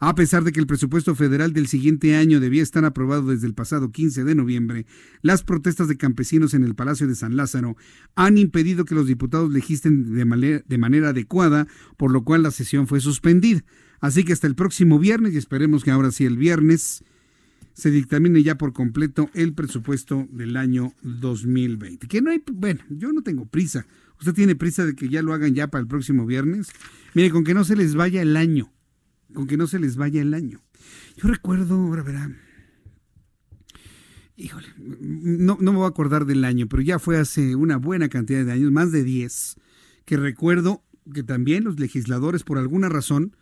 A 0.00 0.14
pesar 0.14 0.44
de 0.44 0.52
que 0.52 0.60
el 0.60 0.66
presupuesto 0.66 1.14
federal 1.14 1.52
del 1.52 1.66
siguiente 1.66 2.16
año 2.16 2.40
debía 2.40 2.62
estar 2.62 2.84
aprobado 2.84 3.28
desde 3.28 3.46
el 3.46 3.54
pasado 3.54 3.90
15 3.90 4.24
de 4.24 4.34
noviembre, 4.34 4.86
las 5.22 5.42
protestas 5.42 5.88
de 5.88 5.96
campesinos 5.96 6.54
en 6.54 6.64
el 6.64 6.74
Palacio 6.74 7.06
de 7.06 7.14
San 7.14 7.36
Lázaro 7.36 7.76
han 8.14 8.38
impedido 8.38 8.84
que 8.84 8.94
los 8.94 9.06
diputados 9.06 9.50
legisten 9.52 10.14
de 10.14 10.24
manera, 10.24 10.62
de 10.66 10.78
manera 10.78 11.10
adecuada, 11.10 11.66
por 11.96 12.10
lo 12.10 12.24
cual 12.24 12.42
la 12.42 12.50
sesión 12.50 12.86
fue 12.86 13.00
suspendida. 13.00 13.64
Así 14.00 14.24
que 14.24 14.32
hasta 14.32 14.46
el 14.46 14.54
próximo 14.54 14.98
viernes, 14.98 15.34
y 15.34 15.38
esperemos 15.38 15.84
que 15.84 15.90
ahora 15.90 16.10
sí 16.10 16.24
el 16.24 16.36
viernes, 16.36 17.02
se 17.74 17.90
dictamine 17.90 18.42
ya 18.42 18.56
por 18.56 18.72
completo 18.72 19.30
el 19.34 19.52
presupuesto 19.52 20.28
del 20.30 20.56
año 20.56 20.92
2020. 21.02 22.06
Que 22.06 22.22
no 22.22 22.30
hay, 22.30 22.42
bueno, 22.52 22.80
yo 22.88 23.12
no 23.12 23.22
tengo 23.22 23.46
prisa. 23.46 23.86
¿Usted 24.18 24.32
tiene 24.32 24.54
prisa 24.54 24.86
de 24.86 24.94
que 24.94 25.08
ya 25.08 25.22
lo 25.22 25.32
hagan 25.32 25.54
ya 25.54 25.68
para 25.68 25.82
el 25.82 25.88
próximo 25.88 26.24
viernes? 26.24 26.68
Mire, 27.14 27.30
con 27.30 27.44
que 27.44 27.54
no 27.54 27.64
se 27.64 27.76
les 27.76 27.94
vaya 27.94 28.22
el 28.22 28.36
año 28.36 28.73
con 29.34 29.46
que 29.46 29.56
no 29.56 29.66
se 29.66 29.78
les 29.78 29.96
vaya 29.96 30.22
el 30.22 30.32
año. 30.34 30.62
Yo 31.16 31.28
recuerdo, 31.28 31.74
ahora 31.74 32.02
verá, 32.02 32.30
híjole, 34.36 34.68
no, 34.78 35.58
no 35.60 35.72
me 35.72 35.78
voy 35.78 35.86
a 35.86 35.88
acordar 35.88 36.24
del 36.24 36.44
año, 36.44 36.68
pero 36.68 36.82
ya 36.82 36.98
fue 36.98 37.18
hace 37.18 37.54
una 37.56 37.76
buena 37.76 38.08
cantidad 38.08 38.44
de 38.44 38.52
años, 38.52 38.72
más 38.72 38.92
de 38.92 39.04
10, 39.04 39.56
que 40.04 40.16
recuerdo 40.16 40.82
que 41.12 41.22
también 41.22 41.64
los 41.64 41.78
legisladores, 41.78 42.44
por 42.44 42.58
alguna 42.58 42.88
razón, 42.88 43.36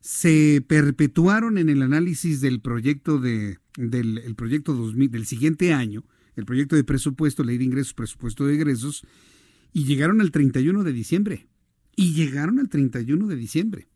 se 0.00 0.64
perpetuaron 0.66 1.58
en 1.58 1.68
el 1.68 1.82
análisis 1.82 2.40
del 2.40 2.60
proyecto 2.60 3.18
de, 3.18 3.58
del 3.76 4.18
el 4.18 4.34
proyecto 4.34 4.74
2000, 4.74 5.10
del 5.10 5.26
siguiente 5.26 5.74
año, 5.74 6.04
el 6.36 6.46
proyecto 6.46 6.76
de 6.76 6.84
presupuesto, 6.84 7.44
ley 7.44 7.58
de 7.58 7.64
ingresos, 7.64 7.94
presupuesto 7.94 8.46
de 8.46 8.54
egresos, 8.54 9.04
y 9.72 9.84
llegaron 9.84 10.20
al 10.20 10.30
31 10.30 10.84
de 10.84 10.92
diciembre. 10.92 11.46
Y 11.96 12.14
llegaron 12.14 12.58
al 12.58 12.68
31 12.68 13.26
de 13.26 13.36
diciembre. 13.36 13.88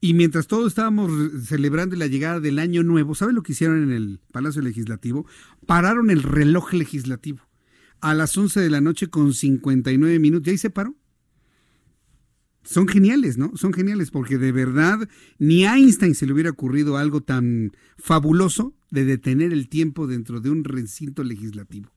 Y 0.00 0.14
mientras 0.14 0.46
todos 0.46 0.68
estábamos 0.68 1.10
celebrando 1.46 1.96
la 1.96 2.06
llegada 2.06 2.40
del 2.40 2.58
año 2.58 2.82
nuevo, 2.82 3.14
¿sabe 3.14 3.32
lo 3.32 3.42
que 3.42 3.52
hicieron 3.52 3.82
en 3.82 3.92
el 3.92 4.20
Palacio 4.30 4.62
Legislativo? 4.62 5.26
Pararon 5.66 6.10
el 6.10 6.22
reloj 6.22 6.74
legislativo 6.74 7.40
a 8.00 8.14
las 8.14 8.36
11 8.36 8.60
de 8.60 8.70
la 8.70 8.80
noche 8.80 9.08
con 9.08 9.32
59 9.32 10.18
minutos. 10.18 10.46
¿Y 10.46 10.50
ahí 10.50 10.58
se 10.58 10.70
paró? 10.70 10.94
Son 12.62 12.88
geniales, 12.88 13.38
¿no? 13.38 13.52
Son 13.56 13.72
geniales 13.72 14.10
porque 14.10 14.38
de 14.38 14.52
verdad 14.52 15.08
ni 15.38 15.64
a 15.64 15.76
Einstein 15.76 16.14
se 16.14 16.26
le 16.26 16.32
hubiera 16.32 16.50
ocurrido 16.50 16.96
algo 16.96 17.20
tan 17.20 17.72
fabuloso 17.96 18.74
de 18.90 19.04
detener 19.04 19.52
el 19.52 19.68
tiempo 19.68 20.06
dentro 20.06 20.40
de 20.40 20.50
un 20.50 20.64
recinto 20.64 21.22
legislativo. 21.22 21.90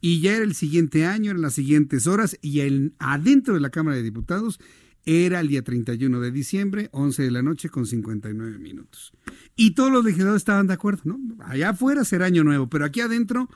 Y 0.00 0.20
ya 0.20 0.36
era 0.36 0.44
el 0.44 0.54
siguiente 0.54 1.04
año, 1.06 1.30
eran 1.30 1.42
las 1.42 1.54
siguientes 1.54 2.06
horas, 2.06 2.38
y 2.42 2.60
el, 2.60 2.94
adentro 2.98 3.54
de 3.54 3.60
la 3.60 3.70
Cámara 3.70 3.96
de 3.96 4.02
Diputados 4.02 4.60
era 5.06 5.40
el 5.40 5.48
día 5.48 5.62
31 5.62 6.20
de 6.20 6.30
diciembre, 6.30 6.88
11 6.92 7.22
de 7.22 7.30
la 7.30 7.42
noche 7.42 7.68
con 7.68 7.86
59 7.86 8.58
minutos. 8.58 9.12
Y 9.56 9.72
todos 9.72 9.92
los 9.92 10.04
legisladores 10.04 10.40
estaban 10.40 10.66
de 10.66 10.74
acuerdo, 10.74 11.02
¿no? 11.04 11.18
Allá 11.44 11.70
afuera 11.70 12.04
será 12.04 12.26
año 12.26 12.44
nuevo, 12.44 12.68
pero 12.68 12.84
aquí 12.84 13.00
adentro, 13.00 13.48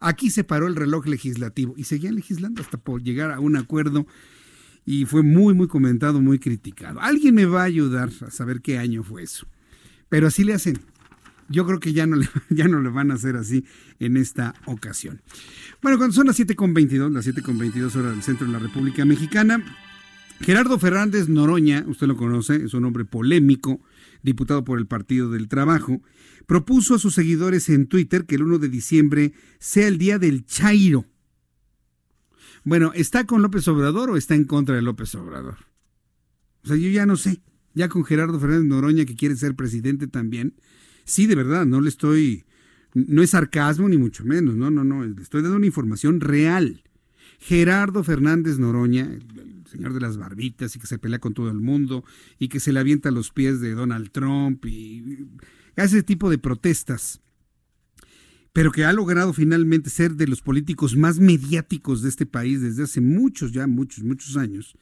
aquí 0.00 0.30
se 0.30 0.44
paró 0.44 0.66
el 0.66 0.76
reloj 0.76 1.06
legislativo 1.06 1.74
y 1.76 1.84
seguían 1.84 2.16
legislando 2.16 2.62
hasta 2.62 2.78
por 2.78 3.02
llegar 3.02 3.30
a 3.30 3.40
un 3.40 3.56
acuerdo 3.56 4.06
y 4.84 5.04
fue 5.04 5.22
muy, 5.22 5.54
muy 5.54 5.68
comentado, 5.68 6.20
muy 6.20 6.38
criticado. 6.38 7.00
Alguien 7.00 7.34
me 7.34 7.44
va 7.44 7.62
a 7.62 7.66
ayudar 7.66 8.10
a 8.26 8.30
saber 8.30 8.60
qué 8.60 8.78
año 8.78 9.02
fue 9.02 9.22
eso. 9.22 9.46
Pero 10.08 10.26
así 10.26 10.42
le 10.42 10.54
hacen. 10.54 10.80
Yo 11.48 11.66
creo 11.66 11.80
que 11.80 11.92
ya 11.92 12.06
no 12.06 12.16
le, 12.16 12.28
ya 12.50 12.66
no 12.66 12.80
le 12.80 12.90
van 12.90 13.10
a 13.10 13.14
hacer 13.14 13.36
así 13.36 13.64
en 13.98 14.16
esta 14.16 14.54
ocasión. 14.66 15.20
Bueno, 15.82 15.98
cuando 15.98 16.14
son 16.14 16.26
las 16.26 16.38
7.22, 16.38 17.12
las 17.12 17.26
7.22 17.26 17.94
horas 17.96 18.12
del 18.12 18.22
centro 18.22 18.46
de 18.46 18.52
la 18.52 18.58
República 18.58 19.04
Mexicana, 19.04 19.62
Gerardo 20.40 20.78
Fernández 20.78 21.28
Noroña, 21.28 21.84
usted 21.86 22.06
lo 22.06 22.16
conoce, 22.16 22.64
es 22.64 22.72
un 22.72 22.86
hombre 22.86 23.04
polémico, 23.04 23.80
diputado 24.22 24.64
por 24.64 24.78
el 24.78 24.86
Partido 24.86 25.30
del 25.30 25.48
Trabajo, 25.48 26.00
propuso 26.46 26.94
a 26.94 26.98
sus 26.98 27.14
seguidores 27.14 27.68
en 27.68 27.86
Twitter 27.86 28.24
que 28.24 28.36
el 28.36 28.42
1 28.44 28.58
de 28.58 28.68
diciembre 28.70 29.34
sea 29.58 29.86
el 29.86 29.98
día 29.98 30.18
del 30.18 30.46
Chairo. 30.46 31.04
Bueno, 32.64 32.92
¿está 32.94 33.24
con 33.24 33.42
López 33.42 33.68
Obrador 33.68 34.10
o 34.10 34.16
está 34.16 34.34
en 34.34 34.44
contra 34.44 34.74
de 34.74 34.82
López 34.82 35.14
Obrador? 35.14 35.58
O 36.64 36.68
sea, 36.68 36.76
yo 36.76 36.88
ya 36.88 37.06
no 37.06 37.16
sé. 37.16 37.42
Ya 37.74 37.88
con 37.88 38.04
Gerardo 38.04 38.40
Fernández 38.40 38.66
Noroña, 38.66 39.04
que 39.04 39.14
quiere 39.14 39.36
ser 39.36 39.54
presidente 39.54 40.06
también. 40.06 40.54
Sí, 41.04 41.26
de 41.26 41.34
verdad, 41.34 41.66
no 41.66 41.80
le 41.80 41.88
estoy. 41.88 42.44
No 42.94 43.22
es 43.22 43.30
sarcasmo 43.30 43.88
ni 43.88 43.96
mucho 43.96 44.24
menos, 44.24 44.56
no, 44.56 44.70
no, 44.70 44.84
no. 44.84 45.04
Le 45.04 45.22
estoy 45.22 45.42
dando 45.42 45.56
una 45.56 45.66
información 45.66 46.20
real. 46.20 46.82
Gerardo 47.38 48.02
Fernández 48.02 48.58
Noroña, 48.58 49.08
señor 49.70 49.94
de 49.94 50.00
las 50.00 50.16
barbitas 50.16 50.74
y 50.74 50.78
que 50.78 50.86
se 50.86 50.98
pelea 50.98 51.20
con 51.20 51.34
todo 51.34 51.48
el 51.48 51.60
mundo 51.60 52.04
y 52.38 52.48
que 52.48 52.60
se 52.60 52.72
le 52.72 52.80
avienta 52.80 53.08
a 53.08 53.12
los 53.12 53.30
pies 53.30 53.60
de 53.60 53.72
Donald 53.72 54.10
Trump 54.10 54.64
y 54.66 55.28
hace 55.76 55.98
ese 55.98 56.02
tipo 56.02 56.28
de 56.28 56.38
protestas, 56.38 57.20
pero 58.52 58.72
que 58.72 58.84
ha 58.84 58.92
logrado 58.92 59.32
finalmente 59.32 59.90
ser 59.90 60.16
de 60.16 60.26
los 60.26 60.42
políticos 60.42 60.96
más 60.96 61.20
mediáticos 61.20 62.02
de 62.02 62.08
este 62.08 62.26
país 62.26 62.60
desde 62.60 62.82
hace 62.82 63.00
muchos, 63.00 63.52
ya 63.52 63.66
muchos, 63.66 64.04
muchos 64.04 64.36
años. 64.36 64.76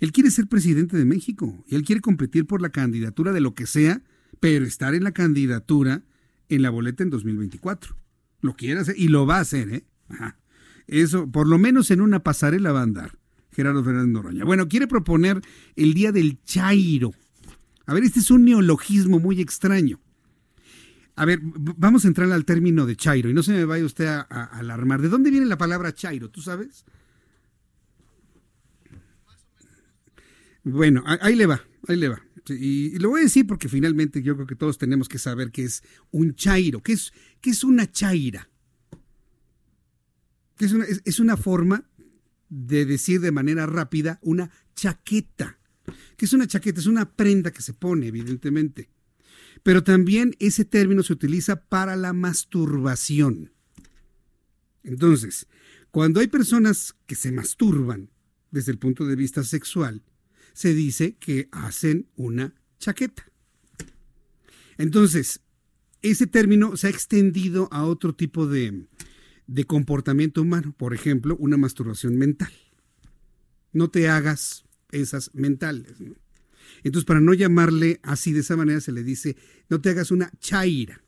Él 0.00 0.12
quiere 0.12 0.30
ser 0.30 0.48
presidente 0.48 0.96
de 0.96 1.04
México 1.04 1.64
y 1.68 1.76
él 1.76 1.84
quiere 1.84 2.00
competir 2.00 2.46
por 2.46 2.62
la 2.62 2.70
candidatura 2.70 3.32
de 3.32 3.40
lo 3.40 3.54
que 3.54 3.66
sea, 3.66 4.02
pero 4.40 4.64
estar 4.64 4.94
en 4.94 5.04
la 5.04 5.12
candidatura 5.12 6.02
en 6.48 6.62
la 6.62 6.70
boleta 6.70 7.02
en 7.02 7.10
2024. 7.10 7.96
Lo 8.40 8.56
quiere 8.56 8.80
hacer 8.80 8.96
y 8.98 9.08
lo 9.08 9.26
va 9.26 9.36
a 9.36 9.40
hacer, 9.40 9.68
¿eh? 9.72 9.84
Eso, 10.88 11.30
por 11.30 11.46
lo 11.46 11.58
menos 11.58 11.90
en 11.92 12.00
una 12.00 12.24
pasarela 12.24 12.72
va 12.72 12.80
a 12.80 12.84
andar 12.84 13.21
Gerardo 13.52 13.84
Fernández 13.84 14.12
Noroña. 14.12 14.44
Bueno, 14.44 14.68
quiere 14.68 14.86
proponer 14.86 15.40
el 15.76 15.94
Día 15.94 16.12
del 16.12 16.42
Chairo. 16.44 17.12
A 17.86 17.94
ver, 17.94 18.04
este 18.04 18.20
es 18.20 18.30
un 18.30 18.44
neologismo 18.44 19.18
muy 19.18 19.40
extraño. 19.40 20.00
A 21.14 21.26
ver, 21.26 21.40
vamos 21.42 22.04
a 22.04 22.08
entrar 22.08 22.32
al 22.32 22.44
término 22.44 22.86
de 22.86 22.96
Chairo 22.96 23.28
y 23.28 23.34
no 23.34 23.42
se 23.42 23.52
me 23.52 23.64
vaya 23.64 23.84
usted 23.84 24.06
a, 24.06 24.22
alarmar. 24.22 25.02
¿De 25.02 25.08
dónde 25.08 25.30
viene 25.30 25.46
la 25.46 25.58
palabra 25.58 25.94
Chairo? 25.94 26.30
¿Tú 26.30 26.40
sabes? 26.40 26.86
Bueno, 30.64 31.02
ahí 31.06 31.34
le 31.34 31.46
va, 31.46 31.62
ahí 31.88 31.96
le 31.96 32.08
va. 32.08 32.22
Y, 32.48 32.98
lo 32.98 33.10
voy 33.10 33.20
a 33.20 33.24
decir 33.24 33.46
porque 33.46 33.68
finalmente 33.68 34.22
yo 34.22 34.34
creo 34.34 34.46
que 34.46 34.56
todos 34.56 34.78
tenemos 34.78 35.08
que 35.08 35.18
saber 35.18 35.50
qué 35.50 35.64
es 35.64 35.82
un 36.10 36.34
chairo, 36.34 36.82
qué 36.82 36.92
es, 36.92 37.12
qué 37.40 37.50
es 37.50 37.62
una 37.62 37.90
chaira 37.90 38.48
es 40.64 40.72
una, 40.72 40.84
es 41.04 41.20
una 41.20 41.36
forma 41.36 41.84
de 42.54 42.84
decir 42.84 43.22
de 43.22 43.32
manera 43.32 43.64
rápida 43.64 44.18
una 44.20 44.50
chaqueta. 44.76 45.58
¿Qué 46.18 46.26
es 46.26 46.34
una 46.34 46.46
chaqueta? 46.46 46.80
Es 46.80 46.86
una 46.86 47.10
prenda 47.10 47.50
que 47.50 47.62
se 47.62 47.72
pone, 47.72 48.08
evidentemente. 48.08 48.90
Pero 49.62 49.82
también 49.82 50.36
ese 50.38 50.66
término 50.66 51.02
se 51.02 51.14
utiliza 51.14 51.64
para 51.64 51.96
la 51.96 52.12
masturbación. 52.12 53.52
Entonces, 54.82 55.46
cuando 55.90 56.20
hay 56.20 56.26
personas 56.26 56.94
que 57.06 57.14
se 57.14 57.32
masturban 57.32 58.10
desde 58.50 58.72
el 58.72 58.78
punto 58.78 59.06
de 59.06 59.16
vista 59.16 59.42
sexual, 59.44 60.02
se 60.52 60.74
dice 60.74 61.16
que 61.16 61.48
hacen 61.52 62.10
una 62.16 62.54
chaqueta. 62.78 63.32
Entonces, 64.76 65.40
ese 66.02 66.26
término 66.26 66.76
se 66.76 66.88
ha 66.88 66.90
extendido 66.90 67.68
a 67.72 67.84
otro 67.84 68.14
tipo 68.14 68.46
de, 68.46 68.84
de 69.52 69.64
comportamiento 69.64 70.40
humano, 70.40 70.74
por 70.76 70.94
ejemplo, 70.94 71.36
una 71.36 71.58
masturbación 71.58 72.16
mental. 72.16 72.52
No 73.72 73.90
te 73.90 74.08
hagas 74.08 74.64
esas 74.90 75.30
mentales. 75.34 75.94
Entonces, 76.82 77.04
para 77.04 77.20
no 77.20 77.34
llamarle 77.34 78.00
así 78.02 78.32
de 78.32 78.40
esa 78.40 78.56
manera, 78.56 78.80
se 78.80 78.92
le 78.92 79.04
dice, 79.04 79.36
no 79.68 79.80
te 79.80 79.90
hagas 79.90 80.10
una 80.10 80.32
chaira. 80.38 81.02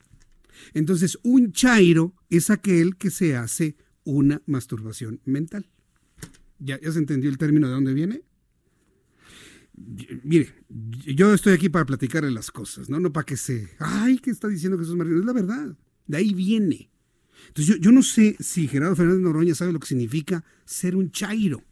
Entonces, 0.75 1.19
un 1.23 1.53
chairo 1.53 2.15
es 2.29 2.51
aquel 2.51 2.97
que 2.97 3.11
se 3.11 3.35
hace 3.35 3.77
una 4.05 4.43
masturbación 4.47 5.21
mental. 5.25 5.67
¿Ya, 6.59 6.79
ya 6.81 6.93
se 6.93 6.99
entendió 6.99 7.31
el 7.31 7.39
término 7.39 7.67
de 7.67 7.73
dónde 7.73 7.95
viene? 7.95 8.23
Mire, 10.23 10.55
yo 10.69 11.33
estoy 11.33 11.55
aquí 11.55 11.71
para 11.71 11.87
platicarle 11.87 12.31
las 12.31 12.51
cosas, 12.51 12.91
¿no? 12.91 13.01
No 13.01 13.13
para 13.13 13.25
que 13.25 13.37
se, 13.39 13.71
ay, 13.79 14.19
¿qué 14.19 14.31
está 14.31 14.49
diciendo 14.49 14.79
Jesús 14.79 14.97
Martín? 14.97 15.19
Es 15.19 15.25
la 15.25 15.33
verdad, 15.33 15.77
de 16.07 16.17
ahí 16.17 16.35
viene. 16.35 16.91
Entonces 17.49 17.79
yo, 17.81 17.93
no 17.93 18.03
sé 18.03 18.37
si 18.41 18.69
Gerardo 18.69 18.97
Fernández 18.97 19.23
Noroña 19.23 19.55
sabe 19.55 19.73
lo 19.73 19.81
que 19.81 19.87
significa 19.87 20.45
ser 20.65 20.97
un 20.97 21.11
chairo, 21.11 21.63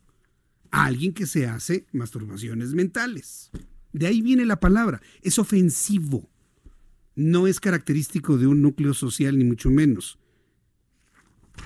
alguien 0.71 1.13
que 1.13 1.27
se 1.27 1.47
hace 1.47 1.87
masturbaciones 1.93 2.75
mentales. 2.75 3.51
De 3.93 4.07
ahí 4.07 4.23
viene 4.23 4.47
la 4.47 4.61
palabra, 4.61 5.01
es 5.23 5.39
ofensivo, 5.39 6.31
no 7.15 7.47
es 7.47 7.61
característico 7.61 8.39
de 8.39 8.47
un 8.47 8.63
núcleo 8.63 8.95
social 8.95 9.39
ni 9.39 9.45
mucho 9.45 9.71
menos. 9.71 10.19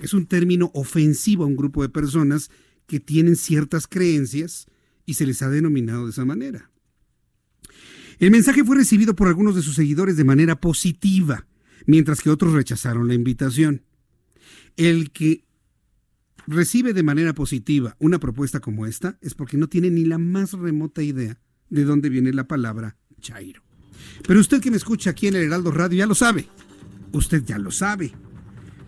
Es 0.02 0.12
un 0.12 0.26
término 0.26 0.70
ofensivo 0.74 1.44
a 1.44 1.46
un 1.46 1.56
grupo 1.56 1.82
de 1.82 1.88
personas 1.88 2.50
que 2.86 3.00
tienen 3.00 3.36
ciertas 3.36 3.86
creencias 3.86 4.66
y 5.04 5.14
se 5.14 5.26
les 5.26 5.42
ha 5.42 5.48
denominado 5.48 6.04
de 6.04 6.10
esa 6.10 6.24
manera. 6.24 6.70
El 8.18 8.30
mensaje 8.30 8.64
fue 8.64 8.76
recibido 8.76 9.14
por 9.14 9.28
algunos 9.28 9.54
de 9.54 9.62
sus 9.62 9.74
seguidores 9.74 10.16
de 10.16 10.24
manera 10.24 10.60
positiva, 10.60 11.46
mientras 11.86 12.20
que 12.20 12.30
otros 12.30 12.54
rechazaron 12.54 13.08
la 13.08 13.14
invitación. 13.14 13.82
El 14.76 15.10
que 15.10 15.44
recibe 16.46 16.92
de 16.92 17.02
manera 17.02 17.34
positiva 17.34 17.96
una 17.98 18.18
propuesta 18.18 18.60
como 18.60 18.86
esta 18.86 19.18
es 19.20 19.34
porque 19.34 19.56
no 19.56 19.68
tiene 19.68 19.90
ni 19.90 20.04
la 20.04 20.18
más 20.18 20.52
remota 20.52 21.02
idea 21.02 21.38
de 21.70 21.84
dónde 21.84 22.08
viene 22.08 22.32
la 22.32 22.46
palabra 22.46 22.96
Chairo. 23.20 23.62
Pero 24.26 24.40
usted 24.40 24.60
que 24.60 24.70
me 24.70 24.76
escucha 24.76 25.10
aquí 25.10 25.28
en 25.28 25.36
el 25.36 25.44
Heraldo 25.44 25.70
Radio 25.70 25.98
ya 25.98 26.06
lo 26.06 26.14
sabe. 26.14 26.48
Usted 27.12 27.44
ya 27.44 27.58
lo 27.58 27.70
sabe. 27.70 28.12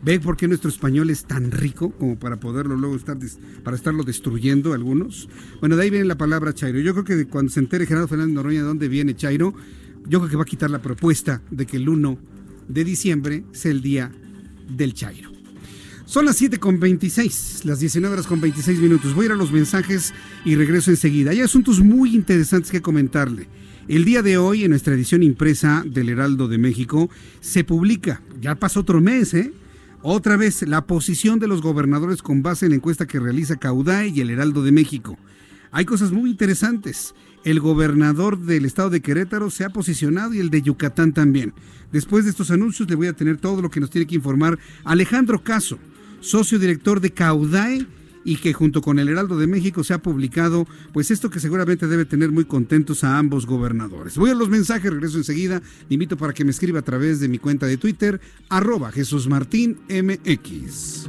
¿Ve 0.02 0.20
por 0.20 0.36
qué 0.36 0.46
nuestro 0.46 0.70
español 0.70 1.10
es 1.10 1.24
tan 1.24 1.50
rico 1.50 1.90
como 1.90 2.18
para 2.18 2.38
poderlo 2.38 2.76
luego 2.76 2.94
estar 2.94 3.18
para 3.64 3.76
estarlo 3.76 4.04
destruyendo 4.04 4.72
algunos? 4.72 5.28
Bueno, 5.60 5.76
de 5.76 5.82
ahí 5.82 5.90
viene 5.90 6.04
la 6.04 6.16
palabra 6.16 6.54
Chairo. 6.54 6.78
Yo 6.78 6.92
creo 6.92 7.04
que 7.04 7.28
cuando 7.28 7.50
se 7.50 7.58
entere 7.58 7.86
Gerardo 7.86 8.06
Fernández 8.06 8.34
Noroña 8.34 8.60
de 8.60 8.66
dónde 8.66 8.88
viene 8.88 9.16
Chairo, 9.16 9.54
yo 10.06 10.20
creo 10.20 10.30
que 10.30 10.36
va 10.36 10.42
a 10.42 10.46
quitar 10.46 10.70
la 10.70 10.80
propuesta 10.80 11.42
de 11.50 11.66
que 11.66 11.78
el 11.78 11.88
1 11.88 12.18
de 12.68 12.84
diciembre 12.84 13.44
sea 13.52 13.72
el 13.72 13.82
día 13.82 14.12
del 14.68 14.94
Chairo. 14.94 15.37
Son 16.08 16.24
las 16.24 16.36
7 16.36 16.56
con 16.56 16.80
26, 16.80 17.66
las 17.66 17.80
19 17.80 18.14
horas 18.14 18.26
con 18.26 18.40
26 18.40 18.78
minutos. 18.78 19.14
Voy 19.14 19.24
a 19.24 19.26
ir 19.26 19.32
a 19.32 19.36
los 19.36 19.52
mensajes 19.52 20.14
y 20.42 20.54
regreso 20.54 20.90
enseguida. 20.90 21.32
Hay 21.32 21.42
asuntos 21.42 21.80
muy 21.80 22.14
interesantes 22.14 22.70
que 22.70 22.80
comentarle. 22.80 23.46
El 23.88 24.06
día 24.06 24.22
de 24.22 24.38
hoy, 24.38 24.64
en 24.64 24.70
nuestra 24.70 24.94
edición 24.94 25.22
impresa 25.22 25.84
del 25.84 26.08
Heraldo 26.08 26.48
de 26.48 26.56
México, 26.56 27.10
se 27.40 27.62
publica, 27.62 28.22
ya 28.40 28.54
pasó 28.54 28.80
otro 28.80 29.02
mes, 29.02 29.34
¿eh? 29.34 29.52
Otra 30.00 30.38
vez, 30.38 30.66
la 30.66 30.86
posición 30.86 31.40
de 31.40 31.46
los 31.46 31.60
gobernadores 31.60 32.22
con 32.22 32.42
base 32.42 32.64
en 32.64 32.70
la 32.70 32.76
encuesta 32.76 33.06
que 33.06 33.20
realiza 33.20 33.56
Caudae 33.56 34.08
y 34.08 34.22
el 34.22 34.30
Heraldo 34.30 34.62
de 34.62 34.72
México. 34.72 35.18
Hay 35.72 35.84
cosas 35.84 36.10
muy 36.10 36.30
interesantes. 36.30 37.14
El 37.44 37.60
gobernador 37.60 38.38
del 38.38 38.64
estado 38.64 38.88
de 38.88 39.02
Querétaro 39.02 39.50
se 39.50 39.64
ha 39.64 39.68
posicionado 39.68 40.32
y 40.32 40.38
el 40.38 40.48
de 40.48 40.62
Yucatán 40.62 41.12
también. 41.12 41.52
Después 41.92 42.24
de 42.24 42.30
estos 42.30 42.50
anuncios 42.50 42.88
le 42.88 42.96
voy 42.96 43.08
a 43.08 43.12
tener 43.12 43.36
todo 43.36 43.60
lo 43.60 43.70
que 43.70 43.80
nos 43.80 43.90
tiene 43.90 44.06
que 44.06 44.14
informar 44.14 44.58
Alejandro 44.84 45.44
Caso, 45.44 45.78
socio 46.20 46.58
director 46.58 47.00
de 47.00 47.10
Caudae 47.10 47.86
y 48.24 48.36
que 48.36 48.52
junto 48.52 48.82
con 48.82 48.98
el 48.98 49.08
Heraldo 49.08 49.38
de 49.38 49.46
México 49.46 49.82
se 49.84 49.94
ha 49.94 50.02
publicado, 50.02 50.66
pues 50.92 51.10
esto 51.10 51.30
que 51.30 51.40
seguramente 51.40 51.86
debe 51.86 52.04
tener 52.04 52.30
muy 52.30 52.44
contentos 52.44 53.02
a 53.02 53.18
ambos 53.18 53.46
gobernadores. 53.46 54.18
Voy 54.18 54.30
a 54.30 54.34
los 54.34 54.50
mensajes, 54.50 54.92
regreso 54.92 55.16
enseguida. 55.16 55.62
Le 55.88 55.94
invito 55.94 56.16
para 56.16 56.34
que 56.34 56.44
me 56.44 56.50
escriba 56.50 56.80
a 56.80 56.82
través 56.82 57.20
de 57.20 57.28
mi 57.28 57.38
cuenta 57.38 57.66
de 57.66 57.78
Twitter, 57.78 58.20
arroba 58.50 58.92
Jesús 58.92 59.28
Martín 59.28 59.78
MX. 59.88 61.08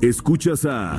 Escuchas 0.00 0.64
a 0.64 0.98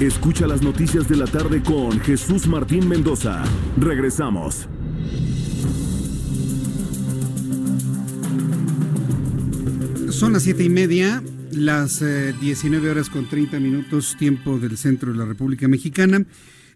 Escucha 0.00 0.46
las 0.46 0.62
noticias 0.62 1.06
de 1.10 1.16
la 1.16 1.26
tarde 1.26 1.62
con 1.62 2.00
Jesús 2.00 2.46
Martín 2.46 2.88
Mendoza. 2.88 3.44
Regresamos. 3.76 4.66
Son 10.08 10.32
las 10.32 10.42
siete 10.42 10.64
y 10.64 10.70
media, 10.70 11.22
las 11.52 12.00
19 12.00 12.86
eh, 12.86 12.90
horas 12.90 13.10
con 13.10 13.28
30 13.28 13.60
minutos, 13.60 14.16
tiempo 14.18 14.58
del 14.58 14.78
centro 14.78 15.12
de 15.12 15.18
la 15.18 15.26
República 15.26 15.68
Mexicana. 15.68 16.24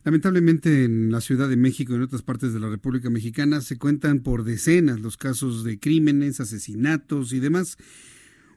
Lamentablemente 0.04 0.84
en 0.84 1.10
la 1.10 1.22
Ciudad 1.22 1.48
de 1.48 1.56
México 1.56 1.94
y 1.94 1.96
en 1.96 2.02
otras 2.02 2.20
partes 2.20 2.52
de 2.52 2.60
la 2.60 2.68
República 2.68 3.08
Mexicana 3.08 3.62
se 3.62 3.78
cuentan 3.78 4.20
por 4.20 4.44
decenas 4.44 5.00
los 5.00 5.16
casos 5.16 5.64
de 5.64 5.78
crímenes, 5.78 6.40
asesinatos 6.40 7.32
y 7.32 7.40
demás. 7.40 7.78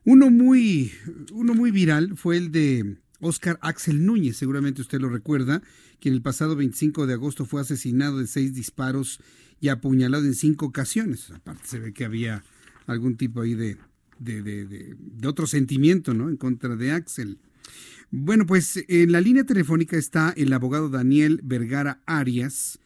Uno 0.04 0.30
muy, 0.30 0.92
uno 1.32 1.54
muy 1.54 1.72
viral 1.72 2.18
fue 2.18 2.36
el 2.36 2.52
de 2.52 2.98
Oscar 3.20 3.58
Axel 3.62 4.06
Núñez, 4.06 4.38
seguramente 4.38 4.82
usted 4.82 5.00
lo 5.00 5.10
recuerda, 5.10 5.62
quien 6.00 6.14
el 6.14 6.22
pasado 6.22 6.56
25 6.56 7.08
de 7.08 7.14
agosto 7.14 7.46
fue 7.46 7.62
asesinado 7.62 8.20
de 8.20 8.28
seis 8.28 8.54
disparos 8.54 9.20
y 9.60 9.70
apuñalado 9.70 10.26
en 10.26 10.36
cinco 10.36 10.68
ocasiones. 10.68 11.32
Aparte 11.32 11.64
se 11.66 11.80
ve 11.80 11.94
que 11.94 12.06
había 12.06 12.44
algún 12.86 13.18
tipo 13.18 13.42
ahí 13.42 13.56
de, 13.56 13.78
de, 14.20 14.42
de, 14.42 15.28
otro 15.28 15.48
sentimiento, 15.48 16.14
¿no? 16.14 16.30
En 16.30 16.38
contra 16.38 16.76
de 16.76 16.92
Axel. 16.92 17.40
Bueno, 18.10 18.46
pues 18.46 18.84
en 18.88 19.12
la 19.12 19.20
línea 19.20 19.44
telefónica 19.44 19.98
está 19.98 20.34
el 20.38 20.54
abogado 20.54 20.90
Daniel 20.90 21.42
Vergara 21.44 22.02
Arias, 22.06 22.80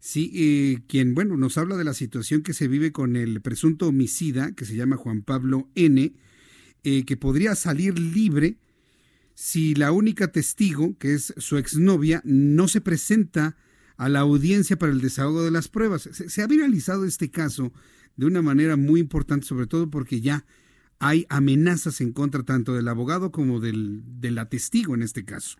sí, 0.00 0.30
eh, 0.34 0.82
quien, 0.86 1.14
bueno, 1.14 1.36
nos 1.36 1.58
habla 1.58 1.76
de 1.76 1.84
la 1.84 1.92
situación 1.92 2.42
que 2.42 2.54
se 2.54 2.68
vive 2.68 2.90
con 2.90 3.16
el 3.16 3.42
presunto 3.42 3.88
homicida 3.88 4.52
que 4.52 4.64
se 4.64 4.76
llama 4.76 4.96
Juan 4.96 5.22
Pablo 5.22 5.68
N., 5.74 6.14
eh, 6.86 7.04
que 7.04 7.16
podría 7.16 7.54
salir 7.54 7.98
libre 7.98 8.56
si 9.34 9.74
la 9.74 9.92
única 9.92 10.28
testigo, 10.28 10.96
que 10.98 11.14
es 11.14 11.34
su 11.36 11.58
exnovia, 11.58 12.22
no 12.24 12.68
se 12.68 12.80
presenta 12.80 13.56
a 13.96 14.08
la 14.08 14.20
audiencia 14.20 14.76
para 14.76 14.92
el 14.92 15.00
desahogo 15.00 15.42
de 15.42 15.50
las 15.50 15.68
pruebas. 15.68 16.02
Se, 16.02 16.42
ha 16.42 16.46
viralizado 16.46 17.04
este 17.04 17.30
caso 17.30 17.72
de 18.16 18.26
una 18.26 18.42
manera 18.42 18.76
muy 18.76 19.00
importante, 19.00 19.46
sobre 19.46 19.66
todo 19.66 19.90
porque 19.90 20.20
ya 20.20 20.44
hay 21.00 21.26
amenazas 21.28 22.00
en 22.00 22.12
contra 22.12 22.42
tanto 22.44 22.74
del 22.74 22.88
abogado 22.88 23.32
como 23.32 23.60
del, 23.60 24.02
de 24.20 24.30
la 24.30 24.48
testigo 24.48 24.94
en 24.94 25.02
este 25.02 25.24
caso. 25.24 25.58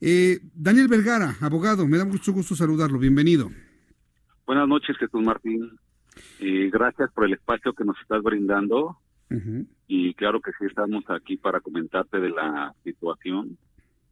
Eh, 0.00 0.40
Daniel 0.54 0.88
Vergara, 0.88 1.36
abogado, 1.40 1.86
me 1.86 1.98
da 1.98 2.04
mucho 2.04 2.32
gusto 2.32 2.56
saludarlo. 2.56 2.98
Bienvenido. 2.98 3.50
Buenas 4.46 4.68
noches, 4.68 4.96
Jesús 4.98 5.22
Martín. 5.22 5.78
Eh, 6.40 6.70
gracias 6.72 7.10
por 7.12 7.24
el 7.24 7.34
espacio 7.34 7.72
que 7.72 7.84
nos 7.84 7.98
estás 8.00 8.22
brindando 8.22 8.98
y 9.86 10.14
claro 10.14 10.40
que 10.40 10.52
sí 10.58 10.64
estamos 10.66 11.04
aquí 11.08 11.36
para 11.36 11.60
comentarte 11.60 12.20
de 12.20 12.30
la 12.30 12.74
situación 12.84 13.58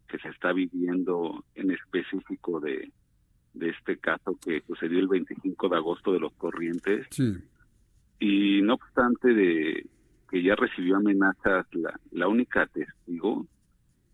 que 0.09 0.19
se 0.19 0.29
está 0.29 0.53
viviendo 0.53 1.45
en 1.55 1.71
específico 1.71 2.61
de, 2.61 2.93
de 3.55 3.69
este 3.71 3.97
caso 3.99 4.37
que 4.45 4.63
sucedió 4.67 4.99
el 4.99 5.09
25 5.09 5.69
de 5.69 5.77
agosto 5.77 6.13
de 6.13 6.21
los 6.21 6.33
Corrientes. 6.35 7.07
Y 8.19 8.61
no 8.63 8.75
obstante 8.75 9.29
de 9.29 9.87
que 10.31 10.43
ya 10.43 10.55
recibió 10.55 10.97
amenazas 10.97 11.67
la, 11.73 11.99
la 12.11 12.29
única 12.29 12.67
testigo 12.67 13.47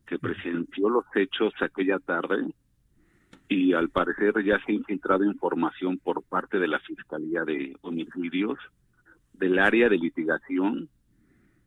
que 0.06 0.18
presenció 0.18 0.88
los 0.88 1.04
hechos 1.14 1.52
aquella 1.60 1.98
tarde 1.98 2.46
y 3.48 3.72
al 3.72 3.88
parecer 3.88 4.44
ya 4.44 4.58
se 4.64 4.72
ha 4.72 4.74
infiltrado 4.74 5.24
información 5.24 5.98
por 5.98 6.22
parte 6.22 6.58
de 6.58 6.68
la 6.68 6.78
Fiscalía 6.80 7.44
de 7.44 7.76
Homicidios 7.82 8.58
del 9.34 9.58
área 9.58 9.88
de 9.88 9.98
litigación 9.98 10.88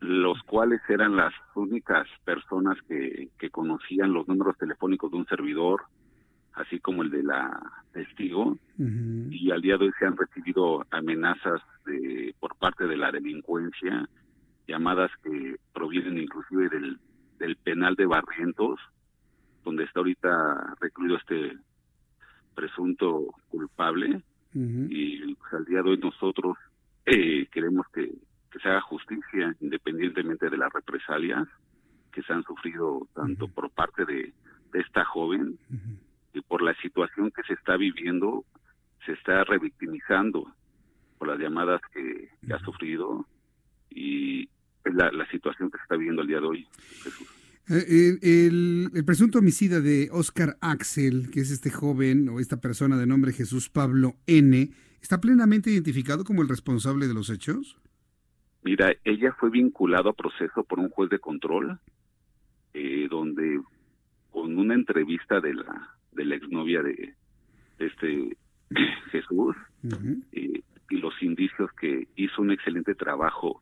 los 0.02 0.41
cuales 0.44 0.82
eran 0.90 1.15
las 1.15 1.34
únicas 1.56 2.07
personas 2.26 2.78
que, 2.88 3.30
que 3.40 3.49
conocían 3.49 4.14
los 4.14 4.28
números 4.28 4.57
telefónicos 4.57 5.11
de 5.11 5.18
un 5.18 5.26
servidor, 5.28 5.84
como 6.82 7.03
el 7.03 7.10
de 7.10 7.23
la 7.23 7.60
testigo, 7.94 8.57
y 8.78 9.52
al 9.52 9.61
día 9.61 9.78
de 9.78 9.86
hoy 9.86 9.91
se 9.99 10.06
han 10.06 10.18
recibido 10.18 10.86
amenazas 10.91 11.61
de, 11.86 12.34
por 12.40 12.56
parte 12.56 12.88
de 12.88 12.98
la 12.98 13.11
delincuencia, 13.11 14.07
llamadas 14.68 15.11
que 15.23 15.57
provienen 15.73 16.18
inclusive 16.18 16.69
del, 16.69 16.99
del 17.40 17.56
penal 17.57 17.95
de 17.95 18.06
Barrientos, 18.06 18.80
donde 19.64 19.84
está 19.84 19.99
ahorita 19.99 20.76
recluido 20.80 21.18
este 21.18 21.57
presunto 22.56 23.28
culpable, 23.49 24.22
y 24.53 25.36
pues, 25.36 25.53
al 25.53 25.65
día 25.65 25.82
de 25.82 25.91
hoy 25.91 25.98
nosotros 25.98 26.57
eh, 27.06 27.48
queremos 27.52 27.86
que, 27.94 28.11
que 28.52 28.60
se 28.60 28.68
haga 28.68 28.82
justicia 28.82 29.56
independientemente 29.61 30.49
de 30.49 30.57
las 30.57 30.72
represalias 30.73 31.48
que 32.11 32.22
se 32.23 32.34
han 32.34 32.44
sufrido 32.44 33.07
tanto 33.15 33.48
por 33.48 33.69
parte 33.72 34.06
de, 34.06 34.34
de 34.73 34.80
esta 34.80 35.06
joven 35.06 35.57
y 36.34 36.41
por 36.41 36.61
la 36.61 36.76
situación 36.82 37.32
que 37.32 37.44
se 37.44 37.53
está 37.53 37.78
viviendo, 37.78 38.45
se 39.06 39.14
está 39.14 39.44
revictimizando 39.44 40.53
por 41.18 41.30
las 41.30 41.40
llamadas 41.40 41.82
que, 41.94 42.30
ha 42.53 42.60
sufrido 42.60 43.26
y 43.90 44.49
la, 44.86 45.11
la, 45.11 45.30
situación 45.30 45.69
que 45.69 45.78
se 45.78 45.84
está 45.84 45.95
viviendo 45.95 46.22
el 46.22 46.28
día 46.28 46.40
de 46.40 46.48
hoy. 46.48 46.68
Eh, 47.69 48.18
el, 48.22 48.90
el, 48.94 49.06
presunto 49.06 49.40
homicida 49.40 49.80
de 49.80 50.10
Oscar 50.11 50.57
Axel, 50.61 51.30
que 51.32 51.41
es 51.41 51.52
este 51.52 51.69
joven 51.69 52.28
o 52.30 52.40
esta 52.40 52.60
persona 52.60 52.98
de 52.98 53.06
nombre 53.06 53.34
Jesús 53.34 53.69
Pablo 53.69 54.15
N., 54.26 54.72
¿está 55.02 55.22
plenamente 55.22 55.69
identificado 55.69 56.23
como 56.23 56.41
el 56.41 56.49
responsable 56.49 57.07
de 57.07 57.14
los 57.14 57.30
hechos? 57.30 57.81
Mira, 58.64 58.94
ella 59.04 59.34
fue 59.40 59.50
vinculada 59.50 60.12
a 60.12 60.14
proceso 60.14 60.64
por 60.64 60.80
un 60.80 60.90
juez 60.90 61.10
de 61.10 61.20
control, 61.20 61.80
eh, 62.74 63.08
donde 63.10 63.60
con 64.30 64.58
una 64.58 64.76
entrevista 64.76 65.40
de 65.40 65.54
la 65.54 65.96
de 66.12 66.26
la 66.26 66.36
exnovia 66.36 66.82
de, 66.82 67.14
este 67.80 68.38
Jesús 69.12 69.56
eh, 70.34 70.62
y 70.90 70.98
los 70.98 71.14
indicios 71.22 71.72
que 71.74 72.08
hizo 72.16 72.42
un 72.42 72.52
excelente 72.52 72.96
trabajo 72.96 73.62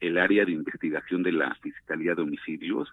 el 0.00 0.18
área 0.18 0.44
de 0.44 0.52
investigación 0.52 1.22
de 1.22 1.32
la 1.32 1.54
Fiscalía 1.56 2.14
de 2.14 2.22
Homicidios, 2.22 2.88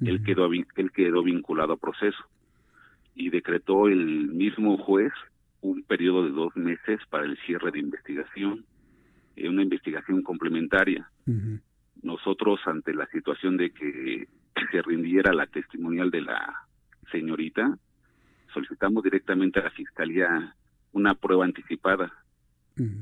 él, 0.00 0.22
quedó, 0.24 0.52
él 0.52 0.90
quedó 0.92 1.22
vinculado 1.22 1.74
a 1.74 1.76
proceso 1.76 2.24
y 3.14 3.30
decretó 3.30 3.86
el 3.86 4.28
mismo 4.28 4.76
juez 4.78 5.12
un 5.60 5.84
periodo 5.84 6.24
de 6.24 6.30
dos 6.30 6.54
meses 6.56 7.00
para 7.08 7.24
el 7.24 7.38
cierre 7.46 7.70
de 7.70 7.78
investigación, 7.78 8.64
una 9.36 9.62
investigación 9.62 10.22
complementaria. 10.22 11.10
Nosotros, 12.02 12.60
ante 12.66 12.92
la 12.92 13.06
situación 13.06 13.56
de 13.56 13.70
que 13.70 14.28
se 14.70 14.82
rindiera 14.82 15.32
la 15.32 15.46
testimonial 15.46 16.10
de 16.10 16.22
la 16.22 16.66
señorita, 17.10 17.78
solicitamos 18.52 19.02
directamente 19.02 19.60
a 19.60 19.64
la 19.64 19.70
Fiscalía 19.70 20.54
una 20.92 21.14
prueba 21.14 21.44
anticipada. 21.44 22.12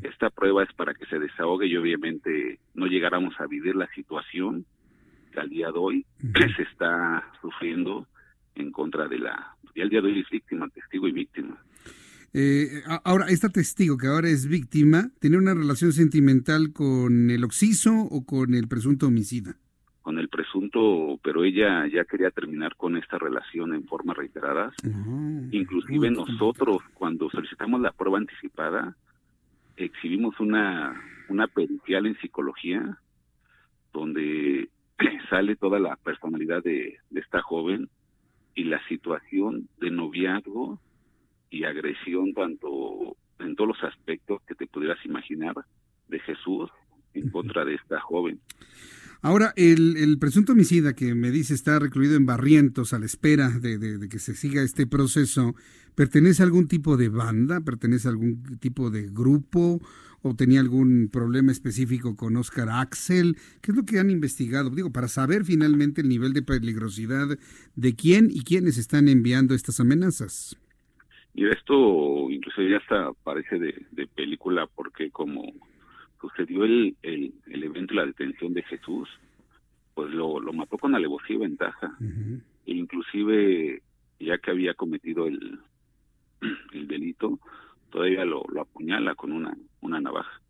Esta 0.03 0.29
prueba 0.29 0.63
es 0.65 0.73
para 0.75 0.93
que 0.93 1.07
se 1.07 1.19
desahogue 1.19 1.67
y 1.67 1.77
obviamente 1.79 2.59
no 2.75 2.87
llegáramos 2.87 3.35
a 3.41 3.47
vivir 3.47 3.75
la 3.75 3.87
situación 3.95 4.67
que 5.33 5.41
al 5.41 5.49
día 5.49 5.73
de 5.73 5.79
hoy 5.79 6.07
se 6.57 6.63
está 6.63 7.25
sufriendo 7.41 8.07
en 8.55 8.71
contra 8.71 9.09
de 9.09 9.19
la... 9.19 9.57
Y 9.75 9.81
al 9.81 9.89
día 9.89 10.03
de 10.03 10.09
hoy 10.09 10.21
es 10.21 10.29
víctima, 10.29 10.69
testigo 10.69 11.09
y 11.09 11.13
víctima. 11.13 11.57
Eh, 12.35 12.83
ahora, 13.05 13.27
esta 13.29 13.51
testigo 13.51 13.99
que 13.99 14.07
ahora 14.07 14.29
es 14.29 14.47
víctima, 14.47 15.11
¿tiene 15.21 15.37
una 15.37 15.55
relación 15.55 15.93
sentimental 15.93 16.73
con 16.73 17.31
el 17.31 17.45
occiso 17.45 17.93
o 17.95 18.25
con 18.25 18.55
el 18.55 18.69
presunto 18.69 19.07
homicida? 19.07 19.57
con 20.03 20.19
el 20.19 20.29
presunto, 20.29 21.19
pero 21.23 21.45
ella 21.45 21.87
ya 21.87 22.05
quería 22.05 22.31
terminar 22.31 22.75
con 22.77 22.97
esta 22.97 23.19
relación 23.19 23.73
en 23.73 23.85
forma 23.85 24.13
reiteradas. 24.13 24.75
Inclusive 25.53 26.11
nosotros, 26.11 26.83
cuando 26.93 27.31
solicitamos 27.31 27.81
la 27.81 27.93
prueba 27.93 28.19
anticipada, 28.19 28.97
exhibimos 29.77 30.39
una, 30.41 31.01
una 31.29 31.47
pericial 31.47 32.07
en 32.07 32.19
psicología 32.19 32.99
donde 33.93 34.69
sale 35.31 35.55
toda 35.55 35.79
la 35.79 35.97
personalidad 35.97 36.65
de, 36.65 36.97
de 37.11 37.21
esta 37.21 37.41
joven 37.41 37.89
y 38.55 38.65
la 38.65 38.85
situación 38.89 39.69
de 39.81 39.91
noviazgo 39.91 40.81
y 41.53 41.65
agresión 41.65 42.33
tanto 42.33 43.17
en 43.39 43.55
todos 43.55 43.69
los 43.69 43.85
aspectos 43.85 44.41
que 44.49 44.55
te 44.55 44.67
pudieras 44.67 44.99
imaginar 45.05 45.55
de 46.09 46.19
Jesús 46.21 46.71
en 47.15 47.31
contra 47.31 47.65
de 47.65 47.75
esta 47.75 48.01
joven. 48.01 48.41
Ahora, 49.21 49.53
el, 49.55 50.19
presunto 50.19 50.53
homicida 50.53 50.95
que 50.95 51.15
me 51.15 51.31
dice 51.31 51.55
está 51.55 51.79
recluido 51.79 52.17
en 52.17 52.27
Barrientos 52.27 52.93
a 52.93 52.99
la 52.99 53.07
espera 53.07 53.51
de, 53.51 54.09
que 54.09 54.19
se 54.19 54.35
siga 54.35 54.63
este 54.63 54.87
proceso, 54.87 55.55
¿pertenece 55.95 56.43
a 56.43 56.47
algún 56.47 56.67
tipo 56.67 56.97
de 56.97 57.09
banda? 57.09 57.61
¿Pertenece 57.61 58.09
a 58.09 58.11
algún 58.11 58.59
tipo 58.59 58.91
de 58.91 59.09
grupo? 59.09 59.81
¿O 60.23 60.35
tenía 60.35 60.61
algún 60.61 61.09
problema 61.13 61.53
específico 61.53 62.17
con 62.17 62.37
Oscar 62.37 62.69
Axel? 62.71 63.37
¿Qué 63.61 63.73
es 63.73 63.77
lo 63.77 63.85
que 63.85 64.01
han 64.01 64.11
investigado? 64.11 64.71
Digo, 64.71 64.91
para 64.91 65.09
saber 65.09 65.45
finalmente 65.45 66.01
el 66.01 66.09
nivel 66.09 66.33
de 66.33 66.43
peligrosidad 66.43 67.39
de 67.77 67.95
quién 67.95 68.29
y 68.31 68.43
quiénes 68.43 68.79
están 68.79 69.09
enviando 69.09 69.55
estas 69.55 69.79
amenazas. 69.79 70.57
Y 71.35 71.49
esto 71.49 72.31
incluso 72.31 72.63
ya 72.63 72.77
hasta 72.77 73.13
parece 73.25 73.59
de, 73.59 73.87
de 73.91 74.07
película 74.07 74.67
porque 74.67 75.11
como 75.11 75.53
sucedió 76.21 76.65
el, 76.65 76.97
el, 77.03 77.33
el, 77.47 77.65
evento 77.65 77.95
la 77.95 78.07
detención 78.07 78.53
de 78.53 78.63
Jesús, 78.63 79.09
pues 79.95 80.11
lo, 80.13 80.41
lo 80.41 80.53
mató 80.53 80.79
con 80.79 80.95
alevosía 80.95 81.37
y 81.37 81.41
ventaja. 81.41 81.97
e 82.67 82.73
inclusive, 82.73 83.83
ya 84.21 84.39
que 84.39 84.51
había 84.51 84.75
cometido 84.75 85.27
el, 85.27 85.59
el 86.73 86.87
delito, 86.87 87.41
todavía 87.91 88.25
lo, 88.25 88.45
lo 88.53 88.61
apuñala 88.61 89.15
con 89.15 89.33
una, 89.33 89.57
una 89.81 90.01
navaja. 90.01 90.41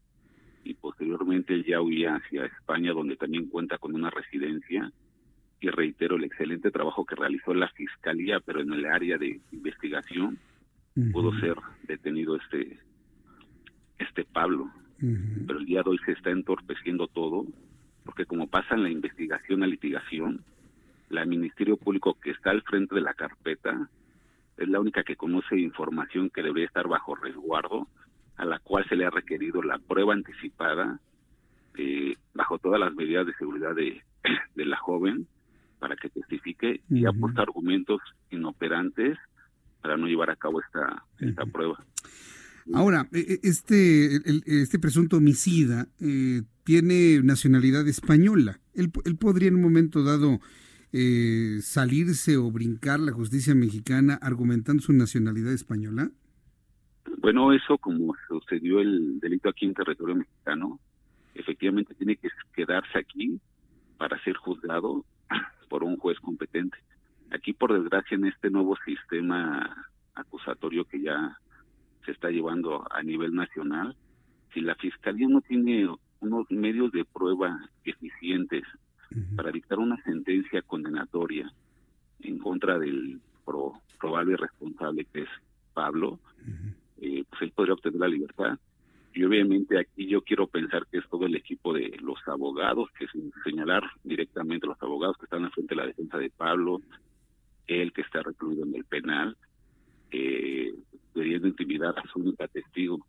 Y 0.64 0.74
posteriormente 0.74 1.54
él 1.54 1.64
ya 1.64 1.80
huía 1.80 2.16
hacia 2.16 2.44
España, 2.44 2.92
donde 2.92 3.16
también 3.16 3.48
cuenta 3.48 3.78
con 3.78 3.94
una 3.94 4.10
residencia. 4.10 4.92
Y 5.60 5.68
reitero 5.68 6.16
el 6.16 6.24
excelente 6.24 6.70
trabajo 6.70 7.04
que 7.04 7.14
realizó 7.14 7.54
la 7.54 7.68
fiscalía, 7.68 8.40
pero 8.40 8.60
en 8.60 8.72
el 8.72 8.84
área 8.84 9.16
de 9.16 9.40
investigación 9.52 10.38
pudo 11.12 11.32
ser 11.40 11.56
detenido 11.88 12.36
este 12.36 12.78
este 13.98 14.24
Pablo. 14.24 14.70
Pero 15.46 15.58
el 15.58 15.66
día 15.66 15.82
de 15.82 15.90
hoy 15.90 15.98
se 16.06 16.12
está 16.12 16.30
entorpeciendo 16.30 17.08
todo, 17.08 17.44
porque 18.04 18.24
como 18.24 18.46
pasa 18.46 18.76
en 18.76 18.84
la 18.84 18.90
investigación, 18.90 19.60
la 19.60 19.66
litigación, 19.66 20.44
la 21.08 21.24
Ministerio 21.24 21.76
Público 21.76 22.14
que 22.20 22.30
está 22.30 22.50
al 22.50 22.62
frente 22.62 22.94
de 22.94 23.00
la 23.00 23.14
carpeta 23.14 23.88
es 24.56 24.68
la 24.68 24.78
única 24.78 25.02
que 25.02 25.16
conoce 25.16 25.58
información 25.58 26.30
que 26.30 26.42
debería 26.42 26.66
estar 26.66 26.86
bajo 26.86 27.16
resguardo, 27.16 27.88
a 28.36 28.44
la 28.44 28.60
cual 28.60 28.86
se 28.88 28.94
le 28.94 29.04
ha 29.04 29.10
requerido 29.10 29.60
la 29.62 29.78
prueba 29.78 30.14
anticipada 30.14 31.00
eh, 31.76 32.14
bajo 32.34 32.58
todas 32.58 32.78
las 32.78 32.94
medidas 32.94 33.26
de 33.26 33.34
seguridad 33.34 33.74
de, 33.74 34.02
de 34.54 34.64
la 34.64 34.76
joven 34.76 35.26
para 35.80 35.96
que 35.96 36.10
testifique 36.10 36.80
y 36.88 37.06
aporta 37.06 37.42
argumentos 37.42 38.00
inoperantes 38.30 39.18
para 39.82 39.96
no 39.96 40.06
llevar 40.06 40.30
a 40.30 40.36
cabo 40.36 40.60
esta, 40.60 41.04
esta 41.18 41.44
prueba. 41.44 41.84
Ahora, 42.72 43.08
e, 43.12 43.18
e, 43.18 43.40
este, 43.42 44.16
este 44.46 44.78
presunto 44.78 45.16
homicida 45.16 45.88
eh, 46.00 46.42
tiene 46.64 47.20
nacionalidad 47.22 47.86
española. 47.88 48.60
Él, 48.74 48.90
podría 49.18 49.48
en 49.48 49.56
un 49.56 49.62
momento 49.62 50.04
dado 50.04 50.38
eh, 50.92 51.58
salirse 51.60 52.36
o 52.36 52.50
brincar 52.50 53.00
la 53.00 53.12
justicia 53.12 53.54
mexicana 53.54 54.18
argumentando 54.22 54.82
su 54.82 54.92
nacionalidad 54.92 55.52
española. 55.52 56.10
Bueno, 57.18 57.52
eso 57.52 57.78
como 57.78 58.14
sucedió 58.28 58.80
el 58.80 59.18
delito 59.20 59.48
aquí 59.48 59.66
en 59.66 59.74
territorio 59.74 60.14
mexicano, 60.14 60.78
efectivamente 61.34 61.94
tiene 61.94 62.16
que 62.16 62.28
quedarse 62.54 62.98
aquí 62.98 63.40
para 63.98 64.22
ser 64.22 64.36
juzgado 64.36 65.04
por 65.68 65.82
un 65.82 65.96
juez 65.96 66.18
competente. 66.20 66.76
Aquí, 67.32 67.54
por 67.54 67.72
desgracia, 67.72 68.14
en 68.14 68.26
este 68.26 68.50
nuevo 68.50 68.76
sistema 68.84 69.88
acusatorio 70.14 70.84
que 70.84 71.00
ya 71.00 71.38
se 72.04 72.12
está 72.12 72.30
llevando 72.30 72.84
a 72.90 73.02
nivel 73.02 73.34
nacional, 73.34 73.96
si 74.52 74.60
la 74.60 74.74
Fiscalía 74.74 75.28
no 75.28 75.40
tiene 75.40 75.88
unos 76.20 76.50
medios 76.50 76.92
de 76.92 77.04
prueba 77.06 77.58
eficientes 77.84 78.64
para 79.34 79.50
dictar 79.50 79.78
una 79.78 79.96
sentencia 80.02 80.62
condenatoria 80.62 81.50
en 82.20 82.38
contra 82.38 82.78
del 82.78 83.20
probable 83.98 84.36
responsable 84.36 85.06
que 85.06 85.22
es 85.22 85.28
Pablo, 85.72 86.18
eh, 87.00 87.24
pues 87.28 87.42
él 87.42 87.52
podría 87.54 87.74
obtener 87.74 88.00
la 88.00 88.08
libertad. 88.08 88.58
Y 89.14 89.24
obviamente 89.24 89.78
aquí 89.78 90.06
yo 90.06 90.22
quiero 90.22 90.46
pensar 90.46 90.86
que 90.86 90.98
es 90.98 91.08
todo 91.08 91.26
el 91.26 91.34
equipo 91.34 91.72
de 91.72 91.96
los 92.00 92.18
abogados, 92.26 92.90
que 92.98 93.06
sin 93.08 93.32
señalar 93.44 93.82
directamente 94.04 94.66
los 94.66 94.80
abogados 94.82 95.16
que 95.18 95.24
están 95.24 95.44
al 95.44 95.52
frente 95.52 95.74
de 95.74 95.80
la 95.80 95.86
defensa 95.86 96.18
de 96.18 96.30
Pablo, 96.30 96.80
él 97.66 97.92
que 97.92 98.02
está 98.02 98.22
recluido 98.22 98.64
en 98.64 98.74
el 98.74 98.84
penal, 98.84 99.36
eh, 100.10 100.72
queriendo 101.14 101.48
intimidar 101.48 101.94
a 101.98 102.02
su 102.12 102.20
única 102.20 102.48
testigo 102.48 103.06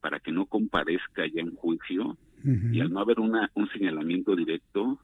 para 0.00 0.20
que 0.20 0.32
no 0.32 0.46
comparezca 0.46 1.26
ya 1.26 1.40
en 1.40 1.54
juicio 1.54 2.16
y 2.44 2.80
al 2.80 2.92
no 2.92 3.00
haber 3.00 3.20
una, 3.20 3.50
un 3.54 3.70
señalamiento 3.70 4.36
directo, 4.36 4.98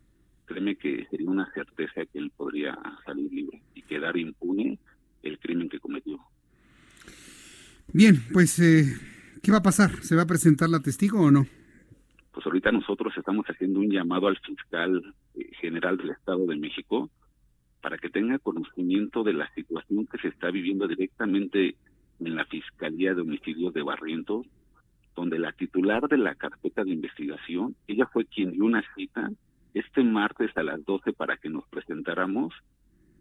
créeme 0.44 0.76
que 0.76 1.06
sería 1.10 1.30
una 1.30 1.50
certeza 1.54 2.04
que 2.04 2.18
él 2.18 2.30
podría 2.36 2.78
salir 3.06 3.32
libre 3.32 3.62
y 3.74 3.80
quedar 3.80 4.18
impune 4.18 4.78
el 5.22 5.38
crimen 5.38 5.70
que 5.70 5.80
cometió. 5.80 6.18
Bien, 7.94 8.22
pues, 8.30 8.58
eh, 8.58 8.84
¿qué 9.42 9.50
va 9.50 9.58
a 9.58 9.62
pasar? 9.62 9.90
¿Se 10.02 10.14
va 10.14 10.22
a 10.22 10.26
presentar 10.26 10.68
la 10.68 10.80
testigo 10.80 11.22
o 11.22 11.30
no? 11.30 11.46
Pues 12.30 12.44
ahorita 12.44 12.70
nosotros 12.72 13.14
estamos 13.16 13.46
haciendo 13.46 13.80
un 13.80 13.90
llamado 13.90 14.28
al 14.28 14.38
fiscal 14.38 15.14
eh, 15.34 15.50
general 15.60 15.96
del 15.96 16.10
Estado 16.10 16.44
de 16.44 16.56
México 16.56 17.10
para 17.80 17.98
que 17.98 18.10
tenga 18.10 18.38
conocimiento 18.38 19.22
de 19.22 19.32
la 19.32 19.52
situación 19.54 20.06
que 20.06 20.18
se 20.18 20.28
está 20.28 20.50
viviendo 20.50 20.86
directamente 20.86 21.76
en 22.20 22.36
la 22.36 22.44
Fiscalía 22.46 23.14
de 23.14 23.22
Homicidios 23.22 23.72
de 23.72 23.82
Barrientos, 23.82 24.46
donde 25.16 25.38
la 25.38 25.52
titular 25.52 26.08
de 26.08 26.18
la 26.18 26.34
carpeta 26.34 26.84
de 26.84 26.92
investigación, 26.92 27.74
ella 27.86 28.06
fue 28.12 28.26
quien 28.26 28.52
dio 28.52 28.64
una 28.64 28.84
cita 28.94 29.30
este 29.74 30.02
martes 30.02 30.50
a 30.56 30.62
las 30.62 30.84
12 30.84 31.12
para 31.12 31.36
que 31.36 31.48
nos 31.48 31.66
presentáramos 31.68 32.52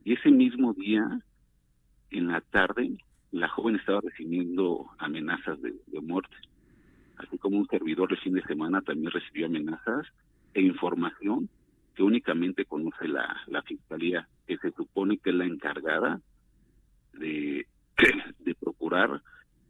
y 0.03 0.13
ese 0.13 0.31
mismo 0.31 0.73
día, 0.73 1.19
en 2.11 2.27
la 2.27 2.41
tarde, 2.41 2.97
la 3.31 3.47
joven 3.49 3.75
estaba 3.75 4.01
recibiendo 4.01 4.87
amenazas 4.97 5.61
de, 5.61 5.73
muerte. 6.01 6.35
Así 7.17 7.37
como 7.37 7.57
un 7.57 7.67
servidor 7.67 8.11
el 8.11 8.17
fin 8.19 8.33
de 8.33 8.41
semana 8.43 8.81
también 8.81 9.11
recibió 9.11 9.47
amenazas 9.47 10.07
e 10.53 10.61
información 10.61 11.49
que 11.99 12.03
únicamente 12.03 12.63
conoce 12.63 13.09
la, 13.09 13.41
la 13.47 13.61
fiscalía, 13.61 14.25
que 14.47 14.57
se 14.59 14.71
supone 14.71 15.17
que 15.17 15.31
es 15.31 15.35
la 15.35 15.43
encargada 15.43 16.21
de, 17.11 17.67
de 18.39 18.55
procurar 18.55 19.21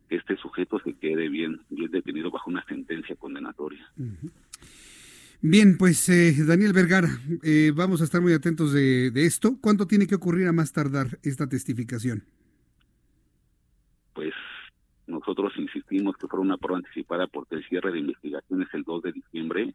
que 0.08 0.18
este 0.18 0.38
sujeto 0.38 0.80
se 0.86 0.94
quede 0.94 1.28
bien, 1.28 1.60
bien 1.72 1.90
detenido 1.90 2.30
bajo 2.30 2.52
una 2.52 2.64
sentencia 2.66 3.16
condenatoria. 3.16 3.84
Bien, 5.42 5.76
pues 5.80 6.08
eh, 6.10 6.36
Daniel 6.46 6.72
Vergara, 6.72 7.10
eh, 7.42 7.72
vamos 7.76 8.00
a 8.02 8.04
estar 8.04 8.22
muy 8.22 8.34
atentos 8.34 8.74
de, 8.74 9.12
esto. 9.16 9.58
¿Cuánto 9.60 9.88
tiene 9.88 10.06
que 10.06 10.14
ocurrir 10.14 10.46
a 10.50 10.54
más 10.54 10.72
tardar 10.72 11.18
esta 11.24 11.50
testificación? 11.50 12.26
Pues 14.14 14.36
nosotros 15.08 15.52
insistimos 15.58 16.16
que 16.16 16.28
fuera 16.28 16.44
una 16.44 16.58
prueba 16.58 16.78
anticipada 16.78 17.26
porque 17.26 17.56
el 17.56 17.68
cierre 17.68 17.92
de 17.92 18.02
investigación 18.02 18.62
es 18.62 18.72
el 18.76 18.84
2 18.84 19.02
de 19.02 19.14
diciembre 19.14 19.74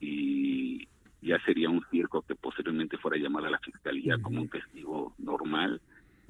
y 0.00 0.88
ya 1.22 1.38
sería 1.44 1.68
un 1.68 1.84
circo 1.90 2.22
que 2.22 2.34
posteriormente 2.34 2.96
fuera 2.98 3.16
llamada 3.16 3.48
a 3.48 3.52
la 3.52 3.58
fiscalía 3.58 4.18
como 4.18 4.40
un 4.42 4.48
testigo 4.48 5.14
normal, 5.18 5.80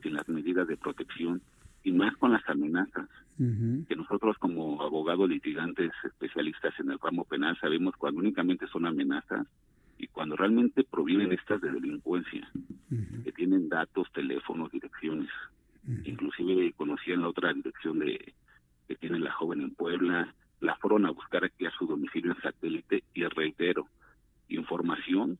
sin 0.02 0.14
las 0.14 0.28
medidas 0.28 0.66
de 0.66 0.76
protección 0.76 1.40
y 1.84 1.92
más 1.92 2.16
con 2.16 2.32
las 2.32 2.46
amenazas. 2.48 3.08
Que 3.88 3.96
nosotros 3.96 4.36
como 4.38 4.82
abogados 4.82 5.26
litigantes 5.26 5.92
especialistas 6.04 6.78
en 6.78 6.90
el 6.90 6.98
ramo 6.98 7.24
penal 7.24 7.56
sabemos 7.58 7.96
cuando 7.96 8.20
únicamente 8.20 8.66
son 8.66 8.84
amenazas 8.84 9.46
y 9.96 10.08
cuando 10.08 10.36
realmente 10.36 10.84
provienen 10.84 11.32
estas 11.32 11.60
de 11.62 11.70
delincuencia, 11.70 12.50
que 13.24 13.32
tienen 13.32 13.70
datos, 13.70 14.12
teléfonos, 14.12 14.70
direcciones. 14.70 15.30
Inclusive 16.04 16.72
conocían 16.72 17.22
la 17.22 17.28
otra 17.28 17.52
dirección 17.54 17.98
de 18.00 18.34
que 18.86 18.96
tiene 18.96 19.18
la 19.18 19.32
joven 19.32 19.62
en 19.62 19.70
Puebla, 19.74 20.34
la 20.60 20.76
fueron 20.76 21.06
a 21.06 21.10
buscar 21.10 21.44
aquí 21.44 21.64
a 21.64 21.70
su 21.70 21.86
domicilio 21.86 22.32
en 22.32 22.42
satélite 22.42 23.04
y 23.14 23.24
reitero, 23.24 23.86
información 24.50 25.38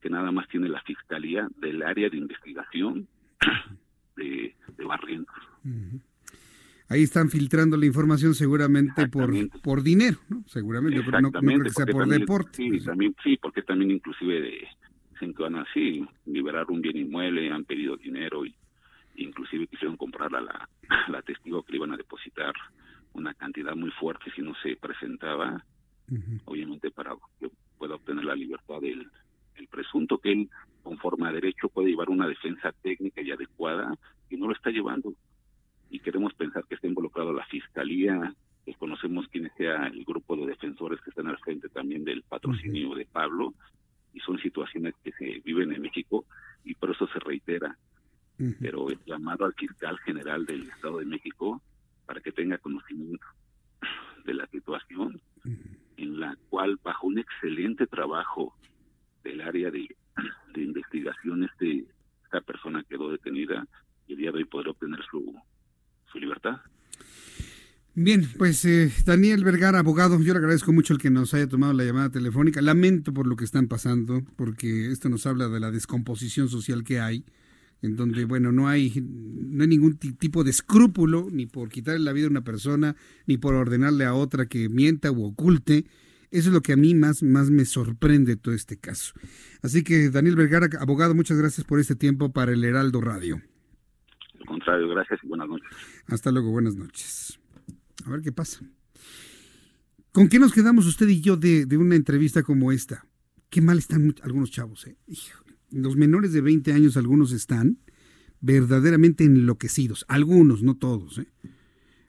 que 0.00 0.10
nada 0.10 0.32
más 0.32 0.48
tiene 0.48 0.68
la 0.68 0.82
Fiscalía 0.82 1.48
del 1.58 1.82
área 1.82 2.08
de 2.08 2.16
investigación 2.16 3.08
de, 4.16 4.54
de 4.76 4.84
Barrientos. 4.84 5.36
Ahí 6.88 7.04
están 7.04 7.30
filtrando 7.30 7.76
la 7.76 7.86
información 7.86 8.34
seguramente 8.34 9.08
por, 9.08 9.32
por 9.62 9.82
dinero, 9.82 10.18
¿no? 10.28 10.44
Seguramente, 10.46 11.00
pero 11.04 11.20
no, 11.20 11.30
creo 11.30 11.62
que 11.62 11.70
sea 11.70 11.86
por 11.86 12.06
deporte. 12.06 12.56
Sí, 12.56 12.84
también, 12.84 13.14
sí, 13.22 13.38
porque 13.40 13.62
también 13.62 13.92
inclusive 13.92 14.40
de, 14.40 14.68
dicen 15.12 15.32
que 15.32 15.42
van 15.42 15.56
así, 15.56 16.04
liberar 16.26 16.66
un 16.68 16.82
bien 16.82 16.98
inmueble, 16.98 17.50
han 17.50 17.64
pedido 17.64 17.96
dinero 17.96 18.44
y 18.44 18.54
inclusive 19.16 19.66
quisieron 19.68 19.96
comprar 19.96 20.34
a 20.34 20.40
la, 20.40 20.68
la 21.08 21.22
testigo 21.22 21.62
que 21.62 21.72
le 21.72 21.78
iban 21.78 21.92
a 21.92 21.96
depositar 21.96 22.52
una 23.14 23.32
cantidad 23.34 23.74
muy 23.74 23.90
fuerte 23.92 24.30
si 24.34 24.42
no 24.42 24.54
se 24.62 24.76
presentaba, 24.76 25.64
obviamente 26.44 26.90
para 26.90 27.14
que 27.40 27.48
pueda 27.82 27.96
obtener 27.96 28.24
la 28.24 28.36
libertad 28.36 28.80
del 28.80 29.10
el 29.56 29.66
presunto 29.66 30.18
que 30.18 30.30
él, 30.30 30.48
conforme 30.84 31.28
a 31.28 31.32
derecho, 31.32 31.68
puede 31.68 31.90
llevar 31.90 32.10
una 32.10 32.28
defensa 32.28 32.70
técnica 32.80 33.20
y 33.20 33.32
adecuada 33.32 33.92
y 34.30 34.36
no 34.36 34.46
lo 34.46 34.52
está 34.52 34.70
llevando. 34.70 35.12
Y 35.90 35.98
queremos 35.98 36.32
pensar 36.34 36.64
que 36.68 36.76
está 36.76 36.86
involucrado 36.86 37.32
la 37.32 37.44
fiscalía, 37.46 38.32
que 38.64 38.74
conocemos 38.74 39.26
quién 39.32 39.50
sea 39.56 39.88
el 39.88 40.04
grupo 40.04 40.36
de 40.36 40.46
defensores 40.46 41.00
que 41.00 41.10
están 41.10 41.26
al 41.26 41.38
frente 41.38 41.68
también 41.70 42.04
del 42.04 42.22
patrocinio 42.22 42.94
de 42.94 43.04
Pablo, 43.04 43.52
y 44.14 44.20
son 44.20 44.38
situaciones 44.38 44.94
que 45.02 45.10
se 45.12 45.42
viven 45.44 45.72
en 45.72 45.82
México 45.82 46.24
y 46.64 46.74
por 46.76 46.92
eso 46.92 47.08
se 47.08 47.18
reitera. 47.18 47.76
Pero 48.60 48.90
el 48.90 48.98
llamado 49.04 49.44
al 49.44 49.54
fiscal 49.54 49.98
general 49.98 50.46
del 50.46 50.68
Estado 50.70 50.98
de 50.98 51.04
México 51.04 51.60
para 52.06 52.20
que 52.20 52.30
tenga 52.30 52.58
conocimiento 52.58 53.26
de 54.24 54.34
la 54.34 54.46
situación 54.46 55.20
en 56.02 56.20
la 56.20 56.36
cual 56.50 56.78
bajo 56.82 57.06
un 57.06 57.18
excelente 57.18 57.86
trabajo 57.86 58.54
del 59.24 59.40
área 59.40 59.70
de, 59.70 59.88
investigación 60.56 61.44
este 61.44 61.86
esta 62.24 62.40
persona 62.40 62.84
quedó 62.88 63.10
detenida 63.10 63.66
y 64.06 64.12
el 64.12 64.18
día 64.18 64.30
de 64.32 64.38
hoy 64.38 64.44
podrá 64.44 64.70
obtener 64.70 65.00
su 65.10 65.34
su 66.10 66.18
libertad. 66.18 66.60
Bien, 67.94 68.26
pues 68.38 68.64
eh, 68.64 68.90
Daniel 69.04 69.44
Vergara, 69.44 69.78
abogado, 69.78 70.18
yo 70.20 70.32
le 70.32 70.38
agradezco 70.38 70.72
mucho 70.72 70.94
el 70.94 70.98
que 70.98 71.10
nos 71.10 71.34
haya 71.34 71.46
tomado 71.46 71.74
la 71.74 71.84
llamada 71.84 72.10
telefónica. 72.10 72.62
Lamento 72.62 73.12
por 73.12 73.26
lo 73.26 73.36
que 73.36 73.44
están 73.44 73.68
pasando, 73.68 74.22
porque 74.36 74.90
esto 74.90 75.10
nos 75.10 75.26
habla 75.26 75.48
de 75.48 75.60
la 75.60 75.70
descomposición 75.70 76.48
social 76.48 76.84
que 76.84 77.00
hay, 77.00 77.26
en 77.82 77.96
donde, 77.96 78.24
bueno, 78.24 78.52
no 78.52 78.68
hay, 78.68 78.92
no 78.96 79.62
hay 79.62 79.68
ningún 79.68 79.98
tipo 79.98 80.44
de 80.44 80.50
escrúpulo, 80.50 81.28
ni 81.30 81.46
por 81.46 81.68
quitarle 81.68 82.00
la 82.00 82.12
vida 82.12 82.26
a 82.26 82.30
una 82.30 82.44
persona, 82.44 82.96
ni 83.26 83.36
por 83.36 83.54
ordenarle 83.54 84.04
a 84.04 84.14
otra 84.14 84.46
que 84.46 84.68
mienta 84.68 85.10
u 85.10 85.24
oculte. 85.24 85.84
Eso 86.30 86.48
es 86.48 86.54
lo 86.54 86.62
que 86.62 86.72
a 86.72 86.76
mí 86.76 86.94
más, 86.94 87.22
más 87.22 87.50
me 87.50 87.64
sorprende 87.64 88.36
todo 88.36 88.54
este 88.54 88.78
caso. 88.78 89.12
Así 89.62 89.84
que, 89.84 90.08
Daniel 90.08 90.36
Vergara, 90.36 90.68
abogado, 90.80 91.14
muchas 91.14 91.36
gracias 91.36 91.66
por 91.66 91.80
este 91.80 91.96
tiempo 91.96 92.32
para 92.32 92.52
el 92.52 92.64
Heraldo 92.64 93.00
Radio 93.02 93.42
contrario, 94.52 94.88
gracias 94.88 95.20
y 95.22 95.28
buenas 95.28 95.48
noches. 95.48 95.68
Hasta 96.06 96.30
luego, 96.30 96.50
buenas 96.50 96.76
noches. 96.76 97.40
A 98.04 98.10
ver 98.10 98.20
qué 98.20 98.32
pasa. 98.32 98.60
¿Con 100.12 100.28
qué 100.28 100.38
nos 100.38 100.52
quedamos 100.52 100.86
usted 100.86 101.08
y 101.08 101.20
yo 101.20 101.36
de, 101.36 101.66
una 101.76 101.96
entrevista 101.96 102.42
como 102.42 102.70
esta? 102.70 103.06
Qué 103.48 103.60
mal 103.60 103.78
están 103.78 104.14
algunos 104.22 104.50
chavos, 104.50 104.86
¿eh? 104.86 104.96
Los 105.72 105.96
menores 105.96 106.32
de 106.32 106.40
20 106.40 106.72
años, 106.72 106.96
algunos 106.96 107.32
están 107.32 107.78
verdaderamente 108.40 109.24
enloquecidos. 109.24 110.04
Algunos, 110.08 110.62
no 110.62 110.76
todos, 110.76 111.18
¿eh? 111.18 111.26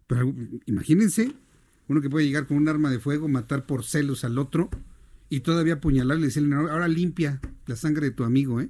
Pero 0.08 0.34
imagínense, 0.66 1.34
uno 1.88 2.02
que 2.02 2.10
puede 2.10 2.26
llegar 2.26 2.46
con 2.46 2.58
un 2.58 2.68
arma 2.68 2.92
de 2.92 3.00
fuego, 3.00 3.28
matar 3.28 3.66
por 3.66 3.84
celos 3.84 4.24
al 4.24 4.38
otro 4.38 4.70
y 5.30 5.40
todavía 5.40 5.76
apuñalarle 5.76 6.24
y 6.24 6.28
decirle, 6.28 6.56
ahora 6.56 6.88
limpia 6.88 7.40
la 7.66 7.76
sangre 7.76 8.08
de 8.08 8.12
tu 8.12 8.24
amigo, 8.24 8.62
¿eh? 8.62 8.70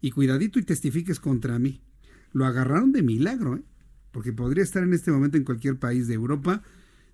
Y 0.00 0.10
cuidadito 0.10 0.58
y 0.58 0.62
testifiques 0.62 1.18
contra 1.18 1.58
mí. 1.58 1.80
Lo 2.32 2.44
agarraron 2.44 2.92
de 2.92 3.02
milagro, 3.02 3.56
¿eh? 3.56 3.62
porque 4.10 4.32
podría 4.32 4.62
estar 4.62 4.82
en 4.82 4.92
este 4.92 5.10
momento 5.10 5.38
en 5.38 5.44
cualquier 5.44 5.78
país 5.78 6.06
de 6.06 6.14
Europa 6.14 6.62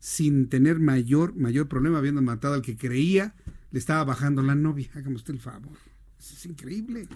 sin 0.01 0.49
tener 0.49 0.81
mayor, 0.81 1.37
mayor 1.37 1.69
problema, 1.69 1.99
habiendo 1.99 2.21
matado 2.21 2.55
al 2.55 2.63
que 2.63 2.77
creía 2.77 3.35
le 3.71 3.79
estaba 3.79 4.05
bajando 4.05 4.43
la 4.43 4.55
novia. 4.55 4.91
Hágame 4.95 5.17
usted 5.17 5.35
el 5.35 5.41
favor. 5.41 5.77
Es 6.21 6.47
increíble. 6.47 7.09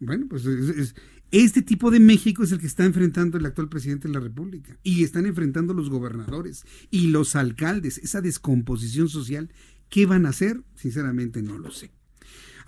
Bueno, 0.00 0.26
pues 0.28 0.44
este 1.30 1.62
tipo 1.62 1.90
de 1.90 2.00
México 2.00 2.42
es 2.42 2.52
el 2.52 2.58
que 2.58 2.66
está 2.66 2.84
enfrentando 2.84 3.36
el 3.36 3.46
actual 3.46 3.68
presidente 3.68 4.08
de 4.08 4.14
la 4.14 4.20
República. 4.20 4.78
Y 4.82 5.02
están 5.04 5.26
enfrentando 5.26 5.74
los 5.74 5.90
gobernadores 5.90 6.64
y 6.90 7.08
los 7.08 7.36
alcaldes. 7.36 7.98
Esa 7.98 8.20
descomposición 8.20 9.08
social. 9.08 9.50
¿Qué 9.88 10.06
van 10.06 10.26
a 10.26 10.30
hacer? 10.30 10.62
Sinceramente 10.74 11.42
no 11.42 11.58
lo 11.58 11.70
sé. 11.70 11.90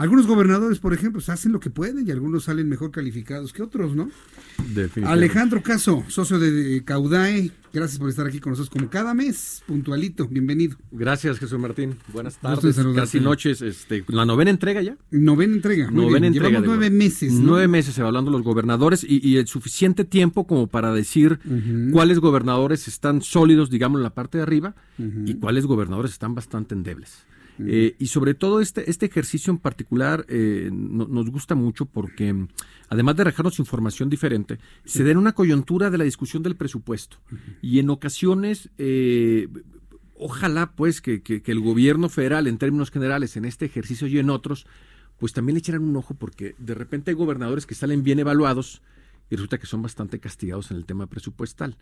Algunos 0.01 0.27
gobernadores, 0.27 0.79
por 0.79 0.95
ejemplo, 0.95 1.21
hacen 1.29 1.53
lo 1.53 1.61
que 1.61 1.69
pueden 1.69 2.09
y 2.09 2.11
algunos 2.11 2.45
salen 2.45 2.71
mejor 2.71 2.91
calificados 2.91 3.53
que 3.53 3.63
otros, 3.63 3.95
¿no? 3.95 4.09
Alejandro 5.05 5.63
Caso, 5.63 6.05
socio 6.09 6.39
de 6.39 6.83
Caudae, 6.87 7.51
gracias 7.71 7.99
por 7.99 8.09
estar 8.09 8.27
aquí 8.27 8.41
con 8.41 8.53
nosotros 8.53 8.71
como 8.71 8.89
cada 8.89 9.13
mes, 9.13 9.63
puntualito, 9.67 10.27
bienvenido. 10.27 10.79
Gracias, 10.91 11.39
Jesús 11.39 11.59
Martín. 11.59 11.97
Buenas 12.15 12.39
tardes, 12.39 12.81
casi 12.97 13.21
noches, 13.21 13.61
este, 13.61 14.03
la 14.09 14.25
novena 14.25 14.51
entrega 14.51 14.81
ya. 14.81 14.97
Novena 15.11 15.57
entrega, 15.57 15.91
novena 15.91 16.29
entrega. 16.29 16.49
Llevamos 16.49 16.67
nueve 16.67 16.89
meses. 16.89 17.35
Nueve 17.35 17.69
meses 17.69 17.99
evaluando 17.99 18.31
los 18.31 18.41
gobernadores 18.41 19.05
y, 19.07 19.37
el 19.37 19.49
suficiente 19.49 20.07
tiempo 20.07 20.47
como 20.47 20.67
para 20.67 20.95
decir 20.95 21.41
cuáles 21.93 22.21
gobernadores 22.21 22.89
están 22.89 23.21
sólidos, 23.21 23.69
digamos, 23.69 23.99
en 23.99 24.05
la 24.05 24.15
parte 24.15 24.39
de 24.39 24.45
arriba 24.45 24.75
y 25.27 25.35
cuáles 25.35 25.67
gobernadores 25.67 26.13
están 26.13 26.35
bastante 26.35 26.75
endebles. 26.75 27.27
Eh, 27.67 27.97
y 27.99 28.07
sobre 28.07 28.35
todo 28.35 28.61
este, 28.61 28.91
este 28.91 29.07
ejercicio 29.07 29.51
en 29.51 29.59
particular 29.59 30.25
eh, 30.29 30.71
nos 30.73 31.31
gusta 31.31 31.55
mucho 31.55 31.87
porque 31.87 32.47
además 32.89 33.17
de 33.17 33.25
dejarnos 33.25 33.59
información 33.59 34.09
diferente, 34.11 34.59
se 34.85 35.05
da 35.05 35.11
en 35.11 35.17
una 35.17 35.33
coyuntura 35.33 35.91
de 35.91 35.99
la 35.99 36.05
discusión 36.05 36.43
del 36.43 36.57
presupuesto. 36.57 37.19
Y 37.63 37.79
en 37.79 37.91
ocasiones, 37.91 38.71
eh, 38.79 39.49
ojalá 40.17 40.73
pues 40.73 41.01
que, 41.01 41.23
que, 41.23 41.43
el 41.47 41.61
gobierno 41.61 42.09
federal 42.09 42.47
en 42.47 42.59
términos 42.59 42.91
generales 42.91 43.37
en 43.37 43.45
este 43.45 43.67
ejercicio 43.67 44.07
y 44.07 44.19
en 44.19 44.31
otros, 44.31 44.67
pues 45.19 45.33
también 45.33 45.55
le 45.55 45.61
echaran 45.61 45.83
un 45.83 45.97
ojo 45.97 46.15
porque 46.15 46.55
de 46.59 46.75
repente 46.75 47.11
hay 47.11 47.15
gobernadores 47.15 47.67
que 47.67 47.75
salen 47.75 48.03
bien 48.03 48.19
evaluados 48.19 48.83
y 49.31 49.37
resulta 49.37 49.59
que 49.59 49.67
son 49.67 49.81
bastante 49.81 50.19
castigados 50.19 50.73
en 50.73 50.77
el 50.77 50.85
tema 50.85 51.07
presupuestal. 51.07 51.77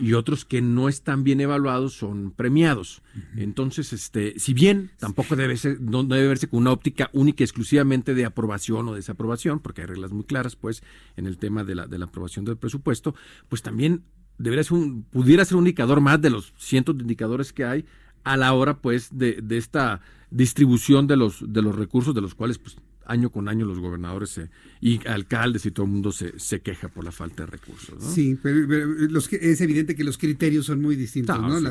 Y 0.00 0.14
otros 0.14 0.46
que 0.46 0.62
no 0.62 0.88
están 0.88 1.22
bien 1.22 1.40
evaluados 1.40 1.92
son 1.92 2.32
premiados. 2.32 3.02
Entonces, 3.36 3.92
este, 3.92 4.40
si 4.40 4.54
bien 4.54 4.90
tampoco 4.98 5.36
debe 5.36 5.58
ser, 5.58 5.80
no 5.82 6.02
debe 6.02 6.28
verse 6.28 6.48
con 6.48 6.60
una 6.60 6.72
óptica 6.72 7.10
única 7.12 7.42
y 7.42 7.44
exclusivamente 7.44 8.14
de 8.14 8.24
aprobación 8.24 8.88
o 8.88 8.94
desaprobación, 8.94 9.60
porque 9.60 9.82
hay 9.82 9.86
reglas 9.86 10.12
muy 10.12 10.24
claras, 10.24 10.56
pues, 10.56 10.82
en 11.16 11.26
el 11.26 11.36
tema 11.36 11.62
de 11.62 11.74
la, 11.74 11.86
de 11.86 11.98
la 11.98 12.06
aprobación 12.06 12.46
del 12.46 12.56
presupuesto, 12.56 13.14
pues 13.50 13.60
también 13.60 14.02
debería 14.38 14.64
ser 14.64 14.78
un, 14.78 15.02
pudiera 15.04 15.44
ser 15.44 15.58
un 15.58 15.64
indicador 15.64 16.00
más 16.00 16.20
de 16.22 16.30
los 16.30 16.54
cientos 16.56 16.96
de 16.96 17.02
indicadores 17.02 17.52
que 17.52 17.66
hay 17.66 17.84
a 18.24 18.38
la 18.38 18.54
hora, 18.54 18.78
pues, 18.78 19.10
de, 19.12 19.40
de 19.42 19.58
esta 19.58 20.00
distribución 20.30 21.06
de 21.06 21.16
los, 21.16 21.52
de 21.52 21.60
los 21.60 21.76
recursos 21.76 22.14
de 22.14 22.22
los 22.22 22.34
cuales, 22.34 22.58
pues, 22.58 22.76
año 23.06 23.30
con 23.30 23.48
año 23.48 23.66
los 23.66 23.78
gobernadores 23.78 24.40
y 24.80 25.06
alcaldes 25.06 25.66
y 25.66 25.70
todo 25.70 25.86
el 25.86 25.92
mundo 25.92 26.12
se, 26.12 26.38
se, 26.38 26.60
queja 26.60 26.88
por 26.88 27.04
la 27.04 27.12
falta 27.12 27.44
de 27.44 27.50
recursos. 27.50 28.02
Sí, 28.02 28.38
pero, 28.42 28.66
los, 29.08 29.32
es 29.32 29.60
evidente 29.60 29.94
que 29.94 30.04
los 30.04 30.18
criterios 30.18 30.66
son 30.66 30.80
muy 30.80 30.96
distintos, 30.96 31.40
¿no? 31.40 31.60
la, 31.60 31.70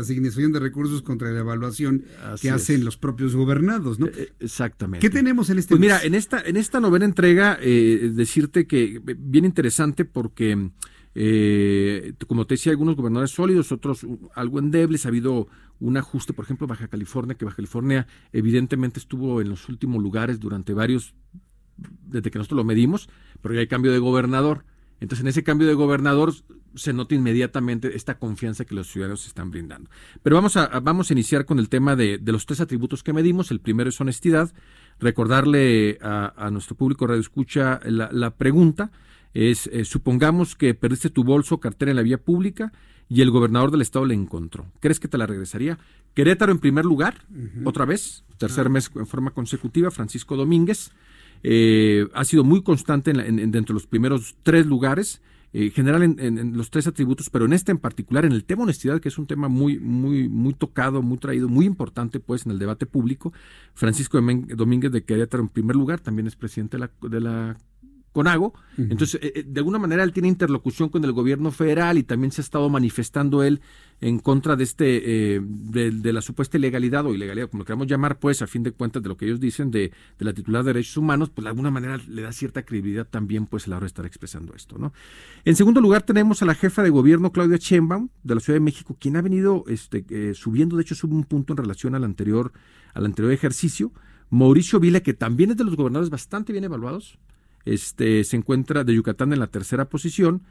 asignación 0.00 0.52
de 0.52 0.60
recursos 0.60 1.02
contra 1.02 1.30
la 1.30 1.40
evaluación 1.40 2.04
que 2.40 2.50
hacen 2.50 2.84
los 2.84 2.96
propios 2.96 3.34
gobernados, 3.34 3.98
¿no? 3.98 4.06
Eh, 4.06 4.32
exactamente. 4.40 5.06
¿Qué 5.06 5.14
tenemos 5.14 5.50
en 5.50 5.58
este? 5.58 5.70
Pues 5.70 5.80
mira, 5.80 6.02
en 6.02 6.14
esta, 6.14 6.40
en 6.40 6.56
esta 6.56 6.80
novena 6.80 7.04
entrega, 7.04 7.58
eh, 7.60 8.10
decirte 8.14 8.66
que 8.66 9.00
bien 9.18 9.44
interesante 9.44 10.04
porque 10.04 10.70
eh, 11.18 12.12
como 12.26 12.46
te 12.46 12.54
decía, 12.54 12.72
algunos 12.72 12.94
gobernadores 12.94 13.30
sólidos, 13.30 13.72
otros 13.72 14.06
algo 14.34 14.58
endebles. 14.58 15.06
Ha 15.06 15.08
habido 15.08 15.48
un 15.80 15.96
ajuste, 15.96 16.34
por 16.34 16.44
ejemplo, 16.44 16.66
Baja 16.66 16.88
California, 16.88 17.34
que 17.34 17.46
Baja 17.46 17.56
California 17.56 18.06
evidentemente 18.34 19.00
estuvo 19.00 19.40
en 19.40 19.48
los 19.48 19.66
últimos 19.70 20.02
lugares 20.02 20.38
durante 20.40 20.74
varios, 20.74 21.14
desde 22.04 22.30
que 22.30 22.38
nosotros 22.38 22.58
lo 22.58 22.64
medimos, 22.64 23.08
pero 23.40 23.54
ya 23.54 23.60
hay 23.60 23.66
cambio 23.66 23.92
de 23.92 23.98
gobernador. 23.98 24.66
Entonces, 25.00 25.22
en 25.22 25.28
ese 25.28 25.42
cambio 25.42 25.66
de 25.66 25.72
gobernador 25.72 26.34
se 26.74 26.92
nota 26.92 27.14
inmediatamente 27.14 27.96
esta 27.96 28.18
confianza 28.18 28.66
que 28.66 28.74
los 28.74 28.88
ciudadanos 28.88 29.26
están 29.26 29.50
brindando. 29.50 29.88
Pero 30.22 30.36
vamos 30.36 30.58
a, 30.58 30.80
vamos 30.80 31.08
a 31.08 31.14
iniciar 31.14 31.46
con 31.46 31.58
el 31.58 31.70
tema 31.70 31.96
de, 31.96 32.20
los 32.26 32.44
tres 32.44 32.60
atributos 32.60 33.02
que 33.02 33.14
medimos. 33.14 33.50
El 33.50 33.60
primero 33.60 33.88
es 33.88 33.98
honestidad. 34.02 34.52
Recordarle 35.00 35.98
a, 36.02 36.50
nuestro 36.52 36.76
público 36.76 37.06
radio 37.06 37.22
escucha 37.22 37.80
la, 37.84 38.10
la 38.12 38.36
pregunta 38.36 38.90
es, 39.36 39.66
eh, 39.66 39.84
supongamos 39.84 40.56
que 40.56 40.72
perdiste 40.72 41.10
tu 41.10 41.22
bolso 41.22 41.56
o 41.56 41.60
cartera 41.60 41.90
en 41.90 41.96
la 41.96 42.02
vía 42.02 42.16
pública 42.16 42.72
y 43.06 43.20
el 43.20 43.30
gobernador 43.30 43.70
del 43.70 43.82
estado 43.82 44.06
le 44.06 44.14
encontró. 44.14 44.64
¿Crees 44.80 44.98
que 44.98 45.08
te 45.08 45.18
la 45.18 45.26
regresaría? 45.26 45.78
Querétaro 46.14 46.52
en 46.52 46.58
primer 46.58 46.86
lugar, 46.86 47.26
otra 47.64 47.84
vez, 47.84 48.24
tercer 48.38 48.70
mes 48.70 48.90
en 48.94 49.06
forma 49.06 49.32
consecutiva, 49.32 49.90
Francisco 49.90 50.36
Domínguez. 50.36 50.90
Eh, 51.42 52.08
ha 52.14 52.24
sido 52.24 52.44
muy 52.44 52.62
constante 52.62 53.10
en, 53.10 53.50
dentro 53.50 53.74
de 53.74 53.80
los 53.80 53.86
primeros 53.86 54.36
tres 54.42 54.64
lugares, 54.64 55.20
eh, 55.52 55.70
general 55.70 56.02
en, 56.02 56.56
los 56.56 56.70
tres 56.70 56.86
atributos, 56.86 57.28
pero 57.28 57.44
en 57.44 57.52
este 57.52 57.72
en 57.72 57.78
particular, 57.78 58.24
en 58.24 58.32
el 58.32 58.44
tema 58.44 58.62
honestidad, 58.62 59.00
que 59.00 59.08
es 59.08 59.18
un 59.18 59.26
tema 59.26 59.48
muy, 59.48 59.78
muy, 59.78 60.30
muy 60.30 60.54
tocado, 60.54 61.02
muy 61.02 61.18
traído, 61.18 61.48
muy 61.50 61.66
importante 61.66 62.20
pues 62.20 62.46
en 62.46 62.52
el 62.52 62.58
debate 62.58 62.86
público. 62.86 63.34
Francisco 63.74 64.18
Domínguez 64.18 64.92
de 64.92 65.04
Querétaro 65.04 65.42
en 65.42 65.50
primer 65.50 65.76
lugar, 65.76 66.00
también 66.00 66.26
es 66.26 66.36
presidente 66.36 66.78
de 66.78 66.80
la, 66.80 67.08
de 67.08 67.20
la 67.20 67.58
con 68.16 68.28
Ago. 68.28 68.54
Entonces, 68.78 69.20
eh, 69.22 69.32
eh, 69.34 69.44
de 69.46 69.60
alguna 69.60 69.78
manera 69.78 70.02
él 70.02 70.10
tiene 70.14 70.28
interlocución 70.28 70.88
con 70.88 71.04
el 71.04 71.12
gobierno 71.12 71.50
federal 71.50 71.98
y 71.98 72.02
también 72.02 72.32
se 72.32 72.40
ha 72.40 72.44
estado 72.44 72.70
manifestando 72.70 73.42
él 73.42 73.60
en 74.00 74.20
contra 74.20 74.56
de 74.56 74.64
este 74.64 75.34
eh, 75.36 75.40
de, 75.44 76.12
la 76.14 76.22
supuesta 76.22 76.56
ilegalidad 76.56 77.04
o 77.04 77.12
ilegalidad, 77.12 77.50
como 77.50 77.60
lo 77.60 77.66
queramos 77.66 77.88
llamar, 77.88 78.18
pues, 78.18 78.40
a 78.40 78.46
fin 78.46 78.62
de 78.62 78.72
cuentas 78.72 79.02
de 79.02 79.10
lo 79.10 79.18
que 79.18 79.26
ellos 79.26 79.38
dicen 79.38 79.70
de, 79.70 79.92
la 80.18 80.32
titular 80.32 80.64
de 80.64 80.72
derechos 80.72 80.96
humanos, 80.96 81.28
pues 81.28 81.44
de 81.44 81.50
alguna 81.50 81.70
manera 81.70 82.00
le 82.08 82.22
da 82.22 82.32
cierta 82.32 82.62
credibilidad 82.62 83.06
también, 83.06 83.44
pues, 83.44 83.66
a 83.66 83.70
la 83.70 83.76
hora 83.76 83.84
de 83.84 83.88
estar 83.88 84.06
expresando 84.06 84.54
esto, 84.54 84.78
¿no? 84.78 84.94
En 85.44 85.54
segundo 85.54 85.82
lugar 85.82 86.00
tenemos 86.00 86.40
a 86.40 86.46
la 86.46 86.54
jefa 86.54 86.82
de 86.82 86.88
gobierno, 86.88 87.32
Claudia 87.32 87.58
Sheinbaum, 87.58 88.08
de 88.22 88.34
la 88.34 88.40
Ciudad 88.40 88.56
de 88.56 88.64
México, 88.64 88.96
quien 88.98 89.16
ha 89.16 89.20
venido 89.20 89.64
este, 89.68 90.32
subiendo, 90.32 90.76
de 90.76 90.82
hecho, 90.84 90.94
sube 90.94 91.14
un 91.14 91.24
punto 91.24 91.52
en 91.52 91.58
relación 91.58 91.94
al 91.94 92.04
anterior, 92.04 92.54
al 92.94 93.04
anterior 93.04 93.30
ejercicio. 93.30 93.92
Mauricio 94.30 94.80
Vila, 94.80 95.00
que 95.00 95.12
también 95.12 95.50
es 95.50 95.58
de 95.58 95.64
los 95.64 95.76
gobernadores 95.76 96.10
bastante 96.10 96.52
bien 96.52 96.64
evaluados, 96.64 97.18
este, 97.66 98.24
se 98.24 98.36
encuentra 98.36 98.84
de 98.84 98.94
Yucatán 98.94 99.32
en 99.32 99.40
la 99.40 99.48
tercera 99.48 99.88
posición. 99.88 100.42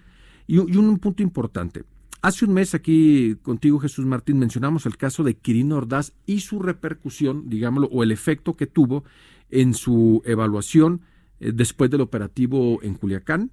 Y, 0.48 0.60
un 0.60 1.00
punto 1.00 1.24
importante. 1.24 1.84
Hace 2.22 2.46
un 2.46 2.54
mes 2.54 2.76
aquí 2.76 3.36
contigo, 3.42 3.80
Jesús 3.80 4.06
Martín, 4.06 4.38
mencionamos 4.38 4.86
el 4.86 4.98
caso 4.98 5.24
de 5.24 5.36
Quirino 5.36 5.78
Ordaz 5.78 6.14
y 6.28 6.42
su 6.42 6.60
repercusión, 6.60 7.50
digámoslo, 7.50 7.88
o 7.88 8.04
el 8.04 8.12
efecto 8.12 8.54
que 8.54 8.68
tuvo 8.68 9.04
en 9.50 9.74
su 9.74 10.22
evaluación 10.26 11.02
eh, 11.40 11.52
después 11.54 11.90
del 11.90 12.02
operativo 12.02 12.80
en 12.84 12.94
Culiacán. 12.96 13.52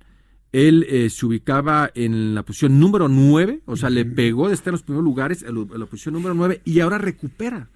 Él 0.52 0.84
eh, 0.89 1.09
se 1.09 1.24
ubicaba 1.24 1.90
en 1.94 2.34
la 2.34 2.44
posición 2.44 2.78
número 2.78 3.09
9, 3.09 3.62
o 3.64 3.76
sea, 3.76 3.89
le 3.89 4.05
pegó 4.05 4.48
de 4.48 4.55
estar 4.55 4.68
en 4.68 4.72
los 4.72 4.82
primeros 4.82 5.05
lugares 5.05 5.44
a 5.44 5.78
la 5.78 5.86
posición 5.86 6.12
número 6.12 6.34
9 6.34 6.60
y 6.64 6.80
ahora 6.80 6.98
recupera 6.98 7.70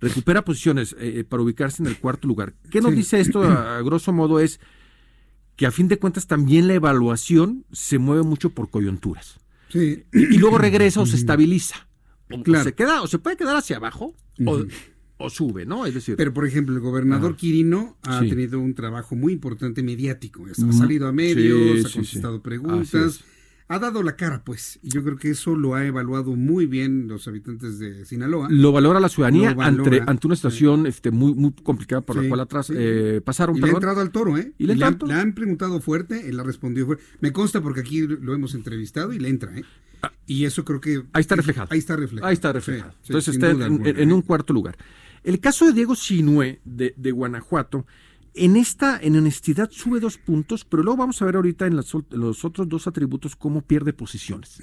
recupera 0.00 0.44
posiciones 0.44 0.94
eh, 0.98 1.24
para 1.28 1.42
ubicarse 1.42 1.82
en 1.82 1.88
el 1.88 1.98
cuarto 1.98 2.28
lugar. 2.28 2.54
¿Qué 2.70 2.80
nos 2.80 2.94
dice 2.94 3.20
esto? 3.20 3.42
A, 3.42 3.80
grosso 3.82 4.12
modo 4.12 4.38
es 4.38 4.60
que 5.56 5.66
a 5.66 5.70
fin 5.70 5.88
de 5.88 5.98
cuentas 5.98 6.26
también 6.26 6.68
la 6.68 6.74
evaluación 6.74 7.64
se 7.72 7.98
mueve 7.98 8.22
mucho 8.22 8.50
por 8.50 8.70
coyunturas. 8.70 9.40
Sí. 9.68 10.04
Y, 10.12 10.38
luego 10.38 10.58
regresa 10.58 11.00
o 11.00 11.06
se 11.06 11.16
estabiliza. 11.16 11.88
O, 12.30 12.62
se 12.62 12.74
queda, 12.74 13.02
o 13.02 13.06
se 13.06 13.18
puede 13.18 13.36
quedar 13.36 13.56
hacia 13.56 13.76
abajo, 13.76 14.14
o, 15.16 15.30
sube, 15.30 15.64
¿no? 15.64 15.86
Es 15.86 15.94
decir. 15.94 16.16
Pero, 16.16 16.34
por 16.34 16.46
ejemplo, 16.46 16.74
el 16.74 16.80
gobernador 16.80 17.36
Quirino 17.36 17.96
ha 18.02 18.20
tenido 18.20 18.60
un 18.60 18.74
trabajo 18.74 19.16
muy 19.16 19.32
importante 19.32 19.82
mediático. 19.82 20.44
Ha 20.46 20.72
salido 20.72 21.06
a 21.08 21.12
medios, 21.12 21.86
ha 21.86 21.92
contestado 21.92 22.42
preguntas 22.42 23.24
ha 23.68 23.78
dado 23.78 24.02
la 24.02 24.16
cara, 24.16 24.42
pues. 24.44 24.78
Y 24.82 24.90
yo 24.90 25.02
creo 25.02 25.16
que 25.16 25.30
eso 25.30 25.56
lo 25.56 25.74
ha 25.74 25.86
evaluado 25.86 26.36
muy 26.36 26.66
bien 26.66 27.08
los 27.08 27.26
habitantes 27.28 27.78
de 27.78 28.04
Sinaloa. 28.04 28.48
Lo 28.50 28.72
valora 28.72 29.00
la 29.00 29.08
ciudadanía 29.08 29.56
ante, 29.58 30.02
ante, 30.06 30.26
una 30.26 30.36
situación 30.36 30.86
este, 30.86 31.10
muy, 31.10 31.34
muy 31.34 31.52
complicada 31.52 32.02
por 32.02 32.22
la 32.22 32.28
cual 32.28 32.40
atrás 32.40 32.70
eh, 32.74 33.20
pasaron. 33.24 33.56
Y 33.56 33.60
le 33.60 33.68
ha 33.68 33.70
entrado 33.70 34.00
al 34.00 34.10
toro, 34.10 34.36
¿eh? 34.36 34.52
¿Y 34.58 34.66
le, 34.66 34.76
le, 34.76 34.84
han, 34.84 34.98
le, 35.06 35.14
han, 35.14 35.32
preguntado 35.32 35.80
fuerte, 35.80 36.28
él 36.28 36.38
ha 36.38 36.42
respondido 36.42 36.86
fuerte. 36.86 37.04
Me 37.20 37.32
consta 37.32 37.62
porque 37.62 37.80
aquí 37.80 38.06
lo 38.06 38.34
hemos 38.34 38.54
entrevistado 38.54 39.12
y 39.12 39.18
le 39.18 39.28
entra, 39.28 39.56
¿eh? 39.56 39.64
Ah. 40.02 40.12
Y 40.26 40.44
eso 40.44 40.64
creo 40.64 40.80
que... 40.80 41.02
Ahí 41.12 41.22
está 41.22 41.36
reflejado. 41.36 41.68
Ahí 41.70 41.78
está 41.78 41.96
reflejado. 41.96 42.28
Ahí 42.28 42.34
está 42.34 42.52
reflejado. 42.52 42.94
Entonces 43.06 43.34
está 43.34 43.50
en, 43.50 44.12
un 44.12 44.22
cuarto 44.22 44.52
lugar. 44.52 44.76
El 45.22 45.40
caso 45.40 45.64
de 45.64 45.72
Diego 45.72 45.96
Sinue 45.96 46.60
de, 46.64 46.92
de 46.98 47.10
Guanajuato 47.10 47.86
en 48.34 48.56
esta, 48.56 48.98
en 49.00 49.16
honestidad, 49.16 49.70
sube 49.70 50.00
dos 50.00 50.18
puntos, 50.18 50.64
pero 50.64 50.82
luego 50.82 50.96
vamos 50.96 51.22
a 51.22 51.24
ver 51.24 51.36
ahorita 51.36 51.66
en 51.66 51.76
los, 51.76 51.94
otros 52.44 52.68
dos 52.68 52.86
atributos 52.86 53.36
cómo 53.36 53.62
pierde 53.62 53.92
posiciones. 53.92 54.58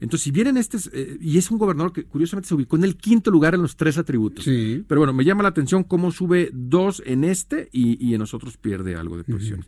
Entonces, 0.00 0.22
si 0.22 0.30
vienen 0.30 0.56
este, 0.56 0.78
eh, 0.92 1.16
y 1.20 1.38
es 1.38 1.50
un 1.50 1.58
gobernador 1.58 1.92
que 1.92 2.04
curiosamente 2.04 2.48
se 2.48 2.54
ubicó 2.54 2.76
en 2.76 2.84
el 2.84 2.96
quinto 2.96 3.30
lugar 3.30 3.54
en 3.54 3.62
los 3.62 3.76
tres 3.76 3.96
atributos. 3.96 4.44
Pero 4.44 5.00
bueno, 5.00 5.12
me 5.12 5.24
llama 5.24 5.42
la 5.42 5.48
atención 5.48 5.84
cómo 5.84 6.10
sube 6.10 6.50
dos 6.52 7.02
en 7.06 7.24
este 7.24 7.68
y, 7.72 8.12
en 8.12 8.20
los 8.20 8.34
otros 8.34 8.56
pierde 8.56 8.94
algo 8.94 9.16
de 9.16 9.24
posiciones. 9.24 9.66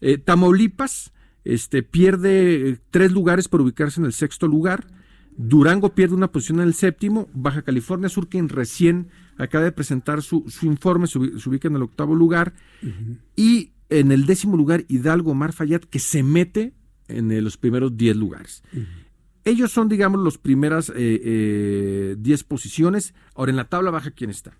Eh, 0.00 0.18
Tamaulipas 0.18 1.12
este, 1.44 1.82
pierde 1.82 2.70
eh, 2.70 2.78
tres 2.90 3.12
lugares 3.12 3.48
por 3.48 3.60
ubicarse 3.60 4.00
en 4.00 4.06
el 4.06 4.12
sexto 4.12 4.46
lugar. 4.46 4.86
Durango 5.36 5.94
pierde 5.94 6.14
una 6.14 6.32
posición 6.32 6.60
en 6.60 6.68
el 6.68 6.74
séptimo. 6.74 7.28
Baja 7.32 7.62
California 7.62 8.08
Sur, 8.08 8.28
quien 8.28 8.48
recién 8.48 9.08
acaba 9.38 9.64
de 9.64 9.72
presentar 9.72 10.22
su, 10.22 10.44
informe, 10.62 11.06
se, 11.06 11.18
ubica 11.18 11.68
en 11.68 11.76
el 11.76 11.82
octavo 11.82 12.14
lugar. 12.14 12.52
Y 13.36 13.72
en 13.88 14.12
el 14.12 14.26
décimo 14.26 14.56
lugar, 14.56 14.84
Hidalgo 14.88 15.34
Mar 15.34 15.52
Fayad, 15.52 15.80
que 15.80 15.98
se 15.98 16.22
mete 16.22 16.74
en 17.08 17.42
los 17.42 17.56
primeros 17.56 17.96
diez 17.96 18.16
lugares. 18.16 18.62
Ellos 19.44 19.72
son, 19.72 19.88
digamos, 19.88 20.22
las 20.22 20.38
primeras 20.38 20.90
eh, 20.90 20.94
eh, 20.96 22.16
diez 22.18 22.44
posiciones. 22.44 23.14
Ahora, 23.34 23.50
en 23.50 23.56
la 23.56 23.68
tabla 23.68 23.90
baja, 23.90 24.10
¿quién 24.10 24.30
está? 24.30 24.52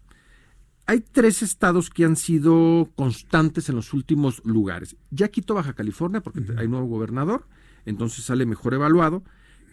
Hay 0.87 1.01
tres 1.01 1.43
estados 1.43 1.91
que 1.91 2.05
han 2.05 2.17
sido 2.17 2.91
constantes 2.97 3.69
en 3.69 3.77
los 3.77 3.93
últimos 3.93 4.43
lugares. 4.45 4.97
Ya 5.11 5.29
quito 5.29 5.55
Baja 5.55 5.75
California, 5.75 6.21
porque 6.21 6.43
hay 6.57 6.67
nuevo 6.67 6.87
gobernador, 6.87 7.47
entonces 7.85 8.25
sale 8.25 8.45
mejor 8.45 8.75
evaluado. 8.75 9.23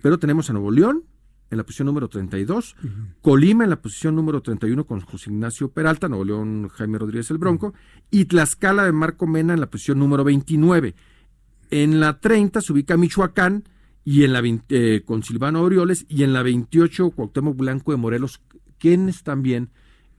Pero 0.01 0.19
tenemos 0.19 0.49
a 0.49 0.53
Nuevo 0.53 0.71
León, 0.71 1.03
en 1.49 1.57
la 1.57 1.63
posición 1.63 1.85
número 1.85 2.09
32, 2.09 2.75
Colima 3.21 3.63
en 3.63 3.69
la 3.69 3.81
posición 3.81 4.15
número 4.15 4.41
31 4.41 4.85
con 4.85 5.01
José 5.01 5.29
Ignacio 5.29 5.69
Peralta, 5.71 6.09
Nuevo 6.09 6.25
León 6.25 6.69
Jaime 6.69 6.97
Rodríguez 6.97 7.31
el 7.31 7.37
Bronco, 7.37 7.73
y 8.11 8.25
Tlaxcala 8.25 8.83
de 8.83 8.91
Marco 8.91 9.27
Mena 9.27 9.53
en 9.53 9.61
la 9.61 9.69
posición 9.69 9.99
número 9.99 10.23
29. 10.23 10.95
En 11.69 11.99
la 11.99 12.19
30 12.19 12.61
se 12.61 12.73
ubica 12.73 12.97
Michoacán 12.97 13.63
y 14.03 14.23
en 14.23 14.33
la 14.33 14.41
eh, 14.69 15.03
con 15.05 15.23
Silvano 15.23 15.61
Orioles 15.61 16.05
y 16.07 16.23
en 16.23 16.33
la 16.33 16.43
28 16.43 17.11
Cuauhtémoc 17.11 17.57
Blanco 17.57 17.91
de 17.91 17.97
Morelos, 17.97 18.41
quienes 18.77 19.23
también 19.23 19.69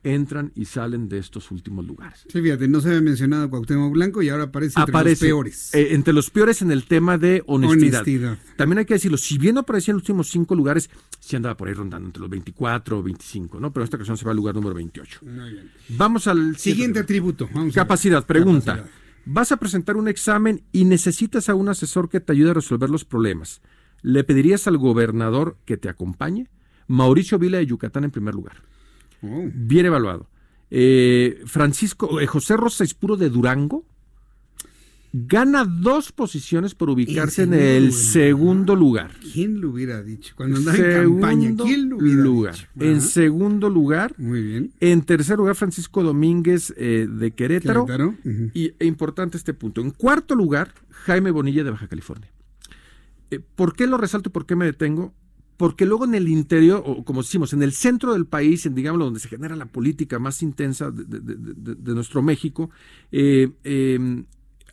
entran 0.03 0.53
y 0.55 0.65
salen 0.65 1.09
de 1.09 1.19
estos 1.19 1.51
últimos 1.51 1.87
lugares. 1.87 2.25
Sí, 2.29 2.41
fíjate, 2.41 2.69
no 2.69 2.81
se 2.81 2.89
había 2.89 3.01
mencionado 3.01 3.51
Cuauhtémoc 3.51 3.93
Blanco 3.93 4.23
y 4.23 4.29
ahora 4.29 4.45
aparece 4.45 4.79
entre 4.81 5.05
los 5.05 5.19
peores. 5.19 5.75
Eh, 5.75 5.95
entre 5.95 6.15
los 6.15 6.31
peores 6.31 6.63
en 6.63 6.71
el 6.71 6.85
tema 6.85 7.19
de 7.19 7.43
honestidad. 7.47 8.39
También 8.57 8.79
hay 8.79 8.85
que 8.85 8.95
decirlo, 8.95 9.17
si 9.17 9.39
bien 9.39 9.55
no 9.55 9.61
aparecía 9.61 9.93
en 9.93 9.97
los 9.97 10.03
últimos 10.03 10.29
cinco 10.31 10.55
lugares, 10.55 10.91
sí 11.21 11.37
andaba 11.37 11.57
por 11.57 11.69
ahí 11.69 11.75
rondando 11.75 12.07
entre 12.07 12.21
los 12.21 12.31
24 12.31 12.99
o 12.99 13.03
25, 13.03 13.61
¿no? 13.61 13.73
Pero 13.73 13.85
esta 13.85 13.97
ocasión 13.97 14.17
se 14.17 14.25
va 14.25 14.31
al 14.31 14.37
lugar 14.37 14.55
número 14.55 14.75
28. 14.75 15.21
Muy 15.23 15.51
bien. 15.51 15.71
Vamos 15.91 16.27
al 16.27 16.57
siguiente 16.57 17.01
atributo. 17.01 17.49
Capacidad, 17.75 18.25
pregunta. 18.27 18.85
Vas 19.25 19.53
a 19.53 19.59
presentar 19.59 19.97
un 19.97 20.09
examen 20.09 20.63
y 20.73 20.87
necesitas 20.87 21.49
a 21.49 21.55
un 21.55 21.69
asesor 21.69 22.09
que 22.09 22.21
te 22.21 22.33
ayude 22.33 22.51
a 22.51 22.55
resolver 22.55 22.89
los 22.89 23.05
problemas. 23.05 23.61
¿Le 24.01 24.25
pedirías 24.25 24.67
al 24.67 24.79
gobernador 24.79 25.59
que 25.65 25.77
te 25.77 25.89
acompañe? 25.89 26.49
Mauricio 26.87 27.39
Vila 27.39 27.59
de 27.59 27.67
Yucatán 27.67 28.05
en 28.05 28.11
primer 28.11 28.35
lugar. 28.35 28.63
Bien 29.21 29.87
evaluado. 29.87 30.29
Eh, 30.71 31.41
Francisco, 31.47 32.21
eh, 32.21 32.27
José 32.27 32.57
Rosa 32.57 32.85
Espuro 32.85 33.17
de 33.17 33.31
Durango 33.31 33.85
gana 35.13 35.65
dos 35.65 36.13
posiciones 36.13 36.75
por 36.75 36.91
ubicarse 36.91 37.45
en, 37.45 37.55
el 37.55 37.87
lugar. 37.87 38.01
segundo 38.01 38.77
lugar. 38.77 39.11
¿Quién 39.33 39.61
lo 39.61 39.71
hubiera 39.71 40.03
dicho? 40.03 40.35
Cuando 40.37 40.59
andaba 40.59 40.77
en 40.77 40.93
campaña, 40.93 41.43
Segundo 41.43 41.65
¿quién 41.65 41.89
lo 41.89 41.97
hubiera 41.97 42.23
lugar. 42.23 42.55
dicho? 42.55 42.69
En 42.81 43.01
segundo 43.01 43.71
lugar. 43.71 44.15
Muy 44.19 44.43
bien. 44.43 44.73
En 44.81 45.03
tercer 45.03 45.39
lugar, 45.39 45.55
Francisco 45.55 46.03
Domínguez 46.03 46.75
eh, 46.77 47.09
de 47.11 47.31
Querétaro. 47.31 47.87
Y 48.55 48.73
e 48.79 48.87
importante 48.87 49.37
este 49.37 49.55
punto. 49.55 49.81
En 49.81 49.91
cuarto 49.91 50.35
lugar, 50.35 50.75
Jaime 50.91 51.31
Bonilla 51.31 51.65
de 51.65 51.71
Baja 51.71 51.89
California. 51.89 52.31
Eh, 53.31 53.41
¿Por 53.41 53.75
qué 53.75 53.87
lo 53.87 53.97
resalto 53.97 54.29
y 54.29 54.33
por 54.33 54.47
qué 54.47 54.57
me 54.57 54.67
detengo? 54.67 55.15
Porque 55.59 55.85
luego 55.85 56.05
en 56.05 56.15
el 56.15 56.29
interior, 56.29 56.83
o 56.87 57.05
como 57.05 57.23
decimos, 57.23 57.53
en 57.53 57.63
el 57.63 57.73
centro 57.73 58.15
del 58.15 58.27
país, 58.27 58.65
en 58.65 58.77
digamos 58.77 59.01
donde 59.01 59.21
se 59.21 59.29
genera 59.29 59.57
la 59.57 59.67
política 59.67 60.19
más 60.21 60.41
intensa 60.41 60.91
de, 60.91 61.95
nuestro 61.95 62.23
México, 62.23 62.71
eh, 63.11 63.51
eh, 63.65 64.25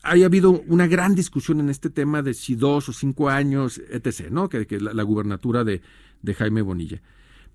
hay 0.03 0.23
habido 0.23 0.51
una 0.67 0.85
gran 0.85 1.15
discusión 1.15 1.59
en 1.59 1.69
este 1.69 1.89
tema 1.89 2.21
de 2.21 2.35
si 2.35 2.53
dos 2.53 2.87
o 2.87 2.93
cinco 2.93 3.29
años, 3.29 3.81
etc., 3.89 4.29
¿no? 4.29 4.47
Que, 4.47 4.67
que 4.67 4.79
la, 4.79 4.93
la 4.93 5.01
gubernatura 5.01 5.63
de, 5.63 5.81
de 6.21 6.33
Jaime 6.35 6.61
Bonilla. 6.61 7.01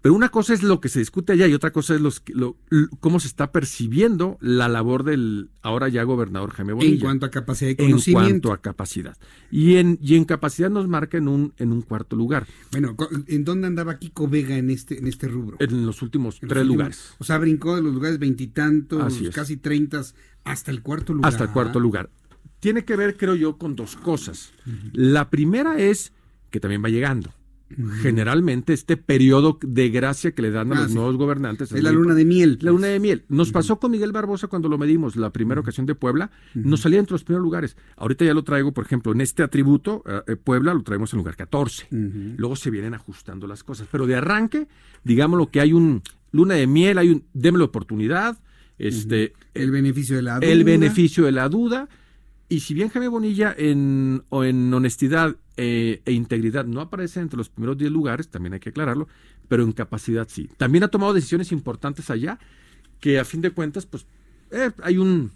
Pero 0.03 0.15
una 0.15 0.31
cosa 0.31 0.55
es 0.55 0.63
lo 0.63 0.81
que 0.81 0.89
se 0.89 0.99
discute 0.99 1.35
allá 1.35 1.47
y 1.47 1.53
otra 1.53 1.73
cosa 1.73 1.95
es 1.95 2.01
los, 2.01 2.23
lo- 2.29 2.57
cómo 3.01 3.21
se 3.21 3.29
está 3.29 3.53
percibiendo 3.53 4.39
la 4.41 4.67
labor 4.67 5.05
del 5.05 5.51
ahora 5.61 5.89
ya 5.91 6.03
gobernador 6.05 6.53
Jaime 6.53 6.73
Bonilla. 6.73 6.95
En 6.95 7.01
cuanto 7.01 7.27
a 7.27 7.31
capacidad 7.31 7.69
de 7.77 7.85
En 7.85 7.91
conocimiento. 7.91 8.49
cuanto 8.49 8.53
a 8.53 8.63
capacidad. 8.63 9.19
Y 9.51 9.77
en, 9.77 9.99
y 10.01 10.15
en 10.17 10.25
capacidad 10.25 10.71
nos 10.71 10.89
marca 10.89 11.19
en 11.19 11.29
un, 11.29 11.53
en 11.59 11.71
un 11.73 11.83
cuarto 11.83 12.17
lugar. 12.17 12.47
Bueno, 12.73 12.97
¿en 13.27 13.45
dónde 13.45 13.67
andaba 13.67 13.99
Kiko 13.99 14.27
Vega 14.27 14.57
en 14.57 14.71
este, 14.71 14.99
en 14.99 15.07
este 15.07 15.29
rubro? 15.29 15.59
En 15.61 15.85
los 15.85 16.01
últimos 16.01 16.37
En 16.37 16.49
los 16.49 16.55
tres 16.55 16.63
últimos- 16.63 16.77
lugares. 16.77 17.15
O 17.19 17.25
sea, 17.25 17.37
brincó 17.37 17.77
de 17.77 17.83
los 17.83 17.93
lugares 17.93 18.19
veintitantos, 18.19 19.21
casi 19.35 19.59
treintas, 19.59 20.15
hasta 20.45 20.71
el 20.71 20.81
cuarto 20.81 21.13
lugar. 21.13 21.29
Hasta 21.31 21.45
el 21.45 21.51
cuarto 21.51 21.79
lugar. 21.79 22.09
Tiene 22.61 22.87
que 22.87 22.97
ver, 22.97 23.19
creo 23.19 23.35
yo, 23.35 23.59
con 23.59 23.77
dos 23.77 23.97
cosas. 23.97 24.53
La 24.93 25.29
primera 25.29 25.79
es 25.79 26.13
que 26.51 26.59
también 26.59 26.83
va 26.83 26.89
llegando. 26.89 27.33
Generalmente 28.03 28.73
este 28.73 28.97
periodo 28.97 29.59
de 29.63 29.91
gracia 29.91 30.33
que 30.33 30.43
le 30.43 30.51
dan 30.51 30.73
a 30.73 30.77
Ah, 30.77 30.81
los 30.83 30.89
sí. 30.91 30.95
nuevos 30.95 31.17
gobernantes. 31.17 31.73
Es 31.73 31.83
la 31.83 31.93
luna 31.93 32.15
de 32.15 32.25
miel. 32.25 32.59
La 32.63 32.71
luna 32.71 32.89
de 32.89 32.99
miel. 33.01 33.25
Nos 33.29 33.51
pasó 33.53 33.79
con 33.79 33.91
Miguel 33.91 34.13
Barbosa 34.13 34.49
cuando 34.49 34.69
lo 34.69 34.79
medimos 34.79 35.17
la 35.17 35.31
primera 35.31 35.61
ocasión 35.61 35.87
de 35.87 35.95
Puebla. 35.95 36.31
Nos 36.55 36.81
salía 36.81 36.99
entre 36.99 37.13
los 37.15 37.25
primeros 37.25 37.45
lugares. 37.45 37.77
Ahorita 37.97 38.25
ya 38.25 38.35
lo 38.35 38.43
traigo, 38.45 38.73
por 38.73 38.85
ejemplo, 38.85 39.13
en 39.13 39.21
este 39.21 39.43
atributo, 39.43 40.03
eh, 40.07 40.21
eh, 40.29 40.37
Puebla 40.37 40.75
lo 40.75 40.83
traemos 40.83 41.13
en 41.13 41.19
lugar 41.19 41.37
14. 41.37 41.87
Luego 42.37 42.57
se 42.57 42.71
vienen 42.71 42.95
ajustando 42.95 43.47
las 43.47 43.63
cosas. 43.65 43.89
Pero 43.91 44.07
de 44.07 44.17
arranque, 44.17 44.67
digamos 45.05 45.39
lo 45.39 45.51
que 45.51 45.61
hay 45.61 45.73
un 45.73 46.03
luna 46.33 46.55
de 46.55 46.67
miel, 46.67 46.99
hay 46.99 47.11
un 47.11 47.25
démelo 47.35 47.67
oportunidad, 47.67 48.39
este, 48.79 49.33
El 49.53 49.71
beneficio 49.71 50.17
de 50.17 50.23
la 50.23 50.37
duda. 50.41 50.47
el 50.51 50.65
beneficio 50.65 51.25
de 51.25 51.33
la 51.33 51.49
duda. 51.49 51.89
Y 52.51 52.61
si 52.61 52.75
bien 52.75 52.89
Jaime 52.91 53.09
Bonilla 53.09 53.55
en, 53.57 54.25
o 54.29 54.45
en 54.45 54.75
honestidad 54.75 55.37
eh, 55.57 56.03
e 56.05 56.13
integridad 56.13 56.65
no 56.67 56.81
aparece 56.81 57.21
entre 57.21 57.39
los 57.39 57.49
primeros 57.49 57.79
10 57.79 57.91
lugares, 57.93 58.29
también 58.29 58.53
hay 58.55 58.61
que 58.61 58.71
aclararlo, 58.71 59.07
pero 59.49 59.63
en 59.63 59.71
capacidad 59.73 60.27
sí. 60.29 60.51
También 60.59 60.83
ha 60.85 60.89
tomado 60.89 61.15
decisiones 61.15 61.53
importantes 61.53 62.11
allá 62.11 62.39
que 62.99 63.19
a 63.21 63.25
fin 63.25 63.41
de 63.41 63.53
cuentas, 63.53 63.87
pues 63.87 64.05
eh, 64.51 64.73
hay 64.83 64.99
un 64.99 65.31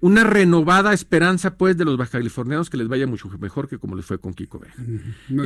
una 0.00 0.24
renovada 0.24 0.92
esperanza 0.92 1.56
pues 1.56 1.76
de 1.76 1.84
los 1.84 1.96
bajacalifornianos 1.96 2.68
que 2.70 2.76
les 2.76 2.86
vaya 2.86 3.06
mucho 3.06 3.28
mejor 3.40 3.66
que 3.68 3.78
como 3.78 3.96
les 3.96 4.04
fue 4.04 4.18
con 4.18 4.34
Kiko 4.34 4.58
Vega. 4.58 4.74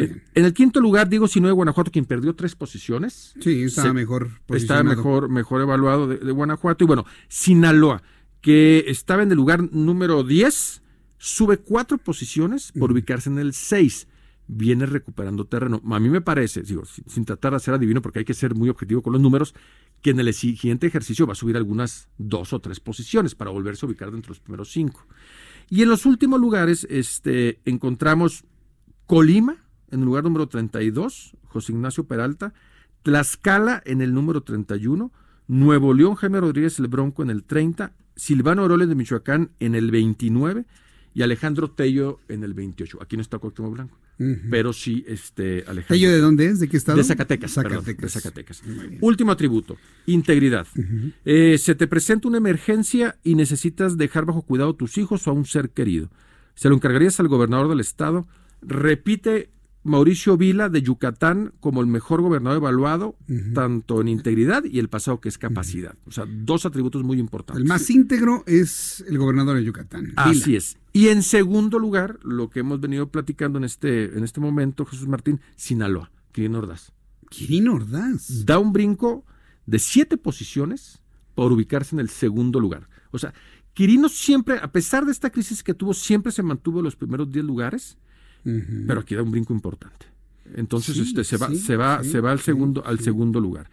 Eh. 0.03 0.23
En 0.35 0.45
el 0.45 0.53
quinto 0.53 0.81
lugar, 0.81 1.09
digo, 1.09 1.29
si 1.29 1.41
no 1.41 1.47
de 1.47 1.53
Guanajuato, 1.53 1.91
quien 1.91 2.05
perdió 2.05 2.35
tres 2.35 2.55
posiciones. 2.57 3.35
Sí, 3.41 3.63
estaba 3.63 3.89
Se- 3.89 3.95
mejor 3.95 4.31
Estaba 4.49 4.83
mejor, 4.83 5.29
mejor 5.29 5.63
evaluado 5.63 6.09
de, 6.09 6.19
de 6.19 6.33
Guanajuato. 6.33 6.83
Y 6.85 6.87
bueno, 6.87 7.07
Sinaloa, 7.29 8.03
que 8.41 8.85
estaba 8.89 9.23
en 9.23 9.31
el 9.31 9.37
lugar 9.37 9.73
número 9.73 10.23
10, 10.23 10.83
sube 11.19 11.59
cuatro 11.59 11.99
posiciones 11.99 12.73
por 12.73 12.93
ubicarse 12.93 13.29
en 13.29 13.39
el 13.39 13.53
6. 13.53 14.09
Viene 14.47 14.87
recuperando 14.87 15.45
terreno. 15.45 15.81
A 15.91 16.01
mí 16.01 16.09
me 16.09 16.21
parece, 16.21 16.63
digo, 16.63 16.83
sin, 16.85 17.25
tratar 17.25 17.53
de 17.53 17.61
ser 17.61 17.75
adivino, 17.75 18.03
porque 18.03 18.21
hay 18.21 18.25
que 18.25 18.35
ser 18.35 18.55
muy 18.55 18.69
objetivo 18.69 19.03
con 19.03 19.13
los 19.13 19.23
números, 19.23 19.55
que 20.03 20.11
en 20.11 20.21
el 20.21 20.33
siguiente 20.35 20.87
ejercicio 20.87 21.27
va 21.27 21.33
a 21.33 21.37
subir 21.37 21.57
algunas 21.57 22.09
dos 22.19 22.53
o 22.53 22.61
tres 22.61 22.81
posiciones 22.81 23.35
para 23.35 23.51
volverse 23.51 23.85
a 23.85 23.89
ubicar 23.89 24.11
dentro 24.11 24.29
de 24.29 24.39
los 24.39 24.41
primeros 24.41 24.73
cinco. 24.73 25.07
Y 25.69 25.83
en 25.83 25.89
los 25.89 26.07
últimos 26.07 26.41
lugares 26.41 26.87
este, 26.91 27.61
encontramos 27.65 28.45
Colima 29.07 29.57
en 29.91 30.01
el 30.01 30.07
lugar 30.07 30.25
número 30.25 30.49
32, 30.49 31.37
José 31.47 31.73
Ignacio 31.73 32.05
Peralta, 32.05 32.55
Tlaxcala 33.03 33.83
en 33.85 34.03
el 34.03 34.15
número 34.15 34.43
31, 34.43 35.13
Nuevo 35.51 35.93
León, 35.95 36.15
Jaime 36.15 36.41
Rodríguez 36.41 36.79
el 36.79 36.87
Bronco 36.87 37.25
en 37.25 37.31
el 37.31 37.43
30, 37.43 37.93
Silvano 38.15 38.63
Oroles 38.63 38.89
de 38.89 38.95
Michoacán 38.95 39.51
en 39.59 39.75
el 39.75 39.91
29 39.91 40.65
y 41.13 41.23
Alejandro 41.23 41.73
Tello 41.73 42.21
en 42.29 42.45
el 42.45 42.55
28. 42.55 42.99
Aquí 43.03 43.17
no 43.17 43.23
está 43.23 43.39
Cuauhtémoc 43.39 43.73
Blanco, 43.73 43.99
pero 44.49 44.73
sí 44.73 45.05
este 45.09 45.65
Alejandro. 45.67 45.87
¿Tello 45.89 46.13
de 46.13 46.21
dónde 46.21 46.47
es? 46.47 46.61
¿De 46.61 46.69
qué 46.69 46.77
estado? 46.77 46.99
De 46.99 47.03
Zacatecas, 47.03 47.53
perdón, 47.53 47.81
Zacatecas. 47.81 48.03
de 48.03 48.21
Zacatecas. 48.21 48.63
Último 49.01 49.33
atributo, 49.33 49.77
integridad. 50.07 50.69
Eh, 51.25 51.59
se 51.59 51.75
te 51.75 51.89
presenta 51.89 52.29
una 52.29 52.39
emergencia 52.39 53.19
y 53.25 53.35
necesitas 53.35 53.99
dejar 53.99 54.27
bajo 54.27 54.43
cuidado 54.43 54.71
a 54.71 54.77
tus 54.77 54.99
hijos 54.99 55.27
o 55.27 55.31
a 55.31 55.35
un 55.35 55.47
ser 55.47 55.71
querido. 55.71 56.11
Se 56.55 56.69
lo 56.69 56.77
encargarías 56.77 57.19
al 57.19 57.27
gobernador 57.27 57.69
del 57.69 57.81
estado. 57.81 58.29
Repite 58.63 59.51
Mauricio 59.83 60.37
Vila 60.37 60.69
de 60.69 60.83
Yucatán 60.83 61.53
como 61.61 61.81
el 61.81 61.87
mejor 61.87 62.21
gobernador 62.21 62.59
evaluado, 62.59 63.17
tanto 63.55 64.01
en 64.01 64.09
integridad 64.09 64.65
y 64.65 64.79
el 64.79 64.89
pasado 64.89 65.21
que 65.21 65.31
es 65.31 65.39
capacidad. 65.39 65.95
O 66.07 66.11
sea, 66.11 66.27
dos 66.29 66.67
atributos 66.67 67.03
muy 67.03 67.19
importantes. 67.19 67.63
El 67.63 67.69
más 67.69 67.89
íntegro 67.89 68.45
es 68.47 69.03
el 69.09 69.17
gobernador 69.17 69.57
de 69.57 69.65
Yucatán. 69.65 70.13
Así 70.17 70.55
es. 70.55 70.77
Y 70.93 71.09
en 71.09 71.23
segundo 71.23 71.79
lugar, 71.79 72.19
lo 72.23 72.51
que 72.51 72.61
hemos 72.61 72.81
venido 72.81 73.09
platicando 73.09 73.59
en 73.59 73.65
este, 73.65 74.17
en 74.17 74.23
este 74.23 74.41
momento, 74.41 74.85
Jesús 74.85 75.09
Martín, 75.09 75.41
Sinaloa, 75.57 76.11
Quirino 76.33 76.59
Ordaz. 76.59 76.93
Quirino 77.31 77.75
Ordaz. 77.75 78.45
Da 78.45 78.59
un 78.59 78.73
brinco 78.73 79.25
de 79.65 79.79
siete 79.79 80.19
posiciones 80.19 81.01
por 81.35 81.53
ubicarse 81.53 81.97
en 81.97 82.01
el 82.01 82.11
segundo 82.11 82.61
lugar. 82.61 82.89
O 83.13 83.19
sea, 83.19 83.33
Quirino 83.73 84.09
siempre, 84.11 84.59
a 84.59 84.73
pesar 84.73 85.07
de 85.07 85.13
esta 85.13 85.31
crisis 85.31 85.63
que 85.63 85.73
tuvo, 85.73 85.95
siempre 85.95 86.33
se 86.33 86.43
mantuvo 86.43 86.81
en 86.81 86.85
los 86.85 86.97
primeros 86.97 87.31
10 87.31 87.45
lugares, 87.45 87.97
pero 88.43 89.01
aquí 89.01 89.15
da 89.15 89.23
un 89.23 89.31
brinco 89.31 89.53
importante. 89.53 90.07
Entonces 90.55 90.97
Sí, 90.97 91.03
este, 91.03 91.25
se 91.25 91.37
va, 91.37 91.49
sí, 91.49 91.57
se 91.57 91.77
va, 91.77 92.03
sí, 92.03 92.11
se 92.11 92.21
va 92.21 92.33
al 92.33 92.41
segundo, 92.41 92.85
al 92.85 93.01
segundo 93.01 93.41
lugar. 93.41 93.71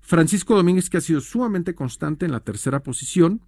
Francisco 0.00 0.56
Domínguez, 0.56 0.88
que 0.88 0.96
ha 0.96 1.00
sido 1.00 1.20
sumamente 1.20 1.74
constante 1.74 2.26
en 2.26 2.32
la 2.32 2.40
tercera 2.40 2.82
posición 2.82 3.40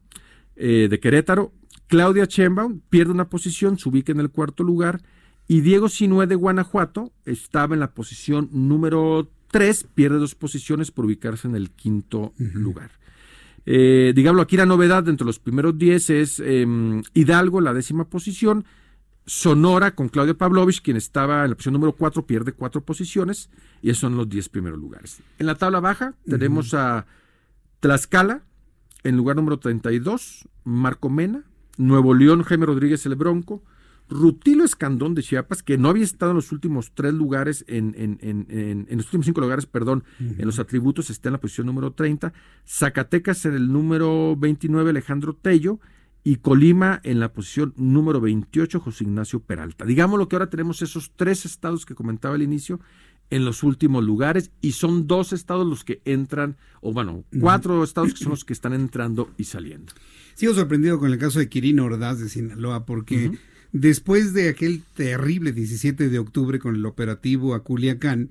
eh, 0.56 0.88
de 0.90 1.00
Querétaro. 1.00 1.52
Claudia 1.86 2.26
Sheinbaum 2.26 2.80
pierde 2.90 3.12
una 3.12 3.28
posición, 3.28 3.78
se 3.78 3.88
ubica 3.88 4.12
en 4.12 4.20
el 4.20 4.30
cuarto 4.30 4.62
lugar. 4.62 5.00
Y 5.48 5.62
Diego 5.62 5.88
Sinue 5.88 6.26
de 6.26 6.36
Guanajuato 6.36 7.12
estaba 7.24 7.74
en 7.74 7.80
la 7.80 7.92
posición 7.92 8.48
número 8.52 9.30
3, 9.50 9.86
pierde 9.94 10.18
dos 10.18 10.34
posiciones 10.34 10.90
por 10.90 11.06
ubicarse 11.06 11.48
en 11.48 11.56
el 11.56 11.70
quinto 11.70 12.34
lugar. 12.38 12.92
Eh, 13.66 14.12
digámoslo, 14.14 14.42
aquí 14.42 14.56
la 14.56 14.66
novedad 14.66 15.02
dentro 15.02 15.24
de 15.24 15.30
los 15.30 15.38
primeros 15.38 15.76
10 15.76 16.10
es 16.10 16.42
eh, 16.44 16.66
Hidalgo, 17.14 17.60
la 17.60 17.74
décima 17.74 18.04
posición. 18.08 18.64
Sonora 19.34 19.94
con 19.94 20.08
Claudia 20.08 20.34
Pavlovich, 20.34 20.82
quien 20.82 20.96
estaba 20.96 21.44
en 21.44 21.50
la 21.50 21.54
posición 21.54 21.74
número 21.74 21.92
4, 21.92 22.26
pierde 22.26 22.50
cuatro 22.52 22.80
posiciones 22.84 23.48
y 23.80 23.90
esos 23.90 24.00
son 24.00 24.16
los 24.16 24.28
10 24.28 24.48
primeros 24.48 24.76
lugares. 24.80 25.22
En 25.38 25.46
la 25.46 25.54
tabla 25.54 25.78
baja 25.78 26.14
tenemos 26.28 26.74
a 26.74 27.06
Tlaxcala 27.78 28.42
en 29.04 29.16
lugar 29.16 29.36
número 29.36 29.60
32, 29.60 30.48
Marco 30.64 31.10
Mena, 31.10 31.44
Nuevo 31.78 32.12
León, 32.12 32.42
Jaime 32.42 32.66
Rodríguez 32.66 33.06
el 33.06 33.14
Bronco, 33.14 33.62
Rutilo 34.08 34.64
Escandón 34.64 35.14
de 35.14 35.22
Chiapas, 35.22 35.62
que 35.62 35.78
no 35.78 35.90
había 35.90 36.02
estado 36.02 36.32
en 36.32 36.36
los 36.36 36.50
últimos 36.50 36.90
tres 36.92 37.14
lugares, 37.14 37.64
en, 37.68 37.94
en- 37.96 38.18
en- 38.22 38.46
en- 38.50 38.86
en 38.90 38.96
los 38.96 39.06
últimos 39.06 39.26
cinco 39.26 39.40
lugares, 39.42 39.64
perdón, 39.64 40.02
en 40.18 40.44
los 40.44 40.58
atributos, 40.58 41.08
está 41.08 41.28
en 41.28 41.34
la 41.34 41.40
posición 41.40 41.68
número 41.68 41.92
30, 41.92 42.32
Zacatecas 42.66 43.44
en 43.46 43.54
el 43.54 43.72
número 43.72 44.34
29, 44.36 44.90
Alejandro 44.90 45.34
Tello, 45.40 45.78
y 46.22 46.36
Colima 46.36 47.00
en 47.02 47.20
la 47.20 47.32
posición 47.32 47.72
número 47.76 48.20
28, 48.20 48.80
José 48.80 49.04
Ignacio 49.04 49.40
Peralta. 49.40 49.84
Digamos 49.84 50.18
lo 50.18 50.28
que 50.28 50.36
ahora 50.36 50.50
tenemos 50.50 50.82
esos 50.82 51.12
tres 51.16 51.44
estados 51.44 51.86
que 51.86 51.94
comentaba 51.94 52.34
al 52.34 52.42
inicio 52.42 52.80
en 53.30 53.44
los 53.44 53.62
últimos 53.62 54.04
lugares 54.04 54.50
y 54.60 54.72
son 54.72 55.06
dos 55.06 55.32
estados 55.32 55.66
los 55.66 55.84
que 55.84 56.02
entran, 56.04 56.56
o 56.80 56.92
bueno, 56.92 57.24
cuatro 57.40 57.82
estados 57.84 58.12
que 58.12 58.18
son 58.18 58.30
los 58.30 58.44
que 58.44 58.52
están 58.52 58.72
entrando 58.72 59.30
y 59.38 59.44
saliendo. 59.44 59.92
Sigo 60.34 60.52
sorprendido 60.54 60.98
con 60.98 61.12
el 61.12 61.18
caso 61.18 61.38
de 61.38 61.48
Quirino 61.48 61.84
Ordaz 61.84 62.18
de 62.18 62.28
Sinaloa, 62.28 62.84
porque 62.84 63.38
después 63.72 64.34
de 64.34 64.48
aquel 64.48 64.82
terrible 64.94 65.52
17 65.52 66.08
de 66.08 66.18
octubre 66.18 66.58
con 66.58 66.74
el 66.74 66.84
operativo 66.84 67.54
a 67.54 67.62
Culiacán, 67.62 68.30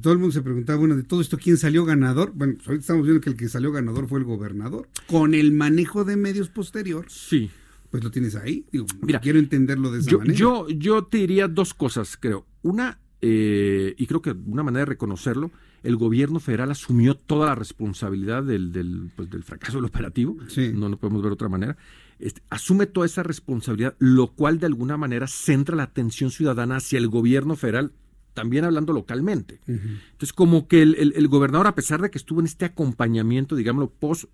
todo 0.00 0.12
el 0.12 0.18
mundo 0.18 0.32
se 0.32 0.42
preguntaba, 0.42 0.78
bueno, 0.78 0.96
de 0.96 1.02
todo 1.02 1.20
esto, 1.20 1.38
¿quién 1.38 1.56
salió 1.56 1.84
ganador? 1.84 2.32
Bueno, 2.34 2.54
ahorita 2.66 2.80
estamos 2.80 3.04
viendo 3.04 3.20
que 3.20 3.30
el 3.30 3.36
que 3.36 3.48
salió 3.48 3.72
ganador 3.72 4.08
fue 4.08 4.18
el 4.18 4.24
gobernador, 4.24 4.88
con 5.06 5.34
el 5.34 5.52
manejo 5.52 6.04
de 6.04 6.16
medios 6.16 6.48
posterior. 6.48 7.06
Sí. 7.08 7.50
pues 7.90 8.02
lo 8.02 8.10
tienes 8.10 8.36
ahí. 8.36 8.64
Mira, 9.02 9.20
quiero 9.20 9.38
entenderlo 9.38 9.90
de 9.92 10.00
esa 10.00 10.10
yo, 10.10 10.18
manera. 10.18 10.38
Yo, 10.38 10.68
yo 10.70 11.04
te 11.04 11.18
diría 11.18 11.46
dos 11.48 11.74
cosas, 11.74 12.16
creo. 12.18 12.46
Una, 12.62 12.98
eh, 13.20 13.94
y 13.98 14.06
creo 14.06 14.22
que 14.22 14.30
una 14.30 14.62
manera 14.62 14.80
de 14.80 14.86
reconocerlo, 14.86 15.50
el 15.82 15.96
gobierno 15.96 16.40
federal 16.40 16.70
asumió 16.70 17.16
toda 17.16 17.46
la 17.48 17.54
responsabilidad 17.54 18.44
del, 18.44 18.72
del, 18.72 19.10
pues, 19.14 19.28
del 19.30 19.42
fracaso 19.42 19.78
del 19.78 19.86
operativo. 19.86 20.36
No 20.74 20.88
lo 20.88 20.96
podemos 20.96 21.22
ver 21.22 21.30
de 21.30 21.34
otra 21.34 21.48
manera. 21.48 21.76
Este, 22.18 22.40
asume 22.50 22.86
toda 22.86 23.04
esa 23.04 23.24
responsabilidad, 23.24 23.96
lo 23.98 24.28
cual 24.28 24.60
de 24.60 24.66
alguna 24.66 24.96
manera 24.96 25.26
centra 25.26 25.74
la 25.74 25.82
atención 25.82 26.30
ciudadana 26.30 26.76
hacia 26.76 26.98
el 26.98 27.08
gobierno 27.08 27.56
federal, 27.56 27.92
también 28.34 28.64
hablando 28.64 28.92
localmente. 28.92 29.60
Entonces, 29.66 30.32
como 30.32 30.68
que 30.68 30.82
el, 30.82 31.12
el, 31.14 31.28
gobernador, 31.28 31.66
a 31.66 31.74
pesar 31.74 32.00
de 32.00 32.10
que 32.10 32.18
estuvo 32.18 32.40
en 32.40 32.46
este 32.46 32.64
acompañamiento, 32.64 33.56
digámoslo, 33.56 33.90
post, 33.90 34.24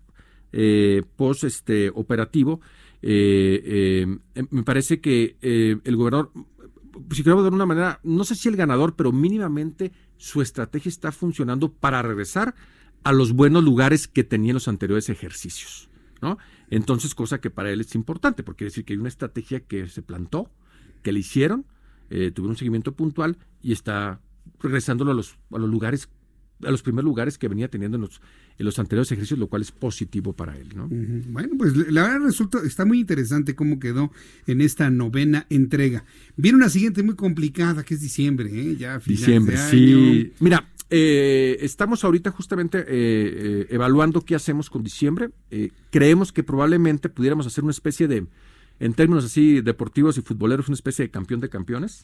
eh, 0.51 1.03
post 1.15 1.43
este, 1.43 1.89
operativo, 1.89 2.61
eh, 3.01 4.07
eh, 4.35 4.45
me 4.49 4.63
parece 4.63 4.99
que 4.99 5.37
el 5.41 5.95
gobernador, 5.95 6.31
si 7.11 7.23
queremos 7.23 7.43
de 7.43 7.49
una 7.49 7.65
manera, 7.65 7.99
no 8.03 8.23
sé 8.23 8.35
si 8.35 8.49
el 8.49 8.55
ganador, 8.55 8.95
pero 8.95 9.11
mínimamente 9.11 9.91
su 10.17 10.41
estrategia 10.41 10.89
está 10.89 11.11
funcionando 11.11 11.71
para 11.71 12.01
regresar 12.01 12.55
a 13.03 13.13
los 13.13 13.33
buenos 13.33 13.63
lugares 13.63 14.07
que 14.07 14.23
tenía 14.23 14.51
en 14.51 14.55
los 14.55 14.67
anteriores 14.67 15.09
ejercicios. 15.09 15.89
¿no? 16.21 16.37
Entonces, 16.69 17.15
cosa 17.15 17.39
que 17.39 17.49
para 17.49 17.71
él 17.71 17.81
es 17.81 17.95
importante, 17.95 18.43
porque 18.43 18.59
quiere 18.59 18.71
decir 18.71 18.85
que 18.85 18.93
hay 18.93 18.99
una 18.99 19.09
estrategia 19.09 19.61
que 19.61 19.87
se 19.87 20.01
plantó, 20.01 20.51
que 21.01 21.11
le 21.11 21.19
hicieron, 21.19 21.65
eh, 22.09 22.31
tuvieron 22.31 22.51
un 22.51 22.57
seguimiento 22.57 22.93
puntual 22.93 23.37
y 23.61 23.71
está 23.71 24.21
regresándolo 24.59 25.11
a 25.11 25.13
los, 25.13 25.37
a 25.51 25.57
los 25.57 25.69
lugares 25.69 26.09
a 26.65 26.71
los 26.71 26.81
primeros 26.81 27.05
lugares 27.05 27.37
que 27.37 27.47
venía 27.47 27.69
teniendo 27.69 27.95
en 27.95 28.01
los, 28.01 28.21
en 28.57 28.65
los 28.65 28.77
anteriores 28.79 29.09
ejercicios, 29.11 29.39
lo 29.39 29.47
cual 29.47 29.61
es 29.61 29.71
positivo 29.71 30.33
para 30.33 30.57
él. 30.57 30.69
¿no? 30.75 30.89
Bueno, 30.89 31.55
pues 31.57 31.73
la 31.89 32.03
verdad 32.03 32.19
resulta, 32.25 32.59
está 32.65 32.83
muy 32.83 32.99
interesante 32.99 33.55
cómo 33.55 33.79
quedó 33.79 34.11
en 34.45 34.59
esta 34.59 34.89
novena 34.89 35.45
entrega. 35.49 36.03
Viene 36.35 36.57
una 36.57 36.67
siguiente 36.67 37.01
muy 37.01 37.15
complicada, 37.15 37.83
que 37.83 37.93
es 37.93 38.01
diciembre, 38.01 38.49
¿eh? 38.53 38.75
ya 38.75 38.99
Diciembre, 38.99 39.55
sí. 39.57 40.33
Mira, 40.41 40.67
eh, 40.89 41.57
estamos 41.61 42.03
ahorita 42.03 42.31
justamente 42.31 42.79
eh, 42.79 42.85
eh, 42.89 43.67
evaluando 43.69 44.21
qué 44.21 44.35
hacemos 44.35 44.69
con 44.69 44.83
diciembre. 44.83 45.29
creemos 45.91 46.31
que 46.31 46.43
probablemente 46.43 47.09
pudiéramos 47.09 47.45
hacer 47.45 47.63
una 47.63 47.71
especie 47.71 48.07
de, 48.07 48.25
en 48.79 48.93
términos 48.93 49.23
así 49.23 49.61
deportivos 49.61 50.17
y 50.17 50.21
futboleros, 50.21 50.67
una 50.67 50.75
especie 50.75 51.05
de 51.05 51.11
campeón 51.11 51.39
de 51.39 51.49
campeones. 51.49 52.03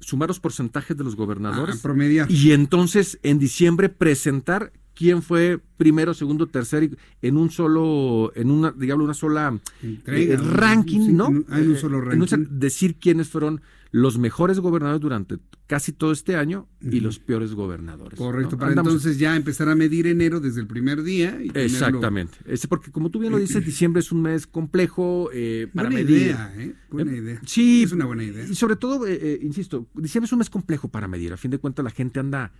Sumar 0.00 0.28
los 0.28 0.40
porcentajes 0.40 0.96
de 0.96 1.04
los 1.04 1.14
gobernadores. 1.14 1.76
Ah, 1.76 1.82
promediar. 1.82 2.30
Y 2.30 2.52
entonces 2.52 3.18
en 3.22 3.38
diciembre 3.38 3.88
presentar 3.88 4.72
quién 4.94 5.22
fue 5.22 5.58
primero, 5.76 6.12
segundo, 6.12 6.46
tercero 6.46 6.94
en 7.22 7.36
un 7.36 7.50
solo, 7.50 8.32
en 8.34 8.50
una, 8.50 8.70
digamos, 8.70 9.04
una 9.04 9.14
sola 9.14 9.58
ranking, 10.04 11.16
¿no? 11.16 11.32
Hay 11.48 11.66
un 11.66 11.76
solo 11.76 12.00
ranking. 12.00 12.46
decir 12.50 12.96
quiénes 12.96 13.28
fueron 13.28 13.62
los 13.92 14.18
mejores 14.18 14.60
gobernadores 14.60 15.00
durante 15.00 15.38
casi 15.66 15.92
todo 15.92 16.12
este 16.12 16.36
año 16.36 16.68
y 16.80 17.00
los 17.00 17.18
peores 17.18 17.54
gobernadores. 17.54 18.18
Correcto, 18.18 18.56
para 18.56 18.72
entonces 18.72 19.18
ya 19.18 19.34
empezar 19.34 19.68
a 19.68 19.74
medir 19.74 20.06
enero 20.06 20.40
desde 20.40 20.60
el 20.60 20.66
primer 20.66 21.02
día. 21.02 21.38
Exactamente, 21.54 22.38
porque 22.68 22.92
como 22.92 23.10
tú 23.10 23.18
bien 23.18 23.32
lo 23.32 23.38
dices, 23.38 23.64
diciembre 23.66 24.00
es 24.00 24.12
un 24.12 24.22
mes 24.22 24.46
complejo 24.46 25.30
eh, 25.32 25.68
para 25.74 25.88
buena 25.88 26.04
medir. 26.04 26.22
Idea, 26.22 26.54
¿eh? 26.56 26.74
Buena 26.90 27.12
eh, 27.12 27.18
idea. 27.18 27.40
Sí, 27.44 27.82
es 27.82 27.92
una 27.92 28.04
buena 28.06 28.22
idea. 28.24 28.44
Y 28.48 28.54
sobre 28.54 28.76
todo, 28.76 29.06
eh, 29.06 29.40
insisto, 29.42 29.88
diciembre 29.94 30.26
es 30.26 30.32
un 30.32 30.38
mes 30.38 30.50
complejo 30.50 30.88
para 30.88 31.08
medir. 31.08 31.32
A 31.32 31.36
fin 31.36 31.50
de 31.50 31.58
cuentas, 31.58 31.84
la 31.84 31.90
gente 31.90 32.20
anda 32.20 32.52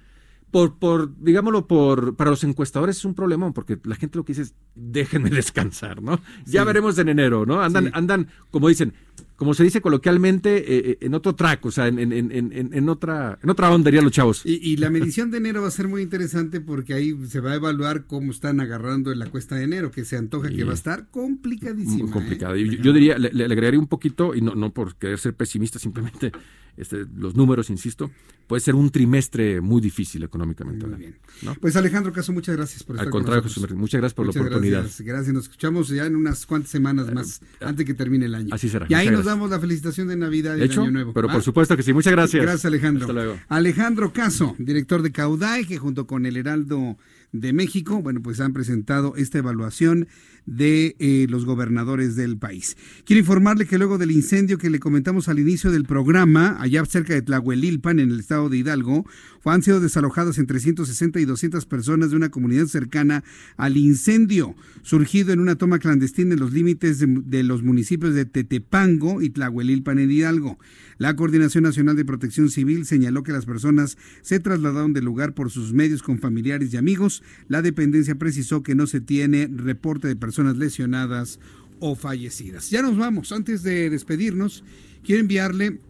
por, 0.51 0.79
por, 0.79 1.17
digámoslo, 1.19 1.67
por, 1.69 2.17
para 2.17 2.31
los 2.31 2.43
encuestadores 2.43 2.97
es 2.97 3.05
un 3.05 3.15
problema, 3.15 3.53
porque 3.53 3.79
la 3.85 3.95
gente 3.95 4.19
lo 4.19 4.25
que 4.25 4.33
dice 4.33 4.43
es, 4.43 4.55
déjenme 4.75 5.31
descansar, 5.31 6.03
¿no? 6.03 6.21
Ya 6.45 6.65
veremos 6.65 6.99
en 6.99 7.09
enero, 7.09 7.47
¿no? 7.47 7.63
Andan, 7.63 7.91
andan, 7.95 8.29
como 8.51 8.69
dicen, 8.69 8.95
como 9.41 9.55
se 9.55 9.65
dice 9.65 9.81
coloquialmente, 9.81 10.59
eh, 10.59 10.91
eh, 10.91 10.99
en 11.01 11.15
otro 11.15 11.35
track, 11.35 11.65
o 11.65 11.71
sea, 11.71 11.89
en, 11.89 11.99
en, 11.99 12.13
en, 12.13 12.71
en, 12.75 12.89
otra, 12.91 13.39
en 13.43 13.49
otra 13.49 13.71
onda, 13.71 13.89
dirían 13.89 14.05
los 14.05 14.13
chavos. 14.13 14.43
Y, 14.45 14.77
la 14.77 14.91
medición 14.91 15.31
de 15.31 15.39
enero 15.39 15.63
va 15.63 15.69
a 15.69 15.71
ser 15.71 15.89
muy 15.89 16.03
interesante 16.03 16.61
porque 16.61 16.93
ahí 16.93 17.17
se 17.27 17.41
va 17.41 17.53
a 17.53 17.55
evaluar 17.55 18.05
cómo 18.05 18.33
están 18.33 18.61
agarrando 18.61 19.13
en 19.13 19.19
la 19.19 19.31
cuesta 19.31 19.57
de 19.57 19.65
enero, 19.65 19.91
que 19.91 20.05
se 20.05 20.19
antoja 20.19 20.51
que 20.51 20.63
va 20.65 20.73
a 20.73 20.75
estar 20.75 21.09
complicadísimo. 21.09 22.05
Muy 22.05 22.13
complicado. 22.13 22.55
¿eh? 22.55 22.79
Yo, 22.83 22.93
diría, 22.93 23.17
le, 23.17 23.31
le, 23.33 23.45
agregaría 23.45 23.81
un 23.81 23.87
poquito, 23.87 24.35
y 24.35 24.43
no, 24.43 24.55
no 24.55 24.75
por 24.75 24.97
querer 24.97 25.19
ser 25.19 25.33
pesimista, 25.33 25.79
simplemente 25.79 26.33
este, 26.77 27.05
los 27.17 27.35
números, 27.35 27.71
insisto, 27.71 28.11
puede 28.47 28.61
ser 28.61 28.75
un 28.75 28.91
trimestre 28.91 29.61
muy 29.61 29.81
difícil 29.81 30.23
económicamente. 30.23 30.87
Muy 30.87 30.99
bien. 30.99 31.17
Pues 31.61 31.77
Alejandro 31.77 32.13
Caso, 32.13 32.33
muchas 32.33 32.57
gracias 32.57 32.83
por 32.83 32.97
estar 32.97 33.07
Al 33.07 33.13
contrario, 33.13 33.43
José 33.43 33.61
Martín, 33.61 33.79
muchas 33.79 34.01
gracias 34.01 34.15
por 34.15 34.27
la 34.27 34.31
oportunidad. 34.31 34.81
Gracias, 34.81 35.07
gracias, 35.07 35.35
nos 35.35 35.45
escuchamos 35.45 35.89
ya 35.89 36.07
en 36.07 36.17
unas 36.17 36.47
cuantas 36.47 36.71
semanas 36.71 37.13
más, 37.13 37.43
antes 37.61 37.85
que 37.85 37.95
termine 37.95 38.27
el 38.27 38.35
año. 38.35 38.55
Así 38.55 38.69
será. 38.69 38.87
Y 38.89 38.95
ahí 38.95 39.11
nos 39.11 39.25
damos 39.31 39.51
la 39.51 39.61
felicitación 39.61 40.09
de 40.09 40.17
Navidad 40.17 40.57
y 40.57 40.63
Año 40.63 40.91
Nuevo. 40.91 41.13
Pero 41.13 41.29
por 41.29 41.43
supuesto 41.43 41.77
que 41.77 41.83
sí, 41.83 41.93
muchas 41.93 42.13
gracias. 42.13 42.43
Gracias, 42.43 42.65
Alejandro. 42.65 43.05
Hasta 43.05 43.13
luego. 43.13 43.39
Alejandro 43.49 44.13
Caso, 44.13 44.55
director 44.59 45.03
de 45.03 45.13
Caudai, 45.13 45.65
que 45.65 45.79
junto 45.79 46.07
con 46.07 46.27
el 46.27 46.37
Heraldo 46.37 46.97
de 47.33 47.53
México, 47.53 48.03
bueno, 48.03 48.23
pues 48.23 48.41
han 48.41 48.53
presentado 48.53 49.15
esta 49.17 49.39
evaluación 49.39 50.09
de 50.47 50.97
eh, 50.99 51.27
los 51.29 51.45
gobernadores 51.45 52.17
del 52.17 52.37
país. 52.39 52.77
Quiero 53.05 53.21
informarle 53.21 53.67
que 53.67 53.79
luego 53.79 53.99
del 53.99 54.11
incendio 54.11 54.59
que 54.59 54.71
le 54.71 54.81
comentamos 54.81 55.29
al 55.29 55.39
inicio 55.39 55.71
del 55.71 55.85
programa, 55.85 56.57
allá 56.61 56.85
cerca 56.87 57.15
de 57.15 57.23
Tlahuelilpan, 57.23 58.01
en 58.01 58.11
el 58.11 58.21
estado 58.21 58.49
de 58.49 58.57
Hidalgo, 58.57 59.05
han 59.45 59.63
sido 59.63 59.81
desalojadas 59.81 60.39
entre 60.39 60.61
160 60.61 61.21
y 61.21 61.25
200 61.25 61.67
personas 61.67 62.11
de 62.11 62.17
una 62.17 62.31
comunidad 62.31 62.67
cercana 62.67 63.25
al 63.57 63.77
incendio, 63.77 64.55
surgido 64.83 65.33
en 65.33 65.41
una 65.41 65.57
toma 65.57 65.79
clandestina 65.79 66.35
en 66.35 66.41
los 66.41 66.53
límites 66.53 66.99
de, 66.99 67.07
de 67.07 67.43
los 67.43 67.63
municipios 67.63 68.15
de 68.15 68.25
Tetepango 68.25 69.23
y 69.23 69.31
Tlahuelilpan 69.31 69.99
en 69.99 70.11
Hidalgo. 70.11 70.59
La 71.01 71.17
Coordinación 71.17 71.65
Nacional 71.65 71.97
de 71.97 72.05
Protección 72.05 72.51
Civil 72.51 72.85
señaló 72.85 73.23
que 73.23 73.33
las 73.33 73.47
personas 73.47 73.97
se 74.21 74.39
trasladaron 74.39 74.93
del 74.93 75.07
lugar 75.07 75.33
por 75.33 75.51
sus 75.51 75.73
medios 75.73 76.03
con 76.03 76.19
familiares 76.19 76.75
y 76.75 76.77
amigos. 76.77 77.23
La 77.49 77.63
dependencia 77.63 78.17
precisó 78.17 78.63
que 78.63 78.75
no 78.75 78.87
se 78.87 79.01
tiene 79.01 79.49
reporte 79.51 80.09
de 80.09 80.17
personas 80.17 80.59
lesionadas 80.59 81.41
o 81.79 81.95
fallecidas. 81.95 82.69
Ya 82.69 82.83
nos 82.83 82.99
vamos. 82.99 83.33
Antes 83.33 83.63
de 83.63 83.89
despedirnos, 83.89 84.63
quiero 85.03 85.23
enviarle 85.23 85.81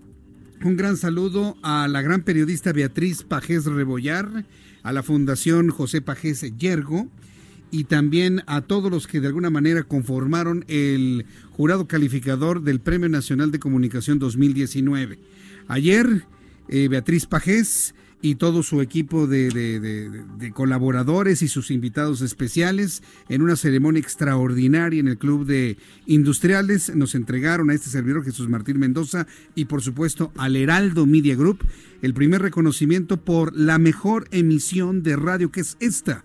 un 0.62 0.76
gran 0.76 0.96
saludo 0.96 1.56
a 1.64 1.88
la 1.88 2.02
gran 2.02 2.22
periodista 2.22 2.72
Beatriz 2.72 3.24
Pajés 3.24 3.64
Rebollar, 3.64 4.46
a 4.84 4.92
la 4.92 5.02
Fundación 5.02 5.70
José 5.70 6.02
Pajés 6.02 6.56
Yergo 6.56 7.10
y 7.70 7.84
también 7.84 8.42
a 8.46 8.62
todos 8.62 8.90
los 8.90 9.06
que 9.06 9.20
de 9.20 9.28
alguna 9.28 9.50
manera 9.50 9.82
conformaron 9.84 10.64
el 10.68 11.26
jurado 11.52 11.86
calificador 11.86 12.62
del 12.62 12.80
Premio 12.80 13.08
Nacional 13.08 13.50
de 13.50 13.58
Comunicación 13.58 14.18
2019. 14.18 15.18
Ayer, 15.68 16.24
eh, 16.68 16.88
Beatriz 16.88 17.26
Pajés 17.26 17.94
y 18.22 18.34
todo 18.34 18.62
su 18.62 18.82
equipo 18.82 19.26
de, 19.26 20.24
colaboradores 20.52 21.42
y 21.42 21.48
sus 21.48 21.70
invitados 21.70 22.20
especiales 22.20 23.02
en 23.28 23.40
una 23.40 23.56
ceremonia 23.56 24.00
extraordinaria 24.00 25.00
en 25.00 25.08
el 25.08 25.16
Club 25.16 25.46
de 25.46 25.78
Industriales 26.06 26.94
nos 26.94 27.14
entregaron 27.14 27.70
a 27.70 27.74
este 27.74 27.88
servidor 27.88 28.24
Jesús 28.24 28.48
Martín 28.48 28.78
Mendoza 28.78 29.26
y 29.54 29.66
por 29.66 29.80
supuesto 29.80 30.32
al 30.36 30.56
Heraldo 30.56 31.06
Media 31.06 31.34
Group 31.34 31.64
el 32.02 32.12
primer 32.12 32.42
reconocimiento 32.42 33.16
por 33.16 33.56
la 33.56 33.78
mejor 33.78 34.28
emisión 34.32 35.02
de 35.02 35.16
radio 35.16 35.50
que 35.50 35.60
es 35.60 35.76
esta 35.80 36.24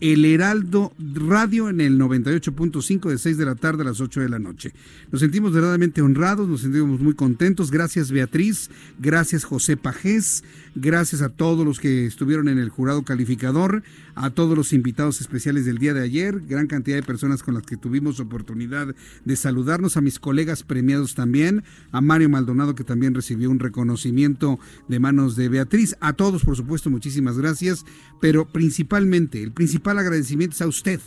el 0.00 0.24
Heraldo 0.24 0.92
Radio 0.98 1.68
en 1.68 1.80
el 1.80 1.98
98.5 1.98 3.08
de 3.10 3.18
6 3.18 3.38
de 3.38 3.46
la 3.46 3.54
tarde 3.54 3.82
a 3.82 3.86
las 3.86 4.00
8 4.00 4.20
de 4.20 4.28
la 4.28 4.38
noche. 4.38 4.72
Nos 5.10 5.20
sentimos 5.20 5.52
verdaderamente 5.52 6.02
honrados, 6.02 6.48
nos 6.48 6.60
sentimos 6.60 7.00
muy 7.00 7.14
contentos. 7.14 7.70
Gracias 7.70 8.10
Beatriz, 8.10 8.70
gracias 8.98 9.44
José 9.44 9.76
Pajés, 9.76 10.44
gracias 10.76 11.22
a 11.22 11.30
todos 11.30 11.64
los 11.64 11.80
que 11.80 12.04
estuvieron 12.04 12.48
en 12.48 12.58
el 12.58 12.68
jurado 12.68 13.02
calificador, 13.02 13.82
a 14.14 14.30
todos 14.30 14.56
los 14.56 14.74
invitados 14.74 15.22
especiales 15.22 15.64
del 15.64 15.78
día 15.78 15.94
de 15.94 16.02
ayer, 16.02 16.40
gran 16.46 16.66
cantidad 16.66 16.96
de 16.96 17.02
personas 17.02 17.42
con 17.42 17.54
las 17.54 17.64
que 17.64 17.78
tuvimos 17.78 18.20
oportunidad 18.20 18.94
de 19.24 19.36
saludarnos, 19.36 19.96
a 19.96 20.02
mis 20.02 20.18
colegas 20.18 20.62
premiados 20.62 21.14
también, 21.14 21.64
a 21.92 22.02
Mario 22.02 22.28
Maldonado 22.28 22.74
que 22.74 22.84
también 22.84 23.14
recibió 23.14 23.50
un 23.50 23.58
reconocimiento 23.58 24.60
de 24.86 25.00
manos 25.00 25.34
de 25.34 25.48
Beatriz, 25.48 25.96
a 26.00 26.12
todos 26.12 26.44
por 26.44 26.56
supuesto 26.56 26.90
muchísimas 26.90 27.38
gracias, 27.38 27.86
pero 28.20 28.46
principalmente 28.46 29.42
el 29.42 29.52
principal 29.52 29.98
agradecimiento 29.98 30.56
es 30.56 30.62
a 30.62 30.66
usted, 30.66 31.00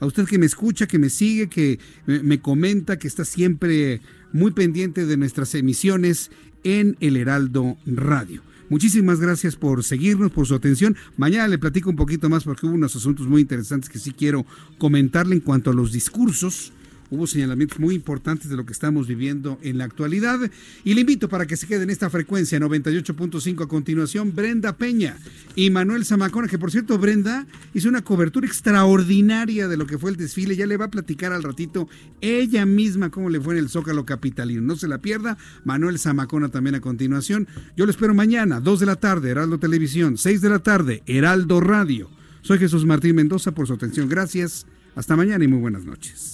a 0.00 0.06
usted 0.06 0.26
que 0.26 0.38
me 0.38 0.46
escucha, 0.46 0.88
que 0.88 0.98
me 0.98 1.08
sigue, 1.08 1.48
que 1.48 1.78
me 2.06 2.40
comenta, 2.40 2.98
que 2.98 3.06
está 3.06 3.24
siempre 3.24 4.00
muy 4.32 4.50
pendiente 4.50 5.06
de 5.06 5.16
nuestras 5.16 5.54
emisiones 5.54 6.32
en 6.64 6.96
el 6.98 7.16
Heraldo 7.16 7.76
Radio. 7.86 8.42
Muchísimas 8.74 9.20
gracias 9.20 9.54
por 9.54 9.84
seguirnos, 9.84 10.32
por 10.32 10.48
su 10.48 10.54
atención. 10.56 10.96
Mañana 11.16 11.46
le 11.46 11.58
platico 11.58 11.90
un 11.90 11.94
poquito 11.94 12.28
más 12.28 12.42
porque 12.42 12.66
hubo 12.66 12.74
unos 12.74 12.96
asuntos 12.96 13.28
muy 13.28 13.40
interesantes 13.40 13.88
que 13.88 14.00
sí 14.00 14.10
quiero 14.10 14.44
comentarle 14.78 15.36
en 15.36 15.42
cuanto 15.42 15.70
a 15.70 15.74
los 15.74 15.92
discursos 15.92 16.72
hubo 17.10 17.26
señalamientos 17.26 17.78
muy 17.78 17.94
importantes 17.94 18.48
de 18.48 18.56
lo 18.56 18.66
que 18.66 18.72
estamos 18.72 19.06
viviendo 19.06 19.58
en 19.62 19.78
la 19.78 19.84
actualidad. 19.84 20.38
Y 20.84 20.94
le 20.94 21.02
invito 21.02 21.28
para 21.28 21.46
que 21.46 21.56
se 21.56 21.66
quede 21.66 21.84
en 21.84 21.90
esta 21.90 22.10
frecuencia 22.10 22.58
98.5 22.58 23.64
a 23.64 23.68
continuación 23.68 24.34
Brenda 24.34 24.76
Peña 24.76 25.16
y 25.54 25.70
Manuel 25.70 26.04
Zamacona, 26.04 26.48
que 26.48 26.58
por 26.58 26.70
cierto 26.70 26.98
Brenda 26.98 27.46
hizo 27.72 27.88
una 27.88 28.02
cobertura 28.02 28.46
extraordinaria 28.46 29.68
de 29.68 29.76
lo 29.76 29.86
que 29.86 29.98
fue 29.98 30.10
el 30.10 30.16
desfile. 30.16 30.56
Ya 30.56 30.66
le 30.66 30.76
va 30.76 30.86
a 30.86 30.90
platicar 30.90 31.32
al 31.32 31.42
ratito 31.42 31.88
ella 32.20 32.66
misma 32.66 33.10
cómo 33.10 33.30
le 33.30 33.40
fue 33.40 33.54
en 33.54 33.60
el 33.60 33.68
Zócalo 33.68 34.04
Capitalino. 34.04 34.62
No 34.62 34.76
se 34.76 34.88
la 34.88 34.98
pierda. 34.98 35.36
Manuel 35.64 35.98
Zamacona 35.98 36.48
también 36.48 36.74
a 36.74 36.80
continuación. 36.80 37.48
Yo 37.76 37.84
lo 37.86 37.90
espero 37.90 38.14
mañana, 38.14 38.60
2 38.60 38.80
de 38.80 38.86
la 38.86 38.96
tarde, 38.96 39.30
Heraldo 39.30 39.58
Televisión, 39.58 40.18
6 40.18 40.40
de 40.40 40.48
la 40.48 40.58
tarde, 40.60 41.02
Heraldo 41.06 41.60
Radio. 41.60 42.10
Soy 42.42 42.58
Jesús 42.58 42.84
Martín 42.84 43.16
Mendoza 43.16 43.52
por 43.52 43.66
su 43.66 43.72
atención. 43.72 44.08
Gracias. 44.08 44.66
Hasta 44.94 45.16
mañana 45.16 45.44
y 45.44 45.48
muy 45.48 45.58
buenas 45.58 45.84
noches. 45.84 46.33